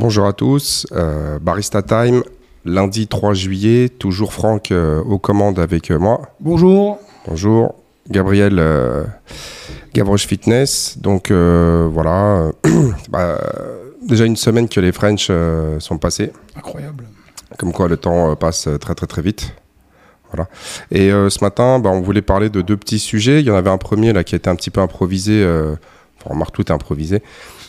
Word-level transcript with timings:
Bonjour 0.00 0.26
à 0.26 0.32
tous, 0.32 0.86
euh, 0.92 1.38
Barista 1.38 1.82
Time, 1.82 2.22
lundi 2.64 3.06
3 3.06 3.34
juillet, 3.34 3.90
toujours 3.90 4.32
Franck 4.32 4.72
euh, 4.72 5.02
aux 5.02 5.18
commandes 5.18 5.58
avec 5.58 5.90
euh, 5.90 5.98
moi. 5.98 6.22
Bonjour. 6.40 6.98
Bonjour, 7.28 7.74
Gabriel 8.08 8.58
euh, 8.60 9.04
Gavroche 9.92 10.26
Fitness. 10.26 10.96
Donc 10.96 11.30
voilà, 11.30 12.50
bah, 13.10 13.38
déjà 14.00 14.24
une 14.24 14.36
semaine 14.36 14.70
que 14.70 14.80
les 14.80 14.90
French 14.90 15.30
sont 15.80 15.98
passés, 15.98 16.32
Incroyable. 16.56 17.04
comme 17.58 17.74
quoi 17.74 17.86
le 17.86 17.98
temps 17.98 18.34
passe 18.36 18.70
très 18.80 18.94
très 18.94 19.06
très 19.06 19.20
vite. 19.20 19.52
Voilà. 20.32 20.48
Et 20.90 21.10
ce 21.10 21.44
matin, 21.44 21.78
bah, 21.78 21.90
on 21.90 22.00
voulait 22.00 22.22
parler 22.22 22.48
de 22.48 22.62
deux 22.62 22.78
petits 22.78 23.00
sujets. 23.00 23.40
Il 23.40 23.46
y 23.46 23.50
en 23.50 23.54
avait 23.54 23.68
un 23.68 23.76
premier 23.76 24.14
là 24.14 24.24
qui 24.24 24.34
était 24.34 24.48
un 24.48 24.56
petit 24.56 24.70
peu 24.70 24.80
improvisé. 24.80 25.44
Enfin, 25.44 26.30
remarque 26.32 26.54
tout 26.54 26.62
est 26.62 26.72
improvisé. 26.72 27.22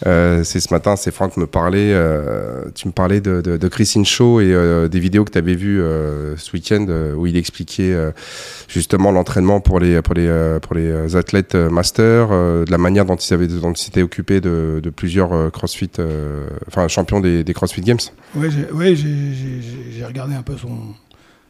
Euh, 0.07 0.43
c'est 0.43 0.59
ce 0.59 0.73
matin, 0.73 0.95
c'est 0.95 1.11
Franck 1.11 1.37
me 1.37 1.45
parlait. 1.45 1.91
euh, 1.93 2.65
tu 2.73 2.87
me 2.87 2.93
parlais 2.93 3.21
de, 3.21 3.41
de, 3.41 3.57
de 3.57 3.67
Christine 3.67 4.05
Shaw 4.05 4.41
et 4.41 4.51
euh, 4.53 4.87
des 4.87 4.99
vidéos 4.99 5.25
que 5.25 5.31
tu 5.31 5.37
avais 5.37 5.55
vues 5.55 5.81
ce 6.37 6.51
week-end 6.53 6.87
où 7.15 7.27
il 7.27 7.37
expliquait 7.37 7.95
justement 8.67 9.11
l'entraînement 9.11 9.59
pour 9.61 9.79
les 9.79 10.01
pour 10.01 10.15
les 10.15 10.57
pour 10.61 10.75
les 10.75 11.15
athlètes 11.15 11.55
master, 11.55 12.29
de 12.29 12.71
la 12.71 12.77
manière 12.77 13.05
dont 13.05 13.15
ils 13.15 13.33
avaient 13.33 13.47
dont 13.47 13.73
ils 13.73 13.77
s'étaient 13.77 14.01
occupés 14.01 14.41
de, 14.41 14.81
plusieurs 14.95 15.51
CrossFit, 15.51 15.91
enfin 16.67 16.87
champions 16.87 17.19
des, 17.19 17.43
des 17.43 17.53
CrossFit 17.53 17.81
Games. 17.81 17.99
Ouais, 18.35 18.49
j'ai 18.95 20.05
regardé 20.05 20.35
un 20.35 20.43
peu 20.43 20.57
son, 20.57 20.77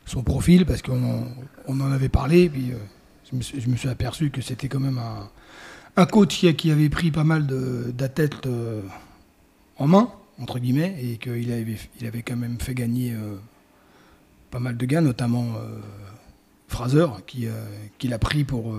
son 0.05 0.23
profil 0.23 0.65
parce 0.65 0.81
qu'on 0.81 1.03
en, 1.03 1.23
on 1.67 1.79
en 1.79 1.91
avait 1.91 2.09
parlé. 2.09 2.49
Puis 2.49 2.73
je 3.31 3.69
me 3.69 3.75
suis 3.75 3.89
aperçu 3.89 4.29
que 4.29 4.41
c'était 4.41 4.67
quand 4.67 4.79
même 4.79 4.97
un, 4.97 5.29
un 5.95 6.05
coach 6.05 6.45
qui, 6.55 6.71
avait 6.71 6.89
pris 6.89 7.11
pas 7.11 7.23
mal 7.23 7.45
d'athlètes 7.93 8.45
euh, 8.45 8.81
en 9.77 9.87
main, 9.87 10.11
entre 10.39 10.59
guillemets, 10.59 10.97
et 11.01 11.17
qu'il 11.17 11.51
avait, 11.51 12.21
quand 12.21 12.37
même 12.37 12.59
fait 12.59 12.73
gagner 12.73 13.13
euh, 13.13 13.35
pas 14.49 14.59
mal 14.59 14.77
de 14.77 14.85
gars, 14.85 15.01
notamment 15.01 15.55
euh, 15.57 15.79
Fraser, 16.67 17.07
qui, 17.27 17.47
qui 17.97 18.07
l'a 18.07 18.19
pris 18.19 18.43
pour. 18.43 18.73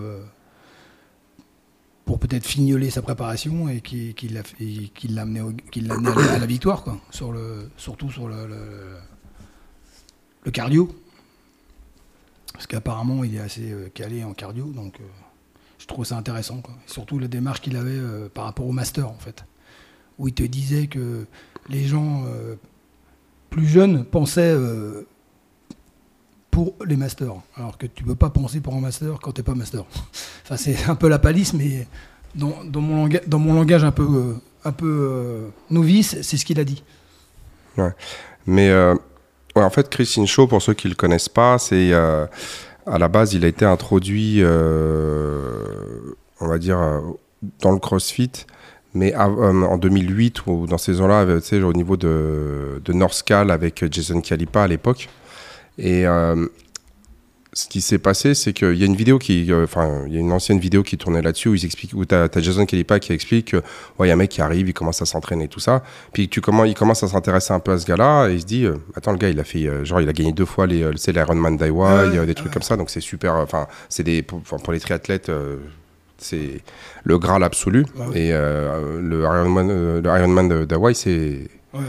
peut-être 2.20 2.46
fignoler 2.46 2.90
sa 2.90 3.02
préparation 3.02 3.68
et 3.68 3.80
qui, 3.80 4.14
l'a 4.28 4.42
qui 4.94 5.18
amené, 5.18 5.40
à, 5.40 6.38
la, 6.38 6.46
victoire, 6.46 6.82
quoi. 6.82 6.98
Sur 7.10 7.32
le, 7.32 7.70
surtout 7.76 8.10
sur 8.10 8.28
le, 8.28 8.96
cardio. 10.52 10.94
Parce 12.54 12.66
qu'apparemment, 12.66 13.24
il 13.24 13.34
est 13.34 13.40
assez 13.40 13.74
calé 13.94 14.24
en 14.24 14.32
cardio, 14.34 14.72
je 15.82 15.86
trouve 15.88 16.04
ça 16.04 16.16
intéressant. 16.16 16.62
Surtout 16.86 17.18
la 17.18 17.26
démarche 17.26 17.60
qu'il 17.60 17.76
avait 17.76 17.90
euh, 17.90 18.28
par 18.32 18.44
rapport 18.44 18.66
au 18.66 18.72
master, 18.72 19.08
en 19.08 19.18
fait. 19.18 19.44
Où 20.18 20.28
il 20.28 20.34
te 20.34 20.44
disait 20.44 20.86
que 20.86 21.26
les 21.68 21.84
gens 21.84 22.22
euh, 22.26 22.54
plus 23.50 23.66
jeunes 23.66 24.04
pensaient 24.04 24.54
euh, 24.54 25.08
pour 26.52 26.74
les 26.86 26.96
masters, 26.96 27.34
alors 27.56 27.78
que 27.78 27.86
tu 27.86 28.04
peux 28.04 28.14
pas 28.14 28.30
penser 28.30 28.60
pour 28.60 28.74
un 28.74 28.80
master 28.80 29.18
quand 29.20 29.32
t'es 29.32 29.42
pas 29.42 29.54
master. 29.54 29.84
Enfin, 30.44 30.56
c'est 30.56 30.88
un 30.88 30.94
peu 30.94 31.08
la 31.08 31.18
palisse, 31.18 31.52
mais 31.52 31.88
dans, 32.36 32.62
mon, 32.74 33.02
langage, 33.02 33.22
dans 33.26 33.38
mon 33.40 33.54
langage 33.54 33.82
un 33.82 33.92
peu, 33.92 34.36
un 34.64 34.72
peu 34.72 35.50
novice, 35.70 36.20
c'est 36.22 36.36
ce 36.36 36.44
qu'il 36.44 36.60
a 36.60 36.64
dit. 36.64 36.82
Mais 38.46 38.72
ouais, 38.74 39.62
en 39.62 39.70
fait, 39.70 39.88
Christine 39.88 40.26
Shaw, 40.26 40.48
pour 40.48 40.60
ceux 40.60 40.74
qui 40.74 40.88
le 40.88 40.96
connaissent 40.96 41.28
pas, 41.28 41.58
c'est 41.58 41.92
à 42.86 42.98
la 42.98 43.08
base, 43.08 43.34
il 43.34 43.44
a 43.44 43.48
été 43.48 43.64
introduit, 43.64 44.38
euh, 44.38 45.64
on 46.40 46.48
va 46.48 46.58
dire, 46.58 46.78
euh, 46.78 47.00
dans 47.60 47.72
le 47.72 47.78
CrossFit, 47.78 48.30
mais 48.94 49.14
euh, 49.14 49.18
en 49.18 49.78
2008 49.78 50.46
ou 50.46 50.66
dans 50.66 50.78
ces 50.78 51.00
ans-là, 51.00 51.24
au 51.64 51.72
niveau 51.72 51.96
de, 51.96 52.80
de 52.84 52.92
Northcal 52.92 53.50
avec 53.50 53.84
Jason 53.92 54.20
Kalipa 54.20 54.62
à 54.62 54.68
l'époque. 54.68 55.08
Et 55.78 56.04
ce 57.54 57.66
qui 57.66 57.82
s'est 57.82 57.98
passé, 57.98 58.34
c'est 58.34 58.54
qu'il 58.54 58.74
y 58.76 58.82
a 58.82 58.86
une 58.86 58.96
vidéo 58.96 59.18
qui, 59.18 59.52
euh, 59.52 59.64
enfin, 59.64 60.04
il 60.06 60.14
y 60.14 60.16
a 60.16 60.20
une 60.20 60.32
ancienne 60.32 60.58
vidéo 60.58 60.82
qui 60.82 60.96
tournait 60.96 61.20
là-dessus 61.20 61.48
où 61.48 61.54
ils 61.54 61.64
expliquent, 61.66 61.92
où 61.92 62.04
t'as 62.06 62.24
as 62.24 62.40
Jason 62.40 62.64
Kalipa 62.64 62.98
qui 62.98 63.12
explique 63.12 63.50
que, 63.50 63.58
ouais, 63.98 64.06
il 64.06 64.08
y 64.08 64.10
a 64.10 64.14
un 64.14 64.16
mec 64.16 64.30
qui 64.30 64.40
arrive, 64.40 64.68
il 64.68 64.72
commence 64.72 65.02
à 65.02 65.04
s'entraîner 65.04 65.44
et 65.44 65.48
tout 65.48 65.60
ça. 65.60 65.82
Puis 66.14 66.30
tu 66.30 66.40
comment 66.40 66.64
il 66.64 66.74
commence 66.74 67.02
à 67.02 67.08
s'intéresser 67.08 67.52
un 67.52 67.60
peu 67.60 67.72
à 67.72 67.78
ce 67.78 67.84
gars-là 67.86 68.28
et 68.30 68.34
il 68.34 68.40
se 68.40 68.46
dit 68.46 68.64
euh, 68.64 68.76
attends 68.94 69.12
le 69.12 69.18
gars 69.18 69.28
il 69.28 69.38
a 69.38 69.44
fait 69.44 69.66
euh, 69.66 69.84
genre 69.84 70.00
il 70.00 70.08
a 70.08 70.12
gagné 70.14 70.32
deux 70.32 70.46
fois 70.46 70.66
les 70.66 70.88
c'est 70.96 71.12
l'Ironman 71.12 71.56
Daiwa, 71.58 72.04
Ouais, 72.04 72.08
il 72.08 72.14
y 72.14 72.18
a 72.18 72.24
des 72.24 72.34
trucs 72.34 72.52
comme 72.52 72.62
ça 72.62 72.76
donc 72.78 72.88
c'est 72.88 73.00
super 73.00 73.34
enfin 73.36 73.66
c'est 73.90 74.02
des 74.02 74.22
pour, 74.22 74.40
les 74.72 74.80
triathlètes 74.80 75.30
c'est 76.18 76.60
le 77.04 77.18
graal 77.18 77.42
absolu 77.42 77.84
ouais. 77.96 78.18
et 78.18 78.30
le 78.32 79.22
Ironman 79.24 79.68
le 80.00 80.02
Ironman 80.04 80.48
de- 80.48 80.64
d'Hawaï 80.64 80.94
c'est 80.94 81.48
Ouais, 81.74 81.80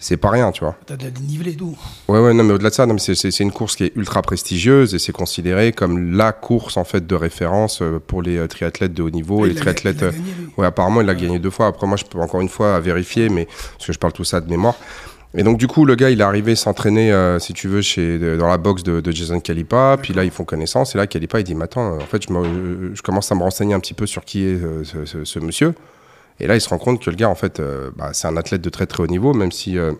c'est 0.00 0.16
pas 0.16 0.30
rien 0.30 0.50
tu 0.50 0.64
vois. 0.64 0.74
t'as 0.86 0.96
de 0.96 1.04
la 1.04 1.10
dénivelée 1.10 1.52
d'eau. 1.52 1.74
Ouais 2.08 2.18
ouais 2.18 2.34
non 2.34 2.42
mais 2.42 2.54
au-delà 2.54 2.70
de 2.70 2.74
ça 2.74 2.86
non, 2.86 2.98
c'est- 2.98 3.14
c'est 3.14 3.30
c'est 3.30 3.44
une 3.44 3.52
course 3.52 3.76
qui 3.76 3.84
est 3.84 3.92
ultra 3.96 4.22
prestigieuse 4.22 4.94
et 4.94 4.98
c'est 4.98 5.12
considéré 5.12 5.72
comme 5.72 6.16
la 6.16 6.32
course 6.32 6.76
en 6.76 6.84
fait 6.84 7.06
de 7.06 7.14
référence 7.14 7.82
euh, 7.82 8.00
pour 8.04 8.22
les 8.22 8.36
euh, 8.38 8.48
triathlètes 8.48 8.94
de 8.94 9.02
haut 9.02 9.10
niveau 9.10 9.44
et 9.46 9.50
les 9.50 9.54
triathlètes 9.54 10.02
euh, 10.02 10.10
gagné. 10.10 10.24
Ouais, 10.56 10.66
apparemment, 10.66 11.00
il 11.02 11.06
l'a 11.06 11.14
gagné 11.14 11.38
deux 11.38 11.50
fois. 11.50 11.66
Après, 11.68 11.86
moi, 11.86 11.96
je 11.96 12.04
peux 12.04 12.18
encore 12.18 12.40
une 12.40 12.48
fois 12.48 12.74
à 12.74 12.80
vérifier, 12.80 13.28
mais 13.28 13.46
parce 13.46 13.86
que 13.86 13.92
je 13.92 13.98
parle 13.98 14.12
tout 14.12 14.24
ça 14.24 14.40
de 14.40 14.50
mémoire. 14.50 14.74
Et 15.32 15.42
donc, 15.44 15.58
du 15.58 15.68
coup, 15.68 15.84
le 15.84 15.94
gars, 15.94 16.10
il 16.10 16.20
est 16.20 16.24
arrivé 16.24 16.56
s'entraîner, 16.56 17.12
euh, 17.12 17.38
si 17.38 17.52
tu 17.52 17.68
veux, 17.68 17.82
chez, 17.82 18.18
dans 18.36 18.48
la 18.48 18.56
box 18.58 18.82
de, 18.82 19.00
de 19.00 19.12
Jason 19.12 19.38
Kalipa. 19.38 19.96
Puis 20.02 20.12
là, 20.12 20.24
ils 20.24 20.30
font 20.32 20.44
connaissance. 20.44 20.94
Et 20.94 20.98
là, 20.98 21.06
Kalipa, 21.06 21.38
il 21.38 21.44
dit 21.44 21.54
Mais 21.54 21.64
attends, 21.64 21.94
en 21.96 22.00
fait, 22.00 22.22
je, 22.28 22.32
me- 22.32 22.90
je 22.94 23.00
commence 23.02 23.30
à 23.30 23.34
me 23.36 23.42
renseigner 23.42 23.74
un 23.74 23.80
petit 23.80 23.94
peu 23.94 24.06
sur 24.06 24.24
qui 24.24 24.44
est 24.44 24.58
ce, 24.84 25.04
ce- 25.04 25.24
ce 25.24 25.38
monsieur. 25.38 25.72
Et 26.40 26.46
là, 26.46 26.54
il 26.56 26.60
se 26.60 26.68
rend 26.68 26.78
compte 26.78 27.02
que 27.02 27.10
le 27.10 27.16
gars, 27.16 27.28
en 27.28 27.34
fait, 27.34 27.60
euh, 27.60 27.90
bah, 27.96 28.10
c'est 28.12 28.26
un 28.28 28.36
athlète 28.36 28.62
de 28.62 28.70
très 28.70 28.86
très 28.86 29.02
haut 29.02 29.06
niveau, 29.08 29.32
même 29.34 29.52
si. 29.52 29.78
euh, 29.78 29.92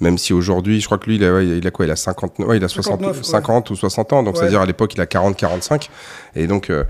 même 0.00 0.18
si 0.18 0.32
aujourd'hui, 0.32 0.80
je 0.80 0.86
crois 0.86 0.98
que 0.98 1.06
lui, 1.06 1.16
il 1.16 1.24
a, 1.24 1.40
il 1.42 1.64
a 1.66 1.70
quoi 1.70 1.84
Il 1.86 1.90
a 1.90 1.96
50, 1.96 2.38
ouais, 2.40 2.56
il 2.56 2.64
a 2.64 2.68
60, 2.68 2.94
59, 3.00 3.16
ouais. 3.18 3.22
50 3.22 3.70
ou 3.70 3.76
60 3.76 4.12
ans. 4.12 4.22
Donc, 4.22 4.34
Ouais. 4.34 4.40
c'est-à-dire 4.40 4.60
à 4.60 4.66
l'époque, 4.66 4.94
il 4.94 5.00
a 5.00 5.06
40, 5.06 5.36
45. 5.36 5.88
Et 6.34 6.46
donc, 6.46 6.68
euh, 6.70 6.84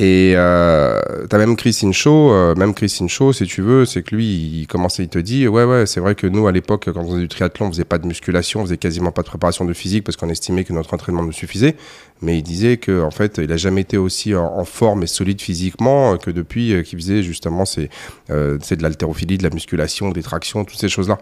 et 0.00 0.32
euh, 0.34 0.98
t'as 1.28 1.36
même 1.36 1.56
Christine 1.56 1.92
Shaw, 1.92 2.32
euh, 2.32 2.54
même 2.54 2.72
Christine 2.72 3.10
Shaw, 3.10 3.34
si 3.34 3.44
tu 3.44 3.60
veux, 3.60 3.84
c'est 3.84 4.02
que 4.02 4.14
lui, 4.14 4.60
il 4.60 4.66
commençait, 4.66 5.02
il 5.02 5.10
te 5.10 5.18
dit, 5.18 5.46
ouais, 5.46 5.64
ouais, 5.64 5.84
c'est 5.84 6.00
vrai 6.00 6.14
que 6.14 6.26
nous, 6.26 6.46
à 6.46 6.52
l'époque, 6.52 6.90
quand 6.90 7.02
on 7.02 7.06
faisait 7.06 7.20
du 7.20 7.28
triathlon, 7.28 7.66
on 7.66 7.70
faisait 7.70 7.84
pas 7.84 7.98
de 7.98 8.06
musculation, 8.06 8.60
on 8.60 8.64
faisait 8.64 8.78
quasiment 8.78 9.12
pas 9.12 9.20
de 9.20 9.26
préparation 9.26 9.66
de 9.66 9.74
physique 9.74 10.04
parce 10.04 10.16
qu'on 10.16 10.30
estimait 10.30 10.64
que 10.64 10.72
notre 10.72 10.94
entraînement 10.94 11.22
nous 11.22 11.32
suffisait. 11.32 11.76
Mais 12.22 12.38
il 12.38 12.42
disait 12.42 12.78
que, 12.78 13.02
en 13.02 13.10
fait, 13.10 13.36
il 13.36 13.52
a 13.52 13.58
jamais 13.58 13.82
été 13.82 13.98
aussi 13.98 14.34
en, 14.34 14.64
forme 14.64 15.02
et 15.02 15.06
solide 15.06 15.42
physiquement 15.42 16.14
euh, 16.14 16.16
que 16.16 16.30
depuis 16.30 16.72
euh, 16.72 16.82
qu'il 16.82 16.98
faisait 16.98 17.22
justement, 17.22 17.66
c'est, 17.66 17.90
euh, 18.30 18.56
c'est 18.62 18.76
de 18.76 18.82
l'haltérophilie, 18.82 19.36
de 19.36 19.42
la 19.42 19.50
musculation, 19.50 20.12
des 20.12 20.22
tractions, 20.22 20.64
toutes 20.64 20.78
ces 20.78 20.88
choses-là. 20.88 21.18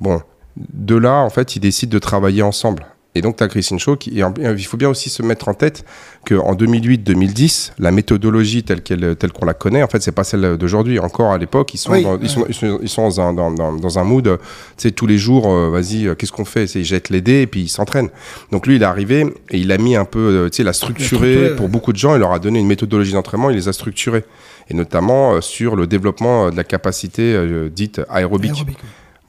Bon, 0.00 0.22
de 0.56 0.96
là, 0.96 1.16
en 1.16 1.30
fait, 1.30 1.56
ils 1.56 1.60
décident 1.60 1.92
de 1.92 1.98
travailler 1.98 2.42
ensemble. 2.42 2.86
Et 3.16 3.22
donc, 3.22 3.36
tu 3.36 3.44
as 3.44 3.48
Christine 3.48 3.78
Shaw, 3.78 3.96
qui, 3.96 4.18
et 4.18 4.24
en- 4.24 4.34
il 4.36 4.64
faut 4.66 4.76
bien 4.76 4.88
aussi 4.88 5.08
se 5.08 5.22
mettre 5.22 5.48
en 5.48 5.54
tête 5.54 5.84
qu'en 6.26 6.54
2008-2010, 6.54 7.72
la 7.78 7.90
méthodologie 7.90 8.62
telle 8.64 8.82
qu'elle, 8.82 9.14
telle 9.16 9.32
qu'on 9.32 9.44
la 9.46 9.54
connaît, 9.54 9.82
en 9.82 9.86
fait, 9.88 10.02
c'est 10.02 10.12
pas 10.12 10.24
celle 10.24 10.56
d'aujourd'hui. 10.56 10.98
Encore 10.98 11.32
à 11.32 11.38
l'époque, 11.38 11.72
ils 11.74 11.78
sont, 11.78 11.92
Oui, 11.92 12.02
dans, 12.02 12.12
ouais. 12.14 12.18
ils 12.22 12.28
sont, 12.28 12.44
ils 12.48 12.54
sont, 12.54 12.78
ils 12.82 12.88
sont 12.88 13.02
dans, 13.08 13.20
un, 13.20 13.32
dans, 13.32 13.50
dans, 13.52 13.72
dans 13.72 13.98
un 13.98 14.04
mood, 14.04 14.24
tu 14.24 14.38
sais, 14.76 14.90
tous 14.90 15.06
les 15.06 15.18
jours, 15.18 15.48
euh, 15.48 15.70
vas-y, 15.70 16.06
euh, 16.08 16.14
qu'est-ce 16.14 16.32
qu'on 16.32 16.44
fait? 16.44 16.66
C'est 16.66 16.80
ils 16.80 16.84
jettent 16.84 17.10
les 17.10 17.20
dés 17.20 17.42
et 17.42 17.46
puis 17.46 17.62
ils 17.62 17.68
s'entraînent. 17.68 18.10
Donc 18.50 18.66
lui, 18.66 18.76
il 18.76 18.82
est 18.82 18.86
arrivé 18.86 19.20
et 19.50 19.58
il 19.58 19.70
a 19.70 19.78
mis 19.78 19.94
un 19.96 20.04
peu, 20.04 20.18
euh, 20.18 20.48
tu 20.50 20.56
sais, 20.56 20.62
il 20.62 20.68
a 20.68 20.72
structuré 20.72 21.54
pour 21.56 21.68
beaucoup 21.68 21.92
de 21.92 21.98
gens. 21.98 22.14
Il 22.16 22.18
leur 22.20 22.32
a 22.32 22.38
donné 22.38 22.58
une 22.58 22.66
méthodologie 22.66 23.12
d'entraînement. 23.12 23.50
Il 23.50 23.56
les 23.56 23.68
a 23.68 23.72
structurés 23.72 24.24
et 24.70 24.74
notamment 24.74 25.34
euh, 25.34 25.40
sur 25.40 25.76
le 25.76 25.86
développement 25.86 26.50
de 26.50 26.56
la 26.56 26.64
capacité 26.64 27.38
dite 27.70 28.00
aérobique. 28.08 28.52
Aérobique, 28.52 28.78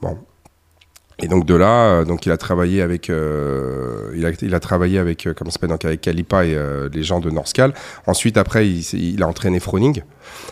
oui. 0.02 0.08
Et 1.18 1.28
donc 1.28 1.46
de 1.46 1.54
là, 1.54 1.86
euh, 1.86 2.04
donc 2.04 2.26
il 2.26 2.32
a 2.32 2.36
travaillé 2.36 2.82
avec, 2.82 3.08
euh, 3.08 4.12
il, 4.14 4.26
a, 4.26 4.32
il 4.42 4.54
a 4.54 4.60
travaillé 4.60 4.98
avec, 4.98 5.26
euh, 5.26 5.32
comment 5.34 5.50
s'appelle, 5.50 5.70
donc 5.70 5.86
avec 5.86 6.02
Kalipa 6.02 6.44
et 6.44 6.54
euh, 6.54 6.90
les 6.92 7.02
gens 7.02 7.20
de 7.20 7.30
Northcal. 7.30 7.72
Ensuite, 8.06 8.36
après, 8.36 8.68
il, 8.68 9.22
a 9.22 9.26
entraîné 9.26 9.58
Froning. 9.58 10.02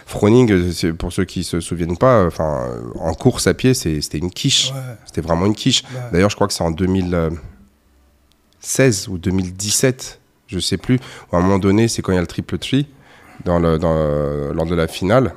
Froning, 0.06 0.72
pour 0.94 1.12
ceux 1.12 1.26
qui 1.26 1.44
se 1.44 1.60
souviennent 1.60 1.98
pas, 1.98 2.24
enfin, 2.24 2.66
en 2.98 3.12
course 3.12 3.46
à 3.46 3.52
pied, 3.52 3.74
c'était 3.74 4.16
une 4.16 4.30
quiche. 4.30 4.70
Ouais, 4.70 4.96
C'était 5.04 5.20
vraiment 5.20 5.44
une 5.44 5.54
quiche. 5.54 5.84
D'ailleurs, 6.12 6.30
je 6.30 6.34
crois 6.34 6.46
que 6.46 6.54
c'est 6.54 6.64
en 6.64 6.70
2016 6.70 9.08
ou 9.08 9.18
2017, 9.18 10.18
je 10.46 10.58
sais 10.58 10.78
plus. 10.78 10.98
À 11.30 11.36
un 11.36 11.40
moment 11.40 11.58
donné, 11.58 11.88
c'est 11.88 12.00
quand 12.00 12.12
il 12.12 12.14
y 12.14 12.18
a 12.18 12.22
le 12.22 12.26
triple 12.26 12.56
tree 12.56 12.86
dans 13.44 13.58
le, 13.58 13.78
dans, 13.78 14.54
lors 14.54 14.64
de 14.64 14.74
la 14.74 14.88
finale. 14.88 15.34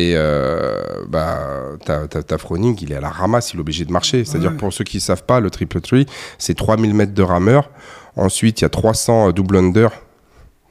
Et 0.00 0.12
euh, 0.16 0.82
bah, 1.08 1.40
t'as, 1.84 2.06
t'as- 2.06 2.22
t'as 2.22 2.38
Froning, 2.38 2.76
il 2.80 2.92
est 2.92 2.96
à 2.96 3.00
la 3.00 3.10
ramasse, 3.10 3.52
il 3.52 3.58
est 3.58 3.60
obligé 3.60 3.84
de 3.84 3.92
marcher. 3.92 4.24
C'est-à-dire, 4.24 4.52
Ouais. 4.52 4.56
pour 4.56 4.72
ceux 4.72 4.84
qui 4.84 4.96
ne 4.96 5.02
savent 5.02 5.24
pas, 5.24 5.40
le 5.40 5.50
triple 5.50 5.80
tree, 5.80 6.06
c'est 6.38 6.54
3000 6.56 6.94
mètres 6.94 7.12
de 7.14 7.22
rameur. 7.22 7.70
Ensuite, 8.16 8.60
il 8.60 8.64
y 8.64 8.66
a 8.66 8.70
300 8.70 9.30
double 9.32 9.56
under. 9.58 9.90
Ta- 9.90 9.96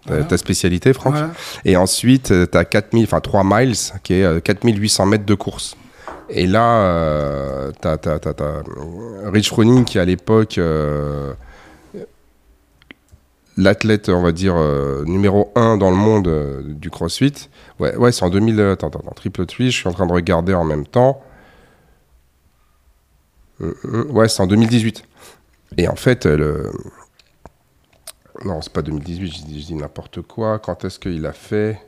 Voilà. 0.08 0.24
Ta 0.24 0.38
spécialité, 0.38 0.94
Franck. 0.94 1.14
voilà. 1.14 1.30
Et 1.66 1.76
ensuite, 1.78 2.34
tu 2.52 2.58
as 2.58 2.66
4000, 2.66 3.04
enfin 3.04 3.20
3 3.20 3.44
miles, 3.46 3.76
qui 4.04 4.14
est 4.16 4.24
euh, 4.24 4.40
4800 4.40 5.06
mètres 5.06 5.26
de 5.26 5.36
course. 5.36 5.76
Et 6.30 6.48
là, 6.48 6.78
euh, 6.84 7.72
tu 7.82 7.88
as, 7.88 7.98
Rich 9.32 9.50
Froning 9.50 9.84
qui, 9.86 10.00
à 10.00 10.06
l'époque, 10.06 10.58
euh, 10.58 11.34
l'athlète, 13.60 14.10
on 14.10 14.22
va 14.22 14.32
dire, 14.32 14.56
euh, 14.56 15.04
numéro 15.06 15.52
1 15.56 15.78
dans 15.78 15.92
le 15.92 15.98
monde 15.98 16.28
euh, 16.28 16.62
du 16.64 16.90
CrossFit. 16.90 17.50
Ouais, 17.80 17.96
ouais 17.96 18.12
c'est 18.12 18.24
en 18.24 18.30
2000. 18.30 18.60
Attends, 18.62 18.88
attends, 18.88 19.00
attends, 19.00 19.12
triple 19.12 19.46
tree, 19.46 19.70
je 19.72 19.78
suis 19.78 19.88
en 19.88 19.92
train 19.94 20.08
de 20.08 20.14
regarder 20.14 20.54
en 20.54 20.64
même 20.64 20.88
temps. 20.88 21.22
Euh, 23.62 23.76
euh, 23.86 24.06
ouais, 24.06 24.30
c'est 24.30 24.42
en 24.42 24.48
2018. 24.48 25.04
Et 25.78 25.88
en 25.88 25.96
fait, 25.96 26.26
le... 26.26 26.72
non, 28.46 28.62
c'est 28.62 28.74
pas 28.74 28.82
2018, 28.82 29.32
je 29.32 29.42
dis, 29.44 29.76
n'importe 29.76 30.22
quoi. 30.22 30.58
Quand 30.60 30.86
est-ce 30.86 30.98
qu'il 30.98 31.26
a 31.26 31.34
fait? 31.34 31.80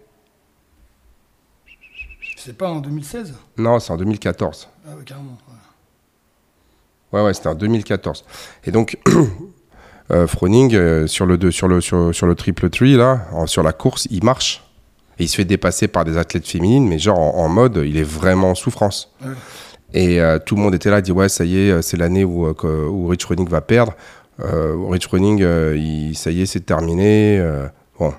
C'est 2.37 2.57
pas 2.57 2.69
en 2.69 2.79
2016 2.79 3.33
Non, 3.57 3.79
c'est 3.79 3.93
en 3.93 3.97
2014. 3.97 4.67
Ah 4.85 4.95
ouais, 4.95 5.03
carrément. 5.05 5.37
ouais. 5.47 5.55
Ouais, 7.13 7.25
ouais, 7.25 7.33
c'était 7.33 7.49
en 7.49 7.55
2014. 7.55 8.25
Et 8.65 8.71
donc, 8.71 8.97
euh, 9.07 9.25
Froning, 10.27 10.73
euh, 10.75 11.07
sur, 11.07 11.25
le 11.25 11.37
deux- 11.37 11.51
sur, 11.51 11.67
le, 11.67 11.81
sur, 11.81 12.13
sur 12.13 12.27
le 12.27 12.35
triple 12.35 12.69
tree, 12.69 12.95
là, 12.95 13.27
en- 13.33 13.47
sur 13.47 13.63
la 13.63 13.73
course, 13.73 14.07
il 14.11 14.23
marche. 14.23 14.63
Et 15.19 15.23
il 15.23 15.27
se 15.27 15.35
fait 15.35 15.45
dépasser 15.45 15.87
par 15.87 16.03
des 16.05 16.17
athlètes 16.17 16.47
féminines, 16.47 16.87
mais 16.87 16.97
genre 16.99 17.19
en, 17.19 17.45
en 17.45 17.49
mode, 17.49 17.81
il 17.85 17.97
est 17.97 18.03
vraiment 18.03 18.51
en 18.51 18.55
souffrance. 18.55 19.13
Ouais. 19.23 19.31
Et 19.93 20.21
euh, 20.21 20.39
tout 20.39 20.55
le 20.55 20.61
monde 20.61 20.73
était 20.73 20.89
là, 20.89 21.01
dit 21.01 21.11
ouais, 21.11 21.29
ça 21.29 21.43
y 21.45 21.57
est, 21.67 21.71
euh, 21.71 21.81
c'est 21.81 21.97
l'année 21.97 22.23
où, 22.23 22.47
euh, 22.47 22.53
Rich 23.09 23.23
Froning 23.25 23.47
va 23.49 23.61
perdre. 23.61 23.93
Euh, 24.39 24.75
Rich 24.89 25.07
Froning, 25.07 25.41
euh, 25.43 25.75
il- 25.77 26.15
ça 26.15 26.31
y 26.31 26.41
est, 26.41 26.45
c'est 26.45 26.61
terminé. 26.65 27.37
euh, 27.39 27.67
bon. 27.99 28.13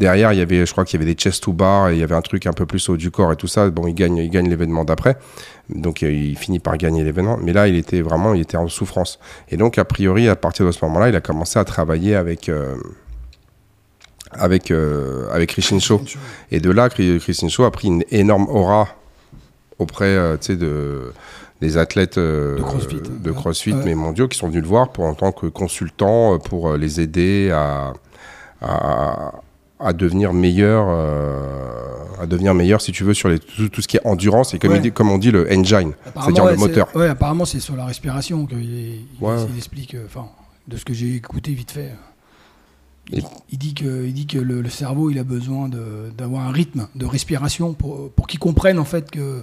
Derrière, 0.00 0.32
il 0.32 0.38
y 0.38 0.42
avait, 0.42 0.64
je 0.66 0.72
crois 0.72 0.84
qu'il 0.84 0.98
y 0.98 1.02
avait 1.02 1.12
des 1.12 1.16
chest 1.18 1.42
to 1.44 1.52
bar 1.52 1.90
et 1.90 1.94
il 1.94 2.00
y 2.00 2.02
avait 2.02 2.14
un 2.14 2.22
truc 2.22 2.46
un 2.46 2.52
peu 2.54 2.64
plus 2.66 2.88
haut 2.88 2.96
du 2.96 3.10
corps 3.10 3.32
et 3.32 3.36
tout 3.36 3.46
ça. 3.46 3.68
Bon, 3.70 3.86
il 3.86 3.94
gagne, 3.94 4.16
il 4.16 4.30
gagne 4.30 4.48
l'événement 4.48 4.84
d'après. 4.84 5.16
Donc, 5.68 6.02
euh, 6.02 6.10
il 6.10 6.36
finit 6.38 6.58
par 6.58 6.76
gagner 6.78 7.04
l'événement. 7.04 7.38
Mais 7.42 7.52
là, 7.52 7.68
il 7.68 7.76
était 7.76 8.00
vraiment, 8.00 8.32
il 8.34 8.40
était 8.40 8.56
en 8.56 8.66
souffrance. 8.66 9.18
Et 9.50 9.56
donc, 9.58 9.76
a 9.78 9.84
priori, 9.84 10.26
à 10.28 10.36
partir 10.36 10.64
de 10.66 10.72
ce 10.72 10.82
moment-là, 10.86 11.10
il 11.10 11.16
a 11.16 11.20
commencé 11.20 11.58
à 11.58 11.64
travailler 11.64 12.16
avec, 12.16 12.48
euh, 12.48 12.76
avec, 14.32 14.70
euh, 14.70 15.28
avec 15.32 15.52
Rishin 15.52 15.78
Shaw. 15.78 16.00
Et 16.50 16.60
de 16.60 16.70
là, 16.70 16.88
Chri- 16.88 17.18
Christine 17.18 17.50
Shaw 17.50 17.64
a 17.64 17.70
pris 17.70 17.88
une 17.88 18.04
énorme 18.10 18.46
aura 18.48 18.88
auprès 19.78 20.06
euh, 20.06 20.36
tu 20.38 20.46
sais, 20.46 20.56
de, 20.56 21.12
des 21.60 21.76
athlètes 21.76 22.16
euh, 22.18 22.56
De 22.56 22.62
CrossFit. 22.62 23.00
de 23.02 23.30
Ouais. 23.30 23.36
CrossFit, 23.36 23.72
Ouais. 23.74 23.82
mais 23.84 23.94
mondiaux, 23.94 24.28
qui 24.28 24.38
sont 24.38 24.48
venus 24.48 24.62
le 24.62 24.68
voir 24.68 24.92
pour, 24.92 25.04
en 25.04 25.14
tant 25.14 25.32
que 25.32 25.46
consultant 25.46 26.38
pour 26.38 26.74
les 26.76 27.00
aider 27.00 27.50
à, 27.52 27.92
à, 28.62 29.32
à 29.80 29.92
devenir 29.92 30.32
meilleurs, 30.32 30.86
euh, 30.88 32.20
à 32.20 32.26
devenir 32.26 32.54
meilleurs, 32.54 32.80
si 32.80 32.92
tu 32.92 33.02
veux, 33.04 33.14
sur 33.14 33.28
les, 33.28 33.38
tout, 33.38 33.68
tout 33.68 33.80
ce 33.82 33.88
qui 33.88 33.96
est 33.96 34.06
endurance 34.06 34.52
et 34.54 34.58
comme, 34.58 34.72
Ouais. 34.72 34.76
il 34.78 34.82
dit- 34.82 34.92
comme 34.92 35.10
on 35.10 35.18
dit, 35.18 35.30
le 35.30 35.46
engine, 35.50 35.92
c'est-à-dire 36.14 36.44
ouais, 36.44 36.52
le 36.52 36.58
moteur. 36.58 36.88
Ouais, 36.94 37.08
apparemment, 37.08 37.44
c'est 37.46 37.60
sur 37.60 37.76
la 37.76 37.86
respiration 37.86 38.46
qu'il 38.46 38.62
il- 38.62 39.06
Ouais. 39.20 39.36
explique, 39.56 39.94
euh, 39.94 40.04
enfin, 40.06 40.26
de 40.68 40.76
ce 40.76 40.84
que 40.84 40.92
j'ai 40.92 41.14
écouté 41.16 41.52
vite 41.52 41.70
fait. 41.70 41.92
Il, 43.50 43.58
dit 43.58 43.74
que, 43.74 44.04
il 44.06 44.12
dit 44.14 44.26
que 44.26 44.38
le, 44.38 44.60
le 44.62 44.68
cerveau, 44.68 45.10
il 45.10 45.18
a 45.18 45.24
besoin 45.24 45.68
d'avoir 46.16 46.46
un 46.46 46.52
rythme 46.52 46.86
de 46.94 47.06
respiration 47.06 47.72
pour, 47.72 48.10
pour 48.12 48.28
qu'il 48.28 48.38
comprenne, 48.38 48.78
en 48.78 48.84
fait, 48.84 49.10
que 49.10 49.42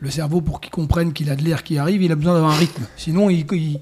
le 0.00 0.10
cerveau, 0.10 0.40
pour 0.40 0.60
qu'il 0.60 0.70
comprenne 0.70 1.12
qu'il 1.12 1.30
a 1.30 1.36
de 1.36 1.42
l'air 1.42 1.62
qui 1.64 1.78
arrive, 1.78 2.02
il 2.02 2.12
a 2.12 2.14
besoin 2.14 2.34
d'avoir 2.34 2.52
un 2.52 2.56
rythme. 2.58 2.84
Sinon, 2.96 3.30
il, 3.30 3.46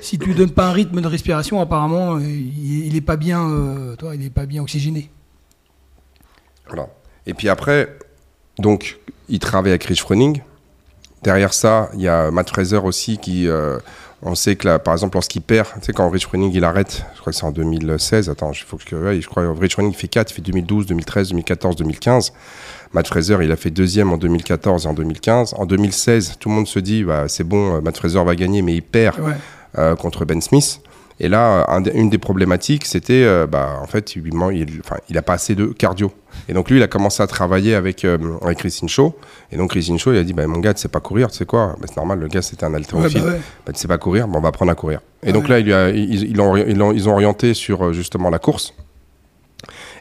si 0.00 0.18
tu 0.18 0.26
lui 0.26 0.34
donnes 0.34 0.50
pas 0.50 0.68
un 0.68 0.72
rythme 0.72 1.00
de 1.00 1.06
respiration, 1.06 1.60
apparemment, 1.60 2.16
euh, 2.16 2.20
il, 2.20 2.86
il 2.86 2.96
est 2.96 3.00
pas 3.00 3.16
bien, 3.16 3.48
euh, 3.48 3.96
pas 4.34 4.46
bien 4.46 4.62
oxygéné. 4.62 5.10
Voilà. 6.66 6.88
Et 7.26 7.34
puis 7.34 7.48
après, 7.48 7.98
donc, 8.58 8.98
il 9.28 9.38
travaille 9.38 9.70
avec 9.70 9.84
Rich 9.84 10.00
Froning. 10.00 10.42
Derrière 11.22 11.52
ça, 11.54 11.88
il 11.94 12.00
y 12.02 12.08
a 12.08 12.30
Matt 12.30 12.48
Fraser 12.50 12.78
aussi 12.78 13.18
qui. 13.18 13.48
euh, 13.48 13.78
on 14.22 14.34
sait 14.34 14.56
que 14.56 14.66
là, 14.66 14.78
par 14.78 14.94
exemple, 14.94 15.16
lorsqu'il 15.16 15.42
perd, 15.42 15.66
tu 15.74 15.74
sais, 15.82 15.92
quand 15.92 16.08
Rich 16.08 16.26
Froning 16.26 16.50
il 16.54 16.64
arrête, 16.64 17.04
je 17.14 17.20
crois 17.20 17.32
que 17.32 17.38
c'est 17.38 17.44
en 17.44 17.52
2016. 17.52 18.30
Attends, 18.30 18.50
il 18.50 18.56
faut 18.64 18.78
que 18.78 18.82
je 18.88 19.20
Je 19.20 19.28
crois 19.28 19.42
que 19.44 19.60
Rich 19.60 19.74
Froning 19.74 19.92
fait 19.92 20.08
4, 20.08 20.30
il 20.30 20.34
fait 20.34 20.42
2012, 20.42 20.86
2013, 20.86 21.28
2014, 21.28 21.76
2015. 21.76 22.32
Matt 22.92 23.06
Fraser, 23.08 23.36
il 23.42 23.52
a 23.52 23.56
fait 23.56 23.70
deuxième 23.70 24.12
en 24.12 24.16
2014 24.16 24.86
et 24.86 24.88
en 24.88 24.94
2015. 24.94 25.54
En 25.58 25.66
2016, 25.66 26.36
tout 26.40 26.48
le 26.48 26.54
monde 26.54 26.66
se 26.66 26.78
dit, 26.78 27.04
bah, 27.04 27.24
c'est 27.28 27.44
bon, 27.44 27.80
Matt 27.82 27.98
Fraser 27.98 28.24
va 28.24 28.34
gagner, 28.34 28.62
mais 28.62 28.74
il 28.74 28.82
perd 28.82 29.20
Ouais. 29.20 29.34
euh, 29.78 29.94
contre 29.96 30.24
Ben 30.24 30.40
Smith. 30.40 30.80
Et 31.18 31.28
là, 31.28 31.64
un 31.70 31.82
une 31.84 32.10
des 32.10 32.18
problématiques, 32.18 32.84
c'était, 32.84 33.24
euh, 33.24 33.46
bah, 33.46 33.78
en 33.82 33.86
fait, 33.86 34.16
il, 34.16 34.30
il, 35.08 35.16
a 35.18 35.22
pas 35.22 35.32
assez 35.32 35.54
de 35.54 35.66
cardio. 35.66 36.12
Et 36.48 36.52
donc 36.52 36.68
lui, 36.68 36.76
il 36.76 36.82
a 36.82 36.88
commencé 36.88 37.22
à 37.22 37.26
travailler 37.26 37.74
avec 37.74 38.04
euh, 38.04 38.18
avec 38.42 38.58
Christine 38.58 38.88
Shaw. 38.88 39.14
Et 39.50 39.56
donc 39.56 39.70
Christine 39.70 39.98
Shaw, 39.98 40.12
il 40.12 40.18
a 40.18 40.24
dit, 40.24 40.34
bah, 40.34 40.46
mon 40.46 40.58
gars, 40.58 40.74
tu 40.74 40.82
sais 40.82 40.88
pas 40.88 41.00
courir, 41.00 41.30
tu 41.30 41.38
sais 41.38 41.46
quoi? 41.46 41.74
Bah, 41.80 41.86
C'est 41.88 41.96
normal, 41.96 42.18
le 42.18 42.28
gars, 42.28 42.42
c'était 42.42 42.64
un 42.64 42.70
Ouais, 42.70 42.76
haltérophile. 42.76 43.22
bah 43.22 43.28
ouais. 43.30 43.40
Bah, 43.64 43.72
tu 43.72 43.80
sais 43.80 43.88
pas 43.88 43.96
courir, 43.96 44.28
bon, 44.28 44.38
on 44.38 44.42
va 44.42 44.48
apprendre 44.50 44.70
à 44.72 44.74
courir. 44.74 45.00
Et 45.22 45.28
Ouais. 45.28 45.32
donc 45.32 45.48
là, 45.48 45.58
il 45.58 45.64
lui 45.64 45.72
a- 45.72 45.88
ils, 45.88 46.24
ils 46.30 46.40
ont 47.08 47.12
orienté 47.12 47.54
sur 47.54 47.86
euh, 47.86 47.92
justement 47.94 48.28
la 48.28 48.38
course. 48.38 48.74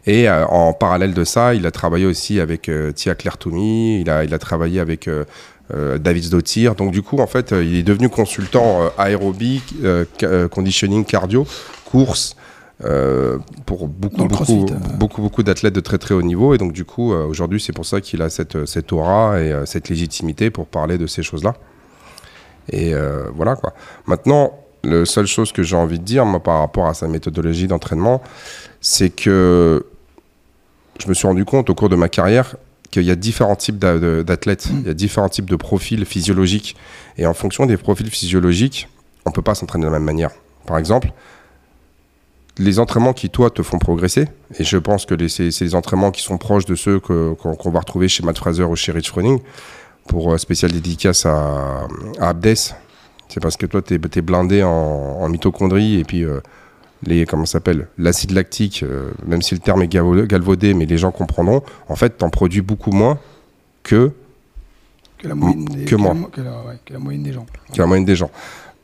Et 0.08 0.30
euh, 0.30 0.46
en 0.48 0.74
parallèle 0.74 1.14
de 1.14 1.24
ça, 1.24 1.56
il 1.56 1.66
a 1.66 1.72
travaillé 1.72 2.06
aussi 2.06 2.40
avec 2.40 2.70
euh, 2.70 2.92
Tia 2.92 3.16
Claire 3.16 3.38
Toumi, 3.38 4.02
il 4.02 4.10
a, 4.10 4.24
il 4.24 4.34
a 4.34 4.38
travaillé 4.38 4.80
avec 4.80 5.08
euh, 5.08 5.24
David 5.74 6.24
Zdotir. 6.24 6.76
Donc 6.76 6.92
du 6.92 7.02
coup, 7.02 7.20
en 7.20 7.28
fait, 7.28 7.52
euh, 7.52 7.64
il 7.64 7.76
est 7.76 7.84
devenu 7.84 8.10
consultant 8.10 8.84
euh, 8.84 8.90
aérobique, 8.98 9.74
euh, 9.84 10.06
euh, 10.24 10.48
conditioning 10.48 11.06
cardio, 11.06 11.46
course. 11.86 12.36
euh, 12.84 13.38
pour 13.66 13.88
beaucoup 13.88 14.26
beaucoup 14.26 14.66
euh. 14.66 14.98
beaucoup 15.00 15.22
beaucoup 15.22 15.44
d'athlètes 15.44 15.74
de 15.74 15.80
très 15.80 15.98
très 15.98 16.14
haut 16.14 16.22
niveau 16.22 16.54
et 16.54 16.58
donc 16.58 16.74
du 16.74 16.84
coup 16.84 17.14
euh, 17.14 17.26
aujourd'hui 17.26 17.62
c'est 17.62 17.72
pour 17.72 17.86
ça 17.86 18.02
qu'il 18.02 18.22
a 18.22 18.30
cette 18.30 18.66
cette 18.66 18.92
aura 18.92 19.40
et 19.40 19.54
euh, 19.54 19.66
cette 19.66 19.88
légitimité 19.88 20.50
pour 20.50 20.66
parler 20.68 20.98
de 20.98 21.08
ces 21.08 21.24
choses 21.24 21.42
là 21.42 21.54
et 22.70 22.94
euh, 22.94 23.26
voilà 23.34 23.56
quoi. 23.56 23.74
Maintenant, 24.06 24.60
la 24.84 25.06
seule 25.06 25.28
chose 25.28 25.52
que 25.52 25.64
j'ai 25.64 25.76
envie 25.76 26.00
de 26.00 26.04
dire, 26.04 26.26
moi, 26.26 26.42
par 26.42 26.60
rapport 26.60 26.88
à 26.88 26.94
sa 26.94 27.08
méthodologie 27.08 27.68
d'entraînement, 27.68 28.22
c'est 28.82 29.10
que 29.10 29.86
je 31.02 31.08
me 31.08 31.14
suis 31.14 31.28
rendu 31.28 31.46
compte 31.46 31.70
au 31.70 31.76
cours 31.76 31.90
de 31.90 31.96
ma 31.96 32.10
carrière 32.10 32.56
qu'il 32.92 33.04
y 33.04 33.12
a 33.12 33.16
différents 33.16 33.56
types 33.56 33.78
d'athlètes, 33.78 34.68
il 34.72 34.88
y 34.88 34.90
a 34.90 34.94
différents 34.94 35.30
types 35.30 35.50
de 35.50 35.56
profils 35.56 36.06
physiologiques. 36.06 36.76
Et 37.18 37.26
en 37.26 37.34
fonction 37.34 37.66
des 37.66 37.78
profils 37.78 38.10
physiologiques, 38.10 38.88
on 39.26 39.32
peut 39.32 39.42
pas 39.42 39.56
s'entraîner 39.56 39.86
de 39.86 39.92
la 39.92 40.00
même 40.00 40.06
manière. 40.06 40.32
Par 40.66 40.78
exemple, 40.78 41.12
les 42.58 42.80
entraînements 42.80 43.14
qui, 43.14 43.30
toi, 43.30 43.50
te 43.50 43.62
font 43.64 43.80
progresser, 43.80 44.28
et 44.58 44.64
je 44.64 44.78
pense 44.78 45.06
que 45.06 45.28
c'est 45.28 45.50
les 45.62 45.76
entraînements 45.76 46.12
qui 46.12 46.22
sont 46.22 46.38
proches 46.38 46.66
de 46.66 46.76
ceux 46.76 47.00
qu'on 47.00 47.70
va 47.72 47.80
retrouver 47.80 48.08
chez 48.08 48.24
Matt 48.24 48.38
Fraser 48.38 48.64
ou 48.64 48.76
chez 48.76 48.92
Rich 48.92 49.10
Froning, 49.10 49.40
pour 50.08 50.34
euh, 50.34 50.38
spécial 50.38 50.72
dédicace 50.72 51.26
à, 51.26 51.88
à 52.20 52.30
Abdes. 52.30 52.56
C'est 53.28 53.40
parce 53.42 53.58
que 53.58 53.66
toi, 53.66 53.82
tu 53.82 53.96
es, 53.96 54.22
blindé 54.22 54.64
en, 54.64 54.70
en 54.70 55.30
mitochondrie 55.30 56.00
et 56.00 56.04
puis 56.04 56.24
euh, 56.24 56.40
les 57.04 57.26
comment 57.26 57.46
s'appelle 57.46 57.88
l'acide 57.98 58.32
lactique, 58.32 58.84
euh, 58.84 59.12
même 59.26 59.42
si 59.42 59.54
le 59.54 59.60
terme 59.60 59.82
est 59.84 59.88
galvaudé, 59.88 60.74
mais 60.74 60.86
les 60.86 60.98
gens 60.98 61.12
comprendront. 61.12 61.62
En 61.90 61.96
fait, 61.96 62.12
t'en 62.18 62.30
produis 62.30 62.62
beaucoup 62.62 62.92
moins 62.92 63.20
que, 63.84 64.12
Que 65.18 65.28
la 65.28 65.36
moyenne 65.36 65.66
des, 65.66 65.86
que 65.86 65.96
moi. 65.96 66.14
la 66.14 66.28
que 66.28 66.42
la- 66.42 66.52
ouais, 66.52 66.80
que 66.86 66.94
la 66.94 67.00
moyenne 67.00 67.24
des 67.24 67.34
gens. 67.34 67.46
que 67.74 67.80
la 67.80 67.86
moyenne 67.88 68.06
des 68.06 68.16
gens. 68.16 68.32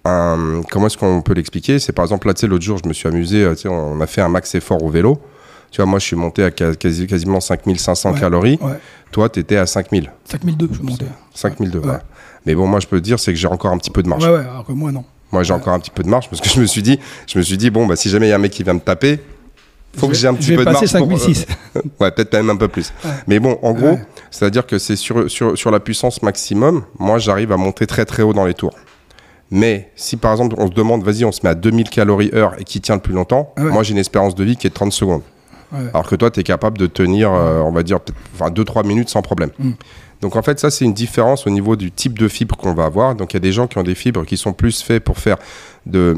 Euh, 0.08 0.62
comment 0.72 0.88
est-ce 0.88 0.98
qu'on 0.98 1.22
peut 1.22 1.34
l'expliquer? 1.34 1.78
C'est 1.80 1.94
par 1.94 2.04
exemple 2.06 2.28
là, 2.28 2.34
tu 2.34 2.42
sais, 2.42 2.48
l'autre 2.48 2.64
jour, 2.64 2.80
je 2.84 2.88
me 2.88 2.94
suis 2.94 3.08
amusé. 3.08 3.44
euh, 3.44 3.54
tu 3.56 3.62
sais, 3.64 3.68
on 3.70 4.00
a 4.02 4.08
fait 4.08 4.22
un 4.22 4.30
max 4.30 4.54
effort 4.56 4.82
au 4.84 4.90
vélo. 4.90 5.20
Tu 5.70 5.78
vois, 5.78 5.86
moi, 5.86 6.00
je 6.00 6.06
suis 6.06 6.16
monté 6.18 6.44
à 6.44 6.52
quasi- 6.52 7.08
quasiment 7.08 7.40
5500 7.40 8.12
Ouais. 8.14 8.20
calories. 8.20 8.60
Ouais. 8.62 8.78
Toi, 9.12 9.30
tu 9.30 9.40
étais 9.40 9.56
à 9.58 9.66
5000. 9.66 10.12
5002, 10.26 10.68
je 10.72 10.78
suis 10.80 10.84
monté. 10.84 11.06
5002, 11.34 11.80
Ouais. 11.80 11.94
Mais 12.46 12.56
bon, 12.56 12.68
moi, 12.68 12.80
je 12.80 12.88
peux 12.88 12.98
te 13.00 13.04
dire, 13.06 13.20
c'est 13.20 13.32
que 13.32 13.38
j'ai 13.40 13.48
encore 13.48 13.72
un 13.72 13.78
petit 13.78 13.92
peu 13.92 14.02
de 14.04 14.10
marge. 14.10 14.24
Ouais, 14.26 14.32
ouais, 14.32 14.40
alors 14.40 14.66
que 14.66 14.72
moi, 14.74 14.92
non. 14.92 15.06
Moi, 15.32 15.44
j'ai 15.44 15.54
encore 15.54 15.74
un 15.74 15.80
petit 15.80 15.92
peu 15.92 16.04
de 16.04 16.10
marge 16.10 16.30
parce 16.30 16.42
que 16.42 16.50
je 16.50 16.60
me 16.60 16.66
suis 16.66 16.82
dit, 16.84 17.00
je 17.28 17.38
me 17.38 17.44
suis 17.44 17.58
dit, 17.58 17.70
bon, 17.70 17.86
bah, 17.86 17.96
si 17.96 18.10
jamais 18.10 18.28
il 18.28 18.30
y 18.30 18.34
a 18.34 18.36
un 18.36 18.40
mec 18.40 18.52
qui 18.52 18.64
vient 18.64 18.74
me 18.74 18.80
taper, 18.80 19.20
faut 19.98 20.08
que 20.08 20.14
j'ai 20.14 20.28
un 20.28 20.34
petit 20.34 20.52
peu 20.56 20.64
de 20.66 20.70
marge. 20.72 20.80
pour- 20.80 20.88
5006. 20.90 21.46
ouais, 22.00 22.12
peut-être 22.12 22.34
même 22.34 22.50
un 22.50 22.56
peu 22.56 22.68
plus. 22.68 22.94
Ouais. 23.04 23.12
Mais 23.28 23.40
bon, 23.40 23.58
en 23.62 23.74
gros, 23.74 23.88
Ouais. 23.92 24.06
c'est-à-dire 24.30 24.66
que 24.66 24.78
c'est 24.78 24.96
sur, 24.96 25.30
sur, 25.30 25.58
sur 25.58 25.72
la 25.72 25.80
puissance 25.80 26.22
maximum, 26.22 26.84
moi, 27.00 27.18
j'arrive 27.18 27.52
à 27.52 27.58
monter 27.58 27.88
très 27.88 28.06
très 28.06 28.24
haut 28.24 28.34
dans 28.34 28.46
les 28.46 28.54
tours. 28.54 28.74
Mais 29.54 29.92
si 29.98 30.16
par 30.16 30.32
exemple 30.32 30.56
on 30.60 30.68
se 30.68 30.72
demande, 30.74 31.04
vas-y, 31.04 31.26
on 31.26 31.34
se 31.34 31.42
met 31.44 31.50
à 31.50 31.56
2000 31.56 31.90
calories 31.90 32.32
heure 32.34 32.54
et 32.58 32.64
qui 32.64 32.80
tient 32.80 32.96
le 32.96 33.02
plus 33.02 33.14
longtemps, 33.14 33.54
ouais. 33.58 33.66
moi 33.66 33.84
j'ai 33.84 33.92
une 33.92 33.98
espérance 33.98 34.34
de 34.34 34.46
vie 34.46 34.56
qui 34.56 34.66
est 34.66 34.70
de 34.70 34.74
30 34.76 34.94
secondes. 34.94 35.24
Ouais. 35.74 35.80
Alors 35.94 36.08
que 36.08 36.16
toi, 36.16 36.32
tu 36.32 36.40
es 36.40 36.44
capable 36.44 36.78
de 36.78 36.88
tenir, 36.88 37.34
euh, 37.34 37.60
on 37.60 37.72
va 37.74 37.84
dire, 37.84 38.00
peut-être 38.00 38.18
enfin, 38.34 38.50
2-3 38.50 38.86
minutes 38.88 39.10
sans 39.10 39.22
problème. 39.22 39.50
Mm. 39.60 39.72
Donc 40.22 40.36
en 40.36 40.42
fait, 40.42 40.60
ça, 40.60 40.70
c'est 40.70 40.86
une 40.86 40.94
différence 40.94 41.48
au 41.48 41.50
niveau 41.50 41.76
du 41.76 41.92
type 41.92 42.18
de 42.20 42.28
fibre 42.28 42.56
qu'on 42.56 42.74
va 42.74 42.86
avoir. 42.86 43.16
Donc 43.16 43.34
il 43.34 43.36
y 43.36 43.38
a 43.38 43.42
des 43.42 43.52
gens 43.52 43.68
qui 43.68 43.78
ont 43.78 43.84
des 43.84 43.96
fibres 43.96 44.24
qui 44.26 44.38
sont 44.38 44.54
plus 44.54 44.82
faits 44.84 45.04
pour 45.04 45.18
faire 45.18 45.38
de 45.86 46.16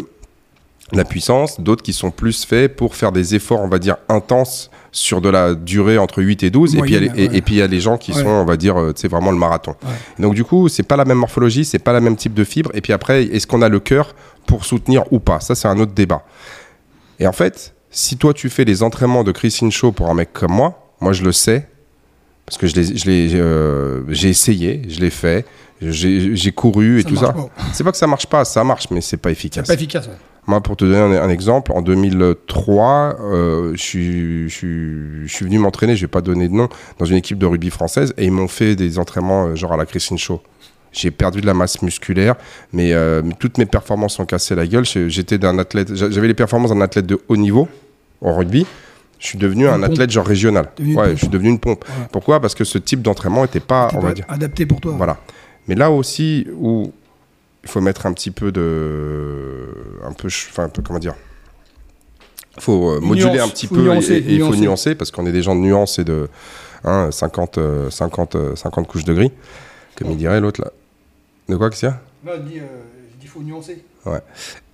la 0.91 1.05
puissance, 1.05 1.60
d'autres 1.60 1.81
qui 1.81 1.93
sont 1.93 2.12
plus 2.12 2.45
faits 2.45 2.75
pour 2.75 2.95
faire 2.95 3.12
des 3.12 3.33
efforts, 3.33 3.62
on 3.62 3.67
va 3.67 3.79
dire, 3.79 3.95
intenses 4.10 4.69
sur 4.91 5.22
de 5.22 5.29
la 5.29 5.55
durée 5.55 5.98
entre 5.98 6.22
8 6.22 6.43
et 6.43 6.50
12. 6.51 6.75
et, 6.75 6.81
puis, 6.81 6.91
il 6.91 6.93
y 6.93 6.98
a 6.98 7.00
les- 7.00 7.07
Moyenne, 7.10 7.25
et- 7.25 7.29
ouais. 7.31 7.38
et 7.38 7.41
puis 7.41 7.55
il 7.55 7.57
y 7.57 7.62
a 7.62 7.67
les 7.67 7.79
gens 7.79 7.98
qui 7.98 8.12
Ouais. 8.12 8.22
sont, 8.22 8.27
on 8.27 8.45
va 8.45 8.57
dire, 8.57 8.77
euh, 8.79 8.91
c'est 8.95 9.07
vraiment 9.07 9.31
le 9.31 9.38
marathon. 9.38 9.75
Ouais. 9.83 9.89
Donc 10.19 10.36
du 10.36 10.43
coup, 10.43 10.67
c'est 10.69 10.83
pas 10.83 10.98
la 10.98 11.05
même 11.05 11.17
morphologie, 11.17 11.65
c'est 11.65 11.79
pas 11.79 11.93
la 11.93 12.01
même 12.01 12.15
type 12.15 12.33
de 12.36 12.43
fibre. 12.43 12.69
Et 12.75 12.81
puis 12.81 12.93
après, 12.93 13.24
est-ce 13.24 13.48
qu'on 13.48 13.62
a 13.63 13.69
le 13.69 13.79
cœur 13.79 14.13
pour 14.45 14.65
soutenir 14.65 15.03
ou 15.12 15.19
pas? 15.19 15.39
Ça, 15.39 15.55
c'est 15.55 15.67
un 15.67 15.79
autre 15.79 15.93
débat. 15.93 16.24
Et 17.19 17.25
en 17.25 17.31
fait, 17.31 17.74
si 17.89 18.17
toi 18.17 18.33
tu 18.33 18.50
fais 18.50 18.65
les 18.65 18.83
entraînements 18.83 19.24
de 19.24 19.31
Christine 19.31 19.72
Shaw 19.72 19.93
pour 19.93 20.10
un 20.10 20.13
mec 20.13 20.31
comme 20.33 20.51
moi, 20.51 20.91
moi 21.00 21.13
je 21.13 21.24
le 21.24 21.31
sais 21.31 21.67
parce 22.45 22.57
que 22.57 22.67
je 22.67 22.75
l'ai, 22.75 22.83
je 22.97 23.05
l'ai, 23.05 23.29
euh, 23.35 24.01
j'ai 24.09 24.29
essayé, 24.29 24.81
je 24.88 25.00
l'ai 25.00 25.09
fait, 25.09 25.45
j'ai, 25.81 26.35
j'ai 26.35 26.51
couru 26.51 27.00
et 27.00 27.03
Ça 27.03 27.09
tout 27.09 27.15
ça. 27.15 27.33
pas. 27.33 27.50
C'est 27.73 27.83
pas 27.83 27.91
que 27.91 27.97
ça 27.97 28.07
marche 28.07 28.27
pas, 28.27 28.45
ça 28.45 28.63
marche, 28.63 28.85
mais 28.91 29.01
c'est 29.01 29.17
pas 29.17 29.29
C'est 29.29 29.33
efficace. 29.33 29.67
pas 29.67 29.73
efficace. 29.73 30.07
ouais. 30.07 30.13
Moi, 30.45 30.59
pour 30.59 30.75
te 30.75 30.83
donner 30.83 30.97
un, 31.17 31.23
un 31.23 31.29
exemple, 31.29 31.71
en 31.71 31.81
2003, 31.81 33.17
euh, 33.21 33.71
je, 33.75 33.81
suis, 33.81 34.50
je, 34.50 34.53
suis, 34.55 35.27
je 35.27 35.33
suis 35.33 35.45
venu 35.45 35.57
m'entraîner, 35.59 35.95
je 35.95 36.01
vais 36.01 36.07
pas 36.09 36.21
donner 36.21 36.47
de 36.50 36.53
nom, 36.53 36.67
dans 37.00 37.05
une 37.05 37.15
équipe 37.15 37.38
de 37.38 37.45
rugby 37.45 37.69
française 37.69 38.13
et 38.17 38.25
ils 38.25 38.31
m'ont 38.31 38.47
fait 38.47 38.75
des 38.75 39.00
entraînements 39.00 39.47
euh, 39.47 39.55
genre 39.55 39.73
à 39.73 39.77
la 39.77 39.85
Christine 39.85 40.17
Shaw. 40.17 40.41
j'ai 40.91 41.12
perdu 41.12 41.39
de 41.41 41.45
la 41.45 41.53
masse 41.53 41.81
musculaire, 41.81 42.35
mais, 42.73 42.91
euh, 42.93 43.21
toutes 43.39 43.57
mes 43.57 43.65
performances 43.65 44.19
ont 44.19 44.25
cassé 44.25 44.53
la 44.53 44.67
gueule. 44.67 44.83
J'étais 44.85 45.38
d'un 45.38 45.57
athlète, 45.59 45.95
j'a- 45.95 46.09
j'avais 46.12 46.27
les 46.27 46.33
performances 46.33 46.71
d'un 46.71 46.81
athlète 46.81 47.05
de 47.05 47.19
haut 47.29 47.38
niveau 47.38 47.67
en 48.21 48.35
rugby. 48.35 48.65
Je 49.24 49.30
suis 49.30 49.38
devenu 49.38 49.63
Une 49.63 49.70
un 49.70 49.80
pompe. 49.80 49.92
athlète 49.92 50.10
genre 50.12 50.25
régional. 50.27 50.70
Ouais, 50.82 51.12
je 51.12 51.15
suis 51.15 51.30
devenu 51.30 51.48
une 51.50 51.60
pompe. 51.60 51.86
Ouais. 51.88 52.08
Pourquoi? 52.12 52.42
Parce 52.42 52.56
que 52.56 52.65
ce 52.65 52.77
type 52.77 53.01
d'entraînement 53.01 53.44
n'était 53.44 53.62
pas, 53.62 53.88
on 53.94 54.00
va 54.00 54.12
dire, 54.13 54.25
adapté 54.27 54.65
pour 54.65 54.82
toi. 54.82 54.94
voilà. 54.98 55.18
Mais 55.70 55.75
là 55.75 55.89
aussi 55.92 56.46
où 56.60 56.92
il 57.63 57.70
faut 57.70 57.80
mettre 57.80 58.06
un 58.06 58.12
petit 58.12 58.32
peu 58.32 58.51
de, 58.51 59.65
un 60.06 60.12
peu, 60.12 60.27
enfin, 60.27 60.65
un 60.65 60.70
peu 60.70 60.82
comment 60.82 61.00
dire, 61.00 61.15
faut 62.60 62.92
euh, 62.92 63.00
Une 63.00 63.08
moduler 63.08 63.32
nuance, 63.32 63.48
un 63.48 63.50
petit 63.50 63.68
faut 63.68 63.75
peu 63.75 63.82
nuancer, 63.84 64.13
et- 64.15 64.18
et 64.18 64.34
il 64.36 64.44
faut 64.44 64.56
nuancer. 64.58 64.94
parce 64.96 65.10
qu'on 65.10 65.25
est 65.25 65.32
des 65.32 65.42
gens 65.42 65.56
de 65.56 65.62
nuance 65.62 66.00
et 66.00 66.03
de 66.03 66.27
hein, 66.84 67.10
50, 67.10 67.58
euh, 67.58 67.89
50, 67.89 68.36
euh, 68.36 68.56
50 68.58 68.88
couches 68.88 69.06
de 69.06 69.13
gris, 69.13 69.32
comme 69.96 70.12
il 70.12 70.18
dirait 70.18 70.42
l'autre 70.42 70.62
là. 70.62 70.72
De 71.48 71.56
quoi, 71.56 71.70
y 71.82 71.86
a? 71.86 72.00
Non, 72.25 72.34
je 72.36 72.42
dis, 72.42 72.60
il 73.22 73.27
faut 73.30 73.42
nuancer. 73.42 73.84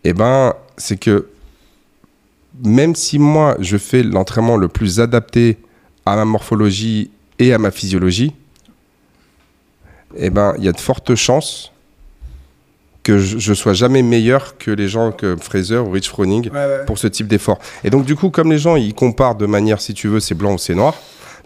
Eh 0.04 0.14
ben, 0.14 0.54
c'est 0.78 0.98
que 1.00 1.28
même 2.64 2.96
si 2.96 3.20
moi 3.20 3.56
je 3.60 3.78
fais 3.78 4.04
l'entraînement 4.04 4.58
le 4.58 4.68
plus 4.68 5.00
adapté 5.00 5.58
à 6.06 6.16
ma 6.16 6.26
morphologie 6.26 7.12
et 7.38 7.54
à 7.54 7.58
ma 7.58 7.72
physiologie, 7.72 8.34
eh 10.18 10.30
ben, 10.30 10.54
il 10.58 10.64
y 10.64 10.68
a 10.68 10.72
de 10.72 10.80
fortes 10.80 11.16
chances 11.16 11.72
que 13.04 13.18
je, 13.18 13.38
je 13.38 13.54
sois 13.54 13.74
jamais 13.74 14.02
meilleur 14.02 14.58
que 14.58 14.72
les 14.72 14.88
gens 14.90 15.12
comme 15.12 15.40
Fraser 15.40 15.78
ou 15.78 15.92
Rich 15.92 16.10
Froning 16.10 16.50
Ouais, 16.50 16.56
ouais. 16.58 16.86
pour 16.86 16.98
ce 16.98 17.08
type 17.08 17.28
d'effort. 17.28 17.60
Et 17.84 17.90
donc, 17.90 18.06
du 18.06 18.16
coup, 18.16 18.30
comme 18.30 18.52
les 18.52 18.58
gens, 18.60 18.76
ils 18.76 18.94
comparent 18.94 19.36
de 19.36 19.46
manière, 19.46 19.80
si 19.80 19.94
tu 19.94 20.08
veux, 20.08 20.20
c'est 20.20 20.36
blanc 20.36 20.54
ou 20.54 20.58
c'est 20.58 20.76
noir, 20.76 20.96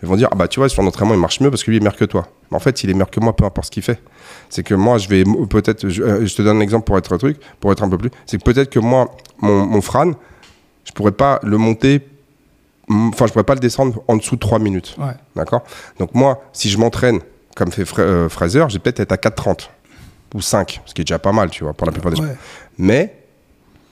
ils 0.02 0.10
vont 0.10 0.16
dire, 0.16 0.28
ah 0.32 0.36
bah 0.36 0.48
tu 0.48 0.60
vois, 0.60 0.68
sur 0.68 0.82
l'entraînement, 0.82 1.14
il 1.14 1.20
marche 1.20 1.40
mieux 1.40 1.50
parce 1.50 1.64
que 1.64 1.72
lui, 1.72 1.78
il 1.78 1.82
est 1.82 1.84
meilleur 1.84 1.96
que 1.96 2.06
toi. 2.06 2.28
Mais 2.52 2.58
en 2.58 2.60
fait, 2.60 2.84
il 2.84 2.90
est 2.90 2.94
meilleur 2.94 3.10
que 3.12 3.20
moi, 3.20 3.36
peu 3.36 3.46
importe 3.46 3.68
ce 3.68 3.72
qu'il 3.72 3.84
fait. 3.84 4.02
C'est 4.50 4.64
que 4.64 4.74
moi, 4.74 4.98
je 4.98 5.08
vais 5.08 5.24
peut-être, 5.50 5.88
je, 5.88 6.02
euh, 6.02 6.26
je 6.26 6.36
te 6.36 6.42
donne 6.42 6.58
un 6.58 6.62
exemple 6.62 6.86
pour 6.86 6.98
être 6.98 7.14
un 7.14 7.18
truc, 7.18 7.38
pour 7.60 7.72
être 7.72 7.84
un 7.84 7.90
peu 7.90 7.98
plus, 7.98 8.10
c'est 8.26 8.38
que 8.38 8.44
peut-être 8.44 8.70
que 8.70 8.80
moi, 8.80 9.16
mon, 9.40 9.66
mon 9.66 9.82
frane, 9.82 10.16
je 10.86 10.92
pourrais 10.92 11.12
pas 11.12 11.40
le 11.44 11.58
monter, 11.58 12.02
enfin, 12.90 13.28
je 13.28 13.32
pourrais 13.32 13.44
pas 13.44 13.54
le 13.56 13.60
descendre 13.60 14.04
en 14.08 14.18
dessous 14.18 14.36
de 14.36 14.40
3 14.42 14.60
minutes. 14.60 14.96
Ouais. 14.98 15.14
D'accord? 15.36 15.64
Donc 16.00 16.14
moi, 16.14 16.44
si 16.54 16.70
je 16.70 16.78
m'entraîne 16.78 17.20
comme 17.56 17.72
fait 17.72 17.86
Fra- 17.86 18.02
euh, 18.02 18.30
Fraser, 18.30 18.66
j'ai 18.70 18.80
peut-être 18.80 19.00
être 19.00 19.12
à 19.12 19.18
4,30 19.18 19.70
ou 20.34 20.42
5, 20.42 20.82
ce 20.86 20.94
qui 20.94 21.02
est 21.02 21.04
déjà 21.06 21.20
pas 21.20 21.32
mal, 21.32 21.50
tu 21.50 21.64
vois, 21.64 21.74
pour 21.74 21.86
la 21.86 21.92
plupart 21.94 22.12
des 22.12 22.18
gens 22.18 22.24
mais 22.80 23.14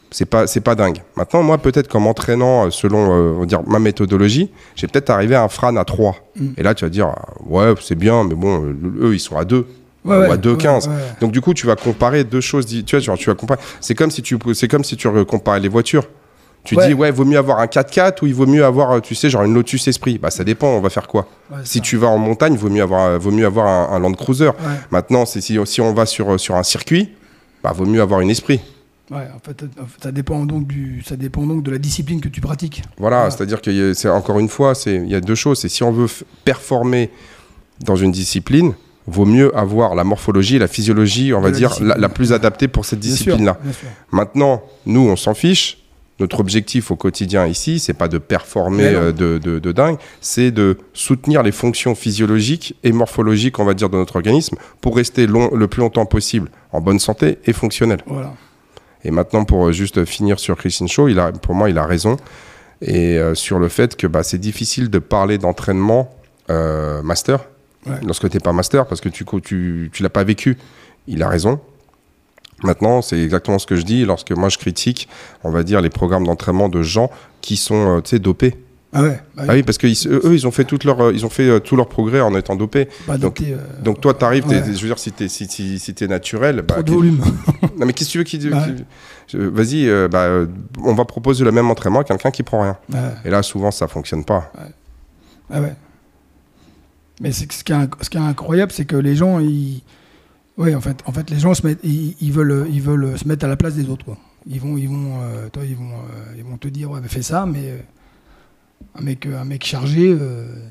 c'est 0.09 0.25
pas 0.25 0.45
c'est 0.47 0.59
pas 0.59 0.75
dingue. 0.75 0.97
Maintenant, 1.15 1.43
moi, 1.43 1.57
peut-être 1.57 1.87
qu'en 1.87 1.99
m'entraînant 2.01 2.65
euh, 2.65 2.69
selon 2.71 3.11
euh, 3.13 3.33
on 3.35 3.39
va 3.41 3.45
dire 3.45 3.61
ma 3.65 3.79
méthodologie, 3.79 4.51
j'ai 4.75 4.87
peut-être 4.87 5.09
arrivé 5.09 5.35
à 5.35 5.43
un 5.43 5.47
frane 5.47 5.77
à 5.77 5.85
3. 5.85 6.15
Mm. 6.35 6.47
Et 6.57 6.63
là, 6.63 6.73
tu 6.73 6.83
vas 6.83 6.89
dire 6.89 7.07
ah, 7.07 7.25
ouais, 7.45 7.73
c'est 7.79 7.95
bien, 7.95 8.23
mais 8.25 8.35
bon, 8.35 8.75
eux, 8.99 9.13
ils 9.13 9.19
sont 9.19 9.37
à 9.37 9.45
2 9.45 9.65
Ouais, 10.03 10.17
ou 10.27 10.31
à 10.31 10.35
2,15. 10.35 10.87
ouais, 10.89 10.95
ouais. 10.95 11.01
Donc 11.21 11.31
du 11.31 11.41
coup, 11.41 11.53
tu 11.53 11.67
vas 11.67 11.75
comparer 11.75 12.23
deux 12.23 12.41
choses. 12.41 12.65
Tu 12.65 12.83
vois, 12.89 12.99
genre, 12.99 13.17
tu 13.19 13.29
vas 13.29 13.35
comparer. 13.35 13.59
C'est 13.81 13.93
comme 13.93 14.09
si 14.09 14.23
tu 14.23 14.35
c'est 14.55 14.67
comme 14.67 14.83
si 14.83 14.97
tu 14.97 15.07
comparais 15.25 15.59
les 15.59 15.69
voitures. 15.69 16.07
Tu 16.63 16.75
Ouais. 16.75 16.87
dis 16.89 16.93
ouais, 16.93 17.09
vaut 17.09 17.25
mieux 17.25 17.37
avoir 17.39 17.59
un 17.59 17.65
4x4 17.65 18.21
ou 18.23 18.27
il 18.27 18.35
vaut 18.35 18.45
mieux 18.45 18.63
avoir, 18.63 19.01
tu 19.01 19.15
sais, 19.15 19.29
genre 19.31 19.43
une 19.43 19.53
Lotus 19.55 19.87
Esprit. 19.87 20.19
Bah 20.19 20.29
ça 20.29 20.43
dépend. 20.43 20.67
On 20.67 20.79
va 20.81 20.89
faire 20.91 21.07
quoi? 21.07 21.27
Ouais, 21.51 21.57
Si 21.63 21.79
ça. 21.79 21.83
tu 21.83 21.97
vas 21.97 22.07
en 22.07 22.19
montagne, 22.19 22.55
vaut 22.55 22.69
mieux 22.69 22.83
avoir, 22.83 23.17
vaut 23.19 23.31
mieux 23.31 23.45
avoir 23.47 23.65
un, 23.67 23.95
un 23.95 23.99
Land 23.99 24.13
Cruiser. 24.13 24.45
Ouais. 24.49 24.53
Maintenant, 24.91 25.25
c'est 25.25 25.41
si, 25.41 25.57
si 25.65 25.81
on 25.81 25.93
va 25.93 26.05
sur 26.05 26.39
sur 26.39 26.55
un 26.55 26.63
circuit, 26.63 27.09
bah 27.63 27.71
vaut 27.73 27.85
mieux 27.85 28.01
avoir 28.01 28.19
une 28.21 28.29
Esprit. 28.29 28.59
Ouais, 29.09 29.27
en 29.35 29.39
fait, 29.45 29.65
ça 30.01 30.11
dépend 30.11 30.45
donc 30.45 30.67
du, 30.67 31.03
ça 31.05 31.15
dépend 31.17 31.45
donc 31.45 31.63
de 31.63 31.71
la 31.71 31.77
discipline 31.79 32.21
que 32.21 32.29
tu 32.29 32.39
pratiques. 32.41 32.83
Voilà, 32.97 33.17
Voilà. 33.17 33.31
c'est-à-dire 33.31 33.61
que 33.61 33.93
c'est 33.93 34.07
encore 34.09 34.39
une 34.39 34.47
fois, 34.47 34.73
c'est 34.75 34.95
il 34.95 35.09
y 35.09 35.15
a 35.15 35.19
deux 35.19 35.35
choses. 35.35 35.59
C'est 35.59 35.67
si 35.67 35.83
on 35.83 35.91
veut 35.91 36.07
performer 36.45 37.09
dans 37.81 37.95
une 37.97 38.11
discipline, 38.11 38.73
vaut 39.07 39.25
mieux 39.25 39.53
avoir 39.57 39.95
la 39.95 40.03
morphologie 40.03 40.57
et 40.57 40.59
la 40.59 40.67
physiologie, 40.67 41.33
on 41.33 41.39
De 41.39 41.43
va 41.45 41.51
la 41.51 41.57
dire, 41.57 41.75
la, 41.81 42.07
plus 42.07 42.31
adaptée 42.33 42.67
pour 42.69 42.85
cette 42.85 42.99
discipline-là. 42.99 43.57
Maintenant, 44.11 44.61
nous, 44.85 45.01
on 45.09 45.15
s'en 45.15 45.33
fiche. 45.33 45.80
Notre 46.21 46.39
objectif 46.39 46.91
au 46.91 46.95
quotidien 46.95 47.47
ici, 47.47 47.79
c'est 47.79 47.93
pas 47.93 48.07
de 48.07 48.17
performer 48.17 48.85
euh, 48.85 49.11
de, 49.11 49.37
de, 49.37 49.59
de 49.59 49.71
dingue, 49.71 49.97
c'est 50.21 50.51
de 50.51 50.77
soutenir 50.93 51.41
les 51.43 51.51
fonctions 51.51 51.95
physiologiques 51.95 52.75
et 52.83 52.91
morphologiques, 52.91 53.59
on 53.59 53.65
va 53.65 53.73
dire, 53.73 53.89
de 53.89 53.97
notre 53.97 54.15
organisme 54.15 54.55
pour 54.81 54.95
rester 54.95 55.27
long, 55.27 55.49
le 55.53 55.67
plus 55.67 55.81
longtemps 55.81 56.05
possible 56.05 56.49
en 56.71 56.79
bonne 56.79 56.99
santé 56.99 57.39
et 57.45 57.53
fonctionnel. 57.53 57.99
Voilà. 58.05 58.33
Et 59.03 59.11
maintenant, 59.11 59.45
pour 59.45 59.67
euh, 59.67 59.71
juste 59.71 60.05
finir 60.05 60.39
sur 60.39 60.55
Christine 60.57 60.87
Shaw, 60.87 61.07
il 61.09 61.19
a, 61.19 61.31
pour 61.31 61.55
moi, 61.55 61.69
il 61.69 61.77
a 61.77 61.85
raison. 61.85 62.17
Et 62.81 63.17
euh, 63.17 63.35
sur 63.35 63.57
le 63.59 63.67
fait 63.67 63.95
que 63.95 64.07
bah, 64.07 64.23
c'est 64.23 64.37
difficile 64.37 64.89
de 64.89 64.99
parler 64.99 65.37
d'entraînement 65.37 66.15
euh, 66.49 67.01
master 67.01 67.39
Ouais. 67.87 67.95
lorsque 68.05 68.29
tu 68.29 68.37
n'es 68.37 68.41
pas 68.41 68.53
master 68.53 68.85
parce 68.85 69.01
que 69.01 69.09
tu 69.09 69.25
ne 69.25 69.39
tu, 69.39 69.89
tu 69.91 70.03
l'as 70.03 70.09
pas 70.09 70.23
vécu. 70.23 70.55
Il 71.07 71.23
a 71.23 71.27
raison. 71.27 71.59
Maintenant, 72.63 73.01
c'est 73.01 73.19
exactement 73.21 73.59
ce 73.59 73.65
que 73.65 73.75
je 73.75 73.83
dis 73.83 74.05
lorsque 74.05 74.31
moi 74.31 74.49
je 74.49 74.57
critique, 74.57 75.07
on 75.43 75.51
va 75.51 75.63
dire, 75.63 75.81
les 75.81 75.89
programmes 75.89 76.25
d'entraînement 76.25 76.69
de 76.69 76.81
gens 76.81 77.09
qui 77.41 77.57
sont 77.57 77.97
euh, 77.97 78.01
tu 78.01 78.11
sais, 78.11 78.19
dopés. 78.19 78.55
Ah 78.93 79.03
ouais. 79.03 79.19
bah 79.37 79.43
Ah 79.47 79.53
oui, 79.53 79.63
parce 79.63 79.77
qu'eux, 79.77 79.87
ils 79.89 80.45
ont 80.47 80.51
fait, 80.51 80.65
toute 80.65 80.83
leur, 80.83 80.99
euh, 80.99 81.11
ils 81.13 81.25
ont 81.25 81.29
fait 81.29 81.47
euh, 81.47 81.59
tout 81.59 81.77
leur 81.77 81.87
progrès 81.87 82.19
en 82.19 82.35
étant 82.35 82.57
dopés. 82.57 82.89
pas 83.07 83.17
donc- 83.17 83.39
euh, 83.41 83.55
Donc 83.81 84.01
toi, 84.01 84.13
tu 84.13 84.25
arrives, 84.25 84.45
ouais. 84.49 84.61
je 84.65 84.71
veux 84.81 84.87
dire, 84.87 84.99
si 84.99 85.13
tu 85.13 85.23
es, 85.23 85.27
si, 85.29 85.47
si, 85.47 85.79
si 85.79 85.93
t'es 85.93 86.07
naturel, 86.07 86.57
bah, 86.57 86.73
trop 86.75 86.83
de 86.83 86.91
volume. 86.91 87.21
non 87.79 87.85
mais 87.85 87.93
qu'est-ce 87.93 88.09
que 88.09 88.11
tu 88.11 88.17
veux 88.17 88.23
qu'il 88.25 88.53
Ouais. 88.53 88.75
Je- 89.27 89.37
Vas-y, 89.37 89.87
euh, 89.87 90.09
bah, 90.09 90.27
on 90.83 90.93
va 90.93 91.05
proposer 91.05 91.45
le 91.45 91.53
même 91.53 91.69
entraînement 91.71 92.01
à 92.01 92.03
quelqu'un 92.03 92.31
qui 92.31 92.43
prend 92.43 92.63
rien. 92.63 92.77
Ouais. 92.91 92.99
Et 93.23 93.29
là, 93.29 93.41
souvent, 93.43 93.71
ça 93.71 93.87
fonctionne 93.87 94.25
pas. 94.25 94.51
Ah 95.49 95.61
ouais. 95.61 95.73
Mais 97.21 97.31
c'est 97.31 97.45
que 97.45 97.53
ce 97.53 97.63
qui 97.63 97.71
est, 97.71 97.75
ce 98.01 98.09
qui 98.09 98.17
est 98.17 98.21
incroyable, 98.21 98.71
c'est 98.73 98.85
que 98.85 98.95
les 98.97 99.15
gens, 99.15 99.39
ils, 99.39 99.83
ouais, 100.57 100.75
en 100.75 100.81
fait, 100.81 101.01
en 101.05 101.11
fait, 101.11 101.29
les 101.29 101.39
gens 101.39 101.53
se 101.53 101.65
mettent, 101.65 101.79
ils, 101.83 102.15
ils 102.21 102.31
veulent, 102.31 102.67
ils 102.69 102.81
veulent 102.81 103.17
se 103.17 103.27
mettre 103.27 103.45
à 103.45 103.47
la 103.47 103.57
place 103.57 103.75
des 103.75 103.89
autres. 103.89 104.05
Quoi. 104.05 104.17
Ils 104.47 104.59
vont, 104.59 104.77
ils 104.77 104.89
vont, 104.89 105.21
euh, 105.21 105.49
toi, 105.49 105.63
ils 105.65 105.75
vont, 105.75 105.91
euh, 105.91 106.35
ils 106.35 106.43
vont 106.43 106.57
te 106.57 106.67
dire, 106.67 106.89
ouais, 106.91 107.01
fais 107.07 107.21
ça, 107.21 107.45
mais 107.45 107.69
euh, 107.69 107.77
un 108.95 109.01
mec, 109.01 109.25
un 109.25 109.45
mec 109.45 109.63
chargé, 109.63 110.17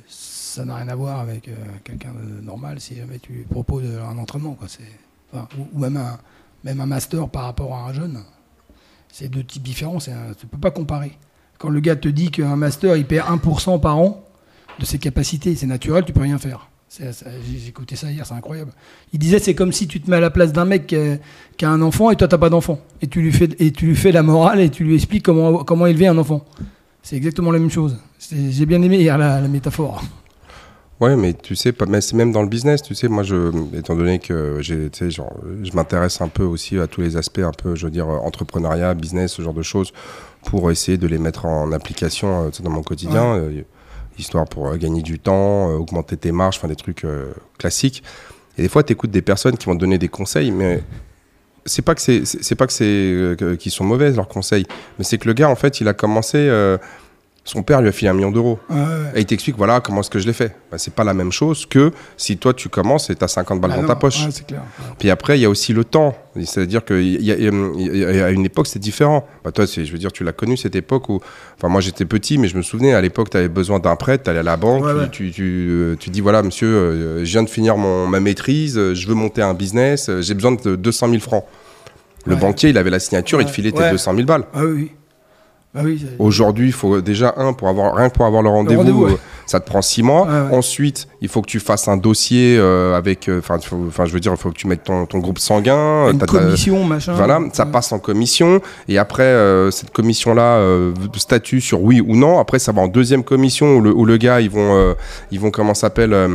ça 0.08 0.64
n'a 0.64 0.76
rien 0.76 0.88
à 0.88 0.94
voir 0.96 1.20
avec 1.20 1.49
quelqu'un 1.84 2.12
de 2.12 2.44
normal. 2.44 2.80
Si 2.80 2.96
jamais 2.96 3.20
tu 3.20 3.46
proposes 3.49 3.84
un 3.84 4.18
entraînement, 4.18 4.54
quoi, 4.54 4.66
c'est, 4.68 4.82
enfin, 5.32 5.49
ou, 5.56 5.78
même 5.78 5.96
un, 5.96 6.18
même 6.64 6.80
un 6.80 6.87
master 6.87 7.28
par 7.28 7.44
rapport 7.44 7.75
à 7.75 7.88
un 7.88 7.92
jeune, 7.92 8.20
c'est 9.12 9.28
deux 9.28 9.44
types 9.44 9.62
différents. 9.62 10.00
C'est, 10.00 10.12
tu 10.38 10.46
peux 10.46 10.58
pas 10.58 10.72
comparer. 10.72 11.16
Quand 11.58 11.68
le 11.68 11.80
gars 11.80 11.94
te 11.94 12.08
dit 12.08 12.30
qu'un 12.30 12.56
master, 12.56 12.96
il 12.96 13.06
perd 13.06 13.28
1% 13.28 13.80
par 13.80 13.99
an 13.99 14.25
de 14.80 14.84
ses 14.84 14.99
capacités. 14.99 15.54
C'est 15.54 15.66
naturel, 15.66 16.04
tu 16.04 16.12
peux 16.12 16.22
rien 16.22 16.38
faire. 16.38 16.69
J'ai 16.99 17.68
écouté 17.68 17.94
ça 17.94 18.11
hier, 18.11 18.26
c'est 18.26 18.35
incroyable. 18.35 18.73
Il 19.12 19.18
disait 19.20 19.38
c'est 19.38 19.54
comme 19.54 19.73
si 19.73 19.87
tu 19.87 20.00
te 20.00 20.11
mets 20.11 20.16
à 20.16 20.20
la 20.20 20.30
place 20.30 20.52
d'un 20.52 20.64
mec 20.64 20.88
qui 20.88 20.97
a, 20.97 21.18
qui 21.56 21.64
a 21.64 21.70
un 21.70 21.82
enfant 21.82 22.11
et 22.11 22.16
toi 22.16 22.26
t'as 22.26 22.38
pas 22.38 22.50
d'enfant. 22.50 22.80
Et 23.00 23.06
tu 23.06 23.23
lui 23.23 23.32
fais 23.32 23.49
et 23.59 23.70
tu 23.70 23.87
lui 23.87 23.97
fais 23.97 24.11
la 24.11 24.23
morale 24.23 24.61
et 24.61 24.70
tu 24.70 24.85
lui 24.85 24.97
expliques 24.97 25.25
comment 25.25 25.62
comment 25.62 25.87
élever 25.87 26.09
un 26.09 26.18
enfant. 26.18 26.44
C'est 27.02 27.16
exactement 27.16 27.52
la 27.52 27.61
même 27.61 27.70
chose. 27.70 27.97
J'ai 28.30 28.66
bien 28.66 28.82
aimé 28.82 28.99
hier 28.99 29.16
la, 29.16 29.40
la 29.40 29.49
métaphore. 29.49 30.02
Ouais, 31.00 31.16
mais 31.16 31.32
tu 31.32 31.56
sais, 31.56 31.73
mais 31.88 32.02
c'est 32.02 32.14
même 32.14 32.30
dans 32.30 32.42
le 32.42 32.49
business, 32.49 32.82
tu 32.82 32.94
sais, 32.94 33.09
moi, 33.09 33.23
je, 33.23 33.50
étant 33.75 33.97
donné 33.97 34.18
que 34.18 34.59
j'ai, 34.61 34.90
tu 34.90 34.99
sais, 34.99 35.11
genre, 35.11 35.32
je 35.62 35.73
m'intéresse 35.73 36.20
un 36.20 36.28
peu 36.28 36.42
aussi 36.44 36.78
à 36.78 36.87
tous 36.87 37.00
les 37.00 37.16
aspects, 37.16 37.38
un 37.38 37.52
peu, 37.52 37.75
je 37.75 37.87
veux 37.87 37.90
dire, 37.90 38.06
entrepreneuriat, 38.06 38.92
business, 38.92 39.32
ce 39.32 39.40
genre 39.40 39.54
de 39.54 39.62
choses, 39.62 39.94
pour 40.44 40.70
essayer 40.70 40.99
de 40.99 41.06
les 41.06 41.16
mettre 41.16 41.47
en 41.47 41.73
application 41.73 42.44
euh, 42.44 42.50
tu 42.50 42.59
sais, 42.59 42.62
dans 42.62 42.68
mon 42.68 42.82
quotidien, 42.82 43.35
euh, 43.37 43.62
histoire 44.20 44.46
pour 44.46 44.68
euh, 44.68 44.76
gagner 44.76 45.02
du 45.02 45.18
temps, 45.18 45.70
euh, 45.70 45.76
augmenter 45.76 46.16
tes 46.16 46.32
marges, 46.32 46.56
enfin 46.58 46.68
des 46.68 46.76
trucs 46.76 47.04
euh, 47.04 47.32
classiques. 47.58 48.02
Et 48.58 48.62
des 48.62 48.68
fois, 48.68 48.82
tu 48.82 48.92
écoutes 48.92 49.10
des 49.10 49.22
personnes 49.22 49.56
qui 49.56 49.66
vont 49.66 49.74
te 49.74 49.80
donner 49.80 49.98
des 49.98 50.08
conseils, 50.08 50.50
mais 50.50 50.82
c'est 51.64 51.82
pas 51.82 51.94
que 51.94 52.00
c'est, 52.00 52.54
pas 52.54 52.66
que 52.66 52.72
c'est 52.72 53.36
qu'ils 53.58 53.72
sont 53.72 53.84
mauvaises 53.84 54.16
leurs 54.16 54.28
conseils, 54.28 54.66
mais 54.98 55.04
c'est 55.04 55.18
que 55.18 55.28
le 55.28 55.34
gars, 55.34 55.48
en 55.48 55.54
fait, 55.56 55.80
il 55.80 55.88
a 55.88 55.94
commencé. 55.94 56.48
Son 57.44 57.62
père 57.62 57.80
lui 57.80 57.88
a 57.88 57.92
filé 57.92 58.09
un 58.11 58.14
million 58.14 58.30
d'euros. 58.30 58.59
Ouais, 58.68 58.76
ouais. 58.76 58.85
Et 59.16 59.20
il 59.20 59.26
t'explique, 59.26 59.56
voilà, 59.56 59.80
comment 59.80 60.02
est-ce 60.02 60.11
que 60.11 60.18
je 60.18 60.26
l'ai 60.26 60.32
fait. 60.32 60.54
Bah, 60.70 60.78
c'est 60.78 60.92
pas 60.94 61.04
la 61.04 61.14
même 61.14 61.32
chose 61.32 61.66
que 61.66 61.90
si 62.16 62.37
toi, 62.37 62.54
tu 62.54 62.68
commences 62.68 63.11
et 63.11 63.16
tu 63.16 63.25
as 63.25 63.28
50 63.28 63.61
balles 63.61 63.70
Ah 63.73 63.76
dans 63.76 63.82
non, 63.82 63.88
ta 63.88 63.97
poche. 63.97 64.25
ouais, 64.25 64.30
c'est 64.30 64.47
clair. 64.47 64.62
Puis 64.99 65.11
après, 65.11 65.38
il 65.38 65.42
y 65.42 65.44
a 65.47 65.50
aussi 65.50 65.73
le 65.73 65.82
temps. 65.85 66.14
C'est-à-dire 66.37 66.85
qu'à 66.85 66.94
une 66.97 68.44
époque, 68.44 68.66
c'est 68.66 68.78
différent. 68.78 69.26
Bah, 69.44 69.52
toi, 69.52 69.66
c'est- 69.66 69.85
je 69.85 69.92
veux 69.92 69.99
dire, 69.99 70.12
tu 70.12 70.23
l'as 70.23 70.32
connu 70.32 70.56
cette 70.56 70.76
époque 70.76 71.09
où. 71.09 71.20
Enfin, 71.56 71.68
moi, 71.68 71.80
j'étais 71.80 72.04
petit, 72.04 72.38
mais 72.38 72.47
je 72.49 72.56
me 72.56 72.62
souvenais, 72.62 72.92
à 72.94 73.00
l'époque, 73.00 73.30
tu 73.30 73.37
avais 73.37 73.49
besoin 73.49 73.78
d'un 73.78 73.97
prêt, 73.97 74.18
tu 74.18 74.28
allais 74.30 74.40
à 74.40 74.44
la 74.44 74.56
banque, 74.56 74.85
tu. 75.11 75.26
Tu, 75.26 75.32
tu, 75.32 75.68
euh, 75.70 75.97
tu 75.99 76.11
dis, 76.11 76.20
voilà, 76.20 76.42
monsieur, 76.42 76.68
euh, 76.68 77.25
je 77.25 77.30
viens 77.32 77.42
de 77.42 77.49
finir 77.50 77.76
mon, 77.76 78.06
ma 78.06 78.20
maîtrise, 78.20 78.78
euh, 78.78 78.94
je 78.94 79.06
veux 79.09 79.14
monter 79.14 79.42
un 79.42 79.54
business, 79.54 80.11
j'ai 80.20 80.35
besoin 80.35 80.52
de 80.52 80.76
200 80.76 81.09
000 81.09 81.20
francs. 81.20 81.44
Le 82.26 82.37
banquier, 82.37 82.68
il 82.70 82.78
avait 82.78 82.90
la 82.90 83.00
signature, 83.00 83.40
il 83.40 83.47
te 83.47 83.50
filait 83.50 83.73
tes 83.73 83.78
Ouais. 83.78 83.90
200 83.90 84.14
000 84.14 84.26
balles. 84.26 84.44
Ah 84.54 84.64
oui, 84.64 84.92
Ah 85.74 85.80
oui, 85.84 85.98
c'est- 86.00 86.16
Aujourd'hui, 86.18 86.66
il 86.66 86.72
faut 86.72 87.00
déjà 87.00 87.34
un 87.36 87.52
pour 87.52 87.68
avoir 87.68 87.94
rien 87.94 88.08
que 88.08 88.14
pour 88.14 88.26
avoir 88.26 88.42
le 88.42 88.48
rendez-vous, 88.48 89.04
euh, 89.06 89.18
ça 89.46 89.60
te 89.60 89.66
prend 89.66 89.82
six 89.82 90.02
mois. 90.02 90.26
Ouais. 90.26 90.56
Ensuite, 90.56 91.06
il 91.22 91.28
faut 91.28 91.42
que 91.42 91.46
tu 91.48 91.60
fasses 91.60 91.86
un 91.88 91.96
dossier 91.96 92.56
euh, 92.58 92.96
avec, 92.96 93.28
euh, 93.28 93.40
enfin, 93.40 93.58
enfin, 93.88 94.04
je 94.06 94.12
veux 94.12 94.20
dire, 94.20 94.32
il 94.32 94.38
faut 94.38 94.50
que 94.50 94.56
tu 94.56 94.66
mettes 94.66 94.84
ton, 94.84 95.06
ton 95.06 95.18
groupe 95.18 95.38
sanguin, 95.38 96.10
Une 96.10 96.18
t'as- 96.18 96.26
t'as- 96.26 96.38
commission, 96.38 96.84
machin. 96.84 97.12
voilà, 97.14 97.40
ça 97.52 97.64
Ouais. 97.66 97.70
passe 97.72 97.92
en 97.92 97.98
commission 97.98 98.60
et 98.88 98.96
après 98.98 99.22
euh, 99.24 99.70
cette 99.70 99.90
commission-là 99.90 100.56
euh, 100.56 100.92
statue 101.16 101.60
sur 101.60 101.82
oui 101.82 102.00
ou 102.00 102.16
non. 102.16 102.38
Après, 102.38 102.58
ça 102.58 102.72
va 102.72 102.80
en 102.82 102.88
deuxième 102.88 103.22
commission 103.24 103.76
où 103.76 103.80
le, 103.80 103.92
où 103.92 104.04
le 104.04 104.16
gars 104.16 104.40
ils 104.40 104.50
vont 104.50 104.74
euh, 104.76 104.94
ils 105.30 105.38
vont 105.40 105.50
comment 105.50 105.74
s'appelle 105.74 106.12
euh, 106.14 106.28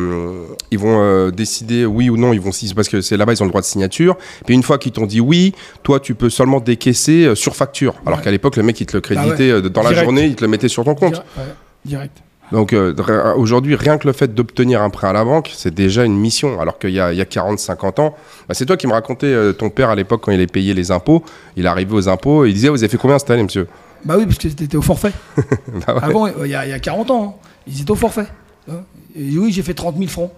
ils 0.72 0.80
vont 0.80 1.00
euh, 1.02 1.32
décider 1.32 1.86
oui 1.86 2.10
ou 2.10 2.18
non. 2.18 2.34
Ils 2.34 2.42
vont 2.42 2.52
parce 2.76 2.90
que 2.90 3.02
c'est 3.02 3.18
là-bas 3.18 3.34
ils 3.34 3.42
ont 3.42 3.46
le 3.46 3.52
droit 3.52 3.62
de 3.62 3.66
signature. 3.66 4.16
Puis 4.46 4.54
une 4.56 4.64
fois 4.64 4.78
qu'ils 4.78 4.92
t'ont 4.92 5.06
dit 5.06 5.20
oui, 5.22 5.54
toi 5.84 6.00
tu 6.00 6.14
peux 6.16 6.30
seulement 6.30 6.60
décaisser 6.60 7.26
euh, 7.26 7.36
sur 7.36 7.56
facture. 7.56 7.96
Alors 8.06 8.20
Ouais. 8.20 8.26
qu'à 8.26 8.32
l'époque 8.32 8.56
le 8.56 8.64
mec 8.64 8.80
il 8.82 8.86
te 8.86 8.96
le 8.96 9.02
créditait 9.02 9.50
euh, 9.50 9.62
dans 9.62 9.82
la 9.84 9.94
journée, 9.94 10.26
il 10.26 10.36
te 10.36 10.44
le 10.44 10.48
mettait 10.48 10.68
sur 10.68 10.84
ton 10.84 10.94
compte. 10.96 11.14
Direct, 11.14 11.28
ouais, 11.38 11.44
direct. 11.86 12.18
Donc 12.52 12.74
euh, 12.74 12.94
dr- 12.94 13.36
aujourd'hui, 13.38 13.76
rien 13.76 13.98
que 13.98 14.08
le 14.08 14.14
fait 14.14 14.34
d'obtenir 14.34 14.82
un 14.82 14.90
prêt 14.90 15.08
à 15.08 15.14
la 15.14 15.24
banque, 15.26 15.52
c'est 15.56 15.74
déjà 15.74 16.06
une 16.06 16.16
mission. 16.18 16.60
Alors 16.62 16.78
qu'il 16.80 16.92
y 16.92 17.00
a, 17.00 17.12
il 17.12 17.18
y 17.18 17.22
a 17.22 17.26
40-50 17.26 18.02
ans, 18.02 18.16
bah, 18.48 18.54
c'est 18.54 18.66
toi 18.66 18.78
qui 18.78 18.88
me 18.88 18.94
racontais 18.94 19.28
euh, 19.28 19.52
ton 19.54 19.70
père 19.70 19.90
à 19.90 19.96
l'époque 19.96 20.22
quand 20.24 20.32
il 20.32 20.40
est 20.40 20.52
payé 20.52 20.74
les 20.74 20.92
impôts. 20.92 21.24
Il 21.56 21.66
arrivait 21.68 21.94
aux 21.96 22.08
impôts 22.10 22.46
et 22.46 22.50
il 22.50 22.54
disait 22.54 22.70
Vous 22.70 22.84
avez 22.84 22.90
fait 22.90 22.98
combien 22.98 23.18
cette 23.20 23.30
année, 23.32 23.44
monsieur? 23.44 23.68
Bah 24.04 24.16
oui, 24.18 24.26
parce 24.26 24.38
que 24.38 24.50
c'était 24.50 24.78
au 24.78 24.82
forfait. 24.84 25.12
Bah 25.88 25.96
ouais. 25.96 26.04
Avant, 26.04 26.28
il 26.28 26.48
y, 26.52 26.56
a, 26.56 26.66
il 26.66 26.70
y 26.70 26.74
a 26.74 26.80
40 26.80 27.10
ans, 27.12 27.38
hein, 27.42 27.48
ils 27.68 27.82
étaient 27.82 27.92
au 27.92 27.96
forfait. 27.96 28.28
hein. 28.70 28.82
Et 29.16 29.38
oui, 29.38 29.52
j'ai 29.52 29.64
fait 29.64 29.74
30 29.74 29.98
000 29.98 30.08
francs. 30.10 30.32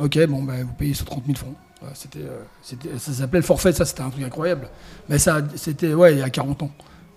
Ok, 0.00 0.18
bon, 0.26 0.42
ben, 0.42 0.64
vous 0.64 0.72
payez 0.76 0.94
sur 0.94 1.04
30 1.06 1.22
000 1.26 1.36
francs. 1.38 1.54
Euh, 1.84 1.86
c'était- 1.94 2.88
ça 2.98 3.12
s'appelait 3.12 3.38
le 3.40 3.44
forfait, 3.44 3.72
ça 3.72 3.84
c'était 3.84 4.00
un 4.02 4.10
truc 4.10 4.24
incroyable. 4.24 4.68
Mais 5.08 5.18
ça, 5.18 5.38
c'était, 5.54 5.94
ouais, 5.94 6.14
il 6.14 6.18
y 6.18 6.22
a 6.22 6.30
40 6.30 6.62
ans. 6.64 6.70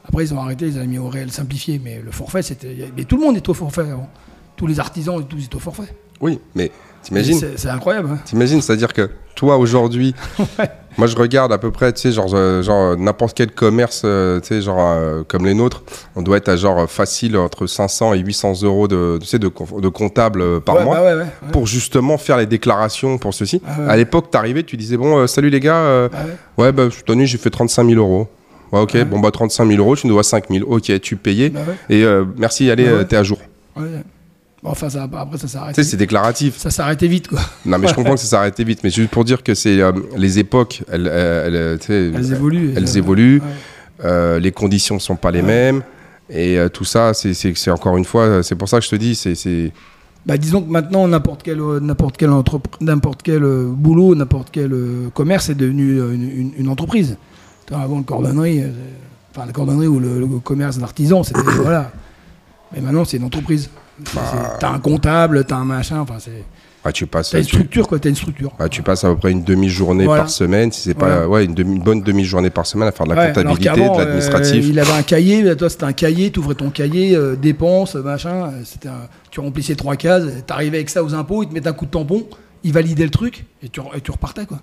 Après, 0.10 0.24
ils 0.26 0.34
ont 0.34 0.40
arrêté, 0.42 0.68
ils 0.68 0.80
ont 0.80 0.86
mis 0.86 0.98
au 1.00 1.10
réel 1.10 1.32
simplifié. 1.32 1.80
Mais 1.84 2.02
le 2.04 2.12
forfait, 2.12 2.42
c'était. 2.42 2.76
Mais 2.96 3.04
tout 3.04 3.18
le 3.18 3.24
monde 3.24 3.36
est 3.36 3.48
au 3.50 3.54
forfait 3.54 3.82
avant. 3.82 4.10
Tous 4.56 4.68
les 4.68 4.80
artisans 4.80 5.24
ils 5.38 5.44
étaient 5.46 5.56
au 5.56 5.60
forfait. 5.60 5.94
Oui, 6.20 6.40
mais 6.56 6.72
t'imagines 7.04 7.40
C'est, 7.58 7.70
incroyable. 7.70 8.10
hein. 8.14 8.20
T'imagines, 8.26 8.60
c'est-à-dire 8.62 8.92
que 8.92 9.10
toi 9.36 9.58
aujourd'hui, 9.58 10.16
Ouais. 10.58 10.68
moi 10.98 11.06
je 11.06 11.16
regarde 11.16 11.54
à 11.54 11.60
peu 11.60 11.70
près, 11.70 11.94
tu 11.94 12.02
sais, 12.02 12.12
genre, 12.12 12.32
euh, 12.34 12.64
genre 12.64 12.98
n'importe 12.98 13.38
quel 13.38 13.52
commerce, 13.52 14.02
euh, 14.04 14.40
tu 14.40 14.48
sais, 14.48 14.62
genre 14.64 14.80
euh, 14.80 15.22
comme 15.28 15.46
les 15.46 15.54
nôtres, 15.54 15.84
on 16.16 16.24
doit 16.24 16.38
être 16.38 16.50
à 16.50 16.56
genre 16.56 16.90
facile 16.90 17.38
entre 17.38 17.68
500 17.68 18.16
et 18.16 18.18
800 18.20 18.64
euros 18.64 18.88
de, 18.88 19.20
tu 19.22 19.28
sais, 19.28 19.38
de, 19.38 19.46
de 19.80 19.90
comptable 19.90 20.60
par 20.62 20.78
Ouais, 20.78 20.84
mois. 20.86 20.96
bah 21.02 21.18
ouais. 21.18 21.26
Pour 21.52 21.68
justement 21.68 22.18
faire 22.18 22.38
les 22.38 22.48
déclarations 22.48 23.20
pour 23.20 23.36
ceci. 23.36 23.62
Ah. 23.68 23.92
À 23.92 23.96
l'époque, 23.96 24.32
t'arrivais, 24.32 24.64
tu 24.64 24.76
disais 24.76 24.98
Bon, 24.98 25.20
euh, 25.20 25.28
salut 25.28 25.52
les 25.52 25.60
gars, 25.60 25.76
euh, 25.76 26.10
ouais. 26.58 26.64
Ouais, 26.66 26.72
bah, 26.72 26.86
cette 26.92 27.08
année, 27.12 27.28
j'ai 27.28 27.38
fait 27.38 27.52
35 27.52 27.88
000 27.88 28.00
euros. 28.02 28.28
Ouais, 28.71 28.79
ok, 28.81 28.91
Ouais. 28.95 29.05
bon, 29.05 29.19
bah, 29.19 29.31
35 29.31 29.65
000 29.67 29.79
euros, 29.79 29.95
tu 29.95 30.07
nous 30.07 30.13
dois 30.13 30.24
5 30.24 30.45
000. 30.50 30.65
Ok, 30.69 30.91
tu 31.01 31.15
payais. 31.15 31.50
Bah 31.50 31.62
ouais, 31.67 31.95
Et 31.95 32.03
euh, 32.03 32.25
merci, 32.38 32.69
allez, 32.69 32.83
Ouais, 32.83 32.89
euh, 32.89 33.03
t'es 33.03 33.15
à 33.15 33.24
jour. 33.24 33.38
Bon, 34.63 34.71
enfin, 34.71 34.89
ça, 34.89 35.03
après, 35.03 35.38
ça 35.38 35.47
s'est 35.47 35.57
Tu 35.69 35.74
sais, 35.75 35.83
c'est 35.83 35.97
déclaratif. 35.97 36.57
Ça 36.57 36.83
arrêté 36.83 37.07
vite, 37.07 37.27
quoi. 37.27 37.39
Non, 37.65 37.77
mais 37.77 37.88
je 37.88 37.93
comprends 37.93 38.15
que 38.15 38.19
ça 38.19 38.25
s'arrêtait 38.27 38.63
vite. 38.63 38.79
Mais 38.83 38.89
juste 38.89 39.12
pour 39.12 39.24
dire 39.24 39.43
que 39.43 39.53
c'est 39.53 39.79
euh, 39.81 39.91
les 40.17 40.39
époques, 40.39 40.83
elles, 40.91 41.07
elles, 41.07 41.79
elles, 41.89 42.33
évoluent. 42.33 42.74
elles 42.75 42.97
évoluent. 42.97 43.41
les 44.03 44.51
conditions 44.51 45.00
sont 45.00 45.15
pas 45.15 45.31
les 45.31 45.41
mêmes. 45.43 45.83
Et 46.29 46.57
tout 46.74 46.83
ça, 46.86 47.13
c'est- 47.13 47.69
encore 47.71 47.95
une 47.97 48.05
fois, 48.05 48.43
c'est 48.43 48.55
pour 48.55 48.67
ça 48.67 48.79
que 48.79 48.86
je 48.86 48.89
te 48.89 48.95
dis, 48.95 49.15
c'est. 49.15 49.71
Bah, 50.25 50.38
disons 50.38 50.62
que 50.62 50.69
maintenant, 50.69 51.07
n'importe 51.07 51.41
quel, 51.43 51.59
n'importe 51.81 52.17
quel, 52.17 52.29
n'importe 52.81 53.21
quel 53.24 53.41
boulot, 53.69 54.13
n'importe 54.13 54.50
quel 54.51 54.74
commerce 55.13 55.50
est 55.50 55.55
devenu 55.55 56.00
une, 56.00 56.24
une- 56.29 56.51
une 56.57 56.67
entreprise. 56.67 57.15
Tu 57.67 57.74
Avant, 57.74 57.97
le 57.97 58.03
cordonnerie, 58.03 58.62
euh, 58.63 58.69
enfin, 59.36 59.45
la 59.45 59.51
cordonnerie 59.51 59.88
ou 59.88 60.00
le, 60.00 60.19
le 60.19 60.27
commerce 60.39 60.77
d'artisan, 60.77 61.24
c'était. 61.24 61.41
voilà. 61.62 61.91
Mais 62.74 62.81
maintenant, 62.81 63.05
c'est 63.05 63.17
une 63.17 63.24
entreprise. 63.25 63.69
Bah. 64.15 64.57
T'as 64.59 64.69
un 64.71 64.79
comptable, 64.79 65.43
t'as 65.45 65.55
un 65.57 65.65
machin, 65.65 66.00
enfin, 66.01 66.15
c'est. 66.19 66.43
ah, 66.86 66.91
tu 66.91 67.07
passes. 67.07 67.31
T'as 67.31 67.39
une 67.39 67.45
tu- 67.45 67.55
structure, 67.55 67.88
quoi, 67.88 67.97
t'as 68.00 68.09
une 68.09 68.15
structure. 68.15 68.51
ah, 68.59 68.69
tu 68.69 68.83
passes 68.83 69.03
à 69.03 69.09
peu 69.09 69.17
près 69.17 69.31
une 69.31 69.43
demi-journée 69.43 70.05
Voilà. 70.05 70.24
par 70.24 70.29
semaine, 70.29 70.71
si 70.71 70.81
c'est 70.81 70.93
pas 70.93 71.27
ouais, 71.27 71.45
une, 71.45 71.55
demi- 71.55 71.75
une 71.77 71.81
bonne 71.83 72.01
demi-journée 72.03 72.50
par 72.51 72.65
semaine 72.67 72.88
à 72.88 72.91
faire 72.91 73.07
de 73.07 73.13
la 73.13 73.21
Ouais, 73.21 73.27
comptabilité, 73.33 73.69
de 73.89 73.97
l'administratif. 73.97 74.63
euh, 74.65 74.69
il 74.69 74.79
avait 74.79 74.91
un 74.91 75.01
cahier, 75.01 75.41
là, 75.41 75.55
toi 75.55 75.69
c'était 75.69 75.86
un 75.86 75.93
cahier, 75.93 76.29
tu 76.31 76.39
ouvrais 76.39 76.53
ton 76.55 76.69
cahier, 76.69 77.15
euh, 77.15 77.36
dépenses, 77.36 77.95
machin, 77.95 78.51
c'était 78.65 78.89
un- 78.89 79.08
tu 79.32 79.39
remplissais 79.39 79.75
trois 79.75 79.95
cases, 79.95 80.25
t'arrivais 80.45 80.77
avec 80.77 80.89
ça 80.91 81.03
aux 81.03 81.15
impôts, 81.15 81.41
ils 81.43 81.49
te 81.49 81.53
mettaient 81.56 81.69
un 81.69 81.73
coup 81.73 81.86
de 81.88 81.91
tampon, 81.91 82.27
ils 82.63 82.71
validaient 82.73 83.03
le 83.06 83.10
truc 83.10 83.45
et 83.63 83.69
tu, 83.69 83.82
et 83.95 84.01
tu 84.01 84.12
repartais 84.12 84.45
quoi. 84.45 84.60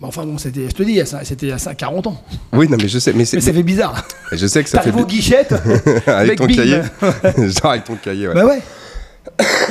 Bah, 0.00 0.06
enfin 0.08 0.24
bon, 0.24 0.38
c'était, 0.38 0.68
je 0.68 0.74
te 0.74 0.82
dis, 0.84 1.00
c'était 1.24 1.46
il 1.46 1.48
y 1.48 1.52
a 1.52 1.58
ça 1.58 1.74
40 1.74 2.06
ans. 2.06 2.22
Oui, 2.52 2.68
non, 2.68 2.76
mais 2.80 2.86
je 2.88 2.98
sais, 3.00 3.12
mais, 3.12 3.24
c'est- 3.24 3.36
Mais 3.38 3.40
ça 3.42 3.52
fait 3.52 3.62
bizarre. 3.64 4.04
mais 4.30 4.38
je 4.38 4.46
sais 4.46 4.62
que 4.62 4.68
ça 4.70 4.80
fait 4.80 4.92
aux 4.92 5.04
guichettes, 5.04 5.52
avec 6.06 6.38
ton 6.38 6.46
cahier, 6.46 6.82
genre 7.38 7.72
avec 7.72 7.84
ton 7.84 7.96
cahier. 7.96 8.28
Ouais. 8.28 8.34
bah 8.34 8.46
ouais. 8.46 8.60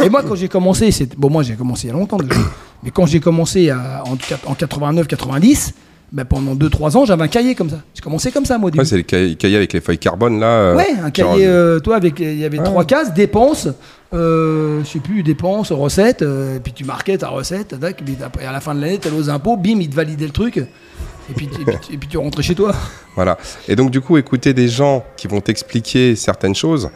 Et 0.04 0.10
moi 0.10 0.24
quand 0.28 0.36
j'ai 0.36 0.50
commencé, 0.50 0.92
c'est 0.92 1.18
bon 1.18 1.30
moi 1.30 1.44
j'ai 1.44 1.56
commencé 1.56 1.88
il 1.88 1.88
y 1.88 1.94
a 1.94 1.94
longtemps 1.94 2.18
déjà, 2.18 2.40
mais 2.84 2.92
quand 2.92 3.06
j'ai 3.06 3.20
commencé 3.20 3.70
à- 3.70 4.04
en, 4.06 4.14
en 4.52 4.54
89-90, 4.54 5.72
bah, 6.12 6.24
pendant 6.26 6.56
2-3 6.56 6.96
ans 6.98 7.06
j'avais 7.06 7.24
un 7.24 7.28
cahier 7.28 7.54
comme 7.56 7.70
ça. 7.70 7.80
J'ai 7.94 8.02
commencé 8.02 8.32
comme 8.32 8.46
ça 8.46 8.58
moi. 8.58 8.72
Ouais, 8.76 8.86
c'est 8.86 8.98
le 8.98 9.04
cahier, 9.04 9.36
cahier 9.36 9.58
avec 9.58 9.74
les 9.74 9.82
feuilles 9.82 9.98
carbone 9.98 10.40
là. 10.40 10.48
euh, 10.48 10.76
Ouais, 10.76 10.92
un 10.92 11.04
genre, 11.04 11.12
cahier, 11.12 11.46
euh, 11.48 11.80
toi, 11.80 11.96
avec, 11.98 12.20
il 12.20 12.38
y 12.38 12.46
avait 12.46 12.60
Ouais. 12.60 12.64
trois 12.66 12.86
cases, 12.86 13.14
dépenses, 13.14 13.68
euh, 14.14 14.82
je 14.84 14.88
sais 14.90 15.00
plus, 15.00 15.22
dépenses, 15.24 15.72
recettes, 15.72 16.22
euh, 16.22 16.56
et 16.56 16.60
puis 16.60 16.72
tu 16.74 16.86
marquais 16.86 17.18
ta 17.18 17.28
recette, 17.30 17.80
tac, 17.80 18.02
puis 18.04 18.18
après, 18.24 18.46
à 18.46 18.52
la 18.52 18.62
fin 18.62 18.74
de 18.74 18.80
l'année, 18.82 19.00
tu 19.00 19.08
allais 19.10 19.18
aux 19.18 19.30
impôts, 19.30 19.58
bim, 19.58 19.80
ils 19.82 19.90
te 19.90 19.96
validaient 19.96 20.26
le 20.28 20.32
truc, 20.32 20.58
et 20.58 21.34
puis, 21.36 21.46
et 21.60 21.66
puis, 21.66 21.76
et 21.94 21.98
puis 21.98 22.08
tu 22.08 22.18
rentrais 22.18 22.44
chez 22.44 22.56
toi. 22.56 22.74
Voilà. 23.16 23.38
Et 23.68 23.76
donc 23.76 23.90
du 23.90 24.00
coup, 24.00 24.16
écouter 24.18 24.54
des 24.54 24.68
gens 24.68 25.04
qui 25.18 25.28
vont 25.28 25.42
t'expliquer 25.42 26.16
certaines 26.16 26.54
choses, 26.56 26.90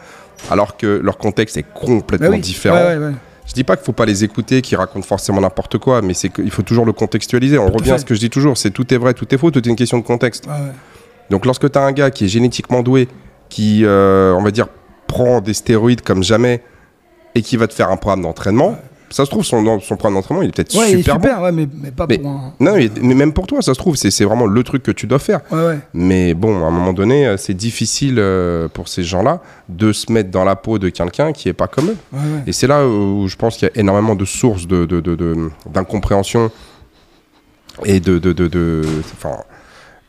alors 0.50 0.76
que 0.76 0.86
leur 1.02 1.18
contexte 1.18 1.56
est 1.56 1.66
complètement 1.74 2.28
Bah 2.28 2.34
oui. 2.36 2.40
différent. 2.40 2.76
Ouais. 2.76 3.12
Je 3.46 3.54
dis 3.54 3.64
pas 3.64 3.76
qu'il 3.76 3.84
faut 3.84 3.92
pas 3.92 4.06
les 4.06 4.24
écouter, 4.24 4.62
qu'ils 4.62 4.78
racontent 4.78 5.06
forcément 5.06 5.40
n'importe 5.40 5.78
quoi, 5.78 6.00
mais 6.00 6.14
c'est 6.14 6.28
qu'il 6.28 6.50
faut 6.50 6.62
toujours 6.62 6.86
le 6.86 6.92
contextualiser. 6.92 7.58
On 7.58 7.68
Tout 7.70 7.78
revient 7.78 7.90
à 7.92 7.98
ce 7.98 8.04
que 8.04 8.14
je 8.14 8.20
dis 8.20 8.30
toujours, 8.30 8.56
c'est 8.56 8.70
tout 8.70 8.92
est 8.94 8.96
vrai, 8.96 9.14
tout 9.14 9.32
est 9.34 9.38
faux, 9.38 9.50
tout 9.50 9.58
est 9.58 9.70
une 9.70 9.76
question 9.76 9.98
de 9.98 10.04
contexte. 10.04 10.46
Ouais. 10.46 10.72
Donc 11.30 11.44
lorsque 11.44 11.70
tu 11.70 11.78
as 11.78 11.82
un 11.82 11.92
gars 11.92 12.10
qui 12.10 12.26
est 12.26 12.28
génétiquement 12.28 12.82
doué, 12.82 13.08
qui, 13.48 13.84
euh, 13.84 14.32
on 14.34 14.42
va 14.42 14.50
dire, 14.50 14.68
prend 15.08 15.40
des 15.40 15.54
stéroïdes 15.54 16.02
comme 16.02 16.22
jamais, 16.22 16.62
et 17.34 17.42
qui 17.42 17.56
va 17.56 17.66
te 17.66 17.74
faire 17.74 17.90
un 17.90 17.96
programme 17.96 18.22
d'entraînement, 18.22 18.76
ça 19.12 19.24
se 19.24 19.30
trouve, 19.30 19.44
son, 19.44 19.78
son 19.80 19.96
programme 19.96 20.14
d'entraînement, 20.14 20.42
il 20.42 20.48
est 20.48 20.52
peut-être 20.54 20.74
Ouais, 20.76 20.90
il 20.92 20.94
est 20.94 20.98
super, 21.02 21.18
bon. 21.18 21.22
super, 21.28 21.42
ouais, 21.42 21.52
mais, 21.52 21.68
mais 21.72 21.90
pas 21.90 22.06
Mais- 22.08 22.18
pour 22.18 22.30
un. 22.30 22.54
Non, 22.58 22.74
mais, 22.76 22.90
mais 23.00 23.14
même 23.14 23.32
pour 23.32 23.46
toi, 23.46 23.62
ça 23.62 23.74
se 23.74 23.78
trouve, 23.78 23.96
c'est 23.96 24.24
vraiment 24.24 24.46
le 24.46 24.62
truc 24.64 24.82
que 24.82 24.90
tu 24.90 25.06
dois 25.06 25.18
faire. 25.18 25.40
Ouais, 25.50 25.64
ouais. 25.66 25.78
Mais 25.94 26.34
bon, 26.34 26.62
à 26.64 26.66
un 26.68 26.70
moment 26.70 26.92
donné, 26.92 27.26
euh, 27.26 27.36
c'est 27.36 27.54
difficile 27.54 28.16
euh, 28.18 28.68
pour 28.68 28.88
ces 28.88 29.02
gens-là 29.04 29.40
de 29.68 29.92
se 29.92 30.10
mettre 30.12 30.30
dans 30.30 30.44
la 30.44 30.56
peau 30.56 30.78
de 30.78 30.88
quelqu'un 30.88 31.32
qui 31.32 31.48
est 31.48 31.52
pas 31.52 31.66
comme 31.68 31.90
eux. 31.90 31.96
ouais, 32.12 32.18
ouais. 32.18 32.42
Et 32.46 32.52
c'est 32.52 32.66
là 32.66 32.86
où 32.86 33.28
je 33.28 33.36
pense 33.36 33.56
qu'il 33.56 33.68
y 33.68 33.70
a 33.78 33.80
énormément 33.80 34.14
de 34.14 34.24
sources 34.24 34.66
de, 34.66 34.84
de- 34.86 35.00
de- 35.00 35.14
de- 35.14 35.50
d'incompréhension 35.72 36.50
et 37.84 38.00
de, 38.00 38.18
de, 38.18 38.32
de- 38.32 38.82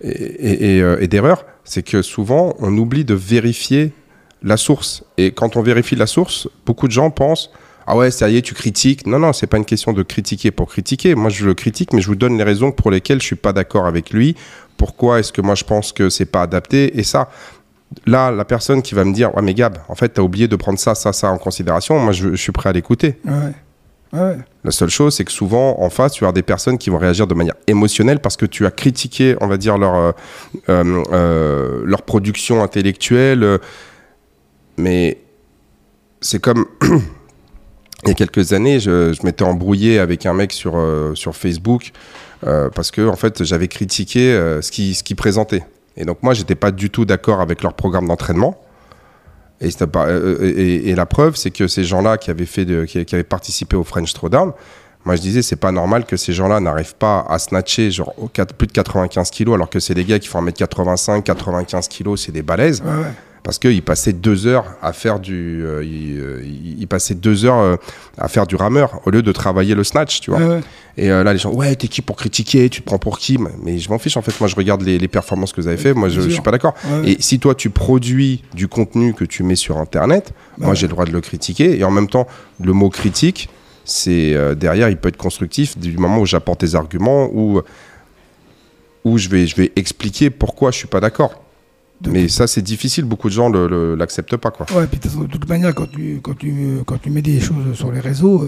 et, 0.01 0.09
et- 0.09 0.77
et, 0.77 0.81
euh, 0.81 0.97
et 1.01 1.07
d'erreurs. 1.07 1.45
C'est 1.63 1.83
que 1.83 2.01
souvent, 2.01 2.53
on 2.59 2.77
oublie 2.77 3.05
de 3.05 3.13
vérifier 3.13 3.93
la 4.41 4.57
source. 4.57 5.03
Et 5.17 5.31
quand 5.31 5.55
on 5.55 5.61
vérifie 5.61 5.95
la 5.95 6.07
source, 6.07 6.49
beaucoup 6.65 6.87
de 6.87 6.91
gens 6.91 7.09
pensent 7.09 7.49
ah 7.85 7.97
ouais, 7.97 8.11
ça 8.11 8.29
y 8.29 8.37
est, 8.37 8.41
tu 8.41 8.53
critiques. 8.53 9.05
Non, 9.05 9.19
non, 9.19 9.33
c'est 9.33 9.47
pas 9.47 9.57
une 9.57 9.65
question 9.65 9.93
de 9.93 10.03
critiquer 10.03 10.51
pour 10.51 10.69
critiquer. 10.69 11.15
Moi, 11.15 11.29
je 11.29 11.45
le 11.45 11.53
critique, 11.53 11.93
mais 11.93 12.01
je 12.01 12.07
vous 12.07 12.15
donne 12.15 12.37
les 12.37 12.43
raisons 12.43 12.71
pour 12.71 12.91
lesquelles 12.91 13.21
je 13.21 13.25
suis 13.25 13.35
pas 13.35 13.53
d'accord 13.53 13.85
avec 13.85 14.11
lui. 14.11 14.35
Pourquoi 14.77 15.19
est-ce 15.19 15.31
que 15.31 15.41
moi 15.41 15.55
je 15.55 15.63
pense 15.63 15.91
que 15.91 16.09
c'est 16.09 16.25
pas 16.25 16.41
adapté 16.41 16.97
Et 16.97 17.03
ça, 17.03 17.29
là, 18.05 18.31
la 18.31 18.45
personne 18.45 18.81
qui 18.81 18.95
va 18.95 19.03
me 19.03 19.13
dire 19.13 19.35
ouais, 19.35 19.41
mais 19.41 19.53
Gab, 19.53 19.77
en 19.87 19.95
fait, 19.95 20.09
t'as 20.09 20.21
oublié 20.21 20.47
de 20.47 20.55
prendre 20.55 20.79
ça, 20.79 20.95
ça, 20.95 21.13
ça 21.13 21.29
en 21.29 21.37
considération. 21.37 21.99
Moi, 21.99 22.13
je, 22.13 22.31
je 22.31 22.35
suis 22.35 22.51
prêt 22.51 22.69
à 22.69 22.73
l'écouter. 22.73 23.19
Ouais, 23.25 24.19
ouais. 24.19 24.37
La 24.63 24.71
seule 24.71 24.89
chose, 24.89 25.15
c'est 25.15 25.25
que 25.25 25.31
souvent, 25.31 25.81
en 25.81 25.89
face, 25.89 26.13
tu 26.13 26.25
as 26.25 26.31
des 26.31 26.41
personnes 26.41 26.77
qui 26.77 26.89
vont 26.89 26.97
réagir 26.97 27.27
de 27.27 27.33
manière 27.33 27.55
émotionnelle 27.67 28.19
parce 28.19 28.37
que 28.37 28.45
tu 28.45 28.65
as 28.65 28.71
critiqué, 28.71 29.35
on 29.41 29.47
va 29.47 29.57
dire, 29.57 29.77
leur, 29.77 29.95
euh, 29.95 30.11
euh, 30.69 31.03
euh, 31.11 31.81
leur 31.85 32.01
production 32.03 32.63
intellectuelle. 32.63 33.59
mais 34.77 35.17
c'est 36.21 36.39
comme. 36.39 36.65
Il 38.05 38.09
y 38.09 38.11
a 38.11 38.15
quelques 38.15 38.53
années, 38.53 38.79
je, 38.79 39.13
je 39.13 39.25
m'étais 39.25 39.43
embrouillé 39.43 39.99
avec 39.99 40.25
un 40.25 40.33
mec 40.33 40.51
sur, 40.51 40.73
euh, 40.77 41.15
sur 41.15 41.35
Facebook 41.35 41.91
euh, 42.45 42.69
parce 42.73 42.91
que, 42.91 43.07
en 43.07 43.15
fait, 43.15 43.43
j'avais 43.43 43.67
critiqué 43.67 44.33
euh, 44.33 44.61
ce 44.61 44.71
qu'il 44.71 44.93
ce 44.95 45.03
qu'il 45.03 45.15
présentait. 45.15 45.63
Et 45.95 46.05
donc, 46.05 46.21
moi, 46.23 46.33
j'étais 46.33 46.55
pas 46.55 46.71
du 46.71 46.89
tout 46.89 47.05
d'accord 47.05 47.39
avec 47.39 47.63
leur 47.63 47.73
programme 47.73 48.07
d'entraînement. 48.07 48.59
Et, 49.61 49.69
pas- 49.87 50.07
euh, 50.07 50.37
et- 50.57 50.89
et 50.89 50.95
la 50.95 51.05
preuve, 51.05 51.35
c'est 51.37 51.51
que 51.51 51.67
ces 51.67 51.83
gens-là 51.85 52.17
qui 52.17 52.29
avaient, 52.31 52.45
fait 52.45 52.65
de- 52.65 52.83
qui, 52.85 53.05
qui 53.05 53.15
avaient 53.15 53.23
participé 53.23 53.77
au 53.77 53.83
French 53.85 54.13
Throwdown, 54.13 54.51
moi 55.05 55.15
je 55.15 55.21
disais, 55.21 55.41
c'est 55.41 55.55
pas 55.55 55.71
normal 55.71 56.05
que 56.05 56.17
ces 56.17 56.33
gens-là 56.33 56.59
n'arrivent 56.59 56.95
pas 56.95 57.25
à 57.29 57.39
snatcher 57.39 57.91
genre, 57.91 58.13
au 58.17 58.27
quatre- 58.27 58.53
plus 58.55 58.67
de 58.67 58.73
95 58.73 59.29
kilos, 59.29 59.55
alors 59.55 59.69
que 59.69 59.79
c'est 59.79 59.93
des 59.93 60.03
gars 60.03 60.19
qui 60.19 60.27
font 60.27 60.41
1m85, 60.41 61.23
95 61.23 61.87
kilos, 61.87 62.23
c'est 62.25 62.31
des 62.33 62.41
balaises. 62.41 62.81
Ouais, 62.81 62.91
ouais. 63.03 63.13
Parce 63.43 63.59
qu'ils 63.59 63.83
passaient 63.83 64.13
deux 64.13 64.47
heures 64.47 64.77
à 64.81 64.93
faire 64.93 65.19
du, 65.19 65.63
euh, 65.65 65.83
euh, 65.83 66.41
ils 66.77 66.87
passaient 66.87 67.13
deux 67.13 67.43
heures 67.43 67.59
euh, 67.59 67.75
à 68.17 68.29
faire 68.29 68.47
du 68.47 68.55
rameur 68.55 69.01
au 69.05 69.09
lieu 69.09 69.21
de 69.21 69.31
travailler 69.33 69.75
le 69.75 69.83
snatch, 69.83 70.21
tu 70.21 70.31
vois. 70.31 70.39
Ouais, 70.39 70.47
ouais. 70.47 70.61
Et 70.95 71.11
euh, 71.11 71.25
là, 71.25 71.33
les 71.33 71.39
gens, 71.39 71.51
ouais, 71.51 71.75
t'es 71.75 71.89
qui 71.89 72.01
pour 72.01 72.15
critiquer? 72.15 72.69
Tu 72.69 72.79
te 72.79 72.85
prends 72.85 72.99
pour 72.99 73.19
qui? 73.19 73.37
Mais 73.61 73.79
je 73.79 73.89
m'en 73.89 73.99
fiche, 73.99 74.15
en 74.15 74.21
fait. 74.21 74.39
Moi, 74.39 74.47
je 74.47 74.55
regarde 74.55 74.81
les, 74.83 74.97
les 74.97 75.07
performances 75.09 75.51
que 75.51 75.59
vous 75.59 75.67
avez 75.67 75.75
fait. 75.75 75.93
Moi, 75.93 76.07
je, 76.07 76.21
je 76.21 76.29
suis 76.29 76.41
pas 76.41 76.51
d'accord. 76.51 76.73
Ouais. 76.85 77.11
Et 77.11 77.17
si 77.19 77.37
toi, 77.37 77.53
tu 77.53 77.69
produis 77.69 78.43
du 78.53 78.69
contenu 78.69 79.13
que 79.13 79.25
tu 79.25 79.43
mets 79.43 79.57
sur 79.57 79.77
Internet, 79.77 80.33
moi, 80.57 80.73
j'ai 80.73 80.87
le 80.87 80.93
droit 80.93 81.03
de 81.03 81.11
le 81.11 81.19
critiquer. 81.19 81.77
Et 81.77 81.83
en 81.83 81.91
même 81.91 82.07
temps, 82.07 82.27
le 82.63 82.71
mot 82.71 82.89
critique, 82.89 83.49
c'est 83.83 84.55
derrière, 84.55 84.87
il 84.87 84.95
peut 84.95 85.09
être 85.09 85.17
constructif 85.17 85.77
du 85.77 85.97
moment 85.97 86.19
où 86.19 86.25
j'apporte 86.25 86.61
des 86.61 86.75
arguments 86.77 87.29
ou 87.33 87.61
où 89.03 89.17
je 89.17 89.27
vais, 89.27 89.47
je 89.47 89.55
vais 89.57 89.73
expliquer 89.75 90.29
pourquoi 90.29 90.71
je 90.71 90.77
suis 90.77 90.87
pas 90.87 91.01
d'accord. 91.01 91.42
Mais 92.11 92.27
ça, 92.27 92.47
c'est 92.47 92.61
difficile. 92.61 93.05
Beaucoup 93.05 93.29
de 93.29 93.33
gens 93.33 93.49
ne 93.49 93.93
l'acceptent 93.95 94.37
pas, 94.37 94.51
quoi. 94.51 94.65
Ouais, 94.75 94.87
puis 94.87 94.99
de 94.99 95.25
toute 95.27 95.47
manière, 95.47 95.73
quand 95.73 95.89
tu, 95.89 96.19
quand 96.21 96.37
tu, 96.37 96.53
quand 96.85 97.01
tu 97.01 97.09
mets 97.09 97.21
des 97.21 97.39
choses 97.39 97.73
sur 97.75 97.91
les 97.91 97.99
réseaux, 97.99 98.45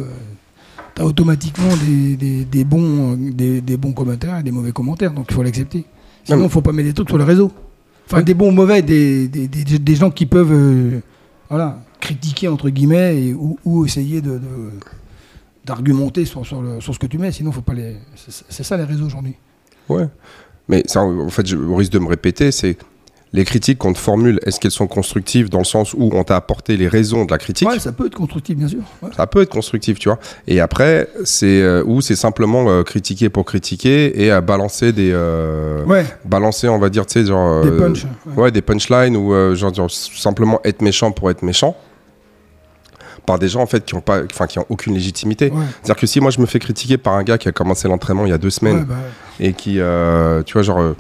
tu 0.95 1.01
as 1.01 1.05
automatiquement 1.05 1.75
des, 1.85 2.15
des, 2.17 2.45
des 2.45 2.63
bons, 2.63 3.13
euh, 3.13 3.15
des, 3.31 3.61
des 3.61 3.77
bons 3.77 3.93
commentaires 3.93 4.39
et 4.39 4.43
des 4.43 4.51
mauvais 4.51 4.71
commentaires, 4.71 5.11
donc 5.13 5.27
il 5.29 5.33
faut 5.33 5.43
l'accepter. 5.43 5.85
Sinon, 6.23 6.39
il 6.39 6.43
ne 6.43 6.47
faut 6.49 6.61
pas 6.61 6.71
mettre 6.71 6.87
des 6.89 6.93
trucs 6.93 7.09
sur 7.09 7.17
les 7.17 7.23
réseaux. 7.25 7.51
Enfin, 8.07 8.17
Ouais. 8.17 8.23
des 8.23 8.33
bons, 8.33 8.51
mauvais, 8.51 8.81
des, 8.81 9.27
des, 9.27 9.47
des, 9.47 9.79
des 9.79 9.95
gens 9.95 10.11
qui 10.11 10.25
peuvent 10.25 10.51
euh, 10.53 10.99
voilà, 11.49 11.81
critiquer, 11.99 12.47
entre 12.47 12.69
guillemets, 12.69 13.21
et, 13.27 13.33
ou, 13.33 13.57
ou 13.65 13.85
essayer 13.85 14.21
de, 14.21 14.39
d'argumenter 15.65 16.25
sur, 16.25 16.45
sur, 16.45 16.61
le- 16.61 16.79
sur 16.81 16.93
ce 16.93 16.99
que 16.99 17.07
tu 17.07 17.17
mets, 17.17 17.31
sinon, 17.31 17.51
faut 17.51 17.61
pas 17.61 17.73
les. 17.73 17.97
C'est, 18.15 18.43
c'est 18.49 18.63
ça 18.63 18.77
les 18.77 18.83
réseaux 18.83 19.05
aujourd'hui. 19.05 19.33
Ouais. 19.89 20.07
Mais 20.67 20.83
ça, 20.87 21.01
en 21.01 21.29
fait, 21.29 21.45
je 21.47 21.55
au 21.57 21.75
risque 21.75 21.91
de 21.91 21.99
me 21.99 22.07
répéter, 22.07 22.51
c'est 22.51 22.77
les 23.35 23.43
critiques 23.43 23.77
qu'on 23.77 23.91
te 23.91 23.97
formule, 23.99 24.39
est-ce 24.45 24.61
qu'elles 24.61 24.71
sont 24.71 24.87
constructives 24.87 25.49
dans 25.49 25.57
le 25.57 25.65
sens 25.65 25.93
où 25.93 26.09
on 26.13 26.23
t'a 26.23 26.37
apporté 26.37 26.77
les 26.77 26.87
raisons 26.87 27.25
de 27.25 27.31
la 27.31 27.37
critique 27.37 27.67
Ouais, 27.67 27.79
ça 27.79 27.91
peut 27.91 28.05
être 28.07 28.15
constructif, 28.15 28.55
bien 28.55 28.69
sûr. 28.69 28.79
Ouais. 29.01 29.09
Ça 29.15 29.27
peut 29.27 29.41
être 29.41 29.49
constructif, 29.49 29.99
tu 29.99 30.07
vois. 30.07 30.19
Et 30.47 30.61
après, 30.61 31.09
c'est 31.25 31.61
euh, 31.61 31.83
ou 31.85 31.99
c'est 31.99 32.15
simplement 32.15 32.69
euh, 32.69 32.83
critiquer 32.83 33.27
pour 33.27 33.43
critiquer 33.43 34.23
et 34.23 34.31
à 34.31 34.39
balancer 34.39 34.93
des, 34.93 35.11
euh, 35.11 35.83
Ouais, 35.83 36.05
balancer, 36.23 36.69
on 36.69 36.79
va 36.79 36.89
dire, 36.89 37.05
tu 37.05 37.19
sais, 37.19 37.25
genre 37.25 37.61
des 37.61 37.71
punchs. 37.71 38.05
ouais. 38.25 38.43
ouais, 38.43 38.51
des 38.51 38.61
punchlines 38.61 39.17
ou 39.17 39.33
genre, 39.53 39.73
genre, 39.73 39.91
simplement 39.91 40.61
être 40.63 40.81
méchant 40.81 41.11
pour 41.11 41.29
être 41.29 41.43
méchant 41.43 41.75
par 43.25 43.39
des 43.39 43.49
gens 43.49 43.61
en 43.61 43.65
fait 43.65 43.83
qui 43.83 43.95
ont 43.95 44.01
pas, 44.01 44.21
enfin 44.31 44.47
qui 44.47 44.59
ont 44.59 44.65
aucune 44.69 44.93
légitimité. 44.93 45.49
Ouais. 45.49 45.65
C'est-à-dire 45.81 45.95
que 45.99 46.07
si 46.07 46.21
moi 46.21 46.31
je 46.31 46.39
me 46.39 46.45
fais 46.45 46.59
critiquer 46.59 46.97
par 46.97 47.13
un 47.13 47.23
gars 47.23 47.37
qui 47.37 47.49
a 47.49 47.51
commencé 47.51 47.87
l'entraînement 47.87 48.25
il 48.25 48.29
y 48.29 48.33
a 48.33 48.37
deux 48.37 48.49
semaines 48.51 48.79
Ouais, 48.79 48.85
bah, 48.87 48.95
et 49.39 49.53
qui, 49.53 49.79
euh, 49.79 50.43
tu 50.43 50.53
vois, 50.53 50.61
genre, 50.61 50.93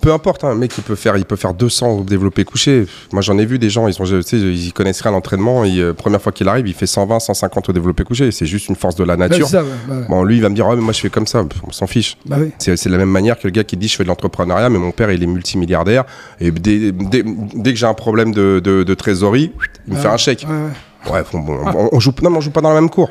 peu 0.00 0.12
importe, 0.12 0.44
hein, 0.44 0.48
un 0.50 0.54
mec 0.54 0.72
il 0.78 0.82
peut 0.82 0.94
faire, 0.94 1.16
il 1.16 1.24
peut 1.24 1.36
faire 1.36 1.54
200 1.54 2.00
développés 2.02 2.44
couchés. 2.44 2.86
Moi 3.12 3.22
j'en 3.22 3.36
ai 3.38 3.44
vu 3.46 3.58
des 3.58 3.70
gens, 3.70 3.86
ils 3.88 3.94
sont, 3.94 4.04
ils 4.04 4.72
connaissent 4.72 5.00
rien 5.02 5.12
à 5.12 5.14
l'entraînement. 5.14 5.64
euh, 5.64 5.92
première 5.92 6.20
fois 6.22 6.32
qu'il 6.32 6.48
arrive, 6.48 6.66
il 6.68 6.74
fait 6.74 6.86
120, 6.86 7.20
150 7.20 7.68
au 7.68 7.72
développé 7.72 8.04
couché. 8.04 8.30
C'est 8.32 8.46
juste 8.46 8.68
une 8.68 8.76
force 8.76 8.94
de 8.96 9.04
la 9.04 9.16
bah, 9.16 9.28
nature. 9.28 9.46
ça, 9.48 9.62
bah, 9.62 9.94
ouais. 9.94 10.04
Bon, 10.08 10.24
lui 10.24 10.36
il 10.36 10.42
va 10.42 10.48
me 10.48 10.54
dire, 10.54 10.66
ouais, 10.66 10.76
mais 10.76 10.82
moi 10.82 10.92
je 10.92 11.00
fais 11.00 11.10
comme 11.10 11.26
ça. 11.26 11.44
On 11.66 11.72
s'en 11.72 11.86
fiche. 11.86 12.16
Bah 12.26 12.36
oui. 12.40 12.50
C'est 12.58 12.84
de 12.86 12.90
la 12.92 12.98
même 12.98 13.10
manière 13.10 13.38
que 13.38 13.46
le 13.46 13.50
gars 13.52 13.64
qui 13.64 13.76
dit 13.76 13.88
je 13.88 13.96
fais 13.96 14.04
de 14.04 14.08
l'entrepreneuriat, 14.08 14.68
mais 14.70 14.78
mon 14.78 14.90
père 14.92 15.10
il 15.10 15.22
est 15.22 15.26
multimilliardaire. 15.26 16.04
Et 16.40 16.50
dès, 16.50 16.92
dès- 16.92 17.24
dès 17.54 17.72
que 17.72 17.78
j'ai 17.78 17.86
un 17.86 17.94
problème 17.94 18.32
de, 18.32 18.60
de- 18.62 18.82
de 18.82 18.94
trésorerie, 18.94 19.52
il 19.86 19.92
me 19.92 19.96
Ouais, 19.98 20.02
fait 20.02 20.08
un 20.08 20.16
chèque. 20.16 20.46
Ouais, 20.48 21.12
ouais. 21.12 21.22
Bon, 21.32 21.58
on, 21.74 21.88
on 21.92 22.00
joue, 22.00 22.12
non, 22.22 22.30
mais 22.30 22.36
on 22.38 22.40
joue 22.40 22.50
pas 22.50 22.60
dans 22.60 22.68
la 22.72 22.80
même 22.80 22.90
cour. 22.90 23.10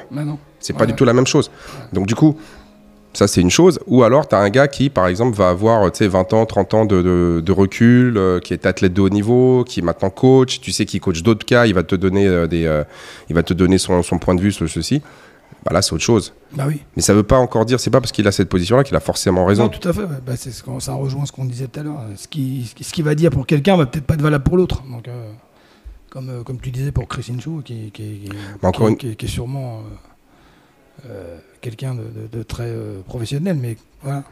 C'est 0.59 0.75
pas 0.77 0.85
du 0.85 0.93
tout 0.93 1.05
la 1.05 1.13
même 1.13 1.25
chose. 1.27 1.49
Donc 1.93 2.05
du 2.05 2.15
coup, 2.15 2.37
ça 3.13 3.27
c'est 3.27 3.41
une 3.41 3.49
chose. 3.49 3.79
Ou 3.87 4.03
alors 4.03 4.27
tu 4.27 4.35
as 4.35 4.39
un 4.39 4.49
gars 4.49 4.67
qui, 4.67 4.89
par 4.89 5.07
exemple, 5.07 5.35
va 5.37 5.49
avoir 5.49 5.91
tu 5.91 5.97
sais, 5.99 6.07
20 6.07 6.33
ans, 6.33 6.45
30 6.45 6.73
ans 6.73 6.85
de, 6.85 7.01
de- 7.01 7.41
de 7.43 7.51
recul, 7.51 8.17
euh, 8.17 8.39
qui 8.39 8.53
est 8.53 8.65
athlète 8.65 8.93
de 8.93 9.01
haut 9.01 9.09
niveau, 9.09 9.63
qui 9.67 9.79
est 9.79 9.83
maintenant 9.83 10.09
coach. 10.09 10.61
Tu 10.61 10.71
sais 10.71 10.85
qu'il 10.85 10.99
coach 11.01 11.21
d'autres 11.23 11.45
cas, 11.45 11.65
il 11.65 11.73
va 11.73 11.83
te 11.83 11.95
donner, 11.95 12.27
euh, 12.27 12.47
des, 12.47 12.65
euh, 12.65 12.83
il 13.29 13.35
va 13.35 13.43
te 13.43 13.53
donner 13.53 13.77
son, 13.77 14.03
son 14.03 14.19
point 14.19 14.35
de 14.35 14.41
vue 14.41 14.51
sur 14.51 14.69
ceci. 14.69 15.01
Bah 15.65 15.73
là, 15.73 15.81
c'est 15.81 15.91
autre 15.93 16.03
chose. 16.03 16.33
Bah 16.53 16.65
oui. 16.67 16.81
Mais 16.95 17.01
ça 17.01 17.13
veut 17.13 17.23
pas 17.23 17.37
encore 17.37 17.65
dire, 17.65 17.79
c'est 17.81 17.89
pas 17.89 17.99
parce 17.99 18.13
qu'il 18.13 18.25
a 18.27 18.31
cette 18.31 18.47
position-là 18.47 18.83
qu'il 18.85 18.95
a 18.95 19.01
forcément 19.01 19.43
raison. 19.45 19.63
Non, 19.63 19.69
tout 19.69 19.85
à 19.89 19.91
fait. 19.91 20.03
Bah, 20.25 20.37
ce 20.37 20.49
ça 20.79 20.93
rejoint 20.93 21.25
ce 21.25 21.31
qu'on 21.33 21.43
disait 21.45 21.67
tout 21.67 21.79
à 21.81 21.83
l'heure. 21.83 22.01
Ce 22.15 22.27
qui, 22.29 22.71
ce 22.79 22.93
qui 22.93 23.01
va 23.01 23.13
dire 23.15 23.29
pour 23.31 23.45
quelqu'un 23.45 23.75
va 23.75 23.85
peut-être 23.85 24.05
pas 24.05 24.13
être 24.13 24.21
valable 24.21 24.43
pour 24.45 24.55
l'autre. 24.55 24.83
Donc, 24.89 25.09
comme, 26.11 26.43
comme 26.45 26.59
tu 26.61 26.71
disais 26.71 26.91
pour 26.93 27.07
Chris 27.09 27.29
Incho, 27.35 27.61
qui, 27.65 27.91
qui, 27.91 28.29
qui, 28.29 28.29
une- 28.87 28.97
est 29.19 29.27
sûrement 29.27 29.81
euh, 31.09 31.37
quelqu'un 31.61 31.95
de, 31.95 32.43
très 32.43 32.67
euh, 32.67 33.01
professionnel, 33.05 33.57
mais 33.59 33.77
voilà. 34.01 34.23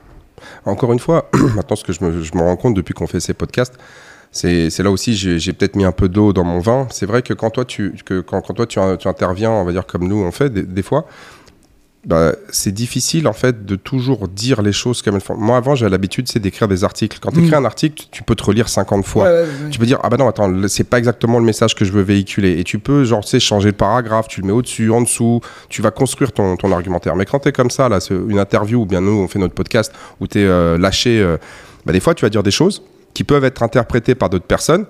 Encore 0.65 0.93
une 0.93 0.99
fois, 0.99 1.29
maintenant 1.55 1.75
ce 1.75 1.83
que 1.83 1.93
je 1.93 2.03
me, 2.03 2.21
je 2.21 2.35
me 2.35 2.41
rends 2.41 2.55
compte 2.55 2.75
depuis 2.75 2.93
qu'on 2.93 3.07
fait 3.07 3.19
ces 3.19 3.33
podcasts, 3.33 3.77
c'est 4.31 4.77
là 4.79 4.91
aussi 4.91 5.15
j'ai 5.15 5.53
peut-être 5.53 5.75
mis 5.75 5.85
un 5.85 5.91
peu 5.91 6.09
d'eau 6.09 6.33
dans 6.33 6.43
mon 6.43 6.59
vin. 6.59 6.87
C'est 6.91 7.05
vrai 7.05 7.21
que 7.21 7.33
quand 7.33 7.49
toi 7.49 7.65
tu 7.65 7.95
que 8.05 8.19
quand, 8.19 8.41
quand 8.41 8.53
toi 8.53 8.67
tu, 8.67 8.79
tu 8.99 9.07
interviens, 9.07 9.51
on 9.51 9.63
va 9.63 9.71
dire 9.71 9.85
comme 9.85 10.07
nous 10.07 10.17
on 10.17 10.31
fait 10.31 10.51
des 10.51 10.83
fois, 10.83 11.07
bah, 12.07 12.31
c'est 12.49 12.71
difficile 12.71 13.27
en 13.27 13.33
fait 13.33 13.65
de 13.65 13.75
toujours 13.75 14.29
dire 14.29 14.61
les 14.61 14.71
choses 14.71 15.01
comme 15.01 15.15
elles 15.15 15.21
font. 15.21 15.35
Moi 15.35 15.57
avant 15.57 15.75
j'avais 15.75 15.91
l'habitude 15.91 16.29
c'est 16.29 16.39
d'écrire 16.39 16.69
des 16.69 16.85
articles. 16.85 17.19
Quand 17.21 17.31
tu 17.31 17.39
écris 17.39 17.51
Mm. 17.51 17.55
un 17.55 17.65
article, 17.65 18.05
tu 18.11 18.23
peux 18.23 18.33
te 18.33 18.45
relire 18.45 18.69
50 18.69 19.05
fois. 19.05 19.25
Ouais, 19.25 19.29
ouais, 19.29 19.41
ouais. 19.41 19.69
Tu 19.71 19.77
peux 19.77 19.85
dire 19.85 19.99
ah 20.03 20.09
bah 20.09 20.15
non 20.15 20.29
attends 20.29 20.49
c'est 20.69 20.85
pas 20.85 20.99
exactement 20.99 21.37
le 21.37 21.43
message 21.45 21.75
que 21.75 21.83
je 21.83 21.91
veux 21.91 22.01
véhiculer 22.01 22.59
et 22.59 22.63
tu 22.63 22.79
peux 22.79 23.03
genre 23.03 23.25
tu 23.25 23.29
sais 23.31 23.39
changer 23.41 23.69
le 23.69 23.75
paragraphe 23.75 24.29
tu 24.29 24.39
le 24.39 24.47
mets 24.47 24.53
au 24.53 24.61
dessus 24.61 24.89
en 24.89 25.01
dessous 25.01 25.41
tu 25.67 25.81
vas 25.81 25.91
construire 25.91 26.31
ton, 26.31 26.55
ton 26.55 26.71
argumentaire 26.71 27.15
mais 27.17 27.25
quand 27.25 27.39
t'es 27.39 27.51
comme 27.51 27.69
ça 27.69 27.89
là 27.89 27.99
c'est 27.99 28.13
une 28.15 28.39
interview 28.39 28.81
ou 28.81 28.85
bien 28.85 29.01
nous 29.01 29.11
on 29.11 29.27
fait 29.27 29.39
notre 29.39 29.53
podcast 29.53 29.91
où 30.21 30.27
t'es 30.27 30.39
euh, 30.45 30.77
lâché 30.77 31.19
euh, 31.19 31.35
bah, 31.85 31.91
des 31.91 31.99
fois 31.99 32.15
tu 32.15 32.23
vas 32.23 32.29
dire 32.29 32.41
des 32.43 32.51
choses 32.51 32.83
qui 33.13 33.23
peuvent 33.23 33.43
être 33.45 33.63
interprétées 33.63 34.13
par 34.13 34.29
d'autres 34.29 34.45
personnes 34.45 34.85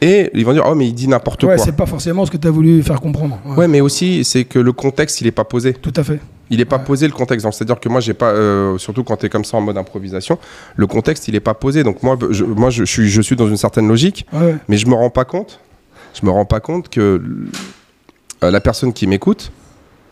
et 0.00 0.30
ils 0.34 0.44
vont 0.44 0.52
dire 0.52 0.64
oh 0.66 0.74
mais 0.74 0.86
il 0.88 0.92
dit 0.94 1.08
n'importe 1.08 1.42
Ouais, 1.44 1.56
quoi 1.56 1.64
c'est 1.64 1.72
pas 1.76 1.86
forcément 1.86 2.24
ce 2.26 2.30
que 2.30 2.36
tu 2.36 2.46
as 2.48 2.50
voulu 2.50 2.82
faire 2.82 3.00
comprendre. 3.00 3.38
Ouais, 3.44 3.56
ouais 3.56 3.68
mais 3.68 3.80
aussi 3.80 4.24
c'est 4.24 4.44
que 4.44 4.58
le 4.58 4.72
contexte 4.72 5.20
il 5.20 5.26
est 5.26 5.30
pas 5.32 5.44
posé 5.44 5.74
Tout 5.74 5.92
à 5.96 6.02
fait. 6.04 6.20
il 6.50 6.60
est 6.60 6.64
pas 6.64 6.78
Ouais. 6.78 6.84
posé 6.84 7.06
le 7.06 7.12
contexte 7.12 7.44
Donc, 7.44 7.54
c'est 7.54 7.62
à 7.62 7.66
dire 7.66 7.78
que 7.80 7.88
moi 7.88 8.00
j'ai 8.00 8.14
pas 8.14 8.30
euh, 8.30 8.78
surtout 8.78 9.04
quand 9.04 9.16
tu 9.16 9.26
es 9.26 9.28
comme 9.28 9.44
ça 9.44 9.56
en 9.56 9.60
mode 9.60 9.76
improvisation 9.78 10.38
le 10.76 10.86
contexte 10.86 11.28
il 11.28 11.34
est 11.34 11.40
pas 11.40 11.54
posé 11.54 11.82
donc 11.84 12.02
moi 12.02 12.18
je, 12.30 12.44
moi 12.44 12.70
je, 12.70 12.84
suis 12.84 13.08
je 13.08 13.20
suis 13.22 13.36
dans 13.36 13.48
une 13.48 13.56
certaine 13.56 13.88
logique 13.88 14.26
mais 14.68 14.76
je 14.76 14.86
me 14.86 14.94
rends 14.94 15.10
pas 15.10 15.24
compte. 15.24 15.60
Je 16.20 16.26
me 16.26 16.30
rends 16.32 16.44
pas 16.44 16.58
compte 16.58 16.88
que 16.88 17.22
euh, 18.42 18.50
la 18.50 18.60
personne 18.60 18.92
qui 18.92 19.06
m'écoute 19.06 19.52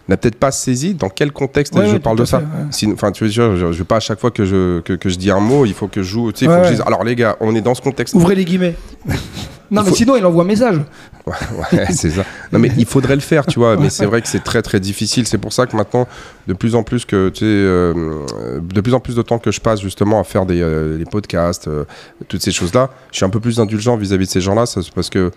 n'a 0.09 0.17
peut-être 0.17 0.37
pas 0.39 0.53
saisi 0.53 0.95
dans 0.95 1.09
quel 1.09 1.33
contexte 1.33 1.75
Ouais, 1.75 1.89
je 1.89 1.95
ouais, 1.95 1.99
parle 1.99 2.17
de 2.19 2.25
ça. 2.25 2.39
ouais. 2.39 2.93
Enfin, 2.93 3.11
tu 3.11 3.25
veux 3.25 3.31
dire, 3.31 3.57
je, 3.57 3.73
je 3.73 3.79
veux 3.79 3.85
pas 3.85 3.97
à 3.97 4.01
chaque 4.01 4.21
fois 4.21 4.31
que 4.31 4.45
je, 4.45 4.79
que, 4.81 4.93
que 4.93 5.09
je 5.09 5.17
dis 5.17 5.31
un 5.31 5.41
mot, 5.41 5.67
il 5.67 5.75
faut 5.75 5.89
que 5.89 6.03
je 6.03 6.09
joue. 6.09 6.31
Tu 6.33 6.39
sais, 6.39 6.45
il 6.45 6.51
faut 6.51 6.59
que 6.61 6.65
je 6.67 6.71
dise, 6.75 6.83
alors 6.87 7.03
les 7.05 7.17
gars, 7.17 7.37
on 7.41 7.55
est 7.55 7.61
dans 7.61 7.75
ce 7.75 7.83
contexte. 7.83 8.15
Ouvrez 8.15 8.35
les 8.37 8.45
guillemets. 8.45 8.77
non, 9.71 9.83
mais 9.83 9.93
sinon, 9.93 10.17
il 10.17 10.25
envoie 10.25 10.45
un 10.45 10.47
message. 10.47 10.81
Ouais, 11.27 11.35
ouais, 11.73 11.87
c'est 11.93 12.11
ça. 12.11 12.25
Non, 12.53 12.59
mais 12.59 12.71
il 12.79 12.87
faudrait 12.87 13.15
le 13.15 13.21
faire, 13.21 13.47
tu 13.47 13.59
vois. 13.59 13.77
Mais 13.77 13.91
c'est 13.91 14.07
vrai 14.07 14.23
que 14.23 14.29
c'est 14.29 14.43
très, 14.43 14.63
très 14.63 14.81
difficile. 14.81 15.27
C'est 15.27 15.39
pour 15.39 15.53
ça 15.53 15.67
que 15.67 15.77
maintenant, 15.77 16.09
de 16.47 16.55
plus 16.55 16.75
en 16.75 16.83
plus 16.83 17.05
que, 17.05 17.29
tu 17.29 17.41
sais, 17.41 17.45
euh, 17.45 17.93
euh, 18.41 18.61
de 18.61 18.81
plus 18.81 18.95
en 18.95 19.01
plus 19.01 19.15
de 19.15 19.23
temps 19.23 19.39
que 19.39 19.51
je 19.51 19.61
passe 19.61 19.81
justement 19.81 20.21
à 20.21 20.25
faire 20.25 20.47
des, 20.47 20.61
euh, 20.63 20.97
des 20.99 21.05
podcasts, 21.05 21.69
euh, 21.69 21.85
toutes 22.29 22.43
ces 22.43 22.51
choses-là, 22.53 22.91
je 23.13 23.17
suis 23.17 23.25
un 23.27 23.31
peu 23.31 23.41
plus 23.41 23.61
indulgent 23.61 23.97
vis-à-vis 23.97 24.27
de 24.27 24.31
ces 24.31 24.41
gens-là. 24.41 24.65
Parce 24.95 25.11
que, 25.11 25.31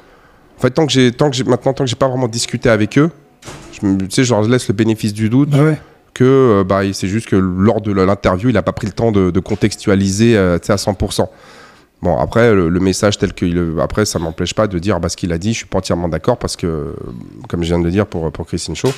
en 0.58 0.62
fait, 0.62 0.72
tant 0.72 0.86
que 0.86 0.92
j'ai, 0.94 1.12
tant 1.12 1.30
que 1.30 1.36
j'ai, 1.36 1.44
maintenant, 1.44 1.74
tant 1.74 1.84
que 1.84 1.90
j'ai 1.90 1.96
pas 1.96 2.08
vraiment 2.08 2.28
discuté 2.28 2.70
avec 2.70 2.98
eux, 2.98 3.10
je, 3.74 3.80
tu 3.98 4.06
sais, 4.12 4.24
je 4.24 4.34
leur 4.34 4.44
laisse 4.44 4.68
le 4.68 4.74
bénéfice 4.74 5.14
du 5.14 5.30
doute 5.30 5.50
Bah 5.50 5.64
ouais. 5.64 5.78
que 6.14 6.24
euh, 6.24 6.64
bah, 6.64 6.82
c'est 6.94 7.08
juste 7.08 7.28
que 7.28 7.36
lors 7.36 7.82
de 7.82 7.92
l'interview, 7.92 8.50
il 8.50 8.54
n'a 8.54 8.62
pas 8.62 8.72
pris 8.72 8.86
le 8.88 8.94
temps 8.94 9.12
de, 9.12 9.32
de 9.32 9.40
contextualiser 9.40 10.38
euh, 10.38 10.58
à 10.70 10.76
100%. 10.76 11.28
Bon, 12.02 12.18
après, 12.18 12.54
le, 12.54 12.70
le 12.70 12.80
message 12.80 13.18
tel 13.20 13.34
qu'il. 13.34 13.76
Après, 13.82 14.06
ça 14.06 14.18
m'empêche 14.18 14.54
pas 14.56 14.68
de 14.68 14.80
dire 14.80 15.00
bah, 15.00 15.10
ce 15.10 15.16
qu'il 15.18 15.32
a 15.34 15.38
dit, 15.38 15.54
je 15.54 15.60
suis 15.60 15.66
pas 15.68 15.78
entièrement 15.78 16.10
d'accord 16.10 16.38
parce 16.38 16.56
que, 16.56 16.96
comme 17.48 17.62
je 17.62 17.68
viens 17.68 17.80
de 17.80 17.84
le 17.84 17.92
dire 17.92 18.08
pour, 18.08 18.32
pour 18.32 18.48
Christine 18.48 18.76
Shaw, 18.76 18.90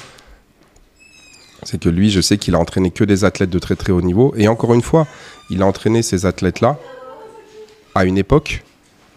c'est 1.64 1.80
que 1.80 1.90
lui, 1.90 2.10
je 2.12 2.22
sais 2.22 2.38
qu'il 2.38 2.56
a 2.56 2.60
entraîné 2.60 2.92
que 2.92 3.04
des 3.04 3.26
athlètes 3.26 3.50
de 3.50 3.60
très 3.60 3.76
très 3.76 3.92
haut 3.92 4.02
niveau. 4.02 4.34
Et 4.38 4.48
encore 4.48 4.74
une 4.74 4.82
fois, 4.82 5.06
il 5.50 5.62
a 5.62 5.66
entraîné 5.66 6.02
ces 6.02 6.26
athlètes-là 6.26 6.78
à 7.96 8.06
une 8.06 8.18
époque 8.18 8.64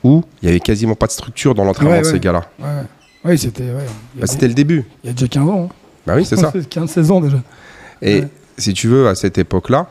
où 0.05 0.23
il 0.43 0.47
y 0.47 0.49
avait 0.51 0.61
quasiment 0.61 0.95
pas 0.95 1.07
de 1.07 1.13
structure 1.13 1.55
dans 1.55 1.65
l'entraînement 1.65 1.95
Ouais, 1.95 2.01
de 2.01 2.05
ces 2.05 2.21
gars-là. 2.21 2.49
Ouais. 2.59 2.83
Oui, 3.25 3.39
c'était. 3.39 3.71
Bah, 4.15 4.27
le 4.43 4.55
début. 4.55 4.85
il 5.03 5.09
y 5.09 5.11
a 5.11 5.13
déjà 5.13 5.29
15 5.29 5.49
ans. 5.49 5.69
Bah 6.07 6.15
oui, 6.17 6.25
c'est 6.25 6.37
ça. 6.37 6.51
15-16 6.55 7.11
ans 7.11 7.21
déjà. 7.21 7.39
Et 8.03 8.25
si 8.59 8.75
tu 8.75 8.89
veux, 8.89 9.09
à 9.09 9.15
cette 9.15 9.39
époque-là, 9.39 9.89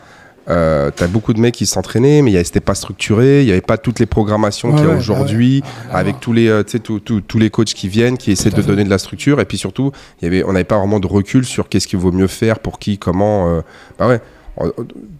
euh, 0.50 0.92
t'as 0.96 1.08
beaucoup 1.08 1.34
de 1.34 1.40
mecs 1.40 1.56
qui 1.56 1.66
s'entraînaient, 1.66 2.22
mais 2.22 2.44
c'était 2.44 2.60
pas 2.60 2.76
structuré, 2.76 3.42
il 3.42 3.46
n'y 3.46 3.52
avait 3.52 3.62
pas 3.62 3.78
toutes 3.78 4.00
les 4.00 4.06
programmations 4.06 4.70
Ouais, 4.70 4.76
qu'il 4.76 4.86
y 4.86 4.88
a 4.88 4.92
ouais, 4.92 4.98
aujourd'hui, 4.98 5.62
ouais. 5.64 5.70
Ah, 5.92 5.98
avec 5.98 6.14
là. 6.16 6.20
tous 6.22 6.34
les, 6.34 6.48
euh, 6.48 6.64
tu 6.64 6.72
sais, 6.72 6.80
tous- 6.80 7.38
les 7.40 7.50
coachs 7.50 7.74
qui 7.74 7.88
viennent, 7.88 8.18
qui 8.18 8.32
essaient 8.32 8.50
de 8.52 8.62
donner 8.62 8.84
de 8.84 8.90
la 8.90 8.98
structure, 8.98 9.40
et 9.40 9.46
puis 9.46 9.58
surtout, 9.58 9.92
y 10.22 10.26
avait, 10.26 10.44
on 10.44 10.54
n'avait 10.54 10.64
pas 10.64 10.78
vraiment 10.78 11.00
de 11.00 11.08
recul 11.08 11.46
sur 11.46 11.68
qu'est-ce 11.70 11.88
qu'il 11.88 12.00
vaut 12.00 12.12
mieux 12.12 12.28
faire, 12.28 12.60
pour 12.60 12.80
qui, 12.80 12.98
comment. 12.98 13.50
euh, 13.50 13.62
bah 14.00 14.08
ouais. 14.08 14.22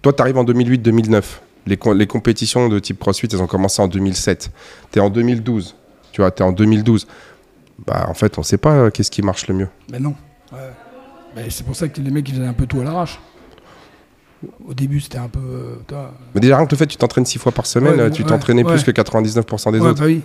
Toi, 0.02 0.14
tu 0.14 0.22
arrives 0.22 0.38
en 0.38 0.44
2008-2009. 0.46 1.24
Les, 1.68 1.78
les 1.96 2.08
compétitions 2.08 2.70
de 2.70 2.80
type 2.80 3.00
CrossFit, 3.00 3.28
elles 3.34 3.42
ont 3.42 3.48
commencé 3.48 3.82
en 3.82 3.88
2007. 3.88 4.52
Tu 4.92 5.00
es 5.00 5.02
en 5.02 5.10
2012. 5.10 5.76
Tu 6.12 6.22
vois, 6.22 6.32
tu 6.32 6.44
es 6.44 6.46
en 6.46 6.52
2012. 6.52 7.08
Bah, 7.86 8.06
en 8.08 8.14
fait, 8.14 8.38
on 8.38 8.44
sait 8.44 8.58
pas 8.58 8.74
euh, 8.76 8.90
qu'est-ce 8.92 9.12
qui 9.12 9.22
marche 9.22 9.48
le 9.48 9.56
mieux. 9.56 9.68
Mais 9.92 10.00
non. 10.00 10.16
Ouais. 10.54 10.60
Mais 11.36 11.50
c'est 11.50 11.66
pour 11.66 11.76
ça 11.76 11.90
que 11.90 12.00
les 12.00 12.12
mecs 12.12 12.30
ils 12.30 12.36
faisaient 12.36 12.48
un 12.48 12.54
peu 12.54 12.66
tout 12.68 12.80
à 12.80 12.84
l'arrache. 12.86 13.20
Au 14.68 14.74
début 14.74 15.00
c'était 15.00 15.18
un 15.18 15.28
peu. 15.28 15.40
euh, 15.40 15.76
toi, 15.88 16.14
Mais 16.34 16.42
déjà, 16.42 16.58
rien 16.58 16.66
que 16.66 16.72
le 16.72 16.78
fait 16.78 16.86
que 16.86 16.92
tu 16.92 16.98
t'entraînes 16.98 17.26
six 17.26 17.38
fois 17.40 17.52
par 17.52 17.66
semaine, 17.66 17.94
Ouais, 17.96 18.00
euh, 18.02 18.10
tu 18.10 18.22
ouais, 18.24 18.28
t'entraînais 18.28 18.64
ouais. 18.64 18.72
plus 18.72 18.84
que 18.84 18.92
99% 18.92 19.72
des 19.72 19.80
autres. 19.80 20.00
bah 20.00 20.06
oui. 20.06 20.22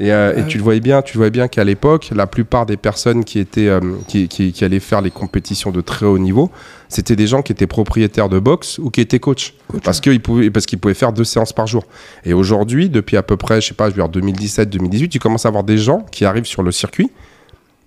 Et, 0.00 0.12
euh, 0.12 0.32
et 0.36 0.42
Ouais. 0.42 0.46
tu 0.46 0.58
le 0.58 0.62
voyais 0.62 0.78
bien, 0.80 1.02
tu 1.02 1.14
le 1.14 1.18
voyais 1.18 1.30
bien 1.32 1.48
qu'à 1.48 1.64
l'époque, 1.64 2.10
la 2.14 2.28
plupart 2.28 2.66
des 2.66 2.76
personnes 2.76 3.24
qui 3.24 3.40
étaient, 3.40 3.66
euh, 3.66 3.80
qui, 4.06 4.28
qui- 4.28 4.52
qui 4.52 4.64
allaient 4.64 4.78
faire 4.78 5.00
les 5.00 5.10
compétitions 5.10 5.72
de 5.72 5.80
très 5.80 6.06
haut 6.06 6.18
niveau, 6.20 6.52
c'était 6.88 7.16
des 7.16 7.26
gens 7.26 7.42
qui 7.42 7.50
étaient 7.50 7.66
propriétaires 7.66 8.28
de 8.28 8.38
boxe 8.38 8.78
ou 8.78 8.90
qui 8.90 9.00
étaient 9.00 9.18
coachs, 9.18 9.54
Coach, 9.66 9.82
parce 9.82 10.00
qu'ils 10.00 10.22
pouvaient, 10.22 10.50
parce 10.52 10.66
qu'ils 10.66 10.78
pouvaient 10.78 10.94
faire 10.94 11.12
deux 11.12 11.24
séances 11.24 11.52
par 11.52 11.66
jour. 11.66 11.82
Et 12.24 12.32
aujourd'hui, 12.32 12.88
depuis 12.90 13.16
à 13.16 13.24
peu 13.24 13.36
près, 13.36 13.60
je 13.60 13.66
sais 13.68 13.74
pas, 13.74 13.90
je 13.90 13.96
veux 13.96 14.02
dire 14.02 14.08
2017-2018, 14.08 15.08
tu 15.08 15.18
commences 15.18 15.46
à 15.46 15.48
avoir 15.48 15.64
des 15.64 15.78
gens 15.78 16.06
qui 16.12 16.24
arrivent 16.24 16.44
sur 16.46 16.62
le 16.62 16.70
circuit 16.70 17.10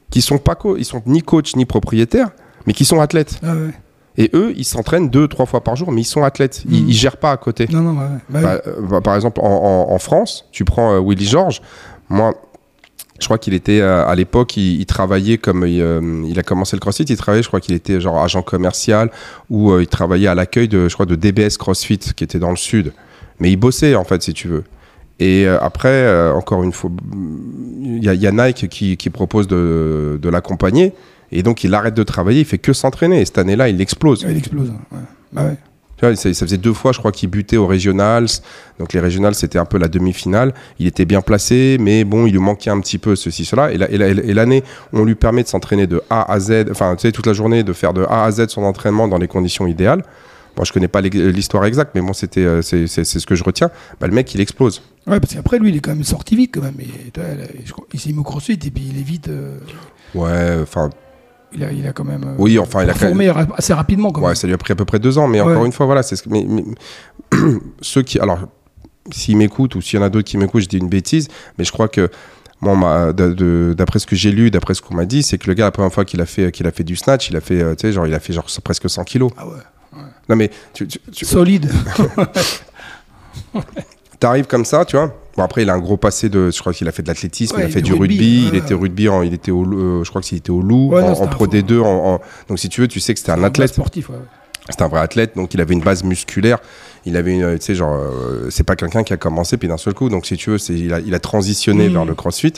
qui 0.10 0.22
sont 0.22 0.38
pas 0.38 0.58
ils 0.78 0.84
sont 0.84 1.02
ni 1.06 1.22
coach 1.22 1.56
ni 1.56 1.64
propriétaires, 1.66 2.32
mais 2.68 2.74
qui 2.74 2.84
sont 2.84 3.00
athlètes. 3.00 3.40
Ah 3.42 3.56
ouais. 3.56 3.72
Et 4.18 4.30
eux, 4.34 4.54
ils 4.58 4.66
s'entraînent 4.66 5.10
deux, 5.10 5.28
trois 5.28 5.46
fois 5.46 5.64
par 5.64 5.76
jour, 5.76 5.92
mais 5.92 6.02
ils 6.02 6.06
sont 6.06 6.24
athlètes. 6.24 6.64
Ils, 6.70 6.84
Mhm. 6.84 6.90
ils 6.90 6.94
gèrent 6.94 7.18
pas 7.18 7.32
à 7.32 7.38
côté. 7.38 7.68
Non, 7.72 7.82
non, 7.82 7.92
ouais, 7.94 8.06
ouais. 8.06 8.20
Bah. 8.30 8.42
Bah, 8.42 8.62
euh, 8.68 9.02
par 9.02 9.16
exemple, 9.16 9.40
en, 9.42 9.46
en- 9.90 9.94
en 9.94 10.00
France, 10.00 10.46
tu 10.52 10.66
prends 10.66 10.94
euh, 10.96 11.00
Willy 11.02 11.26
Georges. 11.26 11.62
Moi, 12.10 12.34
je 13.22 13.26
crois 13.26 13.38
qu'il 13.38 13.54
était 13.54 13.80
euh, 13.80 14.06
à 14.06 14.14
l'époque, 14.16 14.58
il, 14.58 14.82
il 14.82 14.86
travaillait 14.86 15.38
comme 15.38 15.66
il, 15.66 15.80
euh, 15.82 16.24
il 16.28 16.38
a 16.40 16.44
commencé 16.44 16.76
le 16.76 16.82
CrossFit. 16.82 17.04
Il 17.04 17.16
travaillait, 17.16 17.44
je 17.44 17.48
crois 17.48 17.62
qu'il 17.62 17.74
était 17.74 18.02
genre 18.02 18.22
agent 18.22 18.42
commercial 18.42 19.12
ou 19.50 19.78
il 19.80 19.88
travaillait 19.88 20.28
à 20.28 20.36
l'accueil 20.36 20.68
de, 20.68 20.90
je 20.90 20.94
crois, 20.94 21.06
de 21.06 21.16
DBS 21.16 21.58
CrossFit 21.58 22.00
qui 22.00 22.24
était 22.24 22.40
dans 22.40 22.50
le 22.50 22.58
sud. 22.58 22.92
Mais 23.40 23.50
il 23.52 23.56
bossait 23.58 23.96
en 23.96 24.04
fait, 24.04 24.22
si 24.24 24.34
tu 24.34 24.48
veux. 24.50 24.64
Et 25.20 25.48
après, 25.48 26.30
encore 26.32 26.64
une 26.64 26.74
fois, 26.74 26.90
il 27.82 28.04
y, 28.04 28.10
a- 28.10 28.14
il 28.14 28.22
y 28.22 28.28
a 28.28 28.32
Nike 28.32 28.68
qui, 28.70 28.98
qui 28.98 29.10
propose 29.10 29.48
de, 29.48 30.20
de 30.22 30.30
l'accompagner. 30.30 30.94
Et 31.32 31.44
donc, 31.44 31.64
il 31.64 31.74
arrête 31.74 31.94
de 31.94 32.04
travailler, 32.04 32.40
il 32.42 32.46
fait 32.46 32.58
que 32.58 32.74
s'entraîner. 32.74 33.22
Et 33.22 33.26
cette 33.26 33.38
année-là, 33.38 33.70
il 33.70 33.80
explose. 33.82 34.26
Ouais, 34.26 34.32
il 34.32 34.38
explose. 34.38 34.70
hein, 34.70 34.82
ouais. 34.96 35.02
Bah 35.34 35.44
ouais. 35.46 35.58
Tu 35.98 36.06
vois, 36.08 36.16
ça, 36.16 36.34
ça 36.34 36.46
faisait 36.48 36.58
deux 36.58 36.74
fois, 36.74 36.92
je 36.94 36.98
crois, 37.00 37.12
qu'il 37.12 37.30
butait 37.30 37.58
aux 37.58 37.68
regionals. 37.68 38.26
Donc 38.80 38.92
les 38.94 39.00
regionals, 39.00 39.36
c'était 39.36 39.60
un 39.60 39.66
peu 39.66 39.78
la 39.78 39.88
demi-finale. 39.88 40.52
Il 40.80 40.88
était 40.88 41.06
bien 41.06 41.22
placé, 41.22 41.78
mais 41.80 42.04
bon, 42.04 42.26
il 42.26 42.32
lui 42.32 42.40
manquait 42.40 42.72
un 42.72 42.80
petit 42.80 42.98
peu 42.98 43.16
ceci, 43.16 43.46
cela. 43.46 43.72
Et 43.72 43.78
la- 43.78 43.90
et 43.92 43.98
la- 43.98 44.08
et 44.10 44.34
l'année, 44.34 44.64
on 44.94 45.04
lui 45.06 45.14
permet 45.14 45.44
de 45.44 45.48
s'entraîner 45.48 45.86
de 45.86 46.02
A 46.10 46.32
à 46.32 46.40
Z, 46.40 46.66
enfin, 46.72 46.96
tu 46.96 47.04
sais, 47.04 47.12
toute 47.12 47.28
la 47.28 47.34
journée, 47.34 47.64
de 47.64 47.72
faire 47.72 47.94
de 47.94 48.02
A 48.10 48.24
à 48.26 48.32
Z 48.32 48.48
son 48.48 48.64
entraînement 48.64 49.08
dans 49.08 49.20
les 49.20 49.28
conditions 49.28 49.68
idéales. 49.68 50.04
Bon, 50.56 50.64
je 50.66 50.74
connais 50.74 50.88
pas 50.90 51.02
l'histoire 51.02 51.64
exacte, 51.66 51.92
mais 51.96 52.02
bon, 52.02 52.14
c'était, 52.14 52.42
euh, 52.46 52.62
c'est 52.64 52.88
c'est- 52.88 53.04
c'est 53.06 53.20
ce 53.20 53.28
que 53.28 53.36
je 53.36 53.44
retiens. 53.44 53.70
Bah, 54.02 54.08
le 54.08 54.14
mec, 54.14 54.34
il 54.34 54.42
explose. 54.42 54.82
Ouais, 55.08 55.20
parce 55.20 55.36
qu'après, 55.36 55.60
lui, 55.60 55.70
il 55.70 55.78
est 55.78 55.80
quand 55.82 55.92
même 55.94 56.04
sorti 56.04 56.36
vite, 56.36 56.52
quand 56.56 56.62
même. 56.64 56.76
Et, 56.80 56.88
il 57.94 58.00
s'est 58.00 58.12
mis 58.12 58.18
au 58.20 58.24
crossfit, 58.24 58.54
et 58.54 58.58
puis 58.58 58.90
il 58.92 59.00
est 59.00 59.04
vite. 59.04 59.30
euh, 59.30 59.58
Ouais, 60.16 60.58
enfin, 60.64 60.90
il, 61.54 61.64
a, 61.64 61.72
il 61.72 61.88
a 61.88 61.94
quand 61.94 62.04
même. 62.04 62.24
euh, 62.24 62.36
oui, 62.38 62.60
enfin, 62.60 62.84
il 62.84 62.90
a 62.90 62.94
quand 62.94 63.14
même. 63.14 63.48
assez 63.58 63.74
rapidement, 63.74 64.12
quand 64.12 64.22
Ouais, 64.22 64.36
ça 64.36 64.48
lui 64.48 64.54
a 64.54 64.58
pris 64.58 64.74
à 64.74 64.76
peu 64.76 64.86
près 64.86 65.00
deux 65.00 65.18
ans, 65.18 65.28
mais 65.28 65.42
Ouais. 65.42 65.52
encore 65.52 65.66
une 65.66 65.72
fois, 65.72 65.86
voilà, 65.86 66.04
c'est 66.04 66.16
ce 66.16 66.24
que. 66.24 66.30
Mais, 66.30 66.46
mais- 66.48 66.64
ceux 67.82 68.04
qui. 68.04 68.20
Alors, 68.20 68.40
s'ils 69.12 69.38
m'écoutent 69.38 69.76
ou 69.76 69.82
s'il 69.82 70.00
y 70.00 70.02
en 70.02 70.06
a 70.06 70.10
d'autres 70.10 70.28
qui 70.30 70.38
m'écoutent, 70.38 70.64
je 70.64 70.70
dis 70.70 70.78
une 70.78 70.90
bêtise, 70.90 71.28
mais 71.58 71.64
je 71.64 71.72
crois 71.72 71.88
que. 71.88 72.10
De- 72.64 73.74
d'après 73.76 73.98
ce 73.98 74.06
que 74.06 74.16
j'ai 74.16 74.32
lu, 74.32 74.52
d'après 74.52 74.76
ce 74.76 74.84
qu'on 74.84 74.94
m'a 74.94 75.06
dit, 75.06 75.24
c'est 75.24 75.40
que 75.40 75.48
le 75.48 75.56
gars, 75.56 75.64
la 75.66 75.72
première 75.72 75.92
fois 75.92 76.06
qu'il 76.06 76.22
a 76.22 76.28
fait, 76.28 76.52
qu'il 76.52 76.68
a 76.68 76.72
fait 76.72 76.84
du 76.84 76.96
snatch, 76.96 77.32
il 77.32 77.36
a 77.36 77.42
fait, 77.42 77.60
euh, 77.60 77.74
tu 77.74 77.88
sais, 77.88 77.92
genre, 77.92 78.06
il 78.06 78.14
a 78.14 78.20
fait 78.20 78.34
genre 78.34 78.46
presque 78.64 78.88
100 78.88 79.04
kilos. 79.04 79.32
Ah 79.36 79.48
ouais. 79.48 80.00
Non, 80.30 80.36
mais 80.36 80.52
tu, 80.72 80.88
tu, 80.88 81.00
tu- 81.12 81.26
Solide. 81.26 81.72
t'arrives 84.20 84.48
comme 84.48 84.66
ça, 84.66 84.86
tu 84.86 84.96
vois. 84.96 85.14
Bon, 85.42 85.46
après, 85.46 85.64
il 85.64 85.70
a 85.70 85.74
un 85.74 85.80
gros 85.80 85.98
passé 85.98 86.30
de. 86.30 86.52
Je 86.52 86.60
crois 86.60 86.72
qu'il 86.72 86.88
a 86.88 86.92
fait 86.92 87.02
de 87.02 87.08
l'athlétisme, 87.08 87.56
Ouais, 87.56 87.64
il 87.64 87.66
a 87.66 87.70
fait 87.70 87.82
du 87.82 87.94
rugby, 87.94 88.14
rugby, 88.16 88.48
il 88.50 88.56
était 88.56 88.74
rugby, 88.76 89.10
en, 89.10 89.24
il 89.24 89.34
était 89.34 89.50
au, 89.52 89.64
euh, 89.66 90.04
je 90.04 90.10
crois 90.10 90.22
qu'il 90.22 90.38
était 90.38 90.52
au 90.52 90.62
loup, 90.62 90.90
Ouais, 90.94 91.02
non, 91.02 91.10
en, 91.10 91.16
c'était 91.16 91.30
pro 91.30 91.46
fou. 91.46 91.52
D2. 91.52 91.80
En, 91.82 92.14
en- 92.16 92.22
donc, 92.48 92.60
si 92.60 92.70
tu 92.70 92.82
veux, 92.82 92.88
tu 92.88 93.00
sais 93.00 93.14
que 93.14 93.20
c'était 93.20 93.32
un 93.32 93.44
athlète. 93.44 93.70
sportif, 93.74 94.10
ouais. 94.10 94.16
C'est 94.70 94.82
un 94.84 94.88
vrai 94.88 95.00
athlète, 95.00 95.36
donc 95.36 95.54
il 95.56 95.60
avait 95.62 95.74
une 95.74 95.82
base 95.82 96.04
musculaire. 96.04 96.60
Il 97.06 97.18
avait 97.18 97.34
une, 97.34 97.58
tu 97.58 97.66
sais, 97.66 97.76
genre, 97.76 97.96
euh, 97.96 98.48
c'est 98.52 98.64
pas 98.64 98.76
quelqu'un 98.76 99.04
qui 99.04 99.12
a 99.12 99.18
commencé 99.18 99.58
puis 99.58 99.68
d'un 99.68 99.78
seul 99.78 99.96
coup. 99.96 100.08
Donc 100.10 100.28
si 100.28 100.38
tu 100.38 100.52
veux, 100.52 100.58
il 100.70 100.94
a, 100.94 101.00
il 101.00 101.14
a 101.16 101.20
transitionné 101.20 101.88
vers 101.90 102.06
le 102.06 102.14
CrossFit. 102.14 102.54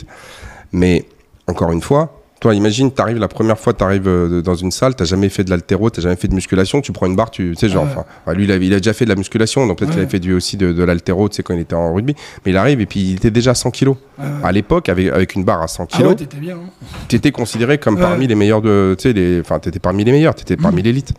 Mais 0.72 1.06
encore 1.46 1.72
une 1.72 1.80
fois, 1.80 2.22
toi, 2.44 2.54
imagine, 2.54 2.92
t'arrives 2.92 3.16
la 3.16 3.26
première 3.26 3.58
fois, 3.58 3.72
t'arrives 3.72 4.06
euh, 4.06 4.42
dans 4.42 4.54
une 4.54 4.70
salle, 4.70 4.94
t'as 4.94 5.06
jamais 5.06 5.30
fait 5.30 5.44
de 5.44 5.48
l'haltéro, 5.50 5.88
t'as 5.88 6.02
jamais 6.02 6.16
fait 6.16 6.28
de 6.28 6.34
musculation, 6.34 6.82
tu 6.82 6.92
prends 6.92 7.06
une 7.06 7.16
barre, 7.16 7.30
tu 7.30 7.54
sais, 7.54 7.70
genre, 7.70 7.84
enfin, 7.84 8.04
ouais, 8.26 8.34
lui, 8.34 8.44
il, 8.44 8.52
a 8.52 8.58
déjà 8.58 8.92
fait 8.92 9.06
de 9.06 9.08
la 9.08 9.16
musculation, 9.16 9.66
donc 9.66 9.78
peut-être 9.78 9.92
qu'il 9.92 10.00
Ouais. 10.00 10.02
avait 10.04 10.10
fait 10.10 10.20
du, 10.20 10.34
aussi 10.34 10.58
de, 10.58 10.74
de 10.74 10.82
l'haltéro, 10.84 11.30
tu 11.30 11.36
sais, 11.36 11.42
quand 11.42 11.54
il 11.54 11.60
était 11.60 11.74
en 11.74 11.94
rugby. 11.94 12.14
Mais 12.44 12.52
il 12.52 12.56
arrive 12.58 12.82
et 12.82 12.84
puis 12.84 13.00
il 13.00 13.14
était 13.14 13.30
déjà 13.30 13.52
à 13.52 13.54
100 13.54 13.70
kilos. 13.70 13.96
Ouais. 14.18 14.26
À 14.42 14.52
l'époque, 14.52 14.90
avec, 14.90 15.08
avec 15.08 15.34
une 15.36 15.44
barre 15.44 15.62
à 15.62 15.68
100 15.68 15.84
Ah 15.84 15.96
kilos, 15.96 16.10
ouais, 16.10 16.16
t'étais 16.16 16.36
bien. 16.36 16.56
hein. 16.56 16.86
t'étais 17.08 17.32
considéré 17.32 17.78
comme 17.78 17.98
parmi 17.98 18.26
les 18.26 18.34
meilleurs 18.34 18.60
de, 18.60 18.94
tu 18.98 19.10
sais, 19.14 19.40
enfin, 19.40 19.58
t'étais 19.58 19.78
parmi 19.78 20.04
les 20.04 20.12
meilleurs, 20.12 20.34
t'étais 20.34 20.58
parmi 20.58 20.82
l'élite. 20.82 21.14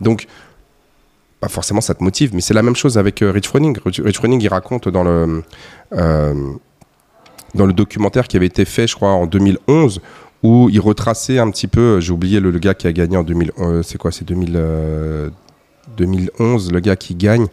Donc, 0.00 0.28
forcément, 1.48 1.80
ça 1.80 1.94
te 1.94 2.04
motive, 2.04 2.30
mais 2.32 2.42
c'est 2.42 2.54
la 2.54 2.62
même 2.62 2.76
chose 2.76 2.96
avec 2.96 3.22
euh, 3.22 3.32
Rich 3.32 3.48
Froning. 3.48 3.76
Rich, 3.84 4.00
Rich 4.04 4.18
Froning, 4.18 4.40
il 4.40 4.48
raconte 4.48 4.88
dans 4.88 5.02
le, 5.02 5.42
euh, 5.94 6.34
dans 7.56 7.66
le 7.66 7.72
documentaire 7.72 8.28
qui 8.28 8.36
avait 8.36 8.46
été 8.46 8.64
fait, 8.64 8.86
je 8.86 8.94
crois, 8.94 9.10
en 9.10 9.26
2011, 9.26 10.00
où 10.42 10.68
il 10.70 10.80
retraçait 10.80 11.38
un 11.38 11.50
petit 11.50 11.66
peu, 11.68 12.00
j'ai 12.00 12.12
oublié 12.12 12.40
le, 12.40 12.50
le 12.50 12.58
gars 12.58 12.74
qui 12.74 12.86
a 12.86 12.92
gagné 12.92 13.16
en 13.16 13.22
2000, 13.22 13.52
euh, 13.58 13.82
c'est 13.82 13.98
quoi, 13.98 14.10
c'est 14.12 14.24
2000, 14.26 14.52
euh, 14.56 15.28
2011, 15.96 16.72
le 16.72 16.80
gars 16.80 16.96
qui 16.96 17.14
gagne, 17.14 17.46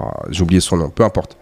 Ah, 0.00 0.10
j'ai 0.30 0.42
oublié 0.42 0.60
son 0.60 0.76
nom, 0.76 0.90
peu 0.90 1.04
importe. 1.04 1.36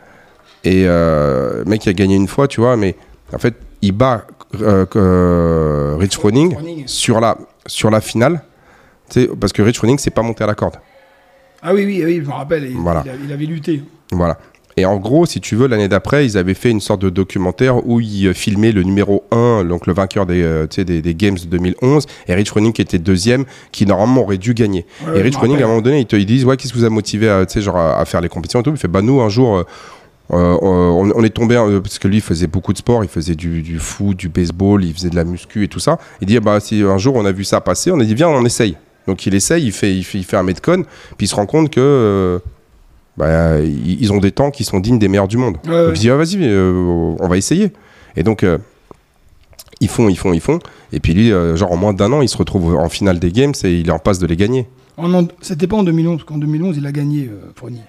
Et 0.65 0.85
euh, 0.87 1.65
mec 1.67 1.81
qui 1.83 1.89
a 1.89 1.93
gagné 1.95 2.17
une 2.17 2.29
fois, 2.29 2.47
tu 2.49 2.61
vois, 2.61 2.77
mais 2.77 2.95
en 3.33 3.39
fait, 3.39 3.55
il 3.81 3.93
bat 3.93 4.27
euh, 4.61 5.97
Rich 5.99 6.17
Froning 6.17 6.55
sur 6.87 7.21
la, 7.21 7.39
sur 7.67 7.91
la 7.91 8.01
finale, 8.01 8.43
parce 9.41 9.53
que 9.53 9.63
Rich 9.63 9.79
Froning, 9.79 9.99
c'est 9.99 10.11
pas 10.11 10.23
monté 10.23 10.45
à 10.45 10.47
la 10.47 10.55
corde. 10.55 10.77
Ah 11.63 11.73
oui, 11.75 11.85
oui, 11.85 12.03
oui, 12.05 12.21
je 12.23 12.29
me 12.29 12.33
rappelle. 12.35 12.65
Il, 12.71 12.77
Voilà. 12.79 13.03
il 13.07 13.11
a- 13.11 13.15
il 13.27 13.33
avait 13.33 13.45
lutté. 13.47 13.83
Voilà. 14.13 14.39
Et 14.81 14.87
en 14.87 14.97
gros, 14.97 15.27
si 15.27 15.41
tu 15.41 15.57
veux, 15.57 15.67
l'année 15.67 15.89
d'après, 15.89 16.25
ils 16.25 16.39
avaient 16.39 16.55
fait 16.55 16.71
une 16.71 16.81
sorte 16.81 17.03
de 17.03 17.11
documentaire 17.11 17.87
où 17.87 18.01
ils 18.01 18.29
euh, 18.29 18.33
filmaient 18.33 18.73
le 18.73 18.83
numéro 18.83 19.25
1, 19.31 19.65
donc 19.65 19.87
le 19.87 19.93
vainqueur 19.93 20.25
des, 20.25 20.43
euh, 20.43 20.67
des, 20.67 21.03
des 21.03 21.15
Games 21.15 21.37
de 21.37 21.45
2011, 21.45 22.07
et 22.29 22.35
Rich 22.35 22.49
Froning 22.49 22.73
qui 22.73 22.81
était 22.81 22.99
deuxième, 22.99 23.45
qui 23.73 23.85
normalement 23.85 24.23
aurait 24.23 24.39
dû 24.39 24.55
gagner. 24.55 24.87
Ouais, 25.07 25.19
et 25.19 25.23
Rich 25.23 25.35
Froning, 25.35 25.61
à 25.61 25.65
un 25.65 25.69
moment 25.69 25.83
donné, 25.83 26.01
ils 26.01 26.07
te 26.07 26.17
ils 26.17 26.25
disent, 26.27 26.47
ouais, 26.47 26.57
qu'est-ce 26.57 26.73
qui 26.73 26.79
vous 26.79 26.85
a 26.87 26.91
motivé 26.91 27.29
à, 27.29 27.45
genre, 27.57 27.77
à, 27.77 27.99
à 28.01 28.05
faire 28.07 28.23
les 28.23 28.29
compétitions 28.31 28.61
et 28.61 28.63
tout? 28.63 28.71
Il 28.71 28.79
fait, 28.79 28.89
bah 28.89 29.03
nous, 29.03 29.21
un 29.21 29.29
jour... 29.29 29.57
euh, 29.59 29.65
euh, 30.33 30.57
on, 30.63 31.11
on 31.13 31.25
est 31.25 31.31
tombé 31.31 31.57
euh, 31.57 31.81
parce 31.81 31.99
que 31.99 32.07
lui 32.07 32.19
il 32.19 32.23
faisait 32.23 32.47
beaucoup 32.47 32.73
de 32.73 32.79
sport, 32.79 33.03
il 33.03 33.11
faisait 33.11 33.35
du, 33.35 33.63
du 33.63 33.81
foot, 33.81 34.17
du 34.17 34.29
baseball, 34.29 34.85
il 34.85 34.95
faisait 34.95 35.11
de 35.11 35.17
la 35.17 35.25
muscu 35.25 35.65
et 35.65 35.69
tout 35.69 35.81
ça. 35.81 35.99
Il 36.21 36.29
dit 36.29 36.39
bah 36.39 36.61
si 36.61 36.83
un 36.83 36.99
jour 36.99 37.17
on 37.17 37.25
a 37.25 37.33
vu 37.33 37.43
ça 37.43 37.61
passer, 37.61 37.91
on 37.91 37.99
a 37.99 38.05
dit 38.05 38.15
viens 38.15 38.29
on 38.29 38.45
essaye. 38.45 38.77
Donc 39.09 39.27
il 39.27 39.35
essaye, 39.35 39.65
il 39.67 39.73
fait 39.73 39.93
il 39.93 40.05
fait, 40.05 40.19
il 40.19 40.25
fait 40.25 40.37
un 40.37 40.45
metcon, 40.45 40.85
puis 41.17 41.27
il 41.27 41.29
se 41.29 41.35
rend 41.35 41.47
compte 41.47 41.71
que 41.71 41.81
euh, 41.81 42.39
bah, 43.21 43.61
ils 43.61 44.01
ils 44.03 44.13
ont 44.13 44.19
des 44.19 44.33
temps 44.33 44.51
qui 44.51 44.65
sont 44.65 44.81
dignes 44.81 44.99
des 44.99 45.09
meilleurs 45.09 45.29
du 45.29 45.37
monde. 45.37 45.59
Ouais, 45.67 45.71
ouais. 45.73 45.87
Donc 45.87 45.97
il 45.97 46.01
dit 46.01 46.11
ah, 46.11 46.17
vas-y 46.17 46.39
euh, 46.41 47.15
on 47.21 47.29
va 47.29 47.37
essayer. 47.37 47.73
Et 48.17 48.23
donc 48.23 48.43
euh, 48.43 48.59
ils 49.81 49.89
font 49.89 50.09
ils 50.09 50.17
font 50.19 50.33
ils 50.33 50.41
font 50.41 50.59
et 50.93 50.99
puis 51.01 51.15
lui 51.15 51.33
euh, 51.33 51.55
genre 51.57 51.71
en 51.73 51.77
moins 51.77 51.93
d'un 51.93 52.13
an 52.13 52.23
il 52.23 52.29
se 52.29 52.37
retrouve 52.37 52.75
en 52.77 52.89
finale 52.89 53.19
des 53.19 53.31
games 53.31 53.53
et 53.65 53.73
il 53.81 53.89
est 53.89 53.93
en 53.93 53.99
passe 53.99 54.19
de 54.19 54.27
les 54.27 54.37
gagner. 54.37 54.67
En 54.97 55.27
C'était 55.41 55.67
pas 55.67 55.77
en 55.77 55.83
2011, 55.83 56.17
parce 56.19 56.29
qu'en 56.29 56.39
2011, 56.39 56.77
il 56.77 56.87
a 56.87 56.93
gagné, 56.93 57.27
euh, 57.27 57.53
Fournier. 57.57 57.81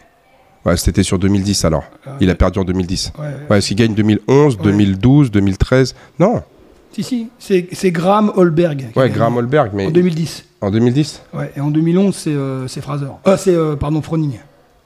Ouais, 0.65 0.77
c'était 0.77 1.03
sur 1.03 1.19
2010 1.19 1.65
alors. 1.65 1.83
Ah, 2.05 2.11
Il 2.21 2.29
a 2.29 2.35
perdu 2.35 2.59
en 2.59 2.63
2010. 2.63 3.13
Ouais, 3.49 3.59
qu'il 3.59 3.75
gagne 3.75 3.93
2011, 3.93 4.55
Ouais. 4.55 4.63
2012, 4.63 5.31
2013 5.31 5.95
Non. 6.19 6.41
Si, 6.93 7.03
si, 7.03 7.27
c'est 7.39 7.67
c'est 7.71 7.91
Graham 7.91 8.31
Holberg. 8.35 8.89
Ouais. 8.95 9.09
Graham 9.09 9.37
Holberg, 9.37 9.71
mais 9.73 9.87
En 9.87 9.91
2010. 9.91 10.45
en 10.61 10.71
2010 10.71 11.21
Ouais, 11.33 11.51
et 11.55 11.61
en 11.61 11.71
2011, 11.71 12.15
c'est 12.15 12.29
euh, 12.29 12.67
c'est 12.67 12.81
Fraser. 12.81 13.07
Ah, 13.25 13.37
c'est, 13.37 13.55
euh, 13.55 13.75
pardon, 13.75 14.01
Froning. 14.01 14.39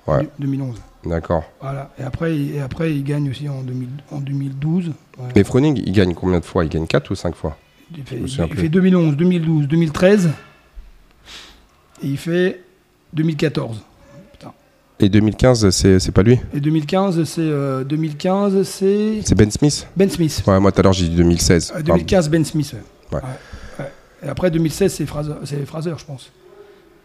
Ouais. 0.07 0.21
Du- 0.21 0.29
2011. 0.39 0.75
D'accord. 1.05 1.43
Voilà. 1.61 1.91
Et 1.99 2.03
après, 2.03 2.35
il- 2.35 2.55
et 2.55 2.61
après, 2.61 2.93
il 2.93 3.03
gagne 3.03 3.29
aussi 3.29 3.47
en, 3.49 3.61
2000 3.61 3.87
en 4.11 4.19
2012. 4.19 4.87
Ouais. 5.17 5.25
Mais 5.35 5.43
Froning, 5.43 5.81
il 5.85 5.91
gagne 5.91 6.13
combien 6.13 6.39
de 6.39 6.45
fois 6.45 6.63
Il 6.65 6.69
gagne 6.69 6.87
4 6.87 7.11
ou 7.11 7.15
5 7.15 7.35
fois 7.35 7.57
Il 7.95 8.03
fait, 8.03 8.15
me 8.17 8.21
il 8.21 8.29
souviens 8.29 8.47
fait 8.47 8.53
plus. 8.55 8.69
2011, 8.69 9.15
2012, 9.15 9.67
2013. 9.67 10.29
Et 12.03 12.07
il 12.07 12.17
fait 12.17 12.61
2014. 13.13 13.81
Et 14.99 15.09
2015, 15.09 15.69
c'est 15.71 16.11
pas 16.13 16.23
lui 16.23 16.39
Et 16.53 16.61
2015, 16.61 17.25
c'est 17.25 17.41
euh, 17.41 17.83
2015, 17.83 18.63
c'est 18.63 19.19
C'est 19.25 19.35
Ben 19.35 19.51
Smith 19.51 19.85
Ben 19.97 20.09
Smith. 20.09 20.41
Ouais, 20.47 20.57
moi 20.61 20.71
tout 20.71 20.79
à 20.79 20.83
l'heure 20.83 20.93
j'ai 20.93 21.09
dit 21.09 21.15
2016. 21.17 21.73
Euh, 21.75 21.81
2015, 21.81 22.29
Ben 22.29 22.45
Smith. 22.45 22.73
ouais. 23.11 23.19
Et 24.23 24.29
après 24.29 24.49
2016, 24.49 24.93
c'est 24.93 25.05
Fraser, 25.05 25.33
c'est 25.43 25.65
Fraser, 25.65 25.91
je 25.97 26.05
pense. 26.05 26.31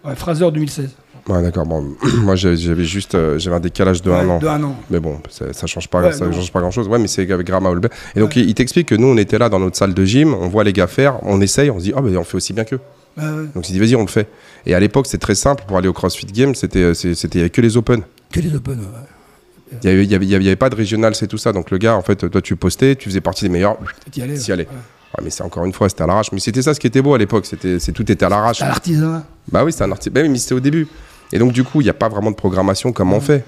Ouais, 0.04 0.14
Fraser 0.14 0.48
2016. 0.52 0.94
Ouais, 1.28 1.42
d'accord. 1.42 1.66
Bon, 1.66 1.94
moi 2.22 2.34
j'avais 2.36 2.84
juste 2.84 3.14
euh, 3.14 3.38
j'avais 3.38 3.56
un 3.56 3.60
décalage 3.60 4.02
de 4.02 4.10
Ouais, 4.10 4.16
un 4.18 4.28
an. 4.28 4.38
De 4.38 4.46
un 4.46 4.62
an. 4.62 4.76
Mais 4.90 5.00
bon, 5.00 5.20
ça, 5.30 5.52
ça 5.52 5.66
change 5.66 5.88
pas, 5.88 6.02
Ouais, 6.02 6.12
ça 6.12 6.26
non. 6.26 6.32
change 6.32 6.50
pas 6.52 6.60
grand 6.60 6.70
chose. 6.70 6.88
Ouais, 6.88 6.98
mais 6.98 7.08
c'est 7.08 7.30
avec 7.30 7.46
Graham 7.46 7.66
Holberg. 7.66 7.92
Et 8.16 8.20
donc 8.20 8.36
il, 8.36 8.48
il 8.48 8.54
t'explique 8.54 8.88
que 8.88 8.94
nous 8.94 9.06
on 9.08 9.16
était 9.16 9.38
là 9.38 9.48
dans 9.48 9.58
notre 9.60 9.76
salle 9.76 9.94
de 9.94 10.04
gym, 10.04 10.34
on 10.34 10.48
voit 10.48 10.64
les 10.64 10.72
gars 10.72 10.86
faire, 10.86 11.18
on 11.22 11.40
essaye, 11.40 11.70
on 11.70 11.78
se 11.78 11.84
dit 11.84 11.92
ah 11.96 12.00
ben 12.00 12.16
on 12.16 12.24
fait 12.24 12.36
aussi 12.36 12.52
bien 12.52 12.64
qu'eux. 12.64 12.80
Ouais. 13.18 13.24
Donc 13.54 13.68
il 13.68 13.72
dit 13.72 13.78
vas-y 13.78 13.96
on 13.96 14.02
le 14.02 14.06
fait. 14.08 14.28
Et 14.66 14.74
à 14.74 14.80
l'époque 14.80 15.06
c'est 15.06 15.18
très 15.18 15.34
simple 15.34 15.64
pour 15.66 15.76
aller 15.76 15.88
au 15.88 15.92
CrossFit 15.92 16.26
Games, 16.26 16.54
c'était 16.54 16.78
euh, 16.82 16.94
c'était 16.94 17.38
il 17.38 17.38
y 17.38 17.40
avait 17.40 17.50
que 17.50 17.60
les 17.60 17.76
Open. 17.76 18.02
Que 18.32 18.40
les 18.40 18.54
Open. 18.54 18.78
ouais. 18.78 19.78
Il 19.84 19.88
y 19.88 19.92
avait, 19.92 20.04
y 20.04 20.14
avait, 20.16 20.26
y 20.26 20.50
y 20.50 20.56
pas 20.56 20.68
de 20.68 20.74
régional, 20.74 21.14
c'est 21.14 21.28
tout 21.28 21.38
ça. 21.38 21.52
Donc 21.52 21.70
le 21.70 21.78
gars, 21.78 21.94
en 21.94 22.02
fait, 22.02 22.28
toi 22.28 22.42
tu 22.42 22.56
postais, 22.56 22.96
tu 22.96 23.08
faisais 23.08 23.20
partie 23.20 23.44
des 23.44 23.50
meilleurs. 23.50 23.76
T'y 24.10 24.20
allais. 24.22 24.50
Aller. 24.50 24.64
Ouais. 24.64 24.68
Ouais, 25.16 25.24
mais 25.24 25.30
c'est 25.30 25.44
encore 25.44 25.64
une 25.64 25.72
fois, 25.72 25.88
c'était 25.88 26.02
à 26.02 26.06
l'arrache. 26.08 26.32
Mais 26.32 26.40
c'était 26.40 26.62
ça 26.62 26.74
ce 26.74 26.80
qui 26.80 26.88
était 26.88 27.02
beau 27.02 27.14
à 27.14 27.18
l'époque, 27.18 27.46
c'était 27.46 27.78
c'est 27.78 27.92
tout 27.92 28.10
était 28.10 28.24
à 28.24 28.28
l'arrache. 28.28 28.58
T'as 28.58 28.66
l'artisanat. 28.68 29.24
Bah 29.50 29.64
oui, 29.64 29.70
c'était 29.70 29.84
un 29.84 29.92
artiste. 29.92 30.12
Bah 30.12 30.22
mais 30.26 30.38
c'était 30.38 30.54
au 30.54 30.60
début. 30.60 30.88
Et 31.32 31.38
donc 31.38 31.52
du 31.52 31.64
coup, 31.64 31.80
il 31.80 31.84
n'y 31.84 31.90
a 31.90 31.94
pas 31.94 32.08
vraiment 32.08 32.30
de 32.30 32.36
programmation 32.36 32.92
comme 32.92 33.12
on 33.12 33.20
fait. 33.20 33.44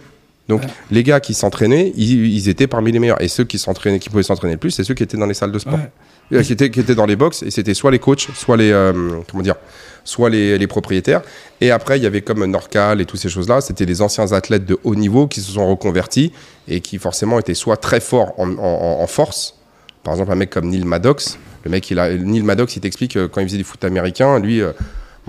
Donc 0.49 0.63
Ouais. 0.63 0.69
les 0.91 1.03
gars 1.05 1.21
qui 1.21 1.35
s'entraînaient, 1.35 1.93
ils, 1.97 2.27
ils 2.35 2.49
étaient 2.49 2.67
parmi 2.67 2.91
les 2.93 2.99
meilleurs. 2.99 3.21
Et 3.23 3.29
ceux 3.29 3.45
qui 3.45 3.59
s'entraînaient, 3.59 3.99
qui 4.01 4.09
pouvaient 4.11 4.23
s'entraîner 4.25 4.55
le 4.55 4.59
plus, 4.59 4.71
c'est 4.73 4.85
ceux 4.85 4.95
qui 4.95 5.03
étaient 5.03 5.17
dans 5.17 5.27
les 5.27 5.35
salles 5.35 5.53
de 5.53 5.59
sport, 5.59 5.75
Ouais. 5.75 6.39
Euh, 6.39 6.43
qui, 6.43 6.53
étaient, 6.53 6.71
qui 6.71 6.81
étaient 6.81 6.95
dans 6.95 7.07
les 7.07 7.17
box. 7.17 7.43
Et 7.43 7.51
c'était 7.51 7.75
soit 7.75 7.91
les 7.91 7.99
coachs, 7.99 8.29
soit 8.35 8.57
les 8.57 8.71
euh, 8.73 8.93
comment 9.31 9.43
dire, 9.43 9.57
soit 10.03 10.31
les, 10.31 10.57
les 10.59 10.67
propriétaires. 10.67 11.23
Et 11.61 11.71
après, 11.71 11.99
il 11.99 12.03
y 12.03 12.07
avait 12.07 12.23
comme 12.23 12.45
Norcal 12.47 13.01
et 13.01 13.05
toutes 13.05 13.21
ces 13.21 13.29
choses-là. 13.29 13.61
C'était 13.61 13.85
les 13.85 14.01
anciens 14.03 14.33
athlètes 14.33 14.65
de 14.65 14.79
haut 14.85 14.95
niveau 14.95 15.27
qui 15.27 15.41
se 15.41 15.53
sont 15.53 15.69
reconvertis 15.69 16.33
et 16.69 16.81
qui 16.81 16.99
forcément 16.99 17.39
étaient 17.39 17.55
soit 17.55 17.77
très 17.77 18.01
forts 18.01 18.33
en, 18.39 18.51
en- 18.59 19.01
en 19.03 19.07
force. 19.07 19.57
Par 20.05 20.15
exemple, 20.15 20.33
un 20.33 20.37
mec 20.37 20.51
comme 20.51 20.69
Neil 20.71 20.85
Maddox. 20.85 21.39
Le 21.65 21.71
mec, 21.71 21.89
il 21.91 21.99
a, 22.01 22.13
Neil 22.13 22.43
Maddox, 22.43 22.75
il 22.77 22.81
t'explique 22.81 23.17
euh, 23.17 23.29
quand 23.29 23.41
il 23.41 23.47
faisait 23.47 23.59
du 23.59 23.65
foot 23.65 23.85
américain, 23.85 24.41
lui, 24.41 24.61
euh, 24.63 24.73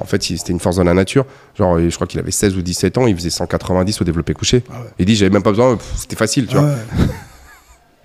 en 0.02 0.06
fait, 0.06 0.24
c'était 0.24 0.52
une 0.52 0.60
force 0.60 0.78
de 0.78 0.84
la 0.84 0.94
nature. 0.94 1.26
Genre, 1.58 1.80
je 1.80 1.94
crois 1.94 2.08
qu'il 2.08 2.20
avait 2.20 2.32
16 2.32 2.58
ou 2.58 2.62
17 2.62 2.98
ans, 2.98 3.08
il 3.08 3.16
faisait 3.16 3.30
190 3.30 4.02
au 4.02 4.04
développé 4.04 4.34
couché. 4.34 4.64
Ah 4.70 4.82
ouais. 4.82 4.88
Il 5.00 5.06
dit, 5.06 5.16
j'avais 5.16 5.32
même 5.32 5.44
pas 5.44 5.52
besoin, 5.52 5.78
c'était 5.96 6.16
facile, 6.16 6.48
tu 6.48 6.56
vois. 6.58 6.66
Ouais. 6.66 6.76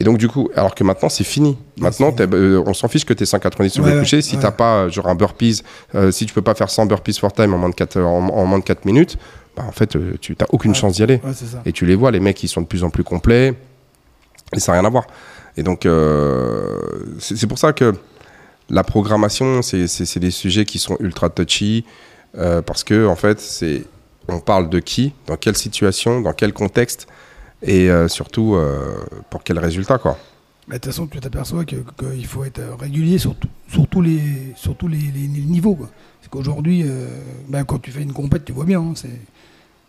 Et 0.01 0.05
donc, 0.05 0.19
du 0.19 0.29
coup, 0.29 0.49
alors 0.55 0.75
que 0.75 0.85
maintenant, 0.85 1.09
c'est 1.09 1.25
fini. 1.25 1.59
Maintenant, 1.79 2.15
euh, 2.21 2.63
on 2.67 2.73
s'en 2.73 2.87
fiche 2.87 3.05
que 3.05 3.13
tu 3.13 3.27
190 3.27 3.71
sur 3.71 3.85
Ouais, 3.85 3.99
couché. 3.99 4.23
Si 4.23 4.39
t'as 4.39 4.53
pas, 4.53 4.85
euh, 4.85 4.91
genre, 4.91 5.09
un 5.09 5.17
burpees, 5.17 5.63
euh, 5.95 6.13
si 6.13 6.25
tu 6.25 6.33
peux 6.33 6.43
pas 6.43 6.55
faire 6.55 6.71
100 6.71 6.87
burpees 6.87 7.19
for 7.19 7.33
time 7.33 7.53
en 7.53 7.59
moins 7.59 7.71
de 7.71 7.75
4, 7.75 8.01
en, 8.01 8.29
en 8.29 8.47
moins 8.47 8.61
de 8.61 8.65
4 8.65 8.85
minutes, 8.85 9.17
bah, 9.57 9.65
en 9.67 9.73
fait, 9.73 9.97
tu 10.21 10.37
n'as 10.39 10.47
aucune 10.51 10.75
chance 10.75 10.95
d'y 10.95 11.03
aller. 11.03 11.21
Et 11.67 11.73
tu 11.73 11.85
les 11.85 11.97
vois, 11.97 12.13
les 12.13 12.21
mecs, 12.21 12.41
ils 12.45 12.49
sont 12.49 12.61
de 12.61 12.67
plus 12.67 12.85
en 12.85 12.91
plus 12.91 13.03
complets. 13.03 13.55
Et 14.55 14.61
ça 14.61 14.73
n'a 14.73 14.79
rien 14.81 14.87
à 14.87 14.91
voir. 14.91 15.07
Et 15.57 15.65
donc, 15.65 15.85
euh, 15.85 16.79
c'est 17.19 17.49
pour 17.49 17.59
ça 17.59 17.73
que 17.73 17.93
la 18.71 18.85
programmation, 18.85 19.63
c'est 19.63 20.19
des 20.19 20.31
sujets 20.31 20.65
qui 20.65 20.79
sont 20.79 20.97
ultra 21.01 21.31
touchy. 21.31 21.85
euh, 22.37 22.61
parce 22.61 22.85
que, 22.85 23.07
en 23.07 23.17
fait, 23.17 23.41
c'est 23.41 23.85
on 24.29 24.41
parle 24.41 24.69
de 24.69 24.79
qui, 24.81 25.15
dans 25.27 25.37
quelle 25.39 25.57
situation, 25.57 26.21
dans 26.21 26.35
quel 26.35 26.53
contexte. 26.53 27.07
Et 27.63 27.91
euh, 27.91 28.07
surtout, 28.09 28.55
euh, 28.55 28.97
pour 29.31 29.43
quel 29.43 29.59
résultat, 29.59 29.97
quoi. 29.99 30.19
De 30.69 30.75
toute 30.75 30.85
façon, 30.85 31.07
tu 31.07 31.19
t'aperçois 31.19 31.65
que- 31.65 31.77
qu'il 31.99 32.27
faut 32.27 32.45
être 32.45 32.61
régulier 32.79 33.17
sur, 33.17 33.35
sur 33.69 33.89
tous 33.89 34.03
les, 34.03 34.21
les, 34.21 35.29
niveaux. 35.47 35.75
quoi. 35.75 35.89
C'est 36.21 36.29
qu'aujourd'hui, 36.29 36.85
ben, 37.49 37.65
quand 37.65 37.79
tu 37.81 37.91
fais 37.91 38.03
une 38.03 38.13
compète, 38.13 38.45
tu 38.45 38.53
vois 38.53 38.67
bien. 38.67 38.81
hein, 38.81 38.93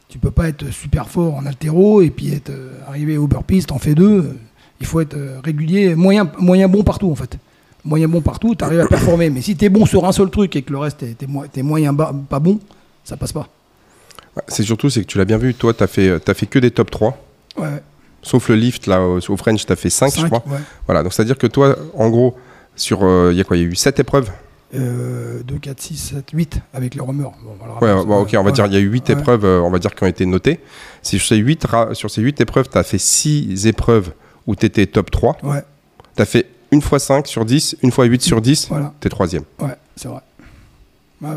tu 0.07 0.17
peux 0.17 0.31
pas 0.31 0.47
être 0.47 0.71
super 0.71 1.09
fort 1.09 1.35
en 1.35 1.45
altéro 1.45 2.01
et 2.01 2.09
puis 2.09 2.33
être 2.33 2.51
arrivé 2.87 3.17
au 3.17 3.27
burpees, 3.27 3.65
t'en 3.65 3.77
fais 3.77 3.93
deux. 3.93 4.37
il 4.79 4.85
faut 4.87 5.01
être 5.01 5.17
régulier, 5.43 5.93
moyen, 5.95 6.31
moyen 6.39 6.69
bon 6.69 6.83
partout 6.83 7.11
en 7.11 7.15
fait. 7.15 7.37
Moyen 7.89 8.07
bon 8.07 8.21
partout, 8.21 8.53
tu 8.53 8.63
arrives 8.63 8.81
à 8.81 8.85
performer. 8.87 9.29
Mais 9.31 9.41
si 9.41 9.57
tu 9.57 9.65
es 9.65 9.69
bon 9.69 9.85
sur 9.87 10.05
un 10.05 10.11
seul 10.11 10.29
truc 10.29 10.55
et 10.55 10.61
que 10.61 10.71
le 10.71 10.77
reste, 10.77 10.99
t'es 11.17 11.25
mo- 11.27 11.45
t'es 11.51 11.63
moyen 11.63 11.91
bas- 11.91 12.13
pas 12.29 12.39
bon, 12.39 12.59
ça 13.03 13.17
passe 13.17 13.33
pas. 13.33 13.47
C'est 14.47 14.61
surtout, 14.63 14.89
c'est 14.91 15.01
que 15.01 15.07
tu 15.07 15.17
l'as 15.17 15.25
bien 15.25 15.37
vu, 15.39 15.53
toi, 15.55 15.73
tu 15.73 15.83
as 15.83 15.87
fait, 15.87 16.33
fait 16.35 16.45
que 16.45 16.59
des 16.59 16.69
top 16.71 16.91
3. 16.91 17.17
Ouais, 17.57 17.81
Sauf 18.21 18.49
le 18.49 18.55
lift, 18.55 18.85
là, 18.85 19.01
au 19.01 19.17
au 19.17 19.37
French, 19.37 19.65
tu 19.65 19.71
as 19.71 19.75
fait 19.75 19.89
5, 19.89 20.13
je 20.13 20.19
cinq, 20.21 20.27
crois. 20.27 20.43
ouais. 20.53 20.59
Voilà, 20.85 21.01
donc 21.03 21.13
c'est-à-dire 21.13 21.37
que 21.37 21.47
toi, 21.47 21.75
en 21.97 22.09
gros, 22.09 22.35
sur. 22.75 22.99
euh, 23.03 23.29
Il 23.31 23.37
y 23.37 23.41
a 23.41 23.43
quoi 23.43 23.57
Il 23.57 23.63
y 23.63 23.65
a 23.65 23.67
eu 23.69 23.75
7 23.75 23.99
épreuves? 23.99 24.29
Euh, 24.75 25.41
2, 25.45 25.57
4, 25.57 25.81
6, 25.81 25.97
7, 25.97 26.29
8 26.31 26.59
avec 26.75 26.93
les 26.93 27.01
rumeurs. 27.01 27.31
Bon, 27.43 27.55
on 27.59 27.83
Ouais, 27.83 27.91
ouais, 27.91 27.99
ok, 28.21 28.29
on 28.33 28.37
va 28.37 28.43
ouais. 28.43 28.51
dire 28.51 28.65
il 28.67 28.73
y 28.73 28.75
a 28.75 28.79
eu 28.79 28.87
8 28.89 29.09
Ouais. 29.09 29.15
épreuves, 29.15 29.43
euh, 29.45 29.61
on 29.61 29.71
va 29.71 29.79
dire, 29.79 29.95
qui 29.95 30.03
ont 30.03 30.07
été 30.07 30.25
notées. 30.27 30.59
Si 31.01 31.17
sur 31.17 31.27
ces 31.27 31.37
8, 31.37 31.65
sur 31.93 32.11
ces 32.11 32.21
8 32.21 32.39
épreuves, 32.39 32.69
tu 32.71 32.77
as 32.77 32.83
fait 32.83 32.99
6 32.99 33.65
épreuves 33.65 34.11
où 34.45 34.55
tu 34.55 34.65
étais 34.67 34.85
top 34.85 35.09
3. 35.09 35.37
Ouais, 35.41 35.63
Tu 36.15 36.21
as 36.21 36.25
fait 36.25 36.45
une 36.71 36.81
fois 36.81 36.99
5 36.99 37.27
sur 37.27 37.45
10, 37.45 37.77
une 37.81 37.91
fois 37.91 38.05
8 38.05 38.21
sur 38.21 38.41
10, 38.41 38.67
voilà. 38.69 38.93
tu 39.01 39.07
es 39.07 39.09
troisième. 39.09 39.43
Ouais, 39.59 39.75
c'est 39.95 40.07
vrai. 40.07 40.21
Ouais, 41.21 41.29
ouais. 41.29 41.35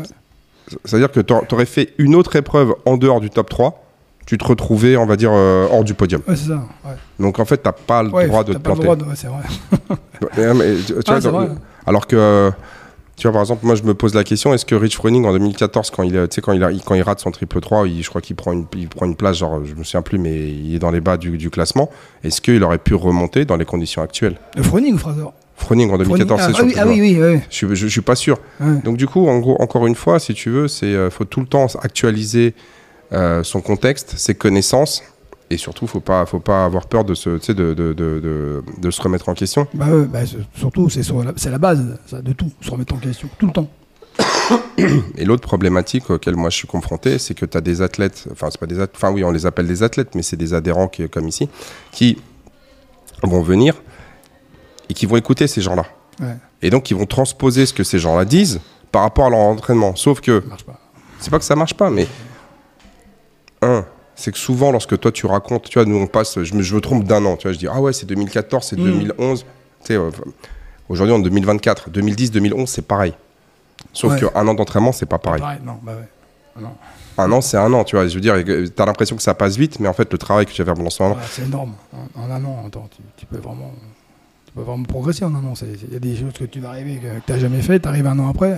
C'est-à-dire 0.85 1.11
que 1.11 1.19
tu 1.19 1.33
aurais 1.53 1.65
fait 1.65 1.93
une 1.97 2.15
autre 2.15 2.35
épreuve 2.35 2.73
en 2.85 2.97
dehors 2.97 3.19
du 3.19 3.29
top 3.29 3.49
3, 3.49 3.83
tu 4.25 4.37
te 4.37 4.45
retrouvais, 4.45 4.95
on 4.95 5.05
va 5.05 5.17
dire, 5.17 5.31
euh, 5.33 5.67
hors 5.69 5.83
du 5.83 5.93
podium. 5.93 6.21
Ouais, 6.27 6.35
c'est 6.35 6.47
ça. 6.47 6.63
Donc 7.19 7.39
en 7.39 7.45
fait, 7.45 7.61
tu 7.61 7.69
pas 7.85 8.03
le 8.03 8.09
droit 8.09 8.43
de 8.43 8.53
t'as 8.53 8.59
te 8.59 8.63
pas 8.63 8.69
le 8.73 8.75
planter. 8.79 8.83
droit 8.83 8.95
de- 8.95 9.15
c'est 9.15 9.27
vrai. 9.27 9.43
Ouais, 10.37 10.53
mais 10.53 10.75
tu- 10.77 10.93
tu 10.93 10.99
Ah, 11.07 11.19
vois, 11.19 11.19
dans- 11.19 11.31
vrai. 11.31 11.49
Alors 11.85 12.07
que, 12.07 12.51
tu 13.15 13.23
vois, 13.27 13.31
par 13.33 13.41
exemple, 13.41 13.65
moi, 13.65 13.75
je 13.75 13.83
me 13.83 13.93
pose 13.93 14.15
la 14.15 14.23
question 14.23 14.53
est-ce 14.53 14.65
que 14.65 14.75
Rich 14.75 14.95
Froning, 14.95 15.25
en 15.25 15.31
2014, 15.33 15.91
quand 15.91 16.03
il, 16.03 16.15
euh, 16.17 16.27
quand 16.41 16.51
il, 16.53 16.63
a- 16.63 16.71
quand 16.85 16.95
il 16.95 17.01
rate 17.03 17.19
son 17.19 17.31
triple 17.31 17.59
3, 17.59 17.87
il- 17.87 18.03
je 18.03 18.09
crois 18.09 18.21
qu'il 18.21 18.35
prend, 18.35 18.51
une, 18.53 18.65
il 18.75 18.87
prend 18.87 19.05
une 19.05 19.15
place, 19.15 19.37
genre, 19.37 19.61
je 19.63 19.75
me 19.75 19.83
souviens 19.83 20.01
plus, 20.01 20.17
mais 20.17 20.49
il 20.49 20.75
est 20.75 20.79
dans 20.79 20.91
les 20.91 21.01
bas 21.01 21.17
du, 21.17 21.37
du 21.37 21.49
classement. 21.49 21.89
Est-ce 22.23 22.41
qu'il 22.41 22.63
aurait 22.63 22.79
pu 22.79 22.95
remonter 22.95 23.45
dans 23.45 23.55
les 23.55 23.65
conditions 23.65 24.01
actuelles? 24.01 24.37
Le 24.55 24.63
Froning 24.63 24.95
ou 24.95 24.97
Fraser? 24.97 25.25
Froning, 25.55 25.91
en 25.91 25.97
2014, 25.99 26.41
Froning- 26.41 26.45
c'est 26.45 26.51
ah, 26.51 26.55
sûr. 26.57 26.65
oui, 26.65 26.73
ah 26.77 26.87
oui, 26.87 26.99
oui, 27.01 27.17
oui. 27.35 27.39
je, 27.51 27.67
je, 27.67 27.75
je 27.75 27.87
suis 27.87 28.01
pas 28.01 28.15
sûr. 28.15 28.39
Ouais. 28.59 28.77
Donc, 28.83 28.97
du 28.97 29.05
coup, 29.07 29.27
en 29.27 29.37
gros, 29.39 29.55
encore 29.61 29.85
une 29.85 29.95
fois, 29.95 30.19
si 30.19 30.33
tu 30.33 30.49
veux, 30.49 30.67
c'est 30.67 30.87
euh, 30.87 31.09
faut 31.11 31.25
tout 31.25 31.39
le 31.39 31.45
temps 31.45 31.67
actualiser 31.81 32.55
euh, 33.13 33.43
son 33.43 33.61
contexte, 33.61 34.15
ses 34.17 34.33
connaissances. 34.33 35.03
Et 35.49 35.57
surtout, 35.57 35.85
faut 35.87 35.99
pas, 35.99 36.25
faut 36.25 36.39
pas 36.39 36.65
avoir 36.65 36.87
peur 36.87 37.03
de 37.03 37.13
se, 37.13 37.29
de, 37.51 37.73
de, 37.73 37.93
de, 37.93 38.63
de- 38.77 38.91
se 38.91 39.01
remettre 39.01 39.29
en 39.29 39.33
question. 39.33 39.67
Bah, 39.73 39.85
bah, 40.11 40.25
c'est- 40.25 40.37
surtout, 40.59 40.89
c'est 40.89 41.03
sur 41.03 41.23
la, 41.23 41.57
base 41.59 41.99
ça, 42.07 42.21
de 42.21 42.33
tout, 42.33 42.51
se 42.61 42.71
remettre 42.71 42.93
en 42.95 42.97
question, 42.97 43.29
tout 43.37 43.47
le 43.47 43.51
temps. 43.53 43.67
Et 45.17 45.25
l'autre 45.25 45.41
problématique 45.47 46.09
auquel 46.09 46.35
moi 46.35 46.49
je 46.49 46.57
suis 46.57 46.67
confronté, 46.67 47.17
c'est 47.19 47.33
que 47.33 47.45
tu 47.45 47.57
as 47.57 47.61
des 47.61 47.81
athlètes, 47.81 48.27
enfin 48.31 48.49
c'est 48.51 48.59
pas 48.59 48.67
des 48.67 48.79
enfin 48.79 49.11
oui 49.11 49.23
on 49.23 49.31
les 49.31 49.45
appelle 49.47 49.65
des 49.67 49.81
athlètes, 49.83 50.13
mais 50.15 50.21
c'est 50.21 50.37
des 50.37 50.53
adhérents 50.53 50.87
qui, 50.87 51.07
comme 51.09 51.27
ici, 51.27 51.49
qui 51.91 52.17
vont 53.23 53.41
venir 53.41 53.81
et 54.89 54.93
qui 54.93 55.05
vont 55.07 55.15
écouter 55.17 55.47
ces 55.47 55.61
gens-là. 55.61 55.85
Ouais, 56.19 56.35
Et 56.61 56.69
donc 56.69 56.91
ils 56.91 56.97
vont 56.97 57.05
transposer 57.07 57.65
ce 57.65 57.73
que 57.73 57.83
ces 57.83 57.97
gens-là 57.97 58.25
disent 58.25 58.59
par 58.91 59.01
rapport 59.01 59.25
à 59.25 59.29
leur 59.31 59.39
entraînement. 59.39 59.95
Sauf 59.95 60.21
que, 60.21 60.41
ça 60.41 60.47
marche 60.47 60.63
pas. 60.65 60.79
c'est 61.19 61.29
pas 61.31 61.39
que 61.39 61.45
ça 61.45 61.55
marche 61.55 61.73
pas, 61.73 61.89
mais 61.89 62.07
un, 63.63 63.85
c'est 64.15 64.31
que 64.31 64.37
souvent 64.37 64.71
lorsque 64.71 64.99
toi 64.99 65.11
tu 65.11 65.25
racontes, 65.25 65.69
tu 65.69 65.79
vois, 65.79 65.85
nous 65.85 65.97
on 65.97 66.07
passe, 66.07 66.41
je 66.43 66.53
me, 66.53 66.61
je 66.61 66.75
me 66.75 66.81
trompe 66.81 67.03
d'un 67.03 67.23
an, 67.25 67.35
tu 67.37 67.43
vois, 67.47 67.53
je 67.53 67.57
dis 67.59 67.67
ah 67.67 67.81
ouais 67.81 67.93
c'est 67.93 68.05
2014, 68.05 68.65
c'est 68.67 68.77
Mm. 68.79 68.83
2011, 68.83 69.39
tu 69.41 69.45
sais, 69.87 69.95
euh, 69.95 70.09
aujourd'hui 70.89 71.13
en 71.15 71.19
2024, 71.19 71.89
2010, 71.89 72.31
2011 72.31 72.69
c'est 72.69 72.81
pareil. 72.87 73.13
Sauf 73.91 74.13
Ouais. 74.13 74.19
qu'un 74.19 74.47
an 74.47 74.53
d'entraînement 74.53 74.91
c'est 74.91 75.05
pas 75.05 75.19
pareil. 75.19 75.41
Pareil, 75.41 75.59
non, 75.65 75.77
bah 75.83 75.93
ouais. 75.95 76.07
Ah 76.55 76.61
non. 76.61 76.69
Un 77.17 77.31
an, 77.31 77.41
c'est 77.41 77.57
un 77.57 77.71
an, 77.73 77.83
tu 77.83 77.95
vois. 77.95 78.07
Je 78.07 78.13
veux 78.15 78.21
dire, 78.21 78.35
t'as 78.75 78.85
l'impression 78.85 79.15
que 79.15 79.21
ça 79.21 79.33
passe 79.35 79.55
vite, 79.57 79.79
mais 79.79 79.87
en 79.87 79.93
fait, 79.93 80.11
le 80.11 80.17
travail 80.17 80.45
que 80.47 80.51
tu 80.51 80.61
vas 80.61 80.65
faire 80.65 80.73
pendant 80.75 80.89
ce 80.89 81.01
moment. 81.03 81.15
Ah, 81.19 81.25
c'est 81.29 81.43
énorme. 81.43 81.73
En, 82.15 82.21
en 82.23 82.31
un 82.31 82.43
an, 82.45 82.63
attends, 82.67 82.87
tu, 82.95 83.01
tu 83.17 83.25
peux 83.25 83.37
vraiment. 83.37 83.71
Tu 84.47 84.51
peux 84.53 84.61
vraiment 84.61 84.83
progresser 84.83 85.23
en 85.25 85.33
un 85.35 85.43
an. 85.45 85.53
Il 85.61 85.93
y 85.93 85.95
a 85.95 85.99
des 85.99 86.15
choses 86.15 86.33
que 86.33 86.43
tu 86.45 86.59
vas 86.59 86.69
arriver 86.69 86.97
que, 86.97 87.19
tu 87.25 87.31
n'as 87.31 87.37
jamais 87.39 87.61
fait, 87.61 87.79
tu 87.79 87.87
arrives 87.87 88.05
un 88.07 88.17
an 88.19 88.29
après, 88.29 88.55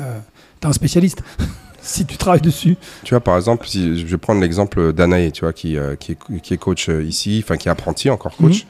tu 0.61 0.67
es 0.67 0.69
un 0.69 0.73
spécialiste. 0.73 1.21
si 1.85 2.05
tu 2.05 2.17
travailles 2.17 2.41
dessus. 2.41 2.77
Tu 3.03 3.13
vois, 3.13 3.21
par 3.21 3.35
exemple, 3.37 3.67
si 3.67 3.99
je 3.99 4.05
vais 4.05 4.17
prendre 4.17 4.41
l'exemple 4.41 4.91
d'Anaé, 4.91 5.31
tu 5.31 5.41
vois, 5.41 5.53
qui, 5.53 5.77
euh, 5.77 5.95
qui, 5.95 6.13
est, 6.13 6.41
qui 6.41 6.53
est 6.53 6.57
coach 6.57 6.89
euh, 6.89 7.03
ici, 7.03 7.41
enfin, 7.43 7.57
qui 7.57 7.67
est 7.67 7.71
apprenti, 7.71 8.09
encore 8.09 8.35
coach. 8.35 8.65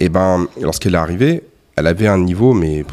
Et 0.00 0.08
ben, 0.08 0.48
lorsqu'elle 0.60 0.94
est 0.94 0.98
arrivée, 0.98 1.44
elle 1.76 1.86
avait 1.86 2.08
un 2.08 2.18
niveau, 2.18 2.52
mais 2.52 2.84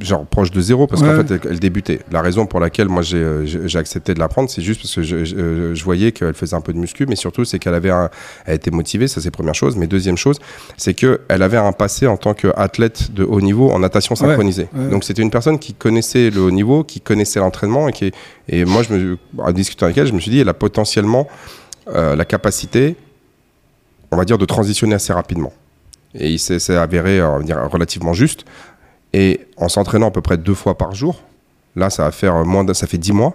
genre 0.00 0.24
proche 0.26 0.50
de 0.50 0.60
zéro, 0.60 0.86
parce 0.86 1.02
qu'en 1.02 1.22
fait, 1.24 1.30
elle, 1.44 1.52
elle 1.52 1.58
débutait. 1.60 2.00
La 2.10 2.22
raison 2.22 2.46
pour 2.46 2.60
laquelle 2.60 2.88
moi 2.88 3.02
j'ai 3.02 3.18
euh, 3.18 3.44
j'ai 3.46 3.78
accepté 3.78 4.14
de 4.14 4.18
la 4.18 4.28
prendre, 4.28 4.48
c'est 4.50 4.62
juste 4.62 4.80
parce 4.82 4.94
que 4.94 5.02
je, 5.02 5.24
je- 5.24 5.36
euh, 5.36 5.74
je 5.74 5.84
voyais 5.84 6.12
qu'elle 6.12 6.34
faisait 6.34 6.56
un 6.56 6.60
peu 6.60 6.72
de 6.72 6.78
muscu, 6.78 7.06
mais 7.06 7.16
surtout, 7.16 7.44
c'est 7.44 7.58
qu'elle 7.58 7.74
avait 7.74 7.90
un, 7.90 8.08
elle 8.46 8.54
était 8.56 8.70
motivée, 8.70 9.08
ça 9.08 9.20
c'est 9.20 9.30
première 9.30 9.54
chose. 9.54 9.76
Mais 9.76 9.86
deuxième 9.86 10.16
chose, 10.16 10.38
c'est 10.76 10.94
qu'elle 10.94 11.18
avait 11.28 11.56
un 11.56 11.72
passé 11.72 12.06
en 12.06 12.16
tant 12.16 12.34
qu'athlète 12.34 13.12
de 13.12 13.24
haut 13.24 13.40
niveau 13.40 13.70
en 13.70 13.78
natation 13.78 14.14
synchronisée. 14.14 14.68
ouais. 14.74 14.90
Donc 14.90 15.04
c'était 15.04 15.22
une 15.22 15.30
personne 15.30 15.58
qui 15.58 15.74
connaissait 15.74 16.30
le 16.30 16.40
haut 16.40 16.50
niveau, 16.50 16.84
qui 16.84 17.00
connaissait 17.00 17.40
l'entraînement 17.40 17.88
et 17.88 17.92
qui 17.92 18.12
et 18.48 18.64
moi 18.64 18.82
je 18.82 18.92
me 18.94 19.18
en 19.38 19.52
discutant 19.52 19.86
avec 19.86 19.98
elle, 19.98 20.06
je 20.06 20.12
me 20.12 20.20
suis 20.20 20.30
dit 20.30 20.40
elle 20.40 20.48
a 20.48 20.54
potentiellement 20.54 21.28
euh, 21.88 22.16
la 22.16 22.24
capacité, 22.24 22.96
on 24.10 24.16
va 24.16 24.24
dire, 24.24 24.38
de 24.38 24.44
transitionner 24.44 24.94
assez 24.94 25.12
rapidement. 25.12 25.52
Et 26.14 26.28
il 26.32 26.38
s'est 26.40 26.74
avéré 26.74 27.22
on 27.22 27.38
va 27.38 27.44
dire, 27.44 27.58
relativement 27.70 28.12
juste. 28.14 28.44
Et 29.12 29.40
en 29.56 29.68
s'entraînant 29.68 30.08
à 30.08 30.10
peu 30.10 30.20
près 30.20 30.36
deux 30.36 30.54
fois 30.54 30.76
par 30.78 30.94
jour, 30.94 31.20
là 31.76 31.90
ça 31.90 32.04
va 32.04 32.10
faire 32.12 32.44
moins 32.44 32.64
de, 32.64 32.72
ça 32.72 32.86
fait 32.86 32.98
dix 32.98 33.12
mois. 33.12 33.34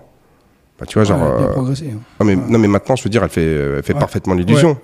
Bah, 0.80 0.86
tu 0.86 0.96
vois 0.96 1.04
genre 1.06 1.22
Ouais, 1.22 1.44
euh, 1.46 1.48
progressé. 1.52 1.90
hein. 1.94 2.00
non, 2.20 2.26
mais, 2.26 2.36
Ouais. 2.36 2.42
non 2.50 2.60
mais 2.60 2.68
maintenant 2.68 2.96
je 2.96 3.04
veux 3.04 3.10
dire 3.10 3.24
elle 3.24 3.30
fait 3.30 3.46
elle 3.46 3.84
fait 3.84 3.94
Ouais. 3.94 4.00
parfaitement 4.00 4.34
l'illusion. 4.34 4.78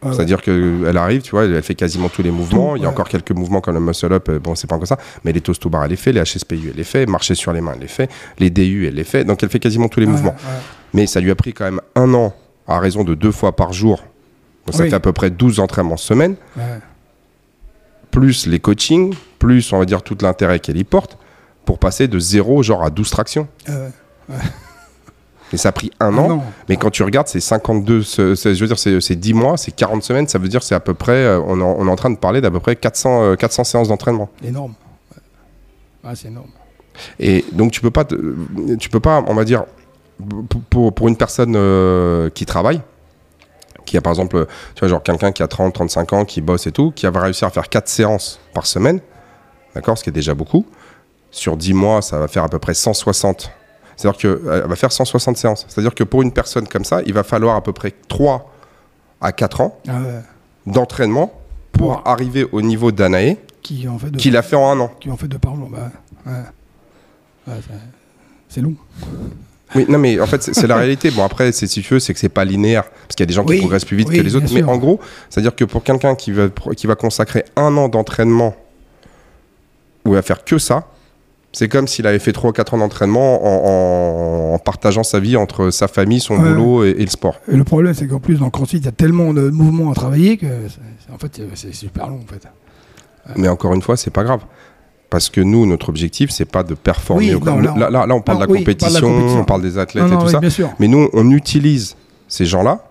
C'est-à-dire 0.00 0.40
qu'elle 0.42 0.96
arrive, 0.96 1.22
tu 1.22 1.32
vois, 1.32 1.44
elle 1.44 1.60
fait 1.60 1.74
quasiment 1.74 2.08
tous 2.08 2.22
les 2.22 2.30
mouvements. 2.30 2.70
Tout, 2.70 2.76
Il 2.76 2.82
y 2.84 2.86
a 2.86 2.88
encore 2.88 3.08
quelques 3.08 3.32
mouvements 3.32 3.60
comme 3.60 3.74
le 3.74 3.80
muscle 3.80 4.12
up, 4.12 4.28
euh, 4.28 4.38
bon, 4.38 4.54
c'est 4.54 4.68
pas 4.68 4.76
encore 4.76 4.86
ça. 4.86 4.96
Mais 5.24 5.32
les 5.32 5.40
toast 5.40 5.60
to 5.60 5.68
bar, 5.70 5.82
elle 5.82 5.90
les 5.90 5.96
fait. 5.96 6.12
Les 6.12 6.20
HSPU, 6.22 6.68
elle 6.70 6.76
les 6.76 6.84
fait. 6.84 7.04
Marcher 7.06 7.34
sur 7.34 7.52
les 7.52 7.60
mains, 7.60 7.72
elle 7.74 7.80
les 7.80 7.88
fait. 7.88 8.08
Les 8.38 8.48
DU, 8.48 8.86
elle 8.86 8.94
les 8.94 9.02
fait. 9.02 9.24
Donc 9.24 9.42
elle 9.42 9.48
fait 9.48 9.58
quasiment 9.58 9.88
tous 9.88 9.98
les 9.98 10.06
mouvements. 10.06 10.36
Mais 10.94 11.08
ça 11.08 11.18
lui 11.20 11.32
a 11.32 11.34
pris 11.34 11.52
quand 11.52 11.64
même 11.64 11.80
un 11.96 12.14
an 12.14 12.32
à 12.68 12.78
raison 12.78 13.02
de 13.02 13.14
deux 13.14 13.32
fois 13.32 13.56
par 13.56 13.72
jour. 13.72 14.04
Donc 14.66 14.76
ça 14.76 14.84
Oui. 14.84 14.88
fait 14.90 14.94
à 14.94 15.00
peu 15.00 15.12
près 15.12 15.30
12 15.30 15.58
entraînements 15.58 15.96
semaine. 15.96 16.36
Plus 18.10 18.46
les 18.46 18.58
coachings, 18.60 19.14
plus 19.38 19.72
on 19.72 19.78
va 19.78 19.84
dire 19.84 20.02
tout 20.02 20.16
l'intérêt 20.20 20.58
qu'elle 20.60 20.76
y 20.76 20.84
porte, 20.84 21.18
pour 21.64 21.78
passer 21.78 22.08
de 22.08 22.18
0 22.18 22.62
genre 22.62 22.82
à 22.84 22.90
12 22.90 23.10
tractions. 23.10 23.46
Euh, 23.68 23.88
Et 25.52 25.56
ça 25.56 25.70
a 25.70 25.72
pris 25.72 25.90
un 26.00 26.16
ah 26.18 26.20
an. 26.20 26.28
non. 26.28 26.42
Mais 26.68 26.76
quand 26.76 26.90
tu 26.90 27.02
regardes, 27.02 27.28
c'est 27.28 27.40
52, 27.40 28.02
c'est- 28.02 28.36
c'est- 28.36 28.54
je 28.54 28.60
veux 28.60 28.66
dire, 28.66 28.78
c'est 28.78 29.00
c'est 29.00 29.16
10 29.16 29.32
mois, 29.32 29.56
c'est 29.56 29.70
40 29.72 30.02
semaines, 30.02 30.28
ça 30.28 30.38
veut 30.38 30.48
dire 30.48 30.62
c'est 30.62 30.74
à 30.74 30.80
peu 30.80 30.92
près, 30.92 31.12
euh, 31.24 31.40
on, 31.46 31.58
est 31.60 31.62
en- 31.62 31.76
on 31.78 31.86
est 31.86 31.90
en 31.90 31.96
train 31.96 32.10
de 32.10 32.18
parler 32.18 32.40
d'à 32.42 32.50
peu 32.50 32.60
près 32.60 32.76
400, 32.76 33.22
euh, 33.22 33.34
400 33.36 33.64
séances 33.64 33.88
d'entraînement. 33.88 34.28
Énorme. 34.44 34.74
Ah, 36.04 36.14
c'est 36.14 36.28
énorme. 36.28 36.48
Et 37.18 37.44
donc 37.52 37.72
tu 37.72 37.80
peux 37.80 37.90
pas, 37.90 38.04
te- 38.04 38.16
tu 38.78 38.90
peux 38.90 39.00
pas, 39.00 39.24
on 39.26 39.34
va 39.34 39.44
dire, 39.44 39.64
pour, 40.50 40.60
pour, 40.68 40.92
pour 40.94 41.08
une 41.08 41.16
personne 41.16 41.54
euh, 41.56 42.28
qui 42.30 42.44
travaille, 42.44 42.80
qui 43.90 43.96
a 43.96 44.00
par 44.00 44.12
exemple, 44.12 44.46
tu 44.74 44.80
vois, 44.80 44.88
genre 44.88 45.02
quelqu'un 45.02 45.32
qui 45.32 45.42
a 45.42 45.48
30, 45.48 45.74
35 45.74 46.12
ans, 46.12 46.24
qui 46.24 46.40
bosse 46.40 46.66
et 46.66 46.72
tout, 46.72 46.90
qui 46.92 47.06
va 47.06 47.20
réussir 47.20 47.48
à 47.48 47.50
faire 47.50 47.68
4 47.68 47.88
séances 47.88 48.40
par 48.54 48.66
semaine, 48.66 49.00
d'accord, 49.74 49.96
ce 49.98 50.04
qui 50.04 50.10
est 50.10 50.12
déjà 50.12 50.34
beaucoup. 50.34 50.66
Sur 51.30 51.56
10 51.56 51.74
mois, 51.74 52.00
ça 52.02 52.18
va 52.18 52.28
faire 52.28 52.44
à 52.44 52.48
peu 52.48 52.58
près 52.58 52.74
160. 52.74 53.50
C'est-à-dire 53.96 54.18
qu'elle 54.18 54.66
va 54.68 54.76
faire 54.76 54.92
160 54.92 55.36
séances. 55.36 55.66
C'est-à-dire 55.68 55.94
que 55.94 56.04
pour 56.04 56.22
une 56.22 56.32
personne 56.32 56.66
comme 56.68 56.84
ça, 56.84 57.00
il 57.04 57.12
va 57.12 57.22
falloir 57.24 57.56
à 57.56 57.62
peu 57.62 57.72
près 57.72 57.92
3 58.08 58.50
à 59.20 59.32
4 59.32 59.60
ans 59.60 59.78
Ah 59.88 60.00
ouais. 60.00 60.20
d'entraînement 60.66 61.32
pour 61.72 62.02
arriver 62.06 62.46
au 62.52 62.62
niveau 62.62 62.92
d'Anaé 62.92 63.38
qui 63.62 63.86
en 63.88 63.98
fait. 63.98 64.10
De, 64.10 64.16
Qu'il 64.18 64.36
a 64.36 64.42
fait 64.42 64.56
en 64.56 64.70
un 64.70 64.80
an. 64.80 64.90
Qui 65.00 65.10
en 65.10 65.16
fait 65.16 65.28
deux 65.28 65.38
par 65.38 65.54
jour. 65.54 65.68
Bah, 65.68 65.90
ouais. 66.26 67.54
C'est 68.48 68.60
long. 68.60 68.74
Oui, 69.74 69.84
non, 69.88 69.98
mais 69.98 70.18
en 70.20 70.26
fait, 70.26 70.42
c'est 70.42 70.66
la 70.66 70.76
réalité. 70.76 71.10
Bon, 71.10 71.22
après, 71.24 71.52
c'est 71.52 71.66
si 71.66 71.82
tu 71.82 71.94
veux, 71.94 72.00
c'est 72.00 72.14
que 72.14 72.18
c'est 72.20 72.28
pas 72.30 72.44
linéaire. 72.44 72.84
Parce 72.84 73.16
qu'il 73.16 73.20
y 73.20 73.22
a 73.24 73.26
des 73.26 73.34
gens 73.34 73.44
qui 73.44 73.52
Oui, 73.52 73.58
progressent 73.60 73.84
plus 73.84 73.96
vite 73.98 74.08
oui, 74.08 74.16
que 74.16 74.22
les 74.22 74.34
autres. 74.34 74.46
Mais 74.52 74.60
sûr. 74.60 74.68
en 74.70 74.76
gros, 74.78 74.98
c'est-à-dire 75.28 75.54
que 75.54 75.64
pour 75.64 75.82
quelqu'un 75.84 76.14
qui 76.14 76.32
va, 76.32 76.48
qui 76.76 76.86
va 76.86 76.94
consacrer 76.94 77.44
un 77.56 77.76
an 77.76 77.88
d'entraînement 77.88 78.56
ou 80.04 80.14
à 80.14 80.22
faire 80.22 80.44
que 80.44 80.58
ça, 80.58 80.86
c'est 81.52 81.68
comme 81.68 81.86
s'il 81.88 82.06
avait 82.06 82.18
fait 82.18 82.32
3 82.32 82.50
ou 82.50 82.52
4 82.52 82.74
ans 82.74 82.78
d'entraînement 82.78 83.42
en, 83.44 84.52
en- 84.52 84.54
en 84.54 84.58
partageant 84.58 85.02
sa 85.02 85.18
vie 85.20 85.36
entre 85.36 85.70
sa 85.70 85.88
famille, 85.88 86.20
son 86.20 86.34
Ouais. 86.38 86.48
boulot 86.48 86.84
et, 86.84 86.90
et 86.90 87.04
le 87.04 87.10
sport. 87.10 87.40
Et 87.50 87.56
le 87.56 87.64
problème, 87.64 87.94
c'est 87.94 88.06
qu'en 88.06 88.20
plus, 88.20 88.36
dans 88.38 88.44
le 88.46 88.50
crossfit, 88.50 88.78
il 88.78 88.84
y 88.84 88.88
a 88.88 88.92
tellement 88.92 89.32
de 89.34 89.50
mouvements 89.50 89.90
à 89.90 89.94
travailler 89.94 90.36
que, 90.36 90.46
en 91.12 91.18
fait, 91.18 91.40
c'est 91.54 91.74
super 91.74 92.08
long, 92.08 92.20
en 92.22 92.32
fait. 92.32 92.46
Mais 93.36 93.48
encore 93.48 93.74
une 93.74 93.82
fois, 93.82 93.96
c'est 93.96 94.10
pas 94.10 94.24
grave. 94.24 94.40
Parce 95.10 95.30
que 95.30 95.40
nous, 95.40 95.64
notre 95.64 95.88
objectif, 95.88 96.30
c'est 96.30 96.44
pas 96.44 96.62
de 96.62 96.74
performer. 96.74 97.28
Oui, 97.28 97.34
au- 97.34 97.40
non, 97.44 97.58
là, 97.58 97.74
là, 97.76 97.90
là, 97.90 98.06
là, 98.06 98.14
on 98.14 98.20
parle 98.20 98.42
Ah, 98.42 98.46
de 98.46 98.52
la 98.52 98.58
oui, 98.58 98.60
on 98.60 98.64
parle 98.64 98.76
de 98.92 98.94
la 98.94 99.00
compétition, 99.00 99.38
on 99.40 99.44
parle 99.44 99.62
des 99.62 99.78
athlètes 99.78 100.02
Non, 100.04 100.08
et 100.08 100.12
non, 100.12 100.18
tout 100.20 100.26
oui, 100.26 100.32
ça. 100.32 100.40
bien 100.40 100.50
sûr. 100.50 100.70
Mais 100.78 100.86
nous, 100.88 101.08
on 101.14 101.30
utilise 101.30 101.96
ces 102.28 102.44
gens-là. 102.44 102.84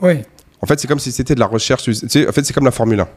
Oui. 0.00 0.14
En 0.62 0.66
fait, 0.66 0.80
c'est 0.80 0.88
comme 0.88 0.98
si 0.98 1.12
c'était 1.12 1.34
de 1.34 1.40
la 1.40 1.46
recherche. 1.46 1.82
tu 1.82 1.94
sais, 1.94 2.26
en 2.28 2.32
fait, 2.32 2.44
c'est 2.44 2.52
comme 2.54 2.64
la 2.64 2.70
Formule 2.70 3.00
1. 3.00 3.08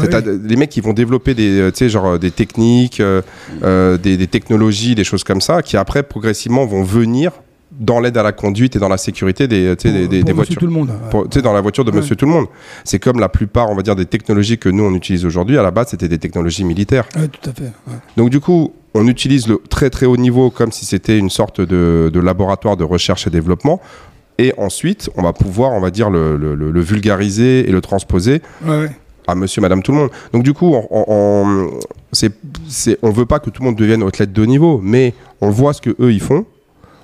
Ouais, 0.00 0.08
T'as- 0.08 0.20
oui. 0.20 0.40
Les 0.44 0.56
mecs 0.56 0.70
qui 0.70 0.80
vont 0.80 0.92
développer 0.94 1.34
des, 1.34 1.60
euh, 1.60 1.70
tu 1.70 1.78
sais, 1.78 1.88
genre, 1.90 2.06
euh, 2.06 2.18
des 2.18 2.30
techniques, 2.30 3.00
euh, 3.00 3.20
euh, 3.62 3.96
des, 3.98 4.16
des 4.16 4.26
technologies, 4.26 4.94
des 4.94 5.04
choses 5.04 5.22
comme 5.24 5.40
ça, 5.42 5.62
qui 5.62 5.76
après 5.76 6.02
progressivement 6.02 6.64
vont 6.66 6.82
venir 6.82 7.32
dans 7.78 8.00
l'aide 8.00 8.16
à 8.16 8.22
la 8.22 8.32
conduite 8.32 8.76
et 8.76 8.78
dans 8.78 8.88
la 8.88 8.96
sécurité 8.96 9.46
des, 9.48 9.74
sais, 9.78 9.92
des, 9.92 10.00
Pour- 10.00 10.08
des- 10.08 10.18
pour 10.20 10.26
des 10.26 10.32
voitures. 10.32 10.56
tout 10.60 10.66
le 10.66 10.72
monde. 10.72 10.90
Pour- 11.10 11.26
dans 11.28 11.52
la 11.52 11.60
voiture 11.60 11.84
de 11.84 11.90
Ouais. 11.90 11.98
Monsieur 11.98 12.16
Tout 12.16 12.24
le 12.26 12.32
Monde. 12.32 12.46
C'est 12.84 12.98
comme 12.98 13.20
la 13.20 13.28
plupart, 13.28 13.70
on 13.70 13.74
va 13.74 13.82
dire, 13.82 13.94
des 13.96 14.06
technologies 14.06 14.58
que 14.58 14.68
nous 14.68 14.84
on 14.84 14.94
utilise 14.94 15.24
aujourd'hui. 15.24 15.58
À 15.58 15.62
la 15.62 15.70
base, 15.70 15.88
c'était 15.90 16.08
des 16.08 16.18
technologies 16.18 16.64
militaires. 16.64 17.06
Ouais, 17.16 17.28
tout 17.28 17.48
à 17.50 17.52
fait. 17.52 17.64
ouais. 17.64 17.94
Donc 18.16 18.30
du 18.30 18.40
coup, 18.40 18.72
on 18.94 19.06
utilise 19.06 19.46
le 19.48 19.60
très 19.68 19.90
très 19.90 20.06
haut 20.06 20.16
niveau 20.16 20.50
comme 20.50 20.72
si 20.72 20.86
c'était 20.86 21.18
une 21.18 21.30
sorte 21.30 21.60
de, 21.60 22.10
de 22.12 22.20
laboratoire 22.20 22.76
de 22.76 22.84
recherche 22.84 23.26
et 23.26 23.30
développement. 23.30 23.80
Et 24.38 24.52
ensuite, 24.58 25.08
on 25.16 25.22
va 25.22 25.32
pouvoir, 25.32 25.72
on 25.72 25.80
va 25.80 25.90
dire, 25.90 26.10
le, 26.10 26.36
le- 26.36 26.54
le- 26.54 26.80
vulgariser 26.80 27.66
et 27.68 27.72
le 27.72 27.80
transposer 27.80 28.42
Ouais, 28.66 28.90
à 29.26 29.34
monsieur, 29.34 29.60
madame, 29.62 29.82
tout 29.82 29.92
le 29.92 29.98
monde. 29.98 30.10
Donc 30.32 30.42
du 30.42 30.52
coup, 30.52 30.74
on, 30.90 31.78
on 33.02 33.10
veut 33.10 33.26
pas 33.26 33.38
que 33.38 33.50
tout 33.50 33.62
le 33.62 33.66
monde 33.66 33.76
devienne 33.76 34.02
athlète 34.02 34.32
de 34.32 34.42
haut 34.42 34.46
niveau, 34.46 34.80
mais 34.82 35.14
on 35.40 35.50
voit 35.50 35.72
ce 35.72 35.80
que 35.80 35.90
eux 36.00 36.12
ils 36.12 36.20
font, 36.20 36.44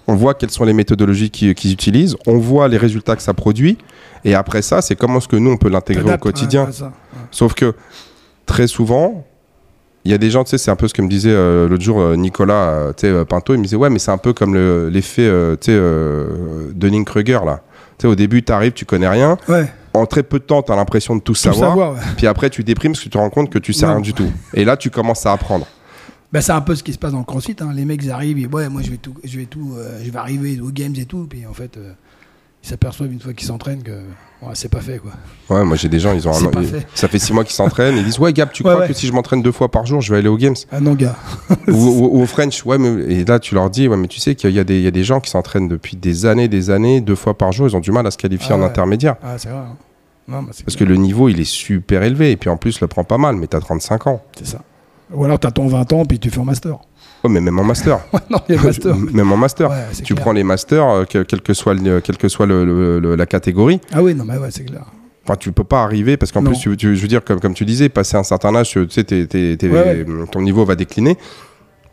on 0.08 0.14
voit 0.14 0.34
quelles 0.34 0.50
sont 0.50 0.64
les 0.64 0.72
méthodologies 0.72 1.30
qu'ils, 1.30 1.54
qu'ils 1.54 1.72
utilisent, 1.72 2.16
on 2.26 2.38
voit 2.38 2.68
les 2.68 2.76
résultats 2.78 3.16
que 3.16 3.22
ça 3.22 3.34
produit, 3.34 3.78
et 4.24 4.34
après 4.34 4.62
ça, 4.62 4.82
c'est 4.82 4.96
comment 4.96 5.18
est-ce 5.18 5.28
que 5.28 5.36
nous 5.36 5.50
on 5.50 5.56
peut 5.56 5.68
l'intégrer 5.68 6.14
au 6.14 6.18
quotidien. 6.18 6.62
ouais, 6.62 6.66
ouais, 6.68 6.72
ça, 6.72 6.84
ouais. 6.86 7.18
Sauf 7.30 7.54
que 7.54 7.74
très 8.46 8.66
souvent, 8.66 9.24
il 10.04 10.10
y 10.10 10.14
a 10.14 10.18
des 10.18 10.30
gens, 10.30 10.42
tu 10.42 10.50
sais, 10.50 10.58
c'est 10.58 10.70
un 10.72 10.76
peu 10.76 10.88
ce 10.88 10.94
que 10.94 11.02
me 11.02 11.08
disait 11.08 11.30
euh, 11.30 11.68
l'autre 11.68 11.84
jour 11.84 12.00
euh, 12.00 12.16
Nicolas 12.16 12.54
euh, 12.70 12.88
tu 12.92 13.02
sais, 13.02 13.06
euh, 13.06 13.24
Pinto, 13.24 13.54
il 13.54 13.58
me 13.58 13.62
disait 13.62 13.76
ouais, 13.76 13.88
mais 13.90 14.00
c'est 14.00 14.10
un 14.10 14.18
peu 14.18 14.32
comme 14.32 14.54
le- 14.54 14.88
l'effet 14.88 15.22
euh, 15.22 15.52
tu 15.54 15.66
sais, 15.66 15.72
euh, 15.76 16.72
Dunning-Kruger 16.74 17.38
là. 17.46 17.60
Tu 17.98 18.02
sais, 18.02 18.08
au 18.08 18.16
début, 18.16 18.42
tu 18.42 18.50
arrives, 18.52 18.72
tu 18.72 18.84
connais 18.84 19.06
rien. 19.08 19.36
Ouais, 19.48 19.66
En 19.94 20.06
très 20.06 20.24
peu 20.24 20.40
de 20.40 20.44
temps, 20.44 20.62
tu 20.62 20.72
as 20.72 20.76
l'impression 20.76 21.14
de 21.14 21.20
tout, 21.20 21.34
tout 21.34 21.38
savoir. 21.38 21.94
Puis 22.16 22.26
après, 22.26 22.50
tu 22.50 22.64
déprimes 22.64 22.92
parce 22.92 23.00
que 23.00 23.04
tu 23.04 23.10
te 23.10 23.18
rends 23.18 23.30
compte 23.30 23.48
que 23.50 23.58
tu 23.60 23.72
sais 23.72 23.86
Non. 23.86 23.92
rien 23.92 24.00
du 24.00 24.12
tout. 24.12 24.28
Et 24.54 24.64
là, 24.64 24.76
tu 24.76 24.90
commences 24.90 25.24
à 25.26 25.32
apprendre. 25.32 25.66
Bah, 26.32 26.40
c'est 26.40 26.52
un 26.52 26.60
peu 26.62 26.74
ce 26.74 26.82
qui 26.82 26.92
se 26.92 26.98
passe 26.98 27.12
dans 27.12 27.18
le 27.18 27.24
crossfit. 27.24 27.56
hein. 27.60 27.72
Les 27.74 27.84
mecs 27.84 28.02
ils 28.02 28.10
arrivent, 28.10 28.38
ils, 28.38 28.46
ouais, 28.46 28.68
moi 28.68 28.80
je 28.82 28.90
vais 28.90 28.96
tout, 28.96 29.14
je 29.22 29.38
vais 29.38 29.44
tout, 29.46 29.74
euh, 29.76 30.00
je 30.02 30.10
vais 30.10 30.18
arriver 30.18 30.58
aux 30.60 30.70
games 30.70 30.94
et 30.96 31.04
tout. 31.04 31.26
Puis 31.28 31.44
en 31.46 31.52
fait, 31.52 31.76
euh, 31.76 31.92
ils 32.64 32.68
s'aperçoivent 32.68 33.12
une 33.12 33.20
fois 33.20 33.32
qu'ils 33.34 33.46
s'entraînent 33.48 33.82
que 33.82 33.90
ouais, 33.90 34.52
c'est 34.54 34.70
pas 34.70 34.80
fait 34.80 34.98
quoi. 34.98 35.10
Ouais, 35.50 35.62
moi 35.64 35.76
j'ai 35.76 35.88
des 35.90 35.98
gens, 36.00 36.14
ils 36.14 36.26
ont 36.26 36.32
un 36.34 36.48
pas 36.50 36.62
ils- 36.62 36.68
fait. 36.68 36.86
Ça 36.94 37.06
fait 37.08 37.18
six 37.18 37.32
mois 37.34 37.44
qu'ils 37.44 37.54
s'entraînent. 37.54 37.96
Ils 37.98 38.04
disent 38.04 38.18
Ouais, 38.18 38.32
Gab, 38.32 38.50
tu 38.50 38.62
Ouais, 38.62 38.70
crois 38.70 38.82
ouais. 38.82 38.88
que 38.88 38.94
si 38.94 39.06
je 39.06 39.12
m'entraîne 39.12 39.42
deux 39.42 39.52
fois 39.52 39.70
par 39.70 39.84
jour, 39.84 40.00
je 40.00 40.10
vais 40.12 40.20
aller 40.20 40.28
aux 40.28 40.38
Games? 40.38 40.54
Ah 40.70 40.80
non, 40.80 40.94
gars. 40.94 41.16
ou, 41.68 41.72
ou- 41.72 42.18
ou 42.18 42.22
au 42.22 42.26
French. 42.26 42.64
Ouais, 42.64 42.78
mais 42.78 42.88
et 43.12 43.24
là, 43.26 43.38
tu 43.38 43.54
leur 43.54 43.68
dis 43.68 43.86
Ouais, 43.88 43.96
mais 43.98 44.08
tu 44.08 44.18
sais 44.20 44.34
qu'il 44.34 44.52
y, 44.52 44.58
a 44.58 44.64
des- 44.64 44.78
il 44.78 44.84
y 44.84 44.88
a 44.88 44.90
des 44.92 45.04
gens 45.04 45.20
qui 45.20 45.30
s'entraînent 45.30 45.68
depuis 45.68 45.96
des 45.98 46.24
années, 46.24 46.48
des 46.48 46.70
années, 46.70 47.00
deux 47.02 47.14
fois 47.16 47.36
par 47.36 47.52
jour. 47.52 47.68
Ils 47.68 47.76
ont 47.76 47.80
du 47.80 47.92
mal 47.92 48.06
à 48.06 48.10
se 48.10 48.16
qualifier 48.16 48.52
Ah 48.52 48.56
en 48.56 48.62
intermédiaire. 48.62 49.16
Ah, 49.22 49.36
c'est 49.36 49.48
vrai. 49.50 49.58
hein. 49.58 49.76
Non, 50.28 50.42
bah, 50.44 50.52
Parce 50.64 50.76
que 50.76 50.84
le 50.84 50.96
niveau, 50.96 51.28
il 51.28 51.40
est 51.40 51.44
super 51.44 52.02
élevé. 52.04 52.30
Et 52.30 52.36
puis 52.36 52.48
en 52.48 52.56
plus, 52.56 52.80
le 52.80 52.86
prend 52.86 53.04
pas 53.04 53.18
mal, 53.18 53.36
mais 53.36 53.48
t'as 53.48 53.60
35 53.60 54.06
ans. 54.06 54.22
c'est 54.38 54.46
ça. 54.46 54.62
Ou 55.14 55.24
alors 55.24 55.38
t'attends 55.38 55.66
20 55.66 55.92
ans 55.92 56.04
puis 56.04 56.18
tu 56.18 56.30
fais 56.30 56.40
un 56.40 56.44
master. 56.44 56.78
Ouais, 57.24 57.30
mais 57.30 57.40
même 57.40 57.58
en 57.58 57.64
master. 57.64 58.00
Ouais, 58.12 58.20
non, 58.30 58.38
master. 58.62 58.96
même 59.12 59.32
en 59.32 59.36
master. 59.36 59.70
Ouais, 59.70 59.76
tu 60.02 60.14
clair. 60.14 60.24
prends 60.24 60.32
les 60.32 60.42
masters, 60.44 60.88
euh, 60.88 61.04
que- 61.04 61.22
quelle 61.22 61.40
que 61.42 61.54
soit, 61.54 61.74
le- 61.74 62.00
que 62.00 62.28
soit 62.28 62.46
le- 62.46 62.98
la 63.14 63.26
catégorie. 63.26 63.80
Ah 63.92 64.02
oui, 64.02 64.14
non, 64.14 64.24
mais 64.24 64.38
ouais, 64.38 64.50
c'est 64.50 64.64
clair. 64.64 64.84
Enfin, 65.24 65.36
tu 65.36 65.52
peux 65.52 65.62
pas 65.64 65.82
arriver 65.84 66.16
parce 66.16 66.32
qu'en 66.32 66.42
plus, 66.42 66.58
tu, 66.58 66.76
tu- 66.76 66.96
je 66.96 67.02
veux 67.02 67.06
dire, 67.08 67.22
comme, 67.22 67.38
comme 67.38 67.54
tu 67.54 67.64
disais, 67.64 67.88
passer 67.88 68.16
un 68.16 68.24
certain 68.24 68.54
âge, 68.56 68.70
tu 68.70 68.84
sais, 68.90 69.04
t'es- 69.04 69.26
t'es- 69.26 69.56
t'es- 69.56 69.68
Ouais, 69.68 70.04
ton 70.32 70.42
niveau 70.42 70.64
va 70.64 70.74
décliner. 70.74 71.16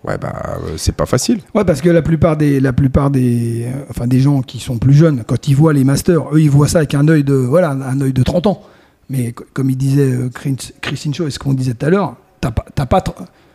Ouais, 0.04 0.18
bah, 0.18 0.32
euh, 0.64 0.74
c'est 0.78 0.96
pas 0.96 1.06
facile. 1.06 1.40
Ouais, 1.54 1.66
parce 1.66 1.82
que 1.82 1.90
la 1.90 2.02
plupart 2.02 2.38
des, 2.38 2.60
la 2.62 2.72
plupart 2.74 3.10
des, 3.12 3.66
euh, 3.68 3.84
enfin 3.90 4.08
des 4.08 4.20
gens 4.22 4.42
qui 4.42 4.58
sont 4.60 4.78
plus 4.78 4.94
jeunes, 4.94 5.24
quand 5.28 5.48
ils 5.50 5.56
voient 5.56 5.74
les 5.74 5.84
masters, 5.84 6.22
eux, 6.34 6.40
ils 6.42 6.50
voient 6.50 6.70
ça 6.70 6.78
avec 6.80 6.96
un 6.96 7.06
œil 7.10 7.24
de, 7.26 7.34
voilà, 7.34 7.72
un 7.72 8.00
œil 8.02 8.14
de 8.14 8.24
30 8.24 8.48
ans. 8.48 8.62
Mais 9.10 9.34
co- 9.34 9.44
comme 9.54 9.70
il 9.70 9.76
disait 9.78 10.10
euh, 10.10 10.30
Chris- 10.34 10.72
Christine 10.82 11.14
Shaw 11.14 11.28
et 11.28 11.32
ce 11.32 11.38
qu'on 11.38 11.54
disait 11.54 11.74
tout 11.74 11.86
à 11.86 11.90
l'heure, 11.90 12.16
t'as 12.42 12.52
pas, 12.52 12.86
pas, 12.86 13.04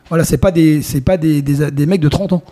voilà, 0.09 0.25
c'est 0.25 0.39
pas 0.39 0.51
des, 0.51 0.83
c'est 0.83 1.01
pas 1.01 1.17
des, 1.17 1.43
des, 1.43 1.87
mecs 1.87 2.01
de 2.01 2.09
30 2.09 2.33
ans. 2.35 2.43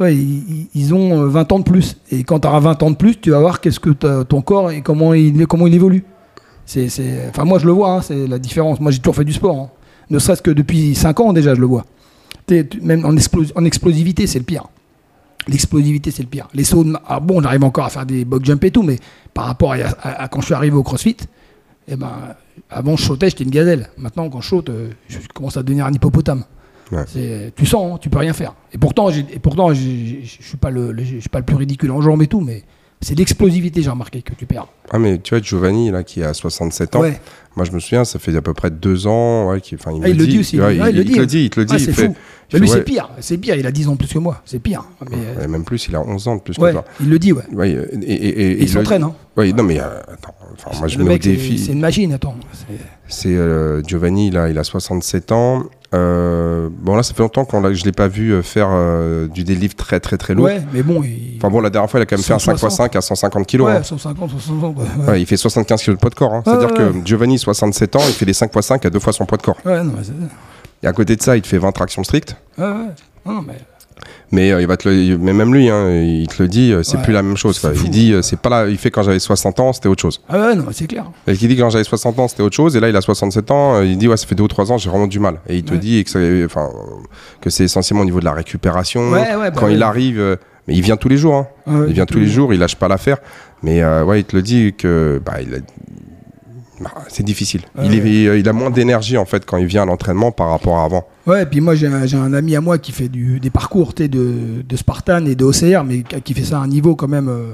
Ils, 0.00 0.68
ils- 0.74 0.94
ont 0.94 1.22
euh, 1.22 1.26
20 1.28 1.52
ans 1.52 1.58
de 1.58 1.64
plus. 1.64 1.96
Et 2.12 2.22
quand 2.22 2.40
tu 2.40 2.46
auras 2.48 2.60
20 2.60 2.82
ans 2.84 2.90
de 2.92 2.96
plus, 2.96 3.20
tu 3.20 3.30
vas 3.30 3.40
voir 3.40 3.60
qu'est-ce 3.60 3.80
que 3.80 3.90
ton 4.22 4.42
corps 4.42 4.70
et 4.70 4.80
comment 4.80 5.12
il, 5.14 5.46
comment 5.46 5.66
il 5.66 5.74
évolue. 5.74 6.04
C'est, 6.66 6.86
enfin, 7.30 7.44
moi, 7.44 7.58
je 7.58 7.66
le 7.66 7.72
vois, 7.72 7.92
hein, 7.94 8.02
c'est 8.02 8.26
la 8.28 8.38
différence. 8.38 8.78
Moi, 8.78 8.90
j'ai 8.92 8.98
toujours 8.98 9.16
fait 9.16 9.24
du 9.24 9.32
sport. 9.32 9.56
hein. 9.58 9.70
Ne 10.10 10.18
serait-ce 10.18 10.42
que 10.42 10.50
depuis 10.52 10.94
5 10.94 11.18
ans 11.20 11.32
déjà, 11.32 11.54
je 11.54 11.60
le 11.60 11.66
vois. 11.66 11.84
Même 12.82 13.04
en, 13.04 13.12
explos- 13.14 13.52
en 13.56 13.64
explosivité, 13.64 14.26
c'est 14.26 14.38
le 14.38 14.44
pire. 14.44 14.68
L'explosivité, 15.48 16.10
c'est 16.10 16.22
le 16.22 16.28
pire. 16.28 16.46
Les 16.54 16.64
sauts 16.64 16.84
de 16.84 16.94
ah 17.06 17.20
bon, 17.20 17.40
j'arrive 17.42 17.64
encore 17.64 17.86
à 17.86 17.88
faire 17.90 18.04
des 18.06 18.24
box 18.24 18.44
jump 18.46 18.62
et 18.64 18.70
tout, 18.70 18.82
mais 18.82 18.98
par 19.34 19.46
rapport 19.46 19.74
à 20.02 20.28
quand 20.28 20.40
je 20.40 20.46
suis 20.46 20.54
arrivé 20.54 20.76
au 20.76 20.82
CrossFit, 20.82 21.16
eh 21.88 21.96
ben, 21.96 22.34
avant 22.70 22.96
je 22.96 23.04
sautais, 23.04 23.30
j'étais 23.30 23.44
une 23.44 23.50
gazelle. 23.50 23.88
Maintenant, 23.96 24.28
quand 24.28 24.40
je 24.40 24.48
saute, 24.48 24.68
euh, 24.70 24.90
je 25.08 25.18
commence 25.34 25.56
à 25.56 25.62
devenir 25.62 25.86
un 25.86 25.92
hippopotame. 25.92 26.44
Ouais. 26.92 27.04
Tu 27.54 27.66
sens, 27.66 27.94
hein, 27.94 27.98
tu 28.00 28.08
peux 28.10 28.18
rien 28.18 28.32
faire. 28.32 28.54
Et 28.72 28.78
pourtant, 28.78 29.10
je 29.10 29.20
suis 30.24 30.56
pas 30.56 30.70
le, 30.70 30.92
le- 30.92 31.04
je 31.04 31.18
suis 31.18 31.28
pas 31.28 31.38
le 31.38 31.44
plus 31.44 31.56
ridicule 31.56 31.90
en 31.90 32.00
jambes 32.00 32.22
et 32.22 32.26
tout, 32.26 32.40
mais 32.40 32.62
c'est 33.00 33.16
l'explosivité, 33.16 33.82
j'ai 33.82 33.90
remarqué 33.90 34.22
que 34.22 34.34
tu 34.34 34.46
perds. 34.46 34.66
Ah, 34.90 34.98
mais 34.98 35.18
tu 35.18 35.34
vois, 35.34 35.42
Giovanni, 35.42 35.90
là, 35.90 36.02
qui 36.02 36.22
a 36.22 36.32
67 36.34 36.96
ans, 36.96 37.00
Ouais. 37.00 37.20
moi, 37.56 37.64
je 37.64 37.72
me 37.72 37.78
souviens, 37.80 38.04
ça 38.04 38.18
fait 38.18 38.34
à 38.36 38.42
peu 38.42 38.54
près 38.54 38.70
deux 38.70 39.06
ans. 39.06 39.50
Ouais, 39.50 39.58
il 39.60 39.78
Ah, 39.86 40.08
il 40.08 40.16
le 40.16 40.26
dit 40.26 40.38
aussi. 40.40 40.58
Ah, 40.60 40.72
il, 40.72 40.96
le 40.96 41.04
dit. 41.04 41.12
te 41.12 41.18
le 41.20 41.26
dit, 41.26 41.44
il 41.44 41.50
te 41.50 41.60
le 41.60 41.66
dit. 41.66 41.74
Ah, 41.76 41.78
il 41.78 41.84
c'est 41.84 41.92
fait- 41.92 42.10
Mais 42.52 42.58
lui, 42.60 42.68
c'est 42.68 42.82
pire. 42.82 43.10
C'est 43.20 43.36
pire. 43.36 43.54
Il 43.56 43.66
a 43.66 43.70
10 43.70 43.88
ans 43.88 43.92
de 43.92 43.98
plus 43.98 44.08
que 44.08 44.18
moi. 44.18 44.40
C'est 44.46 44.58
pire. 44.58 44.84
Mais, 45.10 45.16
euh, 45.38 45.48
même 45.48 45.64
plus, 45.64 45.86
il 45.88 45.94
a 45.96 46.00
11 46.00 46.26
ans 46.28 46.36
de 46.36 46.40
plus 46.40 46.54
que 46.54 46.70
toi. 46.72 46.84
il 47.00 47.10
le 47.10 47.18
dit, 47.18 47.32
ouais. 47.32 47.42
Ouais, 47.52 47.70
et, 47.70 47.76
et- 48.02 48.12
et- 48.14 48.52
et- 48.52 48.62
il 48.62 48.68
s'entraîne, 48.68 49.02
hein. 49.02 49.14
Ouais, 49.36 49.52
non, 49.52 49.62
mais 49.64 49.78
euh, 49.78 50.00
attends, 50.08 50.34
enfin, 50.54 50.78
moi, 50.78 50.88
je 50.88 50.96
Le 50.98 51.04
mets 51.04 51.10
au 51.10 51.12
mec, 51.12 51.22
défi. 51.22 51.58
C'est 51.58 51.72
une 51.72 51.80
machine, 51.80 52.12
attends. 52.12 52.34
C'est- 52.52 52.74
C'est 53.10 53.36
euh, 53.36 53.82
Giovanni, 53.84 54.30
là, 54.30 54.48
il 54.50 54.58
a 54.58 54.64
67 54.64 55.30
ans. 55.32 55.64
Euh, 55.94 56.68
bon, 56.70 56.96
là, 56.96 57.02
ça 57.02 57.14
fait 57.14 57.22
longtemps 57.22 57.44
qu'on 57.44 57.62
je 57.72 57.80
ne 57.80 57.84
l'ai 57.86 57.92
pas 57.92 58.08
vu 58.08 58.30
euh, 58.32 58.42
faire 58.42 58.68
euh, 58.70 59.26
du 59.26 59.42
délivre 59.44 59.74
très, 59.74 60.00
très, 60.00 60.18
très 60.18 60.34
lourd. 60.34 60.44
Ouais, 60.46 60.60
mais 60.72 60.82
bon, 60.82 61.02
il. 61.02 61.36
Enfin 61.38 61.48
bon, 61.50 61.60
la 61.60 61.70
dernière 61.70 61.90
fois, 61.90 61.98
il 62.00 62.02
a 62.02 62.06
quand 62.06 62.16
même 62.16 62.22
fait 62.24 62.34
un 62.34 62.36
5x5 62.36 62.96
à 62.96 63.00
150 63.00 63.46
kg. 63.46 63.60
ouais, 63.62 63.72
hein. 63.72 63.82
150, 63.82 64.30
160. 64.32 64.76
Ouais, 64.76 64.82
ouais. 64.82 65.10
Ouais, 65.12 65.20
il 65.22 65.26
fait 65.26 65.36
75 65.38 65.82
kg 65.82 65.90
de 65.92 65.96
poids 65.96 66.10
de 66.10 66.14
corps. 66.14 66.34
hein. 66.34 66.42
C'est-à-dire 66.44 66.74
que 66.74 66.92
Giovanni, 67.04 67.38
67 67.38 67.96
ans, 67.96 68.00
il 68.06 68.12
fait 68.12 68.26
des 68.26 68.32
5x5 68.34 68.86
à 68.86 68.90
deux 68.90 68.98
fois 69.00 69.12
son 69.12 69.24
poids 69.24 69.38
de 69.38 69.42
corps. 69.42 69.58
Ouais, 69.64 69.82
non, 69.82 69.92
mais. 69.96 70.02
Et 70.82 70.86
à 70.86 70.92
côté 70.92 71.16
de 71.16 71.22
ça, 71.22 71.36
il 71.36 71.42
te 71.42 71.48
fait 71.48 71.58
20 71.58 71.72
tractions 71.72 72.04
strictes. 72.04 72.36
Ouais, 72.58 72.64
ouais. 72.66 72.72
Non, 73.24 73.42
mais. 73.46 73.58
Mais 74.30 74.52
euh, 74.52 74.60
il 74.60 74.66
va 74.66 74.76
te 74.76 74.86
le, 74.88 75.16
mais 75.16 75.32
même 75.32 75.54
lui, 75.54 75.70
hein, 75.70 75.88
il 75.90 76.26
te 76.28 76.42
le 76.42 76.48
dit, 76.48 76.70
euh, 76.72 76.82
c'est 76.82 76.98
Ouais, 76.98 77.02
plus 77.02 77.12
la 77.14 77.22
même 77.22 77.36
chose. 77.38 77.58
quoi. 77.58 77.72
fou. 77.72 77.84
Il 77.86 77.90
dit, 77.90 78.12
euh, 78.12 78.20
c'est 78.20 78.38
pas 78.38 78.50
là. 78.50 78.66
Il 78.68 78.76
fait 78.76 78.90
quand 78.90 79.02
j'avais 79.02 79.18
60 79.18 79.58
ans, 79.60 79.72
c'était 79.72 79.88
autre 79.88 80.02
chose. 80.02 80.20
Ah 80.28 80.38
ouais, 80.48 80.54
non, 80.54 80.66
c'est 80.70 80.86
clair. 80.86 81.10
Et 81.26 81.32
il 81.32 81.38
dit 81.48 81.56
quand 81.56 81.70
j'avais 81.70 81.84
60 81.84 82.18
ans, 82.18 82.28
c'était 82.28 82.42
autre 82.42 82.54
chose. 82.56 82.76
Et 82.76 82.80
là, 82.80 82.90
il 82.90 82.96
a 82.96 83.00
67 83.00 83.50
ans. 83.50 83.80
Il 83.82 83.96
dit, 83.96 84.06
ouais, 84.06 84.18
ça 84.18 84.26
fait 84.26 84.34
deux 84.34 84.42
ou 84.44 84.48
trois 84.48 84.70
ans, 84.70 84.76
j'ai 84.76 84.90
vraiment 84.90 85.06
du 85.06 85.18
mal. 85.18 85.40
Et 85.48 85.56
il 85.56 85.64
te 85.64 85.72
Ouais. 85.72 85.78
dit 85.78 86.04
que, 86.04 86.10
c'est- 86.10 86.44
enfin, 86.44 86.68
que 87.40 87.48
c'est 87.48 87.64
essentiellement 87.64 88.02
au 88.02 88.06
niveau 88.06 88.20
de 88.20 88.26
la 88.26 88.34
récupération. 88.34 89.10
Ouais, 89.10 89.34
ouais, 89.34 89.50
bah 89.50 89.56
quand 89.58 89.68
il 89.68 89.82
arrive, 89.82 90.38
mais 90.66 90.74
il 90.74 90.82
vient 90.82 90.98
tous 90.98 91.08
les 91.08 91.16
jours. 91.16 91.34
hein. 91.34 91.46
Il 91.88 91.94
vient 91.94 92.04
tous 92.06 92.18
les 92.18 92.26
jours, 92.28 92.52
il 92.52 92.60
lâche 92.60 92.76
pas 92.76 92.88
l'affaire. 92.88 93.16
Mais 93.62 93.82
euh, 93.82 94.04
ouais, 94.04 94.20
il 94.20 94.24
te 94.24 94.36
le 94.36 94.42
dit 94.42 94.74
que 94.76 95.20
bah, 95.24 95.40
il 95.40 95.54
a- 95.54 95.58
bah, 96.80 96.90
c'est 97.08 97.24
difficile. 97.24 97.62
Il, 97.82 97.94
est- 97.94 98.28
ouais. 98.30 98.40
il 98.40 98.48
a 98.48 98.52
moins 98.52 98.70
d'énergie 98.70 99.16
en 99.16 99.24
fait 99.24 99.44
quand 99.46 99.56
il 99.56 99.66
vient 99.66 99.82
à 99.82 99.86
l'entraînement 99.86 100.30
par 100.32 100.50
rapport 100.50 100.76
à 100.78 100.84
avant. 100.84 101.08
Ouais, 101.28 101.42
et 101.42 101.46
puis 101.46 101.60
moi, 101.60 101.74
j'ai 101.74 101.86
un, 101.86 102.32
ami 102.32 102.56
à 102.56 102.62
moi 102.62 102.78
qui 102.78 102.90
fait 102.90 103.10
du, 103.10 103.38
des 103.38 103.50
parcours 103.50 103.92
de, 103.92 104.06
de 104.66 104.76
Spartan 104.76 105.26
et 105.26 105.34
de 105.34 105.44
OCR, 105.44 105.84
mais 105.84 106.02
qui 106.24 106.32
fait 106.32 106.42
ça 106.42 106.58
à 106.58 106.62
un 106.62 106.66
niveau 106.66 106.96
quand 106.96 107.06
même 107.06 107.28
euh, 107.28 107.52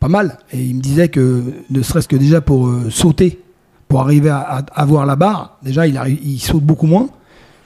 pas 0.00 0.08
mal. 0.08 0.36
Et 0.52 0.60
il 0.60 0.76
me 0.76 0.82
disait 0.82 1.08
que, 1.08 1.42
ne 1.70 1.80
serait-ce 1.82 2.08
que 2.08 2.16
déjà 2.16 2.42
pour 2.42 2.66
euh, 2.66 2.90
sauter, 2.90 3.40
pour 3.88 4.02
arriver 4.02 4.28
à, 4.28 4.40
à 4.40 4.82
avoir 4.82 5.06
la 5.06 5.16
barre, 5.16 5.56
déjà, 5.62 5.86
il, 5.86 5.96
arrive, 5.96 6.18
il 6.22 6.38
saute 6.38 6.62
beaucoup 6.62 6.86
moins. 6.86 7.08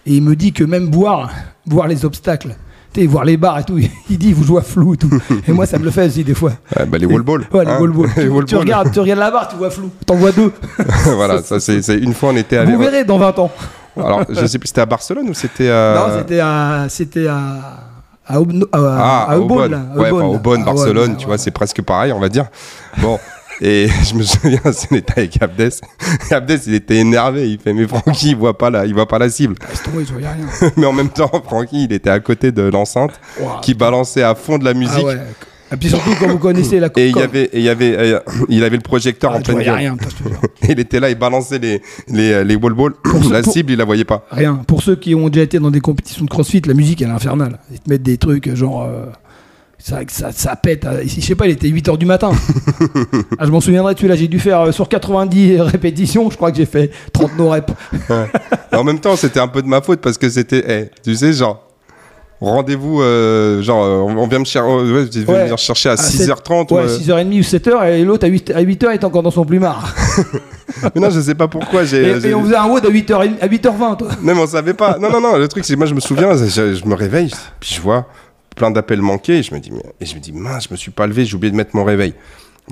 Et 0.07 0.15
il 0.15 0.23
me 0.23 0.37
dit 0.37 0.53
que 0.53 0.63
même 0.63 0.89
voir, 0.93 1.31
voir 1.67 1.89
les 1.89 2.05
obstacles, 2.05 2.55
voir 3.09 3.25
les 3.25 3.37
barres 3.37 3.59
et 3.59 3.65
tout, 3.65 3.79
il 4.11 4.19
dit, 4.19 4.33
vous 4.33 4.45
jouez 4.45 4.61
à 4.61 4.63
flou 4.63 4.95
et 4.95 4.97
tout. 4.97 5.11
Et 5.49 5.53
moi, 5.53 5.67
ça 5.67 5.81
me 5.81 5.85
le 5.85 5.91
fait 5.91 6.07
aussi 6.07 6.23
des 6.23 6.35
fois. 6.35 6.53
Bah, 6.87 6.97
les 6.97 7.07
wall 7.07 7.23
balls. 7.23 7.45
Ouais, 7.53 7.65
les 7.65 7.73
hein. 7.73 7.81
wall 7.81 7.91
balls. 7.91 8.11
Les 8.17 8.23
Tu, 8.23 8.29
wall 8.29 8.45
tu 8.45 8.55
balls. 8.55 8.63
regardes, 8.63 8.93
tu 8.93 9.01
regardes 9.01 9.19
la 9.19 9.31
barre, 9.33 9.49
tu 9.49 9.57
vois 9.57 9.71
flou. 9.71 9.91
T'en 10.07 10.15
vois 10.15 10.31
deux. 10.31 10.53
voilà, 11.07 11.43
ça 11.43 11.59
c'est 11.59 11.83
c'est 11.83 11.99
une 11.99 12.15
fois 12.15 12.31
on 12.33 12.37
était 12.37 12.57
allé. 12.57 12.73
Vous 12.73 12.79
verrez 12.79 13.05
dans 13.05 13.19
20 13.19 13.39
ans. 13.41 13.51
Alors, 14.05 14.25
je 14.29 14.47
sais 14.47 14.59
plus, 14.59 14.69
c'était 14.69 14.81
à 14.81 14.87
Barcelone 14.87 15.29
ou 15.29 15.35
c'était 15.35 15.71
à. 15.71 15.95
Non, 16.09 16.19
c'était 16.19 16.41
à. 16.41 16.87
C'était 16.89 17.27
à. 17.29 17.37
À, 18.27 18.39
Aub- 18.41 18.69
à, 18.73 18.79
Ah, 18.79 19.27
à 19.33 19.39
au 19.39 19.43
Aubonne, 19.43 19.59
Bonn. 19.59 19.71
là. 19.73 20.01
Ouais, 20.01 20.11
Aubonne, 20.11 20.23
enfin. 20.27 20.37
Aubonne, 20.37 20.61
Ah, 20.63 20.73
Barcelone, 20.73 21.17
tu 21.17 21.27
vois, 21.27 21.37
c'est 21.39 21.51
presque 21.51 21.83
pareil, 21.83 22.13
on 22.13 22.21
va 22.21 22.29
dire. 22.29 22.47
Bon. 22.99 23.19
Et 23.63 23.89
je 24.09 24.15
me 24.15 24.23
souviens, 24.23 24.61
c'était 24.73 25.13
avec 25.19 25.43
Abdes. 25.43 25.71
Abdes, 26.31 26.61
il 26.67 26.75
était 26.75 26.97
énervé. 26.97 27.51
Il 27.51 27.59
fait, 27.59 27.73
mais 27.75 27.87
Francky, 27.87 28.31
il 28.31 28.37
voit 28.37 28.57
pas 28.57 28.71
la, 28.71 28.87
il 28.87 28.95
voit 28.95 29.07
pas 29.09 29.19
la 29.19 29.29
cible. 29.29 29.57
Rien. 30.17 30.71
mais 30.79 30.87
en 30.87 30.93
même 30.95 31.11
temps, 31.11 31.31
Francky, 31.45 31.85
il 31.85 31.93
était 31.93 32.09
à 32.09 32.21
côté 32.21 32.53
de 32.53 32.63
l'enceinte 32.63 33.21
qui 33.63 33.75
balançait 33.75 34.23
à 34.23 34.35
fond 34.35 34.57
de 34.59 34.65
la 34.65 34.73
musique. 34.75 34.95
Ah 35.03 35.05
ouais. 35.05 35.19
Et 35.73 35.77
puis 35.77 35.89
surtout, 35.89 36.11
quand 36.19 36.29
vous 36.29 36.39
connaissez 36.39 36.81
la 36.81 36.89
Et 36.97 37.05
il 37.07 37.11
y 37.11 37.13
comme- 37.13 37.23
avait, 37.23 37.45
et 37.45 37.59
il 37.59 37.63
y 37.63 37.69
avait, 37.69 37.97
euh, 37.97 38.21
il 38.49 38.65
avait 38.65 38.77
le 38.77 38.83
projecteur 38.83 39.33
Ah, 39.33 39.37
en 39.37 39.41
tu 39.41 39.53
pleine 39.53 39.65
gueule. 39.65 39.75
rien, 39.77 39.97
il 40.69 40.81
était 40.81 40.99
là, 41.01 41.11
il 41.11 41.17
balançait 41.19 41.59
les, 41.59 41.81
les, 42.09 42.45
les 42.45 42.57
wall 42.57 42.75
balls. 42.75 42.93
La 43.31 43.43
pour- 43.43 43.53
cible, 43.53 43.73
il 43.73 43.79
la 43.79 43.85
voyait 43.85 44.05
pas. 44.05 44.27
Rien. 44.31 44.57
Pour 44.67 44.83
ceux 44.83 44.97
qui 44.97 45.15
ont 45.15 45.29
déjà 45.29 45.45
été 45.45 45.59
dans 45.59 45.71
des 45.71 45.81
compétitions 45.81 46.25
de 46.25 46.31
crossfit, 46.31 46.61
la 46.67 46.75
musique, 46.75 47.03
elle 47.03 47.09
est 47.09 47.13
infernale. 47.13 47.59
Ils 47.73 47.79
te 47.81 47.89
mettent 47.89 48.03
des 48.03 48.19
trucs 48.19 48.55
genre. 48.55 48.83
euh, 48.85 49.07
ça, 49.83 50.01
ça, 50.09 50.31
ça 50.33 50.57
pète. 50.57 50.85
euh, 50.85 51.03
Je 51.07 51.21
sais 51.23 51.35
pas, 51.35 51.47
il 51.47 51.53
était 51.53 51.69
8h 51.69 51.97
du 51.97 52.05
matin. 52.05 52.33
ah, 53.39 53.47
je 53.47 53.51
m'en 53.51 53.61
souviendrai, 53.61 53.95
celui-là, 53.97 54.15
j'ai 54.17 54.29
dû 54.29 54.39
faire 54.39 54.61
euh, 54.61 54.73
sur 54.73 54.89
90 54.89 55.61
répétitions, 55.63 56.29
je 56.31 56.37
crois 56.37 56.51
que 56.51 56.59
j'ai 56.59 56.67
fait 56.67 56.91
30 57.15 57.39
no 57.39 57.49
reps. 57.49 57.73
En 58.73 58.85
même 58.85 58.99
temps, 59.01 59.17
c'était 59.17 59.41
un 59.41 59.49
peu 59.49 59.63
de 59.63 59.69
ma 59.69 59.81
faute 59.81 60.01
parce 60.01 60.19
que 60.19 60.29
c'était, 60.29 60.65
eh, 60.69 60.91
tu 61.03 61.15
sais, 61.17 61.33
genre, 61.33 61.70
rendez-vous, 62.49 63.03
euh, 63.03 63.61
genre, 63.63 63.85
euh, 63.85 63.99
on 64.17 64.27
vient 64.27 64.39
me 64.39 64.45
cher- 64.45 64.65
euh, 64.65 65.05
ouais, 65.05 65.05
venir 65.25 65.59
chercher 65.59 65.91
à, 65.91 65.93
À 65.93 65.97
6h30. 65.97 66.73
Ouais, 66.73 66.83
ouais. 66.83 66.87
6h30 66.89 67.39
ou 67.39 67.43
7h, 67.43 67.85
et 67.93 68.05
l'autre 68.05 68.25
à 68.27 68.29
8, 68.29 68.51
à 68.55 68.63
8h 68.63 68.93
est 68.95 69.05
encore 69.05 69.23
dans 69.23 69.31
son 69.31 69.45
plumard. 69.45 69.95
Mais 70.95 71.01
non, 71.01 71.11
je 71.11 71.21
sais 71.21 71.35
pas 71.35 71.49
pourquoi. 71.49 71.85
J'ai, 71.85 72.03
Et, 72.03 72.27
et 72.29 72.35
on 72.35 72.45
faisait 72.45 72.57
un 72.57 72.67
WOD 72.67 72.87
à 72.87 72.91
8h, 72.91 73.31
à 73.41 73.47
8h20, 73.49 73.97
toi. 73.99 74.09
Non, 74.23 74.35
mais 74.35 74.41
on 74.41 74.47
savait 74.47 74.73
pas. 74.75 74.97
Non, 74.99 75.11
non, 75.11 75.21
non. 75.21 75.37
Le 75.37 75.49
truc, 75.49 75.65
c'est 75.65 75.75
que 75.75 75.79
moi, 75.79 75.87
je 75.87 75.95
me 75.95 76.01
souviens, 76.01 76.35
je, 76.37 76.75
je 76.75 76.85
me 76.87 76.95
réveille, 76.95 77.31
puis 77.59 77.75
je 77.75 77.81
vois 77.81 78.07
plein 78.57 78.71
d'appels 78.71 79.03
manqués, 79.03 79.39
et 79.39 79.43
je 79.43 79.53
me 79.55 79.61
dis, 79.61 79.71
mais- 79.73 79.83
et 80.01 80.07
je 80.07 80.15
me 80.15 80.21
dis, 80.21 80.33
mince, 80.33 80.65
je 80.69 80.73
me 80.73 80.77
suis 80.77 80.91
pas 80.91 81.07
levé, 81.07 81.25
j'ai 81.25 81.35
oublié 81.35 81.51
de 81.51 81.57
mettre 81.57 81.75
mon 81.75 81.85
réveil. 81.85 82.15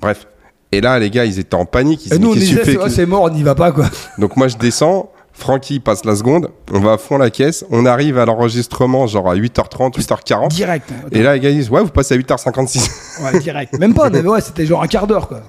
Bref. 0.00 0.26
Et 0.70 0.80
là, 0.80 0.98
les 0.98 1.10
gars, 1.10 1.24
ils 1.24 1.38
étaient 1.38 1.54
en 1.54 1.64
panique. 1.64 2.06
Ils 2.06 2.14
Et 2.14 2.18
nous, 2.18 2.30
on 2.30 2.34
disait, 2.34 2.62
c'est 2.88 3.06
mort, 3.06 3.22
on 3.22 3.30
n'y 3.30 3.42
va 3.42 3.54
pas, 3.54 3.72
quoi. 3.72 3.86
Donc 4.18 4.36
moi, 4.36 4.48
je 4.48 4.56
descends. 4.56 5.10
Francky 5.38 5.78
passe 5.78 6.04
la 6.04 6.16
seconde. 6.16 6.50
On 6.72 6.80
va 6.80 6.94
à 6.94 6.98
fond 6.98 7.16
la 7.16 7.30
caisse. 7.30 7.64
On 7.70 7.86
arrive 7.86 8.18
à 8.18 8.26
l'enregistrement, 8.26 9.06
genre 9.06 9.30
à 9.30 9.36
8h30, 9.36 9.96
8h40. 9.96 10.48
Direct. 10.48 10.90
Et 11.12 11.22
là, 11.22 11.34
les 11.34 11.40
gars 11.40 11.50
ils 11.50 11.58
disent, 11.58 11.70
ouais, 11.70 11.80
vous 11.80 11.90
passez 11.90 12.14
à 12.14 12.18
8h56. 12.18 13.22
Ouais, 13.22 13.38
direct. 13.38 13.78
Même 13.78 13.94
pas, 13.94 14.10
mais 14.10 14.20
ouais, 14.20 14.40
c'était 14.40 14.66
genre 14.66 14.82
un 14.82 14.88
quart 14.88 15.06
d'heure, 15.06 15.28
quoi. 15.28 15.42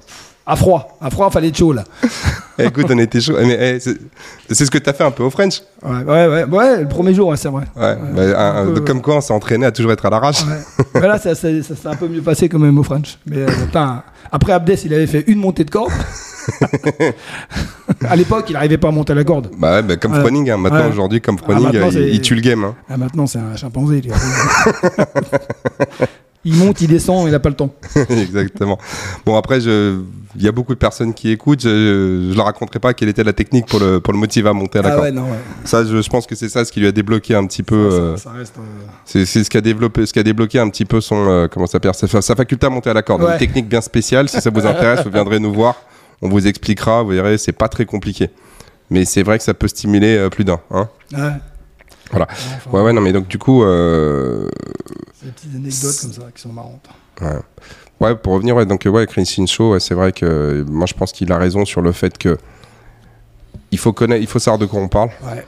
À 0.50 0.56
froid. 0.56 0.98
À 1.00 1.10
froid, 1.10 1.30
fallait 1.30 1.46
être 1.48 1.56
chaud, 1.56 1.72
là. 1.72 1.84
Écoute, 2.58 2.86
on 2.90 2.98
était 2.98 3.20
chaud. 3.20 3.34
Mais 3.40 3.76
eh, 3.76 3.78
c'est 3.80 4.64
ce 4.64 4.70
que 4.70 4.78
t'as 4.78 4.92
fait 4.92 5.04
un 5.04 5.12
peu 5.12 5.22
au 5.22 5.30
French. 5.30 5.62
Ouais, 5.80 6.02
ouais, 6.02 6.26
ouais, 6.26 6.44
ouais, 6.44 6.80
le 6.82 6.88
premier 6.88 7.14
jour, 7.14 7.32
c'est 7.36 7.48
vrai. 7.48 7.62
Ouais. 7.76 7.96
bah, 8.16 8.22
un- 8.36 8.66
un 8.68 8.72
peu, 8.74 8.80
comme 8.80 9.00
quoi, 9.00 9.14
on 9.18 9.20
s'est 9.20 9.32
entraîné 9.32 9.66
à 9.66 9.70
toujours 9.70 9.92
être 9.92 10.04
à 10.06 10.10
l'arrache. 10.10 10.42
Ouais. 10.94 11.00
Là, 11.06 11.18
ça, 11.20 11.36
s'est 11.36 11.60
un 11.84 11.94
peu 11.94 12.08
mieux 12.08 12.20
passé 12.20 12.48
quand 12.48 12.58
même 12.58 12.76
au 12.78 12.82
French. 12.82 13.16
Mais 13.26 13.36
euh, 13.38 13.46
putain, 13.46 14.02
après 14.32 14.52
Abdes, 14.52 14.76
il 14.84 14.92
avait 14.92 15.06
fait 15.06 15.22
une 15.28 15.38
montée 15.38 15.62
de 15.62 15.70
corde. 15.70 15.92
à 18.08 18.16
l'époque, 18.16 18.46
il 18.48 18.54
n'arrivait 18.54 18.78
pas 18.78 18.88
à 18.88 18.90
monter 18.90 19.14
la 19.14 19.22
corde. 19.22 19.50
Bah 19.56 19.74
ouais, 19.76 19.82
bah, 19.82 19.96
comme 19.98 20.14
Ouais. 20.14 20.20
Froning. 20.20 20.50
hein. 20.50 20.56
Maintenant, 20.56 20.80
Ouais. 20.80 20.88
aujourd'hui, 20.90 21.20
comme 21.20 21.38
Froning, 21.38 21.68
il 21.96 22.20
tue 22.20 22.34
le 22.34 22.40
game. 22.40 22.64
hein. 22.64 22.74
Ah, 22.88 22.96
maintenant, 22.96 23.28
c'est 23.28 23.38
un 23.38 23.54
chimpanzé. 23.54 24.02
il 26.44 26.54
monte, 26.54 26.80
il 26.80 26.88
descend, 26.88 27.26
il 27.28 27.32
n'a 27.32 27.38
pas 27.38 27.50
le 27.50 27.54
temps. 27.54 27.74
Exactement. 28.08 28.78
Bon, 29.26 29.36
après, 29.36 29.60
je... 29.60 30.00
il 30.36 30.42
y 30.42 30.48
a 30.48 30.52
beaucoup 30.52 30.72
de 30.72 30.78
personnes 30.78 31.12
qui 31.12 31.30
écoutent. 31.30 31.60
Je 31.62 32.28
ne 32.30 32.34
leur 32.34 32.46
raconterai 32.46 32.78
pas 32.78 32.94
quelle 32.94 33.08
était 33.10 33.24
la 33.24 33.32
technique 33.34 33.66
pour 33.66 33.78
le, 33.78 34.00
pour 34.00 34.12
le 34.14 34.18
motiver 34.18 34.48
à 34.48 34.52
monter 34.54 34.78
à 34.78 34.82
la 34.82 34.88
Ah 34.88 34.92
corde. 34.92 35.04
ouais, 35.04 35.12
non, 35.12 35.24
ouais. 35.24 35.38
Ça, 35.64 35.84
je, 35.84 36.00
je 36.00 36.08
pense 36.08 36.26
que 36.26 36.34
c'est 36.34 36.48
ça 36.48 36.64
ce 36.64 36.72
qui 36.72 36.80
lui 36.80 36.86
a 36.86 36.92
débloqué 36.92 37.34
un 37.34 37.46
petit 37.46 37.62
peu. 37.62 37.90
Ça, 37.90 37.96
euh, 37.96 38.16
ça 38.16 38.30
reste. 38.30 38.54
euh, 38.58 38.62
c'est 39.04 39.26
ce 39.44 39.50
qui 39.50 39.56
a 39.58 39.60
développé, 39.60 40.06
ce 40.06 40.12
qui 40.14 40.18
a 40.18 40.22
débloqué 40.22 40.58
un 40.58 40.70
petit 40.70 40.84
peu 40.86 41.00
son, 41.02 41.28
euh, 41.28 41.46
comment 41.48 41.66
ça 41.66 41.72
s'appelle, 41.72 41.94
sa, 41.94 42.06
fa- 42.06 42.22
sa 42.22 42.34
faculté 42.34 42.66
à 42.66 42.70
monter 42.70 42.88
à 42.90 42.94
la 42.94 43.02
corde. 43.02 43.22
Ouais. 43.22 43.32
Une 43.32 43.38
technique 43.38 43.68
bien 43.68 43.80
spéciale. 43.82 44.28
Si 44.28 44.40
ça 44.40 44.48
vous 44.50 44.66
intéresse, 44.66 45.04
vous 45.04 45.10
viendrez 45.12 45.40
nous 45.40 45.52
voir. 45.52 45.74
On 46.22 46.28
vous 46.30 46.46
expliquera. 46.46 47.02
Vous 47.02 47.10
verrez, 47.10 47.36
c'est 47.38 47.52
pas 47.52 47.68
très 47.68 47.84
compliqué. 47.84 48.30
Mais 48.88 49.04
c'est 49.04 49.22
vrai 49.22 49.36
que 49.38 49.44
ça 49.44 49.52
peut 49.54 49.68
stimuler 49.68 50.28
plus 50.30 50.44
d'un. 50.44 50.58
Hein 50.70 50.88
Ouais. 52.12 52.18
Voilà. 52.18 52.26
Enfin, 52.30 52.70
ouais, 52.72 52.82
ouais, 52.82 52.92
non, 52.92 53.00
mais 53.00 53.12
donc 53.12 53.28
du 53.28 53.38
coup, 53.38 53.62
euh, 53.62 54.48
C'est 55.14 55.26
des 55.26 55.32
petites 55.32 55.54
anecdotes 55.54 55.98
comme 56.02 56.12
ça 56.12 56.22
qui 56.34 56.42
sont 56.42 56.52
marrantes. 56.52 56.88
Ouais. 57.20 57.38
Ouais, 58.00 58.16
pour 58.16 58.32
revenir, 58.32 58.56
ouais, 58.56 58.64
donc 58.66 58.86
euh, 58.86 58.90
ouais, 58.90 59.06
Chris 59.06 59.26
Show, 59.46 59.72
ouais, 59.72 59.80
c'est 59.80 59.94
vrai 59.94 60.10
que 60.12 60.24
euh, 60.24 60.64
moi 60.66 60.86
je 60.86 60.94
pense 60.94 61.12
qu'il 61.12 61.30
a 61.32 61.36
raison 61.38 61.64
sur 61.66 61.82
le 61.82 61.92
fait 61.92 62.16
que 62.16 62.38
il 63.70 63.78
faut 63.78 63.92
connaître, 63.92 64.22
il 64.22 64.26
faut 64.26 64.38
savoir 64.38 64.58
de 64.58 64.66
quoi 64.66 64.80
on 64.80 64.88
parle. 64.88 65.10
Ouais. 65.22 65.44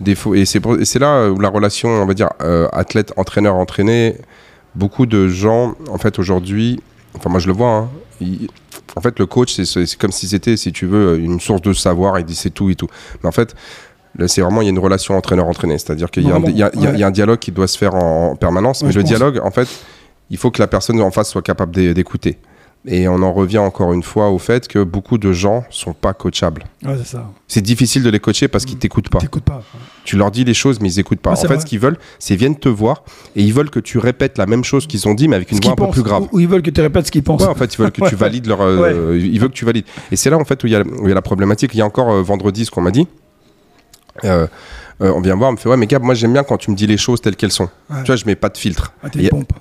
Des 0.00 0.14
faux- 0.14 0.34
et 0.34 0.44
c'est 0.46 0.98
là 0.98 1.30
où 1.30 1.38
la 1.38 1.48
relation, 1.50 1.88
on 1.90 2.06
va 2.06 2.14
dire, 2.14 2.30
euh, 2.42 2.68
athlète, 2.72 3.12
entraîneur, 3.16 3.54
entraîné, 3.56 4.16
beaucoup 4.74 5.04
de 5.06 5.28
gens, 5.28 5.74
en 5.90 5.98
fait, 5.98 6.18
aujourd'hui, 6.18 6.80
enfin 7.14 7.28
moi 7.30 7.38
je 7.38 7.46
le 7.46 7.52
vois, 7.52 7.68
hein, 7.70 7.90
en 8.96 9.00
fait 9.02 9.18
le 9.18 9.26
coach 9.26 9.54
c'est- 9.60 9.96
comme 9.98 10.10
si 10.12 10.26
c'était, 10.28 10.56
si 10.56 10.72
tu 10.72 10.86
veux, 10.86 11.18
une 11.18 11.38
source 11.38 11.60
de 11.62 11.72
savoir, 11.74 12.18
il 12.18 12.24
dit 12.24 12.34
c'est 12.34 12.50
tout 12.50 12.70
et 12.70 12.74
tout. 12.74 12.88
Mais 13.22 13.28
en 13.28 13.32
fait, 13.32 13.54
c'est 14.26 14.40
vraiment, 14.42 14.60
il 14.60 14.64
y 14.64 14.68
a 14.68 14.70
une 14.70 14.78
relation 14.78 15.16
entraîneur-entraîné, 15.16 15.78
c'est-à-dire 15.78 16.10
qu'il 16.10 16.26
y, 16.26 16.30
a 16.30 16.36
un- 16.36 16.40
y 16.40 16.62
ouais. 16.62 16.98
y 16.98 17.02
a 17.04 17.10
dialogue 17.10 17.38
qui 17.38 17.50
doit 17.52 17.66
se 17.66 17.78
faire 17.78 17.94
en, 17.94 18.30
en 18.32 18.36
permanence, 18.36 18.82
Ouais, 18.82 18.88
mais 18.88 18.94
le 18.94 19.00
pense. 19.00 19.08
dialogue, 19.08 19.40
en 19.42 19.50
fait, 19.50 19.68
il 20.30 20.36
faut 20.36 20.50
que 20.50 20.60
la 20.60 20.66
personne 20.68 21.00
en 21.00 21.10
face 21.10 21.30
soit 21.30 21.42
capable 21.42 21.74
d'é- 21.74 21.94
d'écouter. 21.94 22.38
Et 22.84 23.06
on 23.06 23.22
en 23.22 23.32
revient 23.32 23.58
encore 23.58 23.92
une 23.92 24.02
fois 24.02 24.30
au 24.30 24.38
fait 24.38 24.66
que 24.66 24.82
beaucoup 24.82 25.16
de 25.16 25.30
gens 25.32 25.62
sont 25.70 25.92
pas 25.92 26.14
coachables. 26.14 26.64
Ouais, 26.84 26.96
c'est 27.46 27.60
difficile 27.60 28.02
de 28.02 28.10
les 28.10 28.18
coacher 28.18 28.48
parce 28.48 28.64
qu'ils 28.64 28.76
t'écoutent 28.76 29.08
pas. 29.08 29.20
Pas. 29.20 29.62
Tu 30.04 30.16
leur 30.16 30.32
dis 30.32 30.42
les 30.42 30.52
choses, 30.52 30.80
mais 30.80 30.88
ils 30.88 30.98
écoutent 30.98 31.20
pas. 31.20 31.30
En 31.30 31.36
fait, 31.36 31.46
vrai. 31.46 31.60
ce 31.60 31.64
qu'ils 31.64 31.78
veulent, 31.78 31.96
c'est 32.18 32.34
viennent 32.34 32.58
te 32.58 32.68
voir 32.68 33.04
et 33.36 33.42
ils 33.44 33.52
veulent 33.52 33.70
que 33.70 33.78
tu 33.78 33.98
répètes 33.98 34.36
la 34.36 34.46
même 34.46 34.64
chose 34.64 34.88
qu'ils 34.88 35.06
ont 35.06 35.14
dit, 35.14 35.28
mais 35.28 35.36
avec 35.36 35.52
une 35.52 35.60
voix 35.60 35.74
un 35.74 35.76
peu 35.76 35.90
plus 35.90 36.02
grave. 36.02 36.24
Ou, 36.32 36.38
ou 36.38 36.40
ils 36.40 36.48
veulent 36.48 36.62
que 36.62 36.70
tu 36.70 36.80
répètes 36.80 37.06
ce 37.06 37.12
qu'ils 37.12 37.22
pensent. 37.22 37.42
Ouais, 37.42 37.46
en 37.46 37.54
fait, 37.54 37.72
ils 37.72 37.78
veulent 37.78 37.92
que 37.92 38.08
tu 38.08 38.16
valides 38.16 38.46
leur. 38.48 38.62
euh, 38.62 39.16
Ils 39.16 39.38
veulent 39.38 39.50
que 39.50 39.54
tu 39.54 39.64
valides. 39.64 39.84
Et 40.10 40.16
c'est 40.16 40.30
là, 40.30 40.36
en 40.36 40.44
fait, 40.44 40.64
où 40.64 40.66
il 40.66 40.70
y, 40.70 40.72
y 40.72 40.76
a 40.76 41.14
la 41.14 41.22
problématique. 41.22 41.70
Il 41.74 41.78
y 41.78 41.82
a 41.82 41.86
encore 41.86 42.10
euh, 42.10 42.20
vendredi, 42.22 42.64
ce 42.64 42.72
qu'on 42.72 42.80
m'a 42.82 42.90
dit. 42.90 43.06
Euh, 44.24 44.46
euh, 45.00 45.12
on 45.14 45.20
vient 45.20 45.34
me 45.34 45.38
voir, 45.38 45.50
on 45.50 45.52
me 45.54 45.56
fait 45.58 45.68
Ouais, 45.68 45.76
mais 45.76 45.86
Gab, 45.86 46.02
moi 46.02 46.14
j'aime 46.14 46.32
bien 46.32 46.42
quand 46.44 46.58
tu 46.58 46.70
me 46.70 46.76
dis 46.76 46.86
les 46.86 46.96
choses 46.96 47.20
telles 47.20 47.36
qu'elles 47.36 47.50
sont. 47.52 47.68
Ouais. 47.90 47.96
Tu 48.04 48.06
vois, 48.06 48.16
je 48.16 48.24
mets 48.26 48.36
pas 48.36 48.48
de 48.50 48.58
filtre. 48.58 48.92
Ah, 49.02 49.08
t'es 49.10 49.28
pompe. 49.28 49.52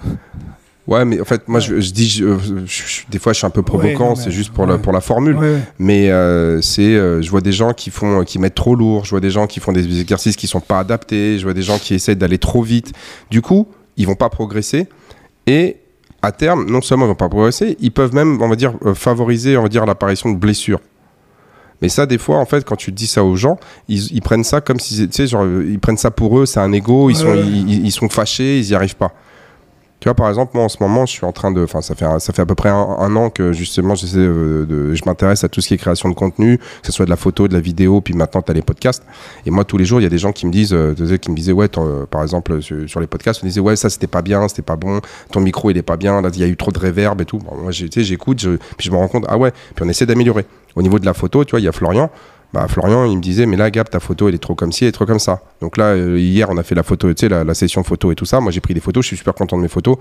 Ouais, 0.87 1.05
mais 1.05 1.21
en 1.21 1.25
fait, 1.25 1.47
moi 1.47 1.59
Ouais. 1.59 1.65
je, 1.65 1.79
je 1.79 1.91
dis. 1.91 2.09
je- 2.09 2.37
je- 2.65 2.83
je- 2.85 3.01
des 3.09 3.19
fois, 3.19 3.33
je 3.33 3.37
suis 3.37 3.45
un 3.47 3.51
peu 3.51 3.61
provocant, 3.61 4.09
non, 4.09 4.15
c'est 4.15 4.31
juste 4.31 4.51
pour, 4.51 4.65
la, 4.65 4.75
ouais. 4.75 4.81
pour 4.81 4.91
la 4.91 4.99
formule. 4.99 5.35
Ouais, 5.37 5.53
ouais. 5.53 5.59
Mais 5.79 6.09
euh, 6.11 6.59
c'est, 6.61 6.81
euh, 6.95 7.21
je 7.21 7.29
vois 7.29 7.41
des 7.41 7.51
gens 7.53 7.71
qui 7.73 7.91
font, 7.91 8.23
qui 8.25 8.39
mettent 8.39 8.55
trop 8.55 8.75
lourd. 8.75 9.05
Je 9.05 9.11
vois 9.11 9.19
des 9.19 9.29
gens 9.29 9.47
qui 9.47 9.59
font 9.59 9.71
des 9.71 10.01
exercices 10.01 10.35
qui 10.35 10.47
sont 10.47 10.59
pas 10.59 10.79
adaptés. 10.79 11.37
Je 11.37 11.43
vois 11.43 11.53
des 11.53 11.61
gens 11.61 11.77
qui 11.77 11.93
essaient 11.93 12.15
d'aller 12.15 12.39
trop 12.39 12.61
vite. 12.63 12.91
Du 13.29 13.41
coup, 13.41 13.67
ils 13.95 14.07
vont 14.07 14.15
pas 14.15 14.29
progresser. 14.29 14.87
Et 15.47 15.77
à 16.23 16.31
terme, 16.31 16.69
non 16.69 16.81
seulement 16.81 17.05
ils 17.05 17.09
vont 17.09 17.15
pas 17.15 17.29
progresser, 17.29 17.77
ils 17.79 17.91
peuvent 17.91 18.13
même, 18.13 18.41
on 18.41 18.47
va 18.49 18.55
dire, 18.55 18.73
euh, 18.85 18.93
favoriser, 18.93 19.57
on 19.57 19.63
va 19.63 19.69
dire, 19.69 19.85
l'apparition 19.85 20.31
de 20.31 20.37
blessures. 20.37 20.79
Mais 21.81 21.89
ça, 21.89 22.05
des 22.05 22.17
fois, 22.17 22.37
en 22.37 22.45
fait, 22.45 22.63
quand 22.63 22.75
tu 22.75 22.91
dis 22.91 23.07
ça 23.07 23.23
aux 23.23 23.35
gens, 23.35 23.57
ils, 23.87 24.13
ils 24.13 24.21
prennent 24.21 24.43
ça 24.43 24.61
comme 24.61 24.79
si, 24.79 25.07
tu 25.07 25.15
sais, 25.15 25.27
genre, 25.27 25.45
ils 25.45 25.79
prennent 25.79 25.97
ça 25.97 26.11
pour 26.11 26.39
eux, 26.39 26.45
c'est 26.45 26.59
un 26.59 26.71
ego, 26.71 27.09
ils, 27.09 27.15
sont, 27.15 27.27
ouais. 27.27 27.41
ils, 27.43 27.91
sont 27.91 28.09
fâchés, 28.09 28.59
ils 28.59 28.69
y 28.69 28.75
arrivent 28.75 28.95
pas. 28.97 29.11
Tu 29.99 30.07
vois, 30.07 30.15
par 30.15 30.27
exemple, 30.29 30.53
moi 30.55 30.63
en 30.63 30.67
ce 30.69 30.77
moment, 30.81 31.05
je 31.05 31.11
suis 31.11 31.25
en 31.27 31.31
train 31.31 31.51
de. 31.51 31.63
Enfin, 31.63 31.81
ça 31.81 31.93
fait, 31.93 32.05
ça 32.19 32.33
fait 32.33 32.41
à 32.41 32.45
peu 32.47 32.55
près 32.55 32.69
un, 32.69 32.73
un 32.75 33.15
an 33.15 33.29
que 33.29 33.53
justement, 33.53 33.93
j'essaie 33.93 34.17
euh, 34.17 34.65
de, 34.65 34.95
je 34.95 35.03
m'intéresse 35.05 35.43
à 35.43 35.47
tout 35.47 35.61
ce 35.61 35.67
qui 35.67 35.75
est 35.75 35.77
création 35.77 36.09
de 36.09 36.15
contenu, 36.15 36.57
que 36.57 36.63
ce 36.87 36.91
soit 36.91 37.05
de 37.05 37.11
la 37.11 37.17
photo, 37.17 37.47
de 37.47 37.53
la 37.53 37.59
vidéo, 37.59 38.01
puis 38.01 38.15
maintenant, 38.15 38.41
tu 38.41 38.49
as 38.49 38.55
les 38.55 38.63
podcasts. 38.63 39.03
Et 39.45 39.51
moi, 39.51 39.63
tous 39.63 39.77
les 39.77 39.85
jours, 39.85 39.99
il 39.99 40.03
y 40.03 40.07
a 40.07 40.09
des 40.09 40.17
gens 40.17 40.31
qui 40.31 40.47
me 40.47 40.51
disent, 40.51 40.73
euh, 40.73 40.95
qui 41.21 41.29
me 41.29 41.35
disaient, 41.35 41.51
ouais, 41.51 41.67
ton, 41.67 41.85
euh, 41.87 42.05
par 42.09 42.23
exemple, 42.23 42.63
sur, 42.63 42.89
sur 42.89 42.99
les 42.99 43.05
podcasts, 43.05 43.41
on 43.43 43.45
disait, 43.45 43.59
ouais, 43.61 43.75
ça, 43.75 43.91
c'était 43.91 44.07
pas 44.07 44.23
bien, 44.23 44.47
c'était 44.47 44.63
pas 44.63 44.75
bon, 44.75 45.01
ton 45.31 45.39
micro, 45.39 45.69
il 45.69 45.77
est 45.77 45.83
pas 45.83 45.97
bien, 45.97 46.19
là, 46.19 46.29
il 46.33 46.39
y 46.39 46.43
a 46.43 46.47
eu 46.47 46.57
trop 46.57 46.71
de 46.71 46.79
réverb 46.79 47.21
et 47.21 47.25
tout. 47.25 47.37
Bon, 47.37 47.55
moi, 47.61 47.71
tu 47.71 47.87
sais, 47.93 48.03
j'écoute, 48.03 48.39
je- 48.39 48.57
puis 48.77 48.87
je 48.87 48.89
me 48.91 48.95
rends 48.97 49.07
compte, 49.07 49.25
ah 49.27 49.37
ouais, 49.37 49.51
puis 49.75 49.85
on 49.85 49.89
essaie 49.89 50.07
d'améliorer. 50.07 50.47
Au 50.75 50.81
niveau 50.81 50.99
de 50.99 51.05
la 51.05 51.13
photo, 51.13 51.43
tu 51.43 51.51
vois, 51.51 51.59
il 51.59 51.63
y 51.63 51.67
a 51.67 51.71
Florian. 51.71 52.09
Bah, 52.53 52.67
Florian, 52.67 53.05
il 53.05 53.15
me 53.15 53.21
disait, 53.21 53.45
mais 53.45 53.55
là, 53.55 53.71
Gab, 53.71 53.89
ta 53.89 54.01
photo, 54.01 54.27
elle 54.27 54.35
est 54.35 54.39
trop 54.39 54.55
comme 54.55 54.73
ci, 54.73 54.83
elle 54.83 54.89
est 54.89 54.91
trop 54.91 55.05
comme 55.05 55.19
ça. 55.19 55.41
Donc 55.61 55.77
là, 55.77 55.93
euh, 55.93 56.19
hier, 56.19 56.49
on 56.49 56.57
a 56.57 56.63
fait 56.63 56.75
la 56.75 56.83
photo, 56.83 57.07
tu 57.13 57.21
sais, 57.21 57.29
la, 57.29 57.45
la 57.45 57.53
session 57.53 57.81
photo 57.83 58.11
et 58.11 58.15
tout 58.15 58.25
ça. 58.25 58.41
Moi, 58.41 58.51
j'ai 58.51 58.59
pris 58.59 58.73
des 58.73 58.81
photos, 58.81 59.05
je 59.05 59.07
suis 59.07 59.17
super 59.17 59.33
content 59.33 59.55
de 59.55 59.61
mes 59.61 59.69
photos. 59.69 59.95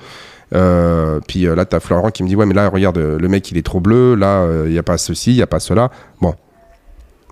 Euh, 0.52 1.20
puis 1.28 1.46
euh, 1.46 1.54
là, 1.54 1.64
t'as 1.64 1.78
Florian 1.78 2.10
qui 2.10 2.24
me 2.24 2.28
dit, 2.28 2.34
ouais, 2.34 2.46
mais 2.46 2.54
là, 2.54 2.68
regarde, 2.68 2.98
le 2.98 3.28
mec, 3.28 3.48
il 3.52 3.56
est 3.56 3.62
trop 3.62 3.78
bleu. 3.78 4.16
Là, 4.16 4.42
euh, 4.42 4.64
il 4.66 4.72
n'y 4.72 4.78
a 4.78 4.82
pas 4.82 4.98
ceci, 4.98 5.30
il 5.30 5.36
n'y 5.36 5.42
a 5.42 5.46
pas 5.46 5.60
cela. 5.60 5.92
Bon. 6.20 6.34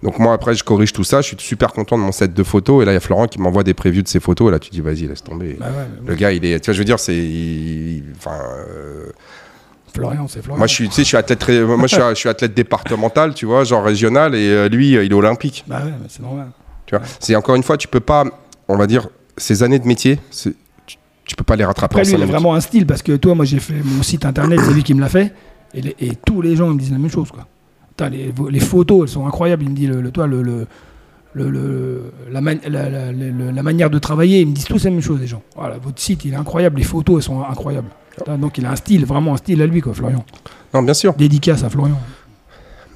Donc 0.05 0.20
moi, 0.20 0.34
après, 0.34 0.55
je 0.55 0.62
corrige 0.62 0.93
tout 0.93 1.03
ça. 1.03 1.20
Je 1.20 1.26
suis 1.26 1.36
super 1.41 1.72
content 1.72 1.99
de 1.99 2.03
mon 2.05 2.12
set 2.12 2.32
de 2.32 2.43
photos. 2.45 2.82
Et 2.82 2.84
là, 2.86 2.93
il 2.93 2.95
y 2.95 2.99
a 2.99 3.01
Florian 3.01 3.26
qui 3.26 3.41
m'envoie 3.41 3.64
des 3.64 3.74
previews 3.74 4.03
de 4.03 4.09
ses 4.09 4.20
photos. 4.20 4.47
Et 4.47 4.51
là, 4.53 4.61
tu 4.61 4.70
dis, 4.70 4.80
vas-y, 4.80 5.09
laisse 5.09 5.24
tomber. 5.24 5.57
Bah 5.59 5.66
ouais, 5.66 5.89
Le 6.07 6.14
gars, 6.14 6.30
il 6.30 6.45
est. 6.45 6.61
Tu 6.61 6.66
vois, 6.66 6.74
je 6.74 6.78
veux 6.78 6.84
dire, 6.84 7.01
c'est. 7.01 8.01
Enfin. 8.16 8.39
Florian, 9.99 10.29
c'est 10.29 10.43
Florian. 10.43 10.59
moi, 10.59 10.67
je 10.67 10.75
suis, 10.75 10.89
tu 10.89 10.95
sais, 10.95 11.03
je 11.03 11.09
suis 11.09 11.17
athlète, 11.17 11.49
moi, 11.49 11.87
je 11.87 11.95
suis, 11.95 12.03
je 12.11 12.15
suis 12.15 12.29
athlète 12.29 12.55
départemental, 12.55 13.35
tu 13.35 13.47
vois, 13.47 13.65
genre 13.65 13.85
régional, 13.85 14.35
et 14.35 14.49
euh, 14.51 14.69
lui, 14.69 14.97
euh, 14.97 15.05
il 15.05 15.13
est 15.13 15.15
olympique. 15.15 15.65
Bah 15.67 15.83
ouais, 15.85 15.93
c'est 16.09 16.23
normal. 16.23 16.49
Tu 16.87 16.97
vois, 16.97 17.05
c'est 17.21 17.37
encore 17.37 17.55
une 17.55 17.63
fois, 17.63 17.77
tu 17.77 17.89
peux 17.89 18.01
pas, 18.01 18.25
on 18.69 18.77
va 18.77 18.87
dire, 18.87 19.09
ces 19.37 19.63
années 19.63 19.79
de 19.79 19.87
métier, 19.87 20.19
tu, 20.87 20.97
tu 21.25 21.37
peux 21.37 21.45
pas 21.45 21.57
les 21.57 21.65
rattraper. 21.65 21.97
Après, 21.97 22.05
lui, 22.05 22.11
il 22.19 22.23
a 22.23 22.27
vraiment 22.27 22.55
un 22.55 22.61
style 22.61 22.87
parce 22.87 23.03
que 23.03 23.17
toi, 23.17 23.35
moi, 23.35 23.45
j'ai 23.45 23.59
fait 23.61 23.75
mon 23.85 24.03
site 24.03 24.25
internet, 24.25 24.59
c'est 24.65 24.73
lui 24.73 24.83
qui 24.83 24.95
me 24.95 25.01
l'a 25.01 25.09
fait. 25.09 25.33
Et, 25.75 25.83
les- 25.83 25.97
et 26.01 26.13
tous 26.25 26.41
les 26.41 26.57
gens 26.57 26.71
ils 26.71 26.75
me 26.75 26.79
disent 26.81 26.93
la 26.93 26.99
même 26.99 27.11
chose, 27.11 27.31
quoi. 27.31 27.47
Putain, 27.91 28.09
les, 28.09 28.33
les 28.51 28.61
photos, 28.61 29.03
elles 29.03 29.09
sont 29.09 29.27
incroyables. 29.27 29.65
Il 29.65 29.71
me 29.71 29.75
dit, 29.77 29.87
le, 29.87 30.01
le- 30.01 30.11
toi, 30.11 30.27
le, 30.27 30.41
le, 30.43 30.67
le, 31.35 31.51
le- 31.51 32.13
la, 32.31 32.41
man- 32.41 32.59
la- 32.67 32.89
la- 32.89 33.13
la- 33.13 33.53
la 33.53 33.63
manière 33.63 33.91
de 33.91 33.99
travailler. 33.99 34.41
Ils 34.41 34.47
me 34.49 34.55
disent 34.55 34.65
tous 34.65 34.83
la 34.85 34.91
même 34.91 35.03
chose, 35.03 35.21
les 35.21 35.27
gens. 35.27 35.43
Voilà, 35.57 35.77
votre 35.79 36.01
site, 36.01 36.25
il 36.25 36.33
est 36.33 36.37
incroyable, 36.37 36.79
les 36.79 36.85
photos, 36.85 37.17
elles 37.17 37.23
sont 37.23 37.43
incroyables. 37.43 37.89
Donc 38.39 38.59
il 38.59 38.66
a 38.66 38.71
un 38.73 38.77
style, 38.77 39.05
vraiment 39.07 39.35
un 39.35 39.37
style 39.37 39.61
à 39.62 39.66
lui, 39.66 39.81
quoi, 39.81 39.95
Florian. 39.95 40.25
Non, 40.75 40.83
bien 40.83 40.95
sûr. 40.95 41.14
Dédicace 41.14 41.62
à 41.64 41.71
Florian. 41.71 41.99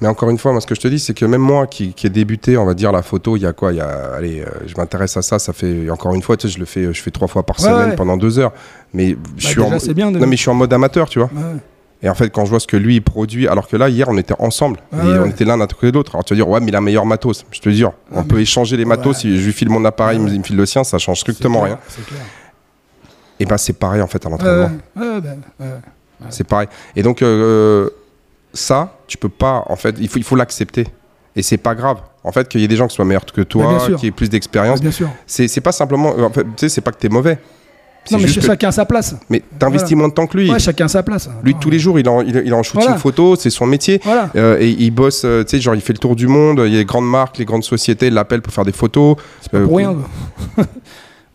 Mais 0.01 0.07
encore 0.09 0.29
une 0.29 0.37
fois, 0.37 0.51
moi, 0.51 0.59
ce 0.59 0.67
que 0.67 0.75
je 0.75 0.81
te 0.81 0.87
dis, 0.87 0.99
c'est 0.99 1.13
que 1.13 1.23
même 1.25 1.41
moi 1.41 1.65
qui, 1.65 1.93
qui 1.93 2.07
ai 2.07 2.09
débuté, 2.09 2.57
on 2.57 2.65
va 2.65 2.73
dire, 2.73 2.91
la 2.91 3.01
photo, 3.03 3.37
il 3.37 3.43
y 3.43 3.45
a 3.45 3.53
quoi 3.53 3.71
Il 3.71 3.77
y 3.77 3.81
a, 3.81 4.13
allez, 4.17 4.41
euh, 4.41 4.47
je 4.67 4.73
m'intéresse 4.75 5.15
à 5.15 5.21
ça, 5.21 5.39
ça 5.39 5.53
fait, 5.53 5.89
encore 5.89 6.13
une 6.13 6.21
fois, 6.21 6.35
tu 6.35 6.47
sais, 6.47 6.53
je 6.53 6.59
le 6.59 6.65
fais, 6.65 6.91
je 6.93 7.01
fais 7.01 7.11
trois 7.11 7.27
fois 7.29 7.43
par 7.43 7.57
Ouais, 7.59 7.65
semaine 7.65 7.89
ouais. 7.91 7.95
pendant 7.95 8.17
deux 8.17 8.37
heures. 8.37 8.51
Mais 8.93 9.09
je 9.11 9.15
Bah, 9.15 9.19
suis 9.37 9.59
en, 9.61 9.63
déjà, 9.65 9.75
mo- 9.75 9.79
c'est 9.79 9.93
bien. 9.93 10.11
de- 10.11 10.19
non, 10.19 10.27
mais 10.27 10.35
je 10.35 10.41
suis 10.41 10.49
en 10.49 10.55
mode 10.55 10.73
amateur, 10.73 11.07
tu 11.07 11.19
vois. 11.19 11.29
Ouais. 11.33 11.55
Et 12.01 12.09
en 12.09 12.15
fait, 12.15 12.29
quand 12.31 12.43
je 12.43 12.49
vois 12.49 12.59
ce 12.59 12.67
que 12.67 12.75
lui 12.75 12.95
il 12.95 13.01
produit, 13.01 13.47
alors 13.47 13.65
que 13.69 13.77
là, 13.77 13.87
hier, 13.87 14.09
on 14.09 14.17
était 14.17 14.33
ensemble. 14.39 14.79
Et 14.91 14.97
on 15.19 15.25
était 15.25 15.45
l'un 15.45 15.61
à 15.61 15.67
côté 15.67 15.89
de 15.91 15.95
l'autre. 15.95 16.15
Alors 16.15 16.25
tu 16.25 16.33
vas 16.33 16.35
dire, 16.35 16.49
ouais, 16.49 16.59
mais 16.59 16.67
il 16.67 16.75
a 16.75 16.81
meilleur 16.81 17.05
matos. 17.05 17.45
Je 17.51 17.61
te 17.61 17.69
dis, 17.69 17.85
on 18.11 18.23
peut 18.25 18.41
échanger 18.41 18.75
les 18.75 18.83
matos. 18.83 19.19
Si 19.19 19.37
je 19.39 19.45
lui 19.45 19.53
file 19.53 19.69
mon 19.69 19.85
appareil, 19.85 20.17
il 20.17 20.21
me- 20.21 20.27
Ouais. 20.27 20.33
il 20.35 20.39
me 20.39 20.43
file 20.43 20.57
le 20.57 20.65
sien, 20.65 20.83
ça 20.83 20.97
change 20.97 21.21
strictement 21.21 21.61
rien. 21.61 21.79
C'est 21.87 22.05
clair. 22.05 22.19
Et 23.39 23.45
ben, 23.45 23.57
c'est 23.57 23.73
pareil, 23.73 24.01
en 24.01 24.07
fait, 24.07 24.25
à 24.25 24.29
l'entraînement. 24.29 24.71
ouais, 24.95 25.01
ouais, 25.07 25.21
bah, 25.21 25.29
ouais. 25.59 25.65
C'est 26.29 26.47
pareil. 26.47 26.67
Et 26.95 27.03
donc, 27.03 27.21
euh, 27.21 27.89
ça, 28.53 28.97
tu 29.07 29.17
peux 29.17 29.29
pas, 29.29 29.63
en 29.67 29.75
fait, 29.75 29.95
il 29.99 30.07
faut 30.07 30.17
il 30.19 30.23
faut 30.23 30.35
l'accepter. 30.35 30.87
Et 31.35 31.41
c'est 31.41 31.57
pas 31.57 31.73
grave. 31.75 31.97
En 32.23 32.31
fait, 32.31 32.47
qu'il 32.47 32.61
y 32.61 32.63
ait 32.63 32.67
des 32.67 32.75
gens 32.75 32.87
qui 32.87 32.95
soient 32.95 33.05
meilleurs 33.05 33.25
que 33.25 33.41
toi, 33.41 33.87
qui 33.97 34.07
aient 34.07 34.11
plus 34.11 34.29
d'expérience. 34.29 34.79
Bien 34.81 34.91
sûr. 34.91 35.09
C'est 35.25 35.61
pas 35.61 35.71
simplement. 35.71 36.09
En 36.19 36.29
fait, 36.29 36.43
tu 36.43 36.49
sais, 36.57 36.69
c'est 36.69 36.81
pas 36.81 36.91
que 36.91 36.97
t'es 36.99 37.09
mauvais. 37.09 37.39
Non, 38.11 38.17
mais 38.19 38.27
chacun 38.27 38.67
a 38.67 38.71
sa 38.73 38.83
place. 38.85 39.15
mais 39.29 39.41
t'investis 39.57 39.91
Voilà. 39.91 39.99
moins 39.99 40.07
de 40.09 40.13
temps 40.13 40.27
que 40.27 40.37
lui. 40.37 40.51
Ouais, 40.51 40.59
chacun 40.59 40.85
a 40.85 40.87
sa 40.89 41.03
place. 41.03 41.29
Lui, 41.41 41.55
tous 41.55 41.69
les 41.69 41.79
jours, 41.79 41.97
il 41.99 42.05
est 42.05 42.09
en, 42.09 42.19
il 42.21 42.35
il 42.45 42.53
en 42.53 42.61
shooting 42.61 42.81
Voilà. 42.83 42.97
photo, 42.97 43.37
c'est 43.37 43.49
son 43.49 43.65
métier. 43.65 44.01
Voilà. 44.03 44.29
Euh, 44.35 44.57
et 44.59 44.69
il 44.69 44.91
bosse, 44.91 45.21
euh, 45.23 45.43
tu 45.45 45.51
sais, 45.51 45.61
genre 45.61 45.73
il 45.73 45.79
fait 45.79 45.93
le 45.93 45.99
tour 45.99 46.15
du 46.17 46.27
monde, 46.27 46.61
il 46.65 46.73
y 46.73 46.75
a 46.75 46.79
les 46.79 46.85
grandes 46.85 47.09
marques, 47.09 47.37
les 47.37 47.45
grandes 47.45 47.63
sociétés 47.63 48.09
l'appellent 48.09 48.41
pour 48.41 48.51
faire 48.53 48.65
des 48.65 48.73
photos. 48.73 49.15
C'est 49.41 49.53
Euh, 49.55 49.65
pour 49.65 49.77
rien. 49.77 49.95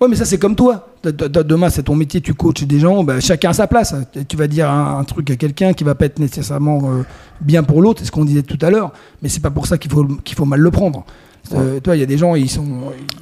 ouais, 0.00 0.08
mais 0.08 0.16
ça, 0.16 0.24
c'est 0.24 0.38
comme 0.38 0.54
toi. 0.56 0.88
Demain, 1.02 1.70
c'est 1.70 1.84
ton 1.84 1.94
métier, 1.94 2.20
tu 2.20 2.34
coaches 2.34 2.64
des 2.64 2.78
gens, 2.80 3.04
bah, 3.04 3.20
chacun 3.20 3.50
a 3.50 3.52
sa 3.52 3.66
place. 3.66 3.94
Tu 4.28 4.36
vas 4.36 4.46
dire 4.46 4.70
un, 4.70 4.98
un 4.98 5.04
truc 5.04 5.30
à 5.30 5.36
quelqu'un 5.36 5.72
qui 5.72 5.84
va 5.84 5.94
pas 5.94 6.06
être 6.06 6.18
nécessairement 6.18 6.80
euh, 6.84 7.02
bien 7.40 7.62
pour 7.62 7.82
l'autre, 7.82 8.00
c'est 8.00 8.06
ce 8.06 8.12
qu'on 8.12 8.24
disait 8.24 8.42
tout 8.42 8.58
à 8.62 8.70
l'heure, 8.70 8.92
mais 9.22 9.28
c'est 9.28 9.40
pas 9.40 9.50
pour 9.50 9.66
ça 9.66 9.78
qu'il 9.78 9.90
faut, 9.90 10.04
qu'il 10.24 10.36
faut 10.36 10.44
mal 10.44 10.60
le 10.60 10.70
prendre. 10.70 11.04
Euh, 11.54 11.80
toi, 11.80 11.96
il 11.96 12.00
y 12.00 12.02
a 12.02 12.06
des 12.06 12.18
gens, 12.18 12.34
ils 12.34 12.50
sont. 12.50 12.66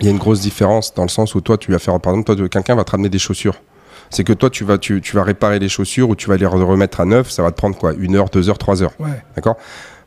Il 0.00 0.04
y 0.06 0.08
a 0.08 0.10
une 0.10 0.18
grosse 0.18 0.40
différence 0.40 0.92
dans 0.94 1.02
le 1.04 1.08
sens 1.08 1.34
où 1.34 1.40
toi, 1.40 1.56
tu 1.58 1.70
vas 1.70 1.78
faire, 1.78 2.00
par 2.00 2.12
exemple, 2.14 2.34
toi, 2.34 2.48
quelqu'un 2.48 2.74
va 2.74 2.82
te 2.84 2.90
ramener 2.90 3.08
des 3.08 3.18
chaussures. 3.20 3.54
C'est 4.10 4.24
que 4.24 4.32
toi, 4.32 4.50
tu 4.50 4.64
vas, 4.64 4.78
tu, 4.78 5.00
tu 5.00 5.14
vas 5.16 5.22
réparer 5.22 5.58
les 5.58 5.68
chaussures 5.68 6.08
ou 6.10 6.16
tu 6.16 6.28
vas 6.28 6.36
les 6.36 6.46
remettre 6.46 7.00
à 7.00 7.04
neuf, 7.04 7.30
ça 7.30 7.42
va 7.42 7.50
te 7.50 7.56
prendre 7.56 7.76
quoi? 7.76 7.92
Une 7.98 8.16
heure, 8.16 8.28
deux 8.30 8.48
heures, 8.48 8.58
trois 8.58 8.82
heures. 8.82 8.92
Ouais. 8.98 9.22
D'accord? 9.36 9.56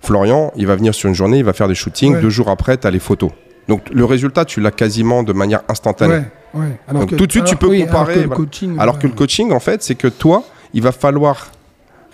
Florian, 0.01 0.51
il 0.55 0.65
va 0.67 0.75
venir 0.75 0.95
sur 0.95 1.09
une 1.09 1.15
journée, 1.15 1.37
il 1.39 1.43
va 1.45 1.53
faire 1.53 1.67
des 1.67 1.75
shootings, 1.75 2.15
Ouais. 2.15 2.21
deux 2.21 2.29
jours 2.29 2.49
après, 2.49 2.77
tu 2.77 2.87
as 2.87 2.91
les 2.91 2.99
photos. 2.99 3.31
Donc 3.69 3.89
le 3.91 4.03
résultat, 4.03 4.43
tu 4.43 4.59
l'as 4.59 4.71
quasiment 4.71 5.23
de 5.23 5.31
manière 5.31 5.61
instantanée. 5.69 6.15
Ouais, 6.53 6.61
ouais. 6.61 6.67
Alors 6.87 7.05
Donc, 7.05 7.15
tout 7.15 7.25
de 7.27 7.31
suite, 7.31 7.45
tu 7.45 7.55
peux 7.55 7.67
oui, 7.67 7.81
comparer, 7.85 8.13
Alors 8.13 8.15
que 8.15 8.19
le 8.19 8.25
voilà. 8.27 8.35
coaching, 8.35 8.75
Alors 8.79 8.95
ouais. 8.95 9.01
que 9.01 9.07
le 9.07 9.13
coaching, 9.13 9.51
en 9.53 9.59
fait, 9.61 9.81
c'est 9.83 9.95
que 9.95 10.07
toi, 10.09 10.43
il 10.73 10.81
va 10.81 10.91
falloir 10.91 11.51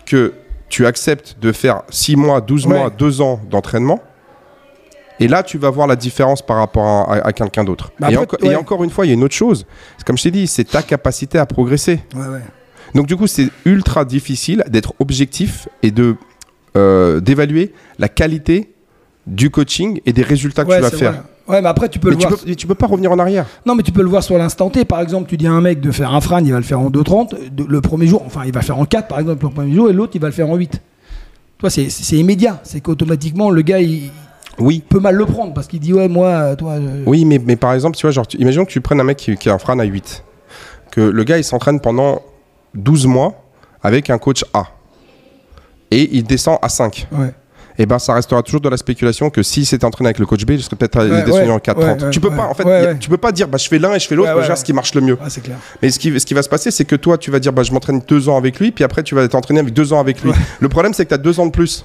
que 0.06 0.34
tu 0.70 0.86
acceptes 0.86 1.38
de 1.42 1.52
faire 1.52 1.82
6 1.90 2.16
mois, 2.18 2.42
12 2.42 2.68
Ouais. 2.68 2.78
mois, 2.78 2.90
2 2.92 3.22
ans 3.22 3.40
d'entraînement. 3.50 4.04
Et 5.22 5.30
là, 5.30 5.44
tu 5.44 5.58
vas 5.58 5.70
voir 5.70 5.88
la 5.88 5.96
différence 5.96 6.42
par 6.42 6.58
rapport 6.58 6.86
à, 7.10 7.16
à- 7.16 7.28
à 7.28 7.32
quelqu'un 7.32 7.64
d'autre. 7.64 7.92
Bah 8.00 8.12
et, 8.12 8.18
enco- 8.18 8.38
encore 8.60 8.84
une 8.84 8.90
fois, 8.90 9.06
il 9.06 9.10
y 9.10 9.12
a 9.12 9.14
une 9.16 9.24
autre 9.24 9.34
chose. 9.36 9.66
Comme 10.06 10.18
je 10.18 10.24
t'ai 10.24 10.32
dit, 10.32 10.46
c'est 10.48 10.66
ta 10.66 10.82
capacité 10.84 11.38
à 11.40 11.46
progresser. 11.46 12.02
Donc 12.94 13.08
du 13.08 13.16
coup, 13.16 13.28
c'est 13.28 13.48
ultra 13.64 14.04
difficile 14.04 14.64
d'être 14.68 14.94
objectif 15.00 15.70
et 15.84 15.92
de 15.92 16.16
euh, 16.76 17.22
d'évaluer 17.22 17.72
la 18.00 18.10
qualité 18.10 18.74
du 19.26 19.50
coaching 19.50 20.02
et 20.06 20.12
des 20.12 20.22
résultats 20.24 20.66
que 20.66 20.76
tu 20.76 20.82
vas 20.82 20.92
faire. 20.92 21.12
vrai. 21.14 21.22
Ouais, 21.48 21.62
mais 21.62 21.68
après, 21.70 21.90
tu 21.90 22.00
peux 22.00 22.10
Mais 22.10 22.16
le 22.16 22.22
tu 22.22 22.28
voir. 22.28 22.40
peux, 22.40 22.56
tu 22.56 22.66
peux 22.68 22.74
pas 22.76 22.88
revenir 22.88 23.12
en 23.12 23.20
arrière. 23.20 23.46
Non, 23.66 23.76
mais 23.76 23.84
tu 23.84 23.92
peux 23.92 24.02
le 24.02 24.10
voir 24.10 24.24
sur 24.24 24.38
l'instant 24.38 24.70
T. 24.70 24.84
Par 24.84 25.00
exemple, 25.02 25.30
tu 25.30 25.38
dis 25.38 25.46
à 25.46 25.52
un 25.52 25.62
mec 25.62 25.80
de 25.80 25.92
faire 25.92 26.14
un 26.14 26.22
frane, 26.22 26.46
il 26.46 26.52
va 26.52 26.58
le 26.58 26.64
faire 26.64 26.80
en 26.80 26.90
2,30. 26.90 27.36
De- 27.52 27.64
Le 27.68 27.82
premier 27.82 28.08
jour, 28.08 28.24
enfin, 28.26 28.42
il 28.46 28.52
va 28.52 28.62
le 28.62 28.66
faire 28.66 28.80
en 28.80 28.86
4, 28.86 29.08
par 29.08 29.20
exemple, 29.20 29.44
le 29.46 29.50
premier 29.52 29.74
jour, 29.76 29.90
et 29.90 29.94
l'autre, 29.94 30.14
il 30.16 30.22
va 30.22 30.28
le 30.28 30.34
faire 30.34 30.50
en 30.50 30.56
8. 30.56 30.82
Toi, 31.60 31.70
c'est 31.70 31.90
c'est 31.90 32.18
immédiat. 32.18 32.60
C'est 32.64 32.82
qu'automatiquement, 32.82 33.50
le 33.52 33.62
gars, 33.62 33.80
il 33.80 34.10
Oui. 34.60 34.84
peut 34.90 35.00
mal 35.00 35.16
le 35.16 35.26
prendre 35.26 35.54
parce 35.54 35.68
qu'il 35.68 35.80
dit, 35.80 35.94
ouais, 35.94 36.08
moi, 36.08 36.56
toi. 36.56 36.76
Oui, 37.06 37.26
mais, 37.26 37.40
mais 37.44 37.56
par 37.56 37.74
exemple, 37.74 37.96
tu 37.96 38.02
vois, 38.08 38.12
genre, 38.12 38.26
tu- 38.28 38.38
imaginons 38.38 38.66
que 38.66 38.72
tu 38.72 38.82
prennes 38.82 39.00
un 39.00 39.04
mec 39.06 39.18
qui, 39.18 39.36
qui 39.38 39.50
a 39.50 39.54
un 39.54 39.60
frane 39.60 39.80
à 39.80 39.84
8. 39.86 40.24
Que 40.92 41.02
le 41.02 41.24
gars, 41.24 41.38
il 41.38 41.44
s'entraîne 41.44 41.80
pendant 41.80 42.22
12 42.74 43.06
mois 43.06 43.44
avec 43.84 44.10
un 44.10 44.18
coach 44.18 44.44
A. 44.54 44.66
Et 45.92 46.10
il 46.18 46.24
descend 46.24 46.58
à 46.62 46.70
5. 46.70 47.08
Ouais. 47.12 47.34
Et 47.78 47.86
ben, 47.86 48.00
ça 48.00 48.14
restera 48.14 48.42
toujours 48.42 48.62
de 48.62 48.70
la 48.70 48.78
spéculation 48.78 49.30
que 49.30 49.44
si 49.44 49.66
c'était 49.66 49.86
entraîné 49.86 50.08
avec 50.10 50.20
le 50.20 50.26
coach 50.26 50.46
B, 50.46 50.52
je 50.54 50.58
serais 50.60 50.76
peut-être 50.76 50.98
Ouais, 51.08 51.24
descendu 51.24 51.52
en 51.52 51.58
4,30. 51.60 52.04
ouais, 52.04 52.10
tu 52.10 52.20
peux 52.20 52.30
pas, 52.30 52.44
en 52.48 52.54
fait, 52.54 52.70
a- 52.70 52.96
tu 52.96 53.10
peux 53.10 53.18
pas 53.18 53.32
dire, 53.32 53.48
bah, 53.48 53.58
je 53.58 53.68
fais 53.68 53.80
l'un 53.80 53.94
et 53.94 54.00
je 54.00 54.08
fais 54.08 54.16
l'autre, 54.16 54.30
je 54.32 54.36
regarde 54.42 54.58
ce 54.58 54.64
qui 54.64 54.74
marche 54.74 54.94
le 54.96 55.02
mieux. 55.02 55.18
Ah, 55.22 55.30
c'est 55.30 55.42
clair. 55.42 55.58
Mais 55.82 55.92
ce 55.92 56.00
qui, 56.00 56.18
ce 56.20 56.26
qui 56.26 56.34
va 56.34 56.42
se 56.42 56.50
passer, 56.50 56.72
c'est 56.72 56.86
que 56.86 56.96
toi, 56.96 57.18
tu 57.18 57.32
vas 57.32 57.40
dire, 57.40 57.52
bah, 57.54 57.64
je 57.64 57.72
m'entraîne 57.72 58.02
deux 58.08 58.30
ans 58.30 58.38
avec 58.38 58.60
lui, 58.60 58.72
puis 58.72 58.84
après, 58.84 59.04
tu 59.04 59.14
vas 59.16 59.28
t'entraîner 59.28 59.60
avec 59.60 59.74
deux 59.74 59.92
ans 59.94 60.00
avec 60.00 60.22
lui. 60.24 60.32
Le 60.60 60.70
problème, 60.70 60.94
c'est 60.94 61.04
que 61.06 61.10
tu 61.10 61.16
as 61.16 61.20
deux 61.20 61.40
ans 61.40 61.46
de 61.48 61.52
plus. 61.52 61.84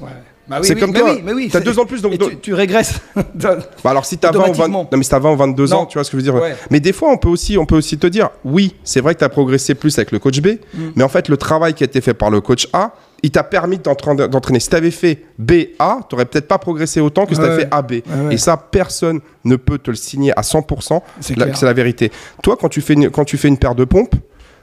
Bah 0.49 0.57
oui, 0.61 0.67
C'est 0.67 0.75
oui, 0.75 0.81
comme 0.81 0.93
toi, 0.93 1.13
oui, 1.15 1.33
oui, 1.33 1.49
t'as 1.53 1.61
deux 1.61 1.79
ans 1.79 1.85
de 1.85 1.89
plus, 1.89 2.03
donc- 2.03 2.19
tu, 2.19 2.37
tu 2.39 2.55
régresses. 2.55 2.95
Bah 3.35 3.57
alors 3.85 4.05
si 4.05 4.19
t'as 4.19 4.33
20 4.33 4.39
ou 4.39 4.43
20, 4.43 4.49
Automatiquement. 4.51 4.89
non 4.91 4.99
mais 4.99 5.05
si 5.05 5.11
t'as 5.11 5.21
20 5.21 5.33
ou 5.33 5.37
22 5.37 5.73
ans, 5.75 5.87
tu 5.87 5.95
vois 5.97 6.03
ce 6.03 6.11
que 6.11 6.17
je 6.19 6.25
veux 6.25 6.33
dire? 6.33 6.35
Ouais. 6.43 6.57
Mais 6.71 6.81
des 6.81 6.93
fois 6.93 7.11
on 7.13 7.19
peut 7.19 7.29
aussi 7.29 7.57
on 7.57 7.67
peut 7.67 7.77
aussi 7.77 7.99
te 7.99 8.09
dire 8.09 8.31
oui, 8.45 8.75
c'est 8.83 9.01
vrai 9.01 9.15
que 9.15 9.21
tu 9.21 9.25
as 9.25 9.29
progressé 9.29 9.77
plus 9.77 9.97
avec 9.99 10.11
le 10.11 10.19
coach 10.19 10.41
B, 10.41 10.49
Mm. 10.75 10.79
mais 10.97 11.05
en 11.05 11.09
fait 11.09 11.29
le 11.29 11.37
travail 11.37 11.75
qui 11.75 11.85
a 11.85 11.87
été 11.87 12.01
fait 12.01 12.15
par 12.15 12.31
le 12.31 12.41
coach 12.41 12.67
A, 12.73 12.91
il 13.23 13.31
t'a 13.31 13.43
permis 13.43 13.79
d'entraîner-. 13.79 14.61
Si 14.61 14.69
t'avais 14.69 14.91
fait 14.91 15.25
B 15.39 15.53
A, 15.79 16.01
t'aurais 16.09 16.25
peut-être 16.27 16.49
pas 16.49 16.59
progressé 16.59 17.01
autant 17.01 17.27
que 17.27 17.35
si 17.35 17.41
t'avais 17.41 17.55
Ouais. 17.55 17.61
fait 17.63 17.69
AB. 17.71 17.91
Ouais, 17.93 18.03
ouais. 18.29 18.35
Et 18.35 18.39
ça 18.39 18.57
personne 18.57 19.21
ne 19.45 19.57
peut 19.57 19.79
te 19.79 19.91
le 19.91 19.97
signer 19.97 20.33
à 20.39 20.43
100%, 20.43 21.03
C'est 21.21 21.37
la 21.37 21.73
vérité. 21.73 22.11
Toi 22.43 22.57
quand 22.61 22.69
tu 22.69 22.81
fais 22.81 22.95
une, 22.95 23.11
quand 23.11 23.25
tu 23.25 23.37
fais 23.37 23.49
une 23.49 23.59
paire 23.59 23.75
de 23.75 23.85
pompes 23.85 24.15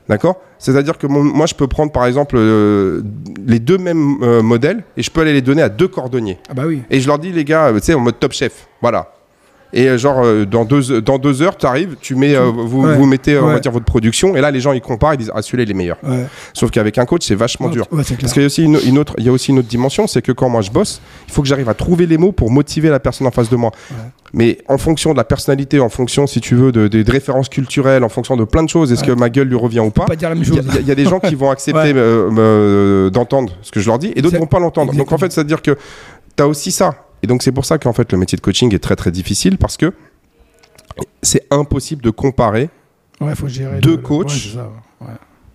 D'accord 0.09 0.37
C'est-à-dire 0.57 0.97
que 0.97 1.05
mon- 1.05 1.21
moi, 1.21 1.47
je 1.47 1.53
peux 1.53 1.67
prendre 1.67 1.91
par 1.91 2.05
exemple 2.05 2.35
euh, 2.37 3.01
les 3.45 3.59
deux 3.59 3.77
mêmes 3.77 4.23
euh, 4.23 4.41
modèles 4.41 4.85
et 4.95 5.03
je 5.03 5.11
peux 5.11 5.19
aller 5.19 5.33
les 5.33 5.41
donner 5.41 5.61
à 5.61 5.67
deux 5.67 5.89
cordonniers. 5.89 6.37
Ah 6.49 6.53
bah 6.53 6.63
oui. 6.65 6.81
Et 6.89 7.01
je 7.01 7.07
leur 7.07 7.19
dis, 7.19 7.33
les 7.33 7.43
gars, 7.43 7.65
euh, 7.67 7.73
tu 7.79 7.87
sais, 7.87 7.93
en 7.93 7.99
mode 7.99 8.17
top 8.17 8.31
chef. 8.31 8.67
Voilà. 8.81 9.11
Et 9.73 9.87
euh, 9.89 9.97
genre, 9.97 10.21
euh, 10.23 10.45
dans, 10.45 10.63
deux, 10.63 11.01
dans 11.01 11.17
deux 11.17 11.41
heures, 11.41 11.57
tu 11.57 11.65
arrives, 11.65 11.95
tu 11.99 12.15
mets, 12.15 12.35
euh, 12.35 12.45
vous, 12.55 12.83
Ouais. 12.85 12.95
vous 12.95 13.05
mettez, 13.05 13.33
euh, 13.35 13.43
on 13.43 13.47
va 13.47 13.59
dire, 13.59 13.71
votre 13.71 13.85
production. 13.85 14.35
Et 14.35 14.41
là, 14.41 14.49
les 14.49 14.61
gens, 14.61 14.71
ils 14.71 14.79
comparent, 14.81 15.13
ils 15.15 15.17
disent, 15.17 15.31
ah, 15.35 15.41
celui-là, 15.41 15.63
il 15.63 15.71
est 15.71 15.73
meilleur. 15.73 15.97
Ouais. 16.03 16.25
Sauf 16.53 16.71
qu'avec 16.71 16.97
un 16.97 17.05
coach, 17.05 17.25
c'est 17.25 17.35
vachement 17.35 17.67
dur. 17.67 17.85
C'est. 18.03 18.17
Parce 18.19 18.31
qu'il 18.33 18.41
y 18.43 18.45
a 18.45 18.47
aussi 18.47 18.63
une, 18.63 18.79
une 18.85 18.97
autre, 18.97 19.13
il 19.17 19.25
y 19.25 19.29
a 19.29 19.31
aussi 19.31 19.51
une 19.51 19.59
autre 19.59 19.67
dimension, 19.67 20.07
c'est 20.07 20.21
que 20.21 20.31
quand 20.31 20.47
moi 20.49 20.61
je 20.61 20.71
bosse, 20.71 21.01
il 21.27 21.33
faut 21.33 21.41
que 21.41 21.47
j'arrive 21.49 21.67
à 21.69 21.73
trouver 21.73 22.05
les 22.05 22.17
mots 22.17 22.31
pour 22.31 22.49
motiver 22.49 22.89
la 22.89 22.99
personne 23.01 23.27
en 23.27 23.31
face 23.31 23.49
de 23.49 23.55
moi. 23.57 23.71
Mais 24.33 24.57
en 24.67 24.77
fonction 24.77 25.11
de 25.13 25.17
la 25.17 25.23
personnalité, 25.23 25.79
en 25.79 25.89
fonction, 25.89 26.27
si 26.27 26.39
tu 26.41 26.55
veux, 26.55 26.71
de, 26.71 26.87
des- 26.87 27.03
références 27.09 27.47
culturelles, 27.49 28.03
en 28.03 28.09
fonction 28.09 28.35
de 28.37 28.43
plein 28.43 28.63
de 28.63 28.69
choses, 28.69 28.91
est-ce 28.91 29.03
que 29.03 29.11
ma 29.13 29.29
gueule 29.29 29.47
lui 29.47 29.55
revient 29.55 29.79
ou 29.79 29.89
pas 29.89 30.05
dire 30.15 30.31
il 30.35 30.53
y, 30.53 30.59
a- 30.59 30.79
y 30.81 30.91
y 30.91 30.95
des 30.95 31.05
gens 31.05 31.19
qui 31.19 31.35
vont 31.35 31.49
accepter 31.51 31.93
d'entendre 33.11 33.53
ce 33.61 33.71
que 33.71 33.79
je 33.79 33.87
leur 33.87 33.99
dis 33.99 34.11
et 34.15 34.21
d'autres 34.21 34.37
vont 34.39 34.45
pas 34.47 34.59
l'entendre. 34.59 34.93
Donc 34.93 35.11
en 35.11 35.17
fait, 35.17 35.31
c'est-à-dire 35.31 35.61
que 35.61 35.77
tu 36.35 36.43
as 36.43 36.47
aussi 36.47 36.71
ça. 36.71 36.95
Et 37.23 37.27
donc 37.27 37.43
c'est 37.43 37.51
pour 37.51 37.65
ça 37.65 37.77
qu'en 37.77 37.93
fait 37.93 38.11
le 38.11 38.17
métier 38.17 38.35
de 38.35 38.41
coaching 38.41 38.73
est 38.75 38.79
très 38.79 38.95
très 38.95 39.11
difficile 39.11 39.57
parce 39.57 39.77
que 39.77 39.93
c'est 41.21 41.45
impossible 41.51 42.01
de 42.01 42.09
comparer 42.09 42.69
Ouais, 43.19 43.33
faut 43.35 43.47
gérer. 43.47 43.79
Deux 43.79 43.91
le- 43.91 43.95
le- 43.97 44.01
coachs. 44.03 44.27
ouais, 44.27 44.33
c'est 44.35 44.55
ça, 44.55 44.69
ouais. 45.01 45.07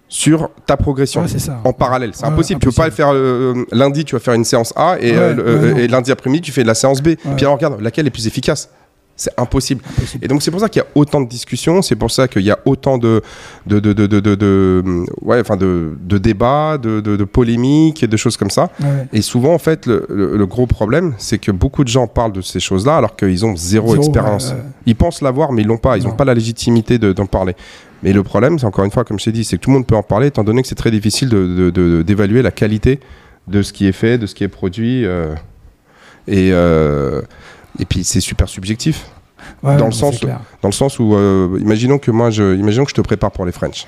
sur 0.09 0.51
ta 0.67 0.77
progression. 0.77 1.27
Ça. 1.29 1.61
en 1.65 1.73
parallèle, 1.73 2.11
c'est 2.13 2.27
Ouais, 2.27 2.33
impossible. 2.33 2.61
Tu 2.61 2.67
peux 2.69 2.73
pas 2.75 2.83
le 2.89 2.93
impossible. 2.93 2.97
faire 2.97 3.15
euh, 3.15 3.65
lundi, 3.71 4.05
tu 4.05 4.15
vas 4.17 4.21
faire 4.21 4.35
une 4.35 4.45
séance 4.45 4.73
A 4.77 4.97
et, 5.01 5.15
euh, 5.17 5.35
euh, 5.39 5.77
et 5.77 5.87
lundi 5.89 6.11
après-midi, 6.13 6.43
tu 6.43 6.53
fais 6.53 6.63
de 6.63 6.67
la 6.67 6.75
séance 6.75 7.01
B. 7.01 7.11
Puis 7.15 7.45
alors 7.47 7.55
regarde, 7.55 7.81
laquelle 7.81 8.07
est 8.07 8.11
plus 8.11 8.27
efficace? 8.27 8.69
C'est 9.15 9.31
impossible. 9.39 9.83
Impossible. 9.97 10.25
Et 10.25 10.29
donc 10.29 10.43
c'est 10.43 10.51
pour 10.51 10.59
ça 10.61 10.69
qu'il 10.69 10.81
y 10.81 10.85
a 10.85 10.89
autant 10.95 11.21
de 11.21 11.29
discussions, 11.29 11.83
c'est 11.83 11.95
pour 11.97 12.11
ça 12.11 12.27
qu'il 12.29 12.43
y 12.43 12.51
a 12.51 12.59
autant 12.65 12.99
de 12.99 13.23
de 13.67 13.79
de 13.79 13.93
de 13.93 14.07
de, 14.07 14.21
de- 14.21 14.35
de- 14.35 15.05
ouais 15.21 15.39
enfin 15.41 15.57
de, 15.57 15.93
débats, 16.19 16.79
de, 16.79 17.25
polémiques 17.25 18.03
et 18.03 18.07
de 18.09 18.17
choses 18.17 18.37
comme 18.37 18.51
ça. 18.51 18.71
Ouais. 18.81 19.07
Et 19.13 19.21
souvent 19.23 19.55
en 19.55 19.59
fait 19.59 19.87
le, 19.87 20.07
le- 20.09 20.37
le 20.37 20.47
gros 20.47 20.67
problème 20.67 21.15
c'est 21.19 21.39
que 21.39 21.53
beaucoup 21.53 21.85
de 21.85 21.89
gens 21.89 22.07
parlent 22.07 22.33
de 22.33 22.41
ces 22.41 22.59
choses-là 22.59 22.97
alors 22.97 23.15
qu'ils 23.15 23.45
ont 23.45 23.55
zéro, 23.55 23.91
Zéro, 23.91 24.03
expérience. 24.03 24.49
ouais, 24.49 24.55
ouais. 24.57 24.63
Ils 24.87 24.97
pensent 24.97 25.21
l'avoir 25.23 25.53
mais 25.53 25.63
ils 25.63 25.69
l'ont 25.69 25.77
pas, 25.79 25.99
ils 25.99 26.05
n'ont 26.05 26.11
Non. 26.11 26.17
pas 26.17 26.25
la 26.25 26.35
légitimité 26.35 26.99
de- 26.99 27.13
d'en 27.13 27.27
parler. 27.27 27.55
Mais 28.03 28.13
le 28.13 28.23
problème 28.23 28.59
c'est 28.59 28.67
encore 28.67 28.85
une 28.85 28.91
fois 28.91 29.05
comme 29.05 29.19
je 29.21 29.27
t'ai 29.27 29.33
dit 29.33 29.45
c'est 29.45 29.57
que 29.59 29.63
tout 29.63 29.71
le 29.71 29.75
monde 29.77 29.87
peut 29.87 29.95
en 29.97 30.03
parler 30.03 30.29
étant 30.29 30.43
donné 30.43 30.63
que 30.63 30.69
c'est 30.69 30.75
très 30.75 30.91
difficile 30.91 31.29
d'évaluer 31.29 32.43
la 32.43 32.51
qualité 32.51 32.99
de 33.47 33.63
ce 33.63 33.73
qui 33.73 33.87
est 33.87 33.93
fait, 33.93 34.19
de 34.19 34.27
ce 34.27 34.35
qui 34.35 34.43
est 34.43 34.49
produit. 34.49 35.05
euh, 35.05 35.35
et, 36.29 36.51
euh, 36.53 37.21
et 37.79 37.85
puis 37.85 38.05
c'est 38.05 38.21
super 38.21 38.49
subjectif. 38.49 39.07
Ouais, 39.63 39.77
dans 39.77 39.87
le 39.87 39.93
sens- 39.93 40.15
c'est 40.15 40.27
clair. 40.27 40.41
Dans 40.61 40.69
le 40.69 40.73
sens 40.73 40.99
où, 40.99 41.15
euh, 41.15 41.59
imaginons 41.61 41.99
que 41.99 42.11
moi, 42.11 42.31
je, 42.31 42.55
imaginons 42.57 42.85
que 42.85 42.91
je 42.91 42.95
te 42.95 43.01
prépare 43.01 43.31
pour 43.33 43.45
les 43.45 43.53
French. 43.53 43.87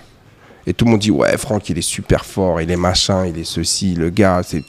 Et 0.66 0.72
tout 0.74 0.84
le 0.86 0.90
monde 0.92 1.00
dit, 1.00 1.10
ouais, 1.10 1.36
Franck, 1.36 1.68
il 1.68 1.78
est 1.78 1.82
super 1.82 2.24
fort, 2.24 2.60
il 2.60 2.70
est 2.70 2.76
machin, 2.76 3.26
il 3.26 3.38
est 3.38 3.44
ceci, 3.44 3.94
le 3.94 4.10
gars, 4.10 4.40
c'est. 4.42 4.62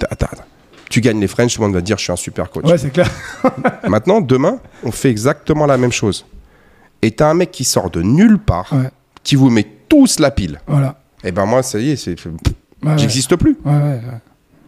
Tu 0.89 1.01
gagnes 1.01 1.19
les 1.19 1.27
French, 1.27 1.55
tout 1.55 1.61
le 1.61 1.67
monde 1.67 1.75
va 1.75 1.81
dire, 1.81 1.97
je 1.97 2.03
suis 2.03 2.11
un 2.13 2.15
super 2.17 2.49
coach. 2.51 2.65
Ouais, 2.65 2.77
c'est 2.77 2.91
clair. 2.91 3.09
Maintenant, 3.87 4.21
demain, 4.21 4.59
on 4.83 4.91
fait 4.91 5.09
exactement 5.09 5.65
la 5.65 5.77
même 5.77 5.91
chose. 5.91 6.25
Et 7.01 7.11
t'as 7.11 7.29
un 7.29 7.33
mec 7.33 7.51
qui 7.51 7.63
sort 7.63 7.89
de 7.89 8.01
nulle 8.01 8.37
part, 8.37 8.71
Ouais. 8.71 8.89
qui 9.23 9.35
vous 9.35 9.49
met 9.49 9.65
tous 9.89 10.19
la 10.19 10.31
pile. 10.31 10.59
Voilà. 10.67 10.99
Et 11.23 11.31
ben 11.31 11.45
moi, 11.45 11.63
ça 11.63 11.79
y 11.79 11.91
est, 11.91 11.95
c'est, 11.95 12.15
j'existe 12.97 13.35
plus. 13.37 13.57
Ouais, 13.65 13.71
ouais, 13.73 13.79
ouais. 13.81 14.01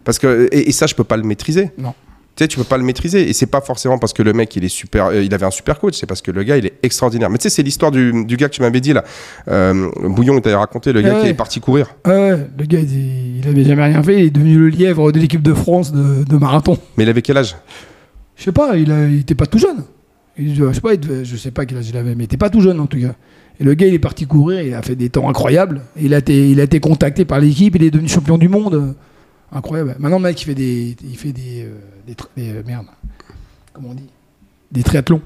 Parce 0.04 0.18
que, 0.18 0.48
et, 0.52 0.70
et 0.70 0.72
ça, 0.72 0.88
je 0.88 0.95
peux 0.95 1.04
pas 1.04 1.18
le 1.18 1.24
maîtriser. 1.24 1.72
Non. 1.78 1.93
Tu 2.38 2.43
sais, 2.43 2.47
tu 2.47 2.57
peux 2.57 2.63
pas 2.63 2.77
le 2.77 2.83
maîtriser. 2.83 3.27
Et 3.29 3.33
c'est 3.33 3.47
pas 3.47 3.59
forcément 3.61 3.97
parce 3.97 4.13
que 4.13 4.21
le 4.23 4.31
mec, 4.31 4.55
il 4.55 4.63
est 4.63 4.69
super, 4.69 5.07
euh, 5.07 5.23
il 5.23 5.33
avait 5.33 5.45
un 5.45 5.51
super 5.51 5.79
coach, 5.79 5.95
c'est 5.99 6.05
parce 6.05 6.21
que 6.21 6.31
le 6.31 6.43
gars, 6.43 6.55
il 6.57 6.65
est 6.67 6.73
extraordinaire. 6.83 7.29
Mais 7.29 7.38
tu 7.39 7.43
sais, 7.43 7.49
c'est 7.49 7.63
l'histoire 7.63 7.91
du, 7.91 8.23
du 8.25 8.38
gars 8.38 8.47
que 8.47 8.53
tu 8.55 8.61
m'avais 8.61 8.79
dit 8.79 8.93
là. 8.93 9.03
Euh, 9.49 9.89
Bouillon, 10.03 10.35
il 10.38 10.41
t'avait 10.41 10.55
raconté, 10.55 10.93
le 10.93 11.01
gars 11.01 11.15
Ouais, 11.15 11.21
qui 11.23 11.27
est 11.27 11.33
parti 11.33 11.59
courir. 11.59 11.95
Ouais, 12.05 12.13
ouais, 12.13 12.47
le 12.57 12.65
gars, 12.65 12.79
il, 12.79 13.39
il 13.39 13.47
avait 13.47 13.63
jamais 13.65 13.83
rien 13.85 14.01
fait. 14.03 14.19
Il 14.19 14.25
est 14.27 14.29
devenu 14.29 14.57
le 14.57 14.69
lièvre 14.69 15.11
de 15.11 15.19
l'équipe 15.19 15.41
de 15.41 15.53
France 15.53 15.91
de, 15.91 16.23
de 16.23 16.38
marathon. 16.38 16.77
Mais 16.95 17.03
il 17.03 17.09
avait 17.09 17.21
quel 17.21 17.38
âge? 17.38 17.55
Je 18.35 18.43
sais 18.43 18.51
pas, 18.51 18.77
il, 18.77 18.91
a- 18.91 19.07
il 19.07 19.19
était 19.21 19.35
pas 19.35 19.47
tout 19.47 19.57
jeune. 19.57 19.83
Il- 20.38 20.55
je 20.55 20.71
sais 20.71 20.81
pas, 20.81 20.95
devait- 20.95 21.25
je 21.25 21.35
sais 21.35 21.49
pas 21.51 21.65
quel 21.65 21.79
âge 21.79 21.89
il 21.89 21.97
avait, 21.97 22.13
mais 22.13 22.23
il 22.23 22.25
était 22.25 22.38
pas 22.38 22.51
tout 22.51 22.61
jeune 22.61 22.79
en 22.79 22.85
tout 22.85 22.99
cas. 23.01 23.15
Et 23.59 23.63
le 23.63 23.73
gars, 23.73 23.88
il 23.88 23.93
est 23.95 23.99
parti 23.99 24.27
courir, 24.27 24.61
il 24.61 24.75
a 24.75 24.83
fait 24.83 24.95
des 24.95 25.09
temps 25.09 25.27
incroyables. 25.27 25.81
Il 25.99 26.13
a 26.13 26.19
été, 26.19 26.51
il 26.51 26.59
a 26.59 26.63
été 26.63 26.79
contacté 26.79 27.25
par 27.25 27.39
l'équipe, 27.39 27.75
il 27.75 27.81
est 27.83 27.89
devenu 27.89 28.07
champion 28.07 28.38
du 28.38 28.47
monde. 28.47 28.93
Incroyable. 29.52 29.95
Maintenant, 30.00 30.18
le 30.18 30.24
mec, 30.24 30.41
il 30.41 30.45
fait 30.45 30.56
des, 30.56 30.95
il 31.04 31.18
fait 31.18 31.32
des, 31.32 31.64
euh, 31.64 32.14
des, 32.36 32.50
euh, 32.50 32.64
merde, 32.66 32.86
comment 33.74 33.89
on 33.91 33.93
dit, 33.93 34.10
des 34.72 34.84
triathlons. 34.84 35.22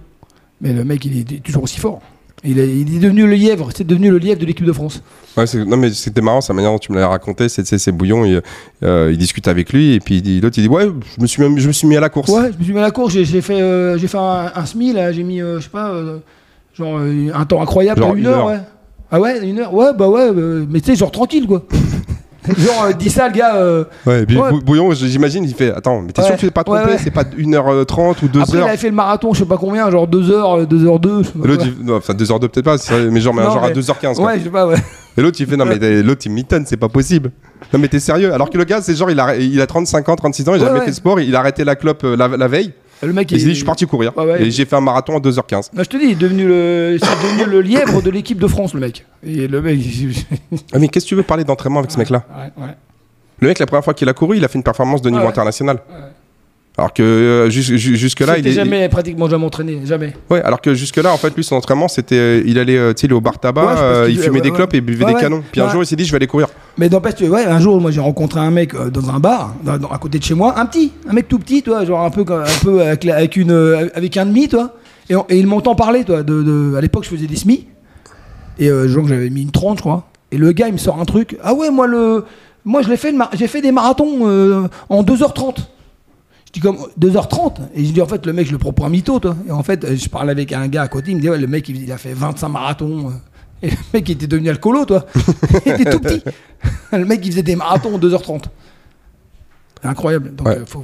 Mais 0.62 0.74
le 0.74 0.84
mec, 0.84 1.04
il 1.06 1.20
est, 1.20 1.44
toujours 1.44 1.64
aussi 1.64 1.80
fort. 1.80 2.02
Il 2.44 2.60
est, 2.60 2.70
il 2.76 2.96
est 2.96 3.00
devenu 3.00 3.28
le 3.28 3.34
lièvre, 3.34 3.70
c'est 3.76 3.86
devenu 3.86 4.10
le 4.10 4.18
lièvre 4.18 4.40
de 4.42 4.46
l'équipe 4.48 4.66
de 4.66 4.74
France. 4.74 5.02
Ouais, 5.38 5.46
non 5.66 5.78
mais 5.78 5.92
c'était 5.92 6.22
marrant, 6.22 6.42
sa 6.42 6.54
manière 6.54 6.72
dont 6.72 6.80
tu 6.80 6.92
me 6.92 6.98
l'avais 6.98 7.08
raconté, 7.08 7.50
c'est 7.50 7.92
Bouillon, 7.92 8.26
il, 8.26 8.42
euh, 8.84 9.10
il 9.12 9.18
discute 9.20 9.48
avec 9.48 9.72
lui 9.72 9.94
et 9.94 10.00
puis 10.00 10.22
l'autre 10.42 10.58
il 10.58 10.64
dit 10.64 10.68
ouais, 10.68 10.88
je 11.16 11.22
me 11.22 11.28
suis 11.28 11.48
mis, 11.48 11.60
je 11.62 11.68
me 11.68 11.72
suis 11.72 11.88
mis 11.88 11.96
à 11.98 12.00
la 12.00 12.10
course. 12.10 12.30
Ouais, 12.32 12.52
je 12.52 12.58
me 12.58 12.64
suis 12.64 12.74
mis 12.74 12.80
à 12.80 12.84
la 12.84 12.90
course, 12.92 13.14
j'ai 13.14 13.42
fait, 13.42 13.62
euh, 13.62 13.96
j'ai 14.00 14.08
fait 14.08 14.18
un, 14.18 14.52
un 14.56 14.66
semi, 14.66 14.92
là, 14.92 15.12
j'ai 15.12 15.22
mis, 15.24 15.40
euh, 15.40 15.60
je 15.60 15.66
sais 15.66 15.70
pas, 15.70 15.92
euh, 15.92 16.18
genre 16.76 17.00
un 17.00 17.46
temps 17.46 17.62
incroyable, 17.62 18.02
Genre 18.02 18.14
une 18.16 18.22
une 18.22 18.26
heure, 18.26 18.40
heure. 18.40 18.48
ouais. 18.48 18.60
Ah 19.12 19.20
ouais, 19.20 19.48
une 19.48 19.60
heure, 19.60 19.74
ouais, 19.74 19.94
bah 19.96 20.10
ouais, 20.10 20.32
mais 20.68 20.80
tu 20.82 20.88
sais, 20.88 20.96
genre 20.96 21.12
tranquille, 21.12 21.46
quoi. 21.46 21.64
genre, 22.58 22.84
euh, 22.90 22.94
dis 22.94 23.10
ça, 23.10 23.28
le 23.28 23.34
gars. 23.34 23.56
euh, 23.56 23.84
Ouais, 24.06 24.24
et 24.24 24.26
puis 24.26 24.38
Ouais. 24.38 24.50
Bou- 24.52 24.62
Bouillon, 24.62 24.92
j'imagine, 24.94 25.44
il 25.44 25.54
fait 25.54 25.72
attends, 25.72 26.02
mais 26.02 26.12
t'es 26.12 26.22
Ouais. 26.22 26.28
sûr 26.28 26.36
que 26.36 26.40
tu 26.42 26.46
t'es 26.48 26.52
pas 26.52 26.64
trompé, 26.64 26.80
Ouais, 26.82 26.92
ouais. 26.92 26.98
c'est 27.04 27.12
pas 27.12 27.24
1h30 27.24 28.22
ou 28.24 28.28
2h 28.28 28.42
Après, 28.44 28.58
il 28.58 28.64
avait 28.64 28.78
fait 28.78 28.90
le 28.90 28.96
marathon, 28.96 29.34
je 29.34 29.40
sais 29.40 29.46
pas 29.46 29.58
combien, 29.58 29.90
genre 29.92 30.08
2h, 30.08 30.66
2h02. 30.68 31.22
Et 31.44 31.48
L'autre, 31.48 31.66
il- 31.66 31.86
non, 31.86 31.98
enfin 31.98 32.14
2h2 32.14 32.48
peut-être 32.50 32.66
pas, 32.66 32.78
c'est 32.78 33.10
mais 33.12 33.20
genre, 33.22 33.34
mais 33.34 33.44
Non, 33.44 33.52
genre 33.52 33.64
à 33.64 33.68
mais- 33.70 33.74
2h15. 33.74 34.16
quoi. 34.18 34.26
Ouais, 34.28 34.40
je 34.40 34.44
sais 34.46 34.50
pas, 34.50 34.68
ouais. 34.68 34.76
Et 35.18 35.22
l'autre 35.22 35.38
il 35.42 35.46
fait 35.46 35.58
non 35.58 35.66
mais 35.66 35.78
t'es- 35.78 36.02
l'autre 36.04 36.22
il 36.26 36.32
mitonne, 36.32 36.66
c'est 36.66 36.78
pas 36.78 36.88
possible. 36.88 37.32
Non 37.74 37.80
mais 37.80 37.90
t'es 37.90 38.00
sérieux 38.00 38.34
Alors 38.34 38.50
que 38.50 38.58
le 38.58 38.64
gars 38.64 38.82
c'est 38.82 38.96
genre 38.96 39.12
il 39.12 39.20
a, 39.20 39.36
il 39.36 39.60
a 39.60 39.68
35 39.68 40.08
ans, 40.08 40.16
36 40.16 40.48
ans, 40.48 40.54
il 40.54 40.56
a 40.56 40.60
Ouais, 40.60 40.68
jamais 40.68 40.80
ouais. 40.80 40.86
fait 40.86 40.92
de 40.92 40.96
sport, 40.96 41.20
il 41.20 41.36
a 41.36 41.40
arrêté 41.40 41.66
la 41.66 41.76
clope 41.76 42.06
euh, 42.06 42.16
la, 42.16 42.30
la 42.30 42.48
veille. 42.48 42.72
Le 43.04 43.14
mec, 43.14 43.32
il 43.32 43.40
s'est 43.40 43.46
dit 43.46 43.52
je 43.52 43.56
suis 43.58 43.66
parti 43.66 43.86
courir 43.88 44.16
ouais. 44.18 44.44
et 44.44 44.52
j'ai 44.52 44.66
fait 44.66 44.76
un 44.76 44.82
marathon 44.82 45.16
en 45.16 45.20
2h15. 45.20 45.70
Non, 45.74 45.84
je 45.84 45.90
te 45.90 45.98
dis, 45.98 46.04
il 46.06 46.12
est 46.12 46.16
devenu 46.16 46.48
le, 46.48 46.98
c'est 47.02 47.10
devenu 47.28 47.50
le 47.52 47.62
lièvre 47.62 48.02
de 48.02 48.10
l'équipe 48.10 48.38
de 48.40 48.48
France, 48.48 48.74
le 48.74 48.80
mec. 48.80 49.06
Et 49.26 49.48
le 49.48 49.62
mec. 49.62 49.80
il- 49.80 50.14
Ah, 50.74 50.80
mais 50.80 50.88
qu'est-ce 50.88 51.06
que 51.06 51.10
tu 51.10 51.16
veux 51.16 51.24
parler 51.24 51.44
d'entraînement 51.44 51.80
avec 51.80 51.92
ce 51.92 51.98
mec 51.98 52.10
là 52.10 52.24
Ouais, 52.36 52.64
ouais. 52.64 52.72
Le 53.40 53.48
mec 53.48 53.58
la 53.60 53.66
première 53.66 53.84
fois 53.84 53.94
qu'il 53.96 54.08
a 54.08 54.14
couru, 54.14 54.38
il 54.38 54.46
a 54.46 54.48
fait 54.48 54.58
une 54.60 54.64
performance 54.64 55.02
de 55.02 55.10
niveau 55.10 55.26
international. 55.28 55.80
Alors 56.78 56.94
que 56.94 57.04
euh, 57.04 57.50
jus- 57.50 57.78
ju- 57.78 57.98
jusque 57.98 58.22
là 58.22 58.38
il 58.38 58.48
est 58.48 58.52
jamais, 58.54 58.88
pratiquement 58.88 59.28
jamais 59.30 59.46
entraîné, 59.46 59.80
jamais. 59.86 60.14
Ouais, 60.30 60.42
alors 60.42 60.62
que 60.62 60.74
jusque 60.74 60.96
là 60.98 61.12
en 61.12 61.18
fait 61.18 61.36
lui 61.36 61.44
son 61.44 61.58
entraînement 61.58 61.90
c'était 61.90 62.16
euh, 62.16 62.44
il 62.46 62.58
allait 62.58 62.78
euh, 62.78 62.94
il 63.04 63.10
est 63.10 63.14
au 63.14 63.20
bar 63.20 63.40
tabac, 63.40 64.02
Ouais, 64.04 64.12
il 64.12 64.18
fumait 64.20 64.40
des 64.40 64.52
clopes 64.52 64.74
et 64.74 64.80
buvait 64.80 65.04
des 65.06 65.14
canons. 65.16 65.44
Puis 65.52 65.60
un 65.60 65.70
jour 65.70 65.84
il 65.84 65.86
s'est 65.86 65.98
dit 65.98 66.06
je 66.06 66.12
vais 66.12 66.16
aller 66.16 66.28
courir. 66.28 66.48
Mais 66.78 66.90
n'empêche 66.90 67.16
que, 67.16 67.26
ouais, 67.26 67.46
un 67.46 67.60
jour, 67.60 67.80
moi 67.82 67.92
j'ai 67.92 68.00
rencontré 68.00 68.40
un 68.40 68.52
mec 68.52 68.74
euh, 68.74 68.90
dans 68.90 69.10
un 69.10 69.20
bar, 69.20 69.56
à 69.68 69.98
côté 69.98 70.20
de 70.20 70.24
chez 70.24 70.34
moi, 70.34 70.60
un 70.60 70.66
petit, 70.66 70.92
un 71.08 71.14
mec 71.14 71.28
tout 71.28 71.40
petit, 71.40 71.62
toi, 71.62 71.84
genre 71.86 72.02
un 72.02 72.10
peu, 72.10 72.22
un 72.22 72.64
peu 72.64 72.82
avec, 72.82 73.06
avec 73.06 73.36
une, 73.36 73.52
euh, 73.52 73.90
avec 73.94 74.16
un 74.18 74.26
demi, 74.26 74.48
toi. 74.48 74.76
Et, 75.10 75.16
il 75.38 75.48
m'entend 75.48 75.76
parler, 75.76 76.06
toi. 76.06 76.24
De, 76.24 76.76
à 76.78 76.82
l'époque, 76.82 77.04
je 77.04 77.10
faisais 77.10 77.28
des 77.28 77.36
SMI. 77.36 77.68
Et 78.58 78.70
euh, 78.70 78.88
j'avais 78.88 79.30
mis 79.30 79.42
une 79.42 79.52
30, 79.52 79.78
je 79.78 79.82
crois. 79.82 80.08
Et 80.32 80.38
le 80.38 80.54
gars, 80.54 80.68
il 80.68 80.74
me 80.74 80.78
sort 80.78 81.00
un 81.00 81.06
truc. 81.06 81.38
Ah 81.44 81.54
ouais, 81.54 81.70
moi, 81.70 81.88
le, 81.88 82.24
moi 82.64 82.82
je 82.82 82.90
l'ai 82.90 82.96
fait, 82.96 83.14
j'ai 83.34 83.48
fait 83.48 83.62
des 83.62 83.74
marathons 83.74 84.70
en 84.88 85.04
2h30. 85.04 85.58
Je 86.46 86.52
dis 86.54 86.60
comme 86.60 86.78
2h30 87.00 87.54
Et 87.76 87.86
je 87.86 87.94
dis 87.94 88.02
en 88.02 88.06
fait 88.06 88.26
le 88.26 88.34
mec 88.34 88.46
je 88.46 88.52
le 88.52 88.58
prends 88.58 88.74
pour 88.74 88.86
un 88.86 88.90
mytho 88.90 89.20
toi. 89.20 89.36
Et 89.48 89.52
en 89.52 89.64
fait 89.64 89.96
je 89.96 90.10
parle 90.10 90.30
avec 90.30 90.52
un 90.52 90.68
gars 90.68 90.82
à 90.82 90.88
côté, 90.90 91.12
il 91.12 91.16
me 91.16 91.22
dit 91.22 91.30
ouais 91.30 91.38
le 91.38 91.48
mec 91.48 91.70
il, 91.70 91.90
a 91.92 91.98
fait 91.98 92.14
25 92.14 92.50
marathons. 92.50 93.14
Et 93.64 93.70
le 93.70 93.78
mec 93.94 94.10
il 94.10 94.14
était 94.14 94.28
devenu 94.28 94.50
alcoolo 94.50 94.86
toi. 94.86 95.06
il 95.66 95.72
était 95.74 95.92
tout 95.92 96.00
petit. 96.00 96.24
Le 96.92 97.06
mec 97.06 97.20
il 97.24 97.32
faisait 97.32 97.44
des 97.44 97.56
marathons 97.56 97.96
en 97.96 98.00
2h30. 98.00 98.44
Incroyable. 99.84 100.36
Donc 100.36 100.48
Ouais. 100.48 100.58
euh, 100.60 100.66
faut, 100.66 100.84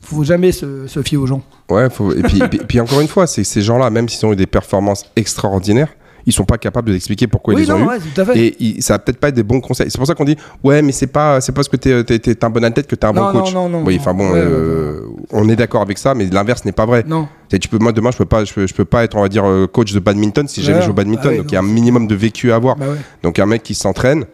faut 0.00 0.24
jamais 0.24 0.52
se, 0.52 0.86
se 0.86 1.02
fier 1.02 1.16
aux 1.18 1.26
gens. 1.26 1.42
Ouais, 1.70 1.88
faut... 1.90 2.12
et, 2.12 2.22
puis, 2.22 2.38
et 2.42 2.48
puis- 2.48 2.60
puis 2.66 2.80
encore 2.80 3.00
une 3.00 3.08
fois, 3.08 3.26
c'est 3.26 3.44
ces 3.44 3.62
gens-là, 3.62 3.90
même 3.90 4.08
s'ils 4.08 4.24
ont 4.26 4.32
eu 4.32 4.36
des 4.36 4.46
performances 4.46 5.04
extraordinaires, 5.16 5.94
ils 6.28 6.32
sont 6.32 6.44
pas 6.44 6.58
capables 6.58 6.88
de 6.88 6.92
l'expliquer 6.92 7.26
pourquoi 7.26 7.54
oui 7.54 7.62
ils 7.62 7.64
les 7.66 7.72
ont 7.72 7.78
non 7.78 7.84
eu. 7.86 7.88
ouais, 7.88 7.98
tout 7.98 8.20
à 8.20 8.24
fait. 8.26 8.38
Et 8.38 8.56
il- 8.60 8.82
ça 8.82 8.94
va 8.94 8.98
peut-être 9.00 9.18
pas 9.18 9.28
être 9.28 9.34
des 9.34 9.42
bons 9.42 9.60
conseils. 9.60 9.90
C'est 9.90 9.98
pour 9.98 10.06
ça 10.06 10.14
qu'on 10.14 10.24
dit 10.24 10.36
ouais, 10.62 10.82
mais 10.82 10.92
c'est 10.92 11.06
pas 11.08 11.40
c'est 11.40 11.52
parce 11.52 11.68
que 11.68 11.76
t'es 11.76 12.04
t'es- 12.04 12.18
t'es 12.18 12.44
un 12.44 12.50
bon 12.50 12.62
athlète 12.64 12.86
que 12.86 12.94
t'es 12.94 13.06
un 13.06 13.12
Non, 13.12 13.32
bon 13.32 13.40
coach. 13.40 13.52
non, 13.54 13.68
non, 13.68 13.80
non, 13.80 13.84
oui, 13.86 13.96
enfin 13.98 14.14
bon, 14.14 14.26
Ouais, 14.28 14.32
ouais, 14.34 14.38
euh, 14.40 15.00
on 15.32 15.48
est 15.48 15.56
d'accord 15.56 15.82
avec 15.82 15.98
ça, 15.98 16.14
mais 16.14 16.26
l'inverse 16.26 16.64
n'est 16.64 16.72
pas 16.72 16.86
vrai. 16.86 17.04
Non. 17.06 17.26
Tu 17.50 17.68
peux 17.68 17.78
moi 17.78 17.92
demain 17.92 18.10
je 18.12 18.18
peux 18.18 18.24
pas 18.26 18.44
je 18.44 18.52
peux, 18.52 18.66
je 18.66 18.74
peux 18.74 18.84
pas 18.84 19.04
être 19.04 19.16
on 19.16 19.22
va 19.22 19.28
dire 19.28 19.44
euh, 19.46 19.66
coach 19.66 19.92
de 19.92 20.00
badminton 20.00 20.46
si 20.46 20.62
jamais 20.62 20.80
je 20.80 20.84
joue 20.86 20.90
au 20.90 20.94
badminton. 20.94 21.36
donc 21.38 21.46
il 21.50 21.54
y 21.54 21.56
a 21.56 21.60
un 21.60 21.62
minimum 21.62 22.06
de 22.06 22.14
vécu 22.14 22.52
à 22.52 22.56
avoir. 22.56 22.76
Bah. 22.76 22.86
Donc 23.22 23.38
un 23.38 23.46
mec 23.46 23.62
qui 23.62 23.74
s'entraîne, 23.74 24.24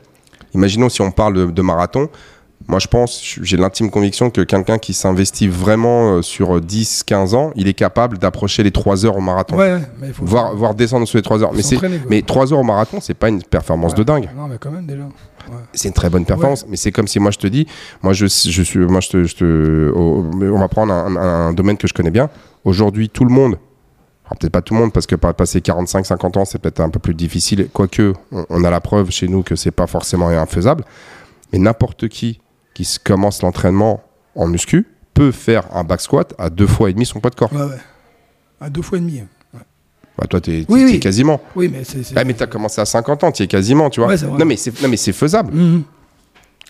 imaginons 0.55 0.88
si 0.88 1.01
on 1.01 1.11
parle 1.11 1.34
de, 1.34 1.47
de 1.47 1.62
marathon, 1.62 2.09
moi 2.66 2.78
je 2.78 2.86
pense, 2.86 3.20
j'ai 3.42 3.56
l'intime 3.56 3.90
conviction 3.90 4.30
que 4.30 4.40
quelqu'un 4.40 4.78
qui 4.78 4.94
s'investit 4.94 5.48
vraiment 5.48 6.14
euh, 6.16 6.22
sur 6.22 6.60
10-15 6.60 7.34
ans, 7.34 7.52
il 7.56 7.68
est 7.68 7.74
capable 7.74 8.18
d'approcher 8.18 8.62
les 8.62 8.70
3 8.70 9.04
heures 9.04 9.16
au 9.16 9.20
marathon. 9.20 9.56
Ouais, 9.56 9.80
mais 10.00 10.08
il 10.08 10.12
faut 10.14 10.24
Voire, 10.24 10.54
voire 10.56 10.74
descendre 10.74 11.06
sous 11.06 11.16
les 11.16 11.22
3 11.22 11.42
heures. 11.42 11.52
Mais, 11.52 11.62
mais 12.08 12.22
3 12.22 12.52
heures 12.52 12.60
au 12.60 12.64
marathon, 12.64 12.98
c'est 13.00 13.14
pas 13.14 13.28
une 13.28 13.42
performance 13.42 13.94
de 13.94 14.02
dingue. 14.02 14.28
Non 14.36 14.48
mais 14.48 14.56
quand 14.58 14.70
même 14.70 14.86
déjà. 14.86 15.02
Ouais. 15.02 15.56
C'est 15.74 15.88
une 15.88 15.94
très 15.94 16.08
bonne 16.08 16.24
performance, 16.24 16.64
mais 16.68 16.76
c'est 16.76 16.90
comme 16.90 17.06
si 17.06 17.20
moi 17.20 17.30
je 17.30 17.38
te 17.38 17.46
dis, 17.46 17.66
moi 18.02 18.14
je, 18.14 18.24
je 18.26 18.62
suis, 18.62 18.78
moi 18.78 19.00
je 19.00 19.10
te, 19.10 19.24
je 19.24 19.36
te- 19.36 19.92
oh, 19.94 20.24
on 20.40 20.58
va 20.58 20.68
prendre 20.68 20.92
un, 20.94 21.16
un- 21.16 21.48
un 21.48 21.52
domaine 21.52 21.76
que 21.76 21.86
je 21.86 21.92
connais 21.92 22.10
bien. 22.10 22.30
Aujourd'hui, 22.64 23.10
tout 23.10 23.26
le 23.26 23.30
monde, 23.30 23.58
alors 24.24 24.38
peut-être 24.38 24.52
pas 24.54 24.62
tout 24.62 24.72
le 24.72 24.80
monde 24.80 24.92
parce 24.94 25.06
que 25.06 25.16
passer 25.16 25.58
45-50 25.60 26.38
ans, 26.38 26.44
c'est 26.46 26.58
peut-être 26.58 26.80
un 26.80 26.88
peu 26.88 26.98
plus 26.98 27.12
difficile. 27.12 27.68
Quoique, 27.74 28.14
on, 28.32 28.46
on 28.48 28.64
a 28.64 28.70
la 28.70 28.80
preuve 28.80 29.10
chez 29.10 29.28
nous 29.28 29.42
que 29.42 29.54
c'est 29.54 29.70
pas 29.70 29.86
forcément 29.86 30.28
infaisable. 30.28 30.82
Mais 31.52 31.58
n'importe 31.58 32.08
qui 32.08 32.40
qui 32.74 32.84
se 32.84 32.98
commence 32.98 33.42
l'entraînement 33.42 34.02
en 34.34 34.46
muscu 34.46 34.86
peut 35.14 35.30
faire 35.32 35.64
un 35.74 35.84
back 35.84 36.00
squat 36.00 36.34
à 36.38 36.50
deux 36.50 36.66
fois 36.66 36.90
et 36.90 36.92
demi 36.92 37.06
son 37.06 37.20
poids 37.20 37.30
de 37.30 37.36
corps. 37.36 37.52
Ouais 37.52 37.62
ouais. 37.62 37.78
À 38.60 38.68
deux 38.68 38.82
fois 38.82 38.98
et 38.98 39.00
demi. 39.00 39.20
hein. 39.20 39.26
Bah, 40.16 40.26
toi, 40.28 40.40
t'es, 40.40 40.64
Oui, 40.68 40.84
oui. 40.84 41.00
quasiment. 41.00 41.40
Oui 41.56 41.68
mais 41.72 41.82
c'est. 41.82 42.16
Ah, 42.16 42.22
mais 42.24 42.34
t'as 42.34 42.46
commencé 42.46 42.80
à 42.80 42.84
50 42.84 43.24
ans, 43.24 43.32
tu 43.32 43.42
es 43.42 43.46
quasiment, 43.48 43.90
tu 43.90 43.98
vois. 44.00 44.10
Ouais, 44.10 44.16
non, 44.38 44.44
mais 44.44 44.56
c'est, 44.56 44.80
non, 44.82 44.88
mais 44.88 44.96
c'est 44.96 45.12
faisable. 45.12 45.52
Mhm. 45.52 45.82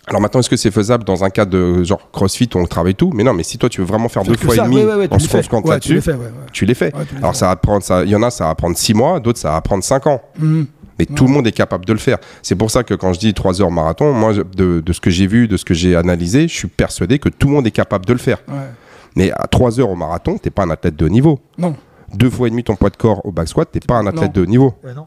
Alors 0.07 0.21
maintenant, 0.21 0.39
est-ce 0.39 0.49
que 0.51 0.57
c'est 0.57 0.69
faisable 0.71 1.03
dans 1.03 1.23
un 1.23 1.31
cas 1.31 1.45
de 1.45 1.83
genre 1.83 2.11
CrossFit 2.11 2.47
où 2.53 2.59
on 2.59 2.65
travaille 2.65 2.93
tout? 2.93 3.11
Mais 3.13 3.23
non, 3.23 3.33
mais 3.33 3.41
si 3.43 3.57
toi 3.57 3.69
tu 3.69 3.81
veux 3.81 3.87
vraiment 3.87 4.07
faire 4.07 4.23
Faire 4.23 4.33
deux 4.33 4.37
fois 4.39 4.55
ça, 4.55 4.61
et 4.63 4.65
demi 4.65 4.77
ouais, 4.83 4.93
ouais, 4.95 5.07
en 5.11 5.17
se 5.17 5.27
concentrant 5.27 5.61
tu 5.63 5.69
là-dessus, 5.69 6.01
fais, 6.01 6.13
ouais, 6.13 6.31
tu 6.51 6.65
les 6.65 6.75
fais. 6.75 6.91
Alors 7.17 7.33
fais. 7.33 7.39
ça 7.39 7.47
va 7.47 7.55
prendre, 7.55 7.81
ça, 7.83 8.03
il 8.03 8.09
y 8.11 8.15
en 8.15 8.21
a, 8.21 8.29
ça 8.29 8.45
va 8.45 8.53
prendre 8.55 8.77
6 8.77 8.93
mois, 8.93 9.19
d'autres 9.19 9.39
ça 9.39 9.51
va 9.51 9.61
prendre 9.61 9.83
5 9.83 10.05
ans. 10.07 10.21
Mhm. 10.37 10.67
Mais 10.99 11.05
tout 11.05 11.25
le 11.25 11.31
monde 11.31 11.45
est 11.45 11.51
capable 11.51 11.85
de 11.85 11.91
le 11.93 11.99
faire. 11.99 12.17
C'est 12.41 12.55
pour 12.55 12.71
ça 12.71 12.83
que 12.83 12.93
quand 12.93 13.11
je 13.13 13.19
dis 13.19 13.33
3 13.33 13.61
heures 13.61 13.71
marathon, 13.71 14.13
moi, 14.13 14.33
de, 14.33 14.79
de 14.79 14.93
ce 14.93 15.01
que 15.01 15.09
j'ai 15.09 15.27
vu, 15.27 15.47
de 15.47 15.57
ce 15.57 15.65
que 15.65 15.73
j'ai 15.73 15.95
analysé, 15.95 16.47
je 16.47 16.53
suis 16.55 16.67
persuadé 16.69 17.19
que 17.19 17.27
tout 17.29 17.47
le 17.47 17.53
monde 17.53 17.67
est 17.67 17.71
capable 17.71 18.05
de 18.05 18.13
le 18.13 18.19
faire. 18.19 18.41
Ouais. 18.47 18.69
Mais 19.15 19.31
à 19.31 19.47
3 19.47 19.79
heures 19.79 19.89
au 19.89 19.95
marathon, 19.95 20.37
t'es 20.37 20.49
pas 20.49 20.63
un 20.63 20.69
athlète 20.69 20.95
de 20.95 21.05
haut 21.05 21.09
niveau. 21.09 21.39
Non. 21.57 21.75
Deux 22.13 22.29
fois 22.29 22.47
et 22.47 22.49
demi 22.49 22.63
ton 22.63 22.75
poids 22.75 22.89
de 22.89 22.95
corps 22.97 23.25
au 23.25 23.31
back 23.31 23.47
squat, 23.49 23.67
t'es 23.71 23.79
pas 23.81 23.95
un 23.97 24.07
athlète 24.07 24.35
Non. 24.35 24.41
de 24.41 24.41
haut 24.41 24.45
niveau. 24.49 24.73
Ouais, 24.83 24.93
non. 24.93 25.05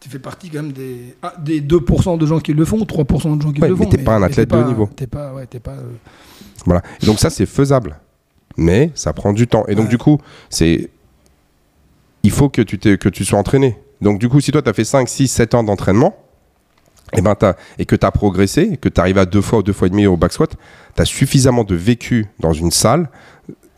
Tu 0.00 0.08
fais 0.08 0.18
partie 0.18 0.48
quand 0.50 0.62
même 0.62 0.72
des, 0.72 1.14
ah, 1.22 1.34
des 1.38 1.60
2% 1.60 2.16
de 2.18 2.26
gens 2.26 2.38
qui 2.38 2.52
le 2.52 2.64
font, 2.64 2.78
3% 2.84 3.36
de 3.36 3.42
gens 3.42 3.52
qui 3.52 3.60
Ouais, 3.60 3.68
le 3.68 3.74
mais 3.74 3.84
font. 3.84 3.90
t'es 3.90 3.98
pas 3.98 4.14
un 4.16 4.20
mais 4.20 4.26
athlète 4.26 4.50
de 4.50 4.56
haut 4.56 4.64
niveau. 4.64 4.88
T'es 4.94 5.06
pas, 5.06 5.32
ouais, 5.34 5.46
t'es 5.46 5.58
pas. 5.60 5.72
euh, 5.72 5.92
Voilà. 6.64 6.82
Et 7.02 7.06
donc 7.06 7.18
ça, 7.18 7.28
c'est 7.30 7.46
faisable. 7.46 7.98
Mais 8.56 8.90
ça 8.94 9.12
prend 9.12 9.32
du 9.32 9.46
temps. 9.46 9.64
Et 9.68 9.74
donc 9.74 9.84
Ouais. 9.84 9.90
du 9.90 9.98
coup, 9.98 10.18
c'est 10.48 10.88
il 12.22 12.30
faut 12.30 12.48
que 12.48 12.62
tu, 12.62 12.78
t'es- 12.78 12.98
que 12.98 13.08
tu 13.08 13.24
sois 13.24 13.38
entraîné. 13.38 13.76
Donc 14.00 14.18
du 14.18 14.28
coup, 14.28 14.40
si 14.40 14.50
toi, 14.52 14.62
tu 14.62 14.68
as 14.68 14.72
fait 14.72 14.84
5, 14.84 15.08
6, 15.08 15.28
7 15.28 15.54
ans 15.54 15.62
d'entraînement, 15.64 16.16
et, 17.16 17.20
ben, 17.22 17.34
t'as- 17.34 17.54
et 17.78 17.84
que 17.86 17.94
tu 17.96 18.04
as 18.04 18.10
progressé, 18.10 18.76
que 18.78 18.88
tu 18.88 19.00
arrives 19.00 19.18
à 19.18 19.26
deux 19.26 19.40
fois 19.40 19.60
ou 19.60 19.62
deux 19.62 19.72
fois 19.72 19.86
et 19.86 19.90
demi 19.90 20.06
au 20.06 20.16
back 20.16 20.32
squat, 20.32 20.50
tu 20.94 21.02
as 21.02 21.04
suffisamment 21.04 21.64
de 21.64 21.74
vécu 21.74 22.26
dans 22.40 22.52
une 22.52 22.70
salle, 22.72 23.08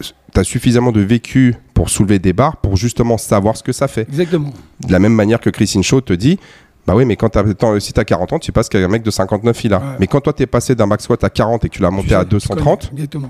tu 0.01 0.41
as 0.41 0.45
suffisamment 0.45 0.93
de 0.93 1.01
vécu 1.01 1.55
pour 1.75 1.91
soulever 1.91 2.19
des 2.19 2.33
barres, 2.33 2.57
pour 2.57 2.77
justement 2.77 3.19
savoir 3.19 3.57
ce 3.57 3.63
que 3.63 3.73
ça 3.73 3.87
fait. 3.87 4.09
Exactement. 4.09 4.53
De 4.87 4.93
la 4.93 4.99
même 4.99 5.13
manière 5.15 5.41
que 5.41 5.51
Christine 5.51 5.83
Shaw 5.83 6.01
te 6.01 6.13
dit, 6.15 6.39
bah 6.87 6.95
oui, 6.97 7.05
mais 7.05 7.17
quand 7.17 7.29
t'as, 7.29 7.45
tant- 7.55 7.79
si 7.81 7.93
tu 7.93 8.01
as 8.01 8.05
40 8.05 8.33
ans, 8.33 8.39
tu 8.39 8.51
passes 8.51 8.69
qu'un 8.71 8.89
mec 8.89 9.03
de 9.03 9.11
59 9.11 9.63
il 9.65 9.75
a. 9.75 9.79
Ouais. 9.79 9.85
Mais 10.01 10.07
quand 10.07 10.23
toi, 10.23 10.33
tu 10.33 10.43
es 10.43 10.47
passé 10.47 10.75
d'un 10.75 10.87
back 10.87 11.03
squat 11.03 11.23
à 11.23 11.29
40 11.31 11.65
et 11.65 11.69
que 11.69 11.75
tu 11.75 11.83
l'as 11.83 11.91
monté 11.91 12.09
Tu 12.09 12.15
à 12.15 12.21
sais, 12.21 12.25
tu 12.25 12.31
230, 12.31 12.81
connais. 12.89 12.93
Exactement. 12.95 13.29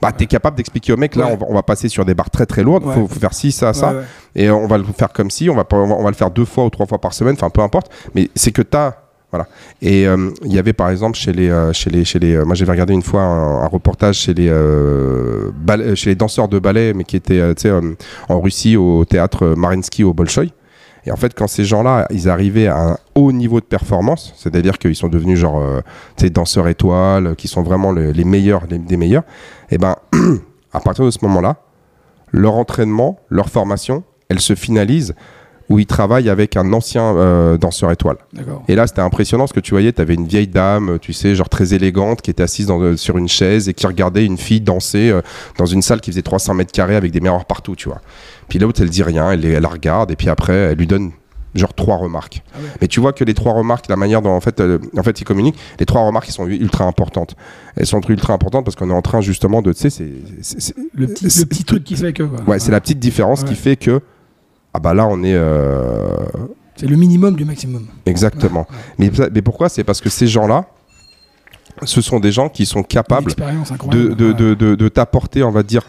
Bah, 0.00 0.12
tu 0.16 0.24
es 0.24 0.26
capable 0.26 0.56
d'expliquer 0.56 0.92
au 0.92 0.96
mec, 0.96 1.16
là, 1.16 1.26
Ouais. 1.26 1.32
on 1.32 1.36
va, 1.36 1.46
on 1.50 1.54
va 1.54 1.62
passer 1.62 1.88
sur 1.88 2.04
des 2.04 2.14
barres 2.14 2.30
très 2.30 2.46
très 2.46 2.62
lourdes, 2.62 2.84
Ouais. 2.84 2.94
faut, 2.94 3.06
faut 3.08 3.20
faire 3.20 3.34
ci, 3.34 3.52
ça, 3.52 3.72
ça, 3.72 3.92
Ouais, 3.92 4.02
et 4.34 4.50
on 4.50 4.66
va 4.66 4.78
le 4.78 4.84
faire 4.84 5.12
comme 5.12 5.30
ci, 5.30 5.48
on 5.50 5.54
va, 5.54 5.64
on 5.72 5.86
va, 5.86 5.94
on 5.94 6.02
va 6.02 6.10
le 6.10 6.16
faire 6.16 6.30
deux 6.30 6.44
fois 6.44 6.64
ou 6.64 6.70
trois 6.70 6.86
fois 6.86 6.98
par 7.00 7.12
semaine, 7.14 7.34
enfin 7.34 7.50
peu 7.50 7.60
importe, 7.62 7.90
mais 8.14 8.28
c'est 8.34 8.52
que 8.52 8.62
tu 8.62 8.76
as. 8.76 8.96
Voilà. 9.32 9.48
Et 9.82 10.06
euh, 10.06 10.30
il 10.44 10.52
y 10.52 10.58
avait 10.58 10.72
par 10.72 10.88
exemple 10.88 11.18
chez 11.18 11.32
les, 11.32 11.50
euh, 11.50 11.72
chez 11.72 11.90
les, 11.90 12.04
chez 12.04 12.20
les, 12.20 12.36
euh, 12.36 12.44
moi 12.44 12.54
j'avais 12.54 12.70
regardé 12.70 12.94
une 12.94 13.02
fois 13.02 13.22
un, 13.22 13.62
un 13.64 13.66
reportage 13.66 14.16
chez 14.18 14.32
les, 14.34 14.48
ballet- 15.52 15.96
chez 15.96 16.10
les 16.10 16.14
danseurs 16.16 16.48
de 16.48 16.58
ballet, 16.58 16.92
mais 16.94 17.04
qui 17.04 17.16
étaient, 17.16 17.42
en 18.28 18.40
Russie 18.40 18.76
au 18.76 19.04
théâtre 19.04 19.54
Marinsky 19.56 20.04
au 20.04 20.12
Bolchoï. 20.14 20.52
Et 21.08 21.12
en 21.12 21.16
fait, 21.16 21.34
quand 21.34 21.46
ces 21.46 21.64
gens-là, 21.64 22.06
ils 22.10 22.28
arrivaient 22.28 22.66
à 22.66 22.78
un 22.78 22.96
haut 23.14 23.30
niveau 23.30 23.60
de 23.60 23.64
performance, 23.64 24.34
c'est-à-dire 24.36 24.76
qu'ils 24.78 24.96
sont 24.96 25.06
devenus 25.08 25.38
genre, 25.38 25.60
euh, 25.60 25.80
danseurs 26.30 26.66
étoiles, 26.66 27.36
qui 27.36 27.46
sont 27.46 27.62
vraiment 27.62 27.92
le- 27.92 28.10
les 28.10 28.24
meilleurs 28.24 28.62
les- 28.68 28.78
des 28.78 28.96
meilleurs, 28.96 29.22
et 29.70 29.78
ben, 29.78 29.96
à 30.72 30.80
partir 30.80 31.04
de 31.04 31.10
ce 31.10 31.18
moment-là, 31.22 31.56
leur 32.32 32.54
entraînement, 32.54 33.18
leur 33.28 33.48
formation, 33.48 34.04
elle 34.28 34.40
se 34.40 34.54
finalise 34.54 35.14
où 35.68 35.78
ils 35.78 35.86
travaillent 35.86 36.30
avec 36.30 36.56
un 36.56 36.72
ancien 36.72 37.16
euh, 37.16 37.58
danseur 37.58 37.90
étoile. 37.90 38.18
Et 38.68 38.76
là, 38.76 38.86
c'était 38.86 39.00
impressionnant 39.00 39.46
ce 39.46 39.52
que 39.52 39.60
tu 39.60 39.72
voyais. 39.72 39.92
Tu 39.92 40.00
avais 40.00 40.14
une 40.14 40.26
vieille 40.26 40.46
dame, 40.46 40.98
tu 41.00 41.12
sais, 41.12 41.34
genre 41.34 41.48
très 41.48 41.74
élégante, 41.74 42.22
qui 42.22 42.30
était 42.30 42.42
assise 42.42 42.66
dans, 42.66 42.80
euh, 42.80 42.96
sur 42.96 43.18
une 43.18 43.28
chaise 43.28 43.68
et 43.68 43.74
qui 43.74 43.86
regardait 43.86 44.24
une 44.24 44.38
fille 44.38 44.60
danser 44.60 45.10
euh, 45.10 45.22
dans 45.58 45.66
une 45.66 45.82
salle 45.82 46.00
qui 46.00 46.10
faisait 46.10 46.22
300 46.22 46.54
mètres 46.54 46.72
carrés 46.72 46.94
avec 46.96 47.10
des 47.10 47.20
miroirs 47.20 47.46
partout, 47.46 47.74
tu 47.74 47.88
vois. 47.88 48.00
Puis 48.48 48.58
l'autre, 48.60 48.80
elle 48.80 48.90
dit 48.90 49.02
rien, 49.02 49.32
elle, 49.32 49.44
elle 49.44 49.62
la 49.62 49.68
regarde 49.68 50.10
et 50.12 50.16
puis 50.16 50.28
après, 50.28 50.54
elle 50.54 50.78
lui 50.78 50.86
donne 50.86 51.10
genre 51.58 51.74
trois 51.74 51.96
remarques. 51.96 52.42
Ah 52.54 52.58
ouais. 52.58 52.68
Mais 52.80 52.88
tu 52.88 53.00
vois 53.00 53.12
que 53.12 53.24
les 53.24 53.34
trois 53.34 53.52
remarques, 53.52 53.88
la 53.88 53.96
manière 53.96 54.22
dont 54.22 54.30
en 54.30 54.40
fait, 54.40 54.60
euh, 54.60 54.78
en 54.96 55.02
fait 55.02 55.20
ils 55.20 55.24
communiquent, 55.24 55.58
les 55.80 55.86
trois 55.86 56.02
remarques, 56.06 56.26
elles 56.28 56.34
sont 56.34 56.46
ultra 56.46 56.84
importantes. 56.84 57.36
Elles 57.76 57.86
sont 57.86 58.00
ultra 58.02 58.32
importantes 58.32 58.64
parce 58.64 58.76
qu'on 58.76 58.90
est 58.90 58.94
en 58.94 59.02
train 59.02 59.20
justement 59.20 59.62
de, 59.62 59.72
tu 59.72 59.88
sais, 59.88 59.90
c'est, 59.90 60.74
Le 60.94 61.06
petit, 61.06 61.30
c'est- 61.30 61.40
le 61.40 61.46
petit 61.46 61.64
truc 61.64 61.84
qui 61.84 61.96
fait 61.96 62.12
que. 62.12 62.22
quoi. 62.22 62.40
ouais, 62.46 62.58
c'est 62.58 62.72
la 62.72 62.80
petite 62.80 62.98
différence 62.98 63.44
qui 63.44 63.54
fait 63.54 63.76
que, 63.76 64.00
ah 64.74 64.78
bah 64.80 64.94
là, 64.94 65.06
on 65.06 65.22
est 65.22 65.34
euh, 65.34 66.08
C'est 66.76 66.86
le 66.86 66.96
minimum 66.96 67.36
du 67.36 67.44
maximum. 67.44 67.86
exactement. 68.06 68.66
Mais, 68.98 69.10
mais 69.32 69.42
pourquoi? 69.42 69.68
C'est 69.68 69.84
parce 69.84 70.00
que 70.00 70.10
ces 70.10 70.26
gens-là, 70.26 70.66
ce 71.84 72.00
sont 72.00 72.20
des 72.20 72.32
gens 72.32 72.48
qui 72.48 72.64
sont 72.66 72.82
capables 72.82 73.32
de, 73.90 74.08
de, 74.14 74.54
de, 74.54 74.88
t'apporter, 74.88 75.42
on 75.42 75.50
va 75.50 75.62
dire, 75.62 75.82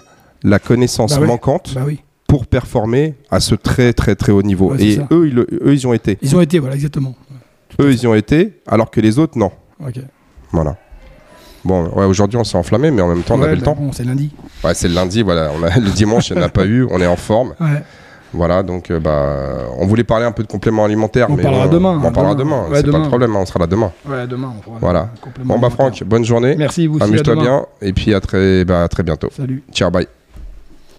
la 0.43 0.59
connaissance 0.59 1.17
Bah 1.19 1.25
manquante 1.25 1.73
Bah 1.73 1.81
oui. 1.85 2.01
Pour 2.27 2.45
performer 2.45 3.15
à 3.31 3.39
ce 3.39 3.55
très 3.55 3.93
très 3.93 4.15
très 4.15 4.31
haut 4.31 4.43
niveau. 4.43 4.71
Ouais, 4.71 4.83
Et 4.83 4.99
eux 5.11 5.27
ils, 5.27 5.39
eux, 5.39 5.87
ont 5.87 5.93
été. 5.93 6.17
Ils 6.21 6.35
ont 6.35 6.41
été, 6.41 6.59
voilà, 6.59 6.75
exactement. 6.75 7.15
Eux, 7.79 7.91
ils 7.91 8.01
y 8.01 8.07
ont 8.07 8.15
été, 8.15 8.59
alors 8.67 8.91
que 8.91 8.99
les 8.99 9.17
autres, 9.19 9.37
non. 9.37 9.51
Ok. 9.85 9.99
Voilà. 10.51 10.75
Bon, 11.63 11.89
ouais, 11.89 12.05
aujourd'hui, 12.05 12.37
on 12.37 12.43
s'est 12.43 12.57
enflammé, 12.57 12.91
mais 12.91 13.01
en 13.01 13.07
même 13.09 13.23
temps, 13.23 13.35
on 13.35 13.41
avait 13.41 13.55
le 13.55 13.59
bah 13.59 13.65
temps. 13.65 13.77
Bon, 13.79 13.91
c'est 13.91 14.03
lundi. 14.03 14.31
Ouais, 14.63 14.73
c'est 14.73 14.87
le 14.87 14.93
lundi, 14.93 15.21
voilà. 15.21 15.51
On 15.57 15.63
a, 15.63 15.77
le 15.79 15.91
dimanche, 15.91 16.29
il 16.29 16.37
n'y 16.37 16.43
en 16.43 16.45
a 16.45 16.49
pas 16.49 16.65
eu. 16.65 16.87
On 16.89 16.99
est 17.01 17.07
en 17.07 17.15
forme. 17.15 17.55
Ouais. 17.59 17.83
Voilà, 18.33 18.61
donc, 18.63 18.91
euh, 18.91 18.99
bah, 18.99 19.69
on 19.77 19.85
voulait 19.85 20.03
parler 20.03 20.25
un 20.25 20.31
peu 20.31 20.43
de 20.43 20.47
compléments 20.47 20.85
alimentaires. 20.85 21.27
On 21.29 21.35
mais 21.35 21.43
parlera 21.43 21.67
demain, 21.67 22.01
On 22.03 22.11
parlera 22.11 22.35
demain. 22.35 22.63
demain. 22.63 22.69
Ouais, 22.69 22.81
c'est 22.83 22.91
pas 22.91 22.99
le 22.99 23.07
problème, 23.07 23.35
hein, 23.35 23.39
on 23.41 23.45
sera 23.45 23.59
là 23.59 23.67
demain. 23.67 23.91
Ouais, 24.07 24.27
demain, 24.27 24.53
on 24.57 24.61
fera 24.61 24.77
Voilà. 24.79 25.09
Bon, 25.43 25.59
bah. 25.59 25.69
Franck, 25.69 26.03
bonne 26.03 26.25
journée. 26.25 26.55
Merci, 26.57 26.87
vous 26.87 27.01
Amuse-toi 27.01 27.35
bien. 27.35 27.65
Et 27.81 27.93
puis, 27.93 28.13
à 28.13 28.19
très, 28.19 28.65
bah, 28.65 28.83
à 28.83 28.87
très 28.87 29.03
bientôt. 29.03 29.29
Salut. 29.35 29.63
Ciao, 29.71 29.91
bye. 29.91 30.07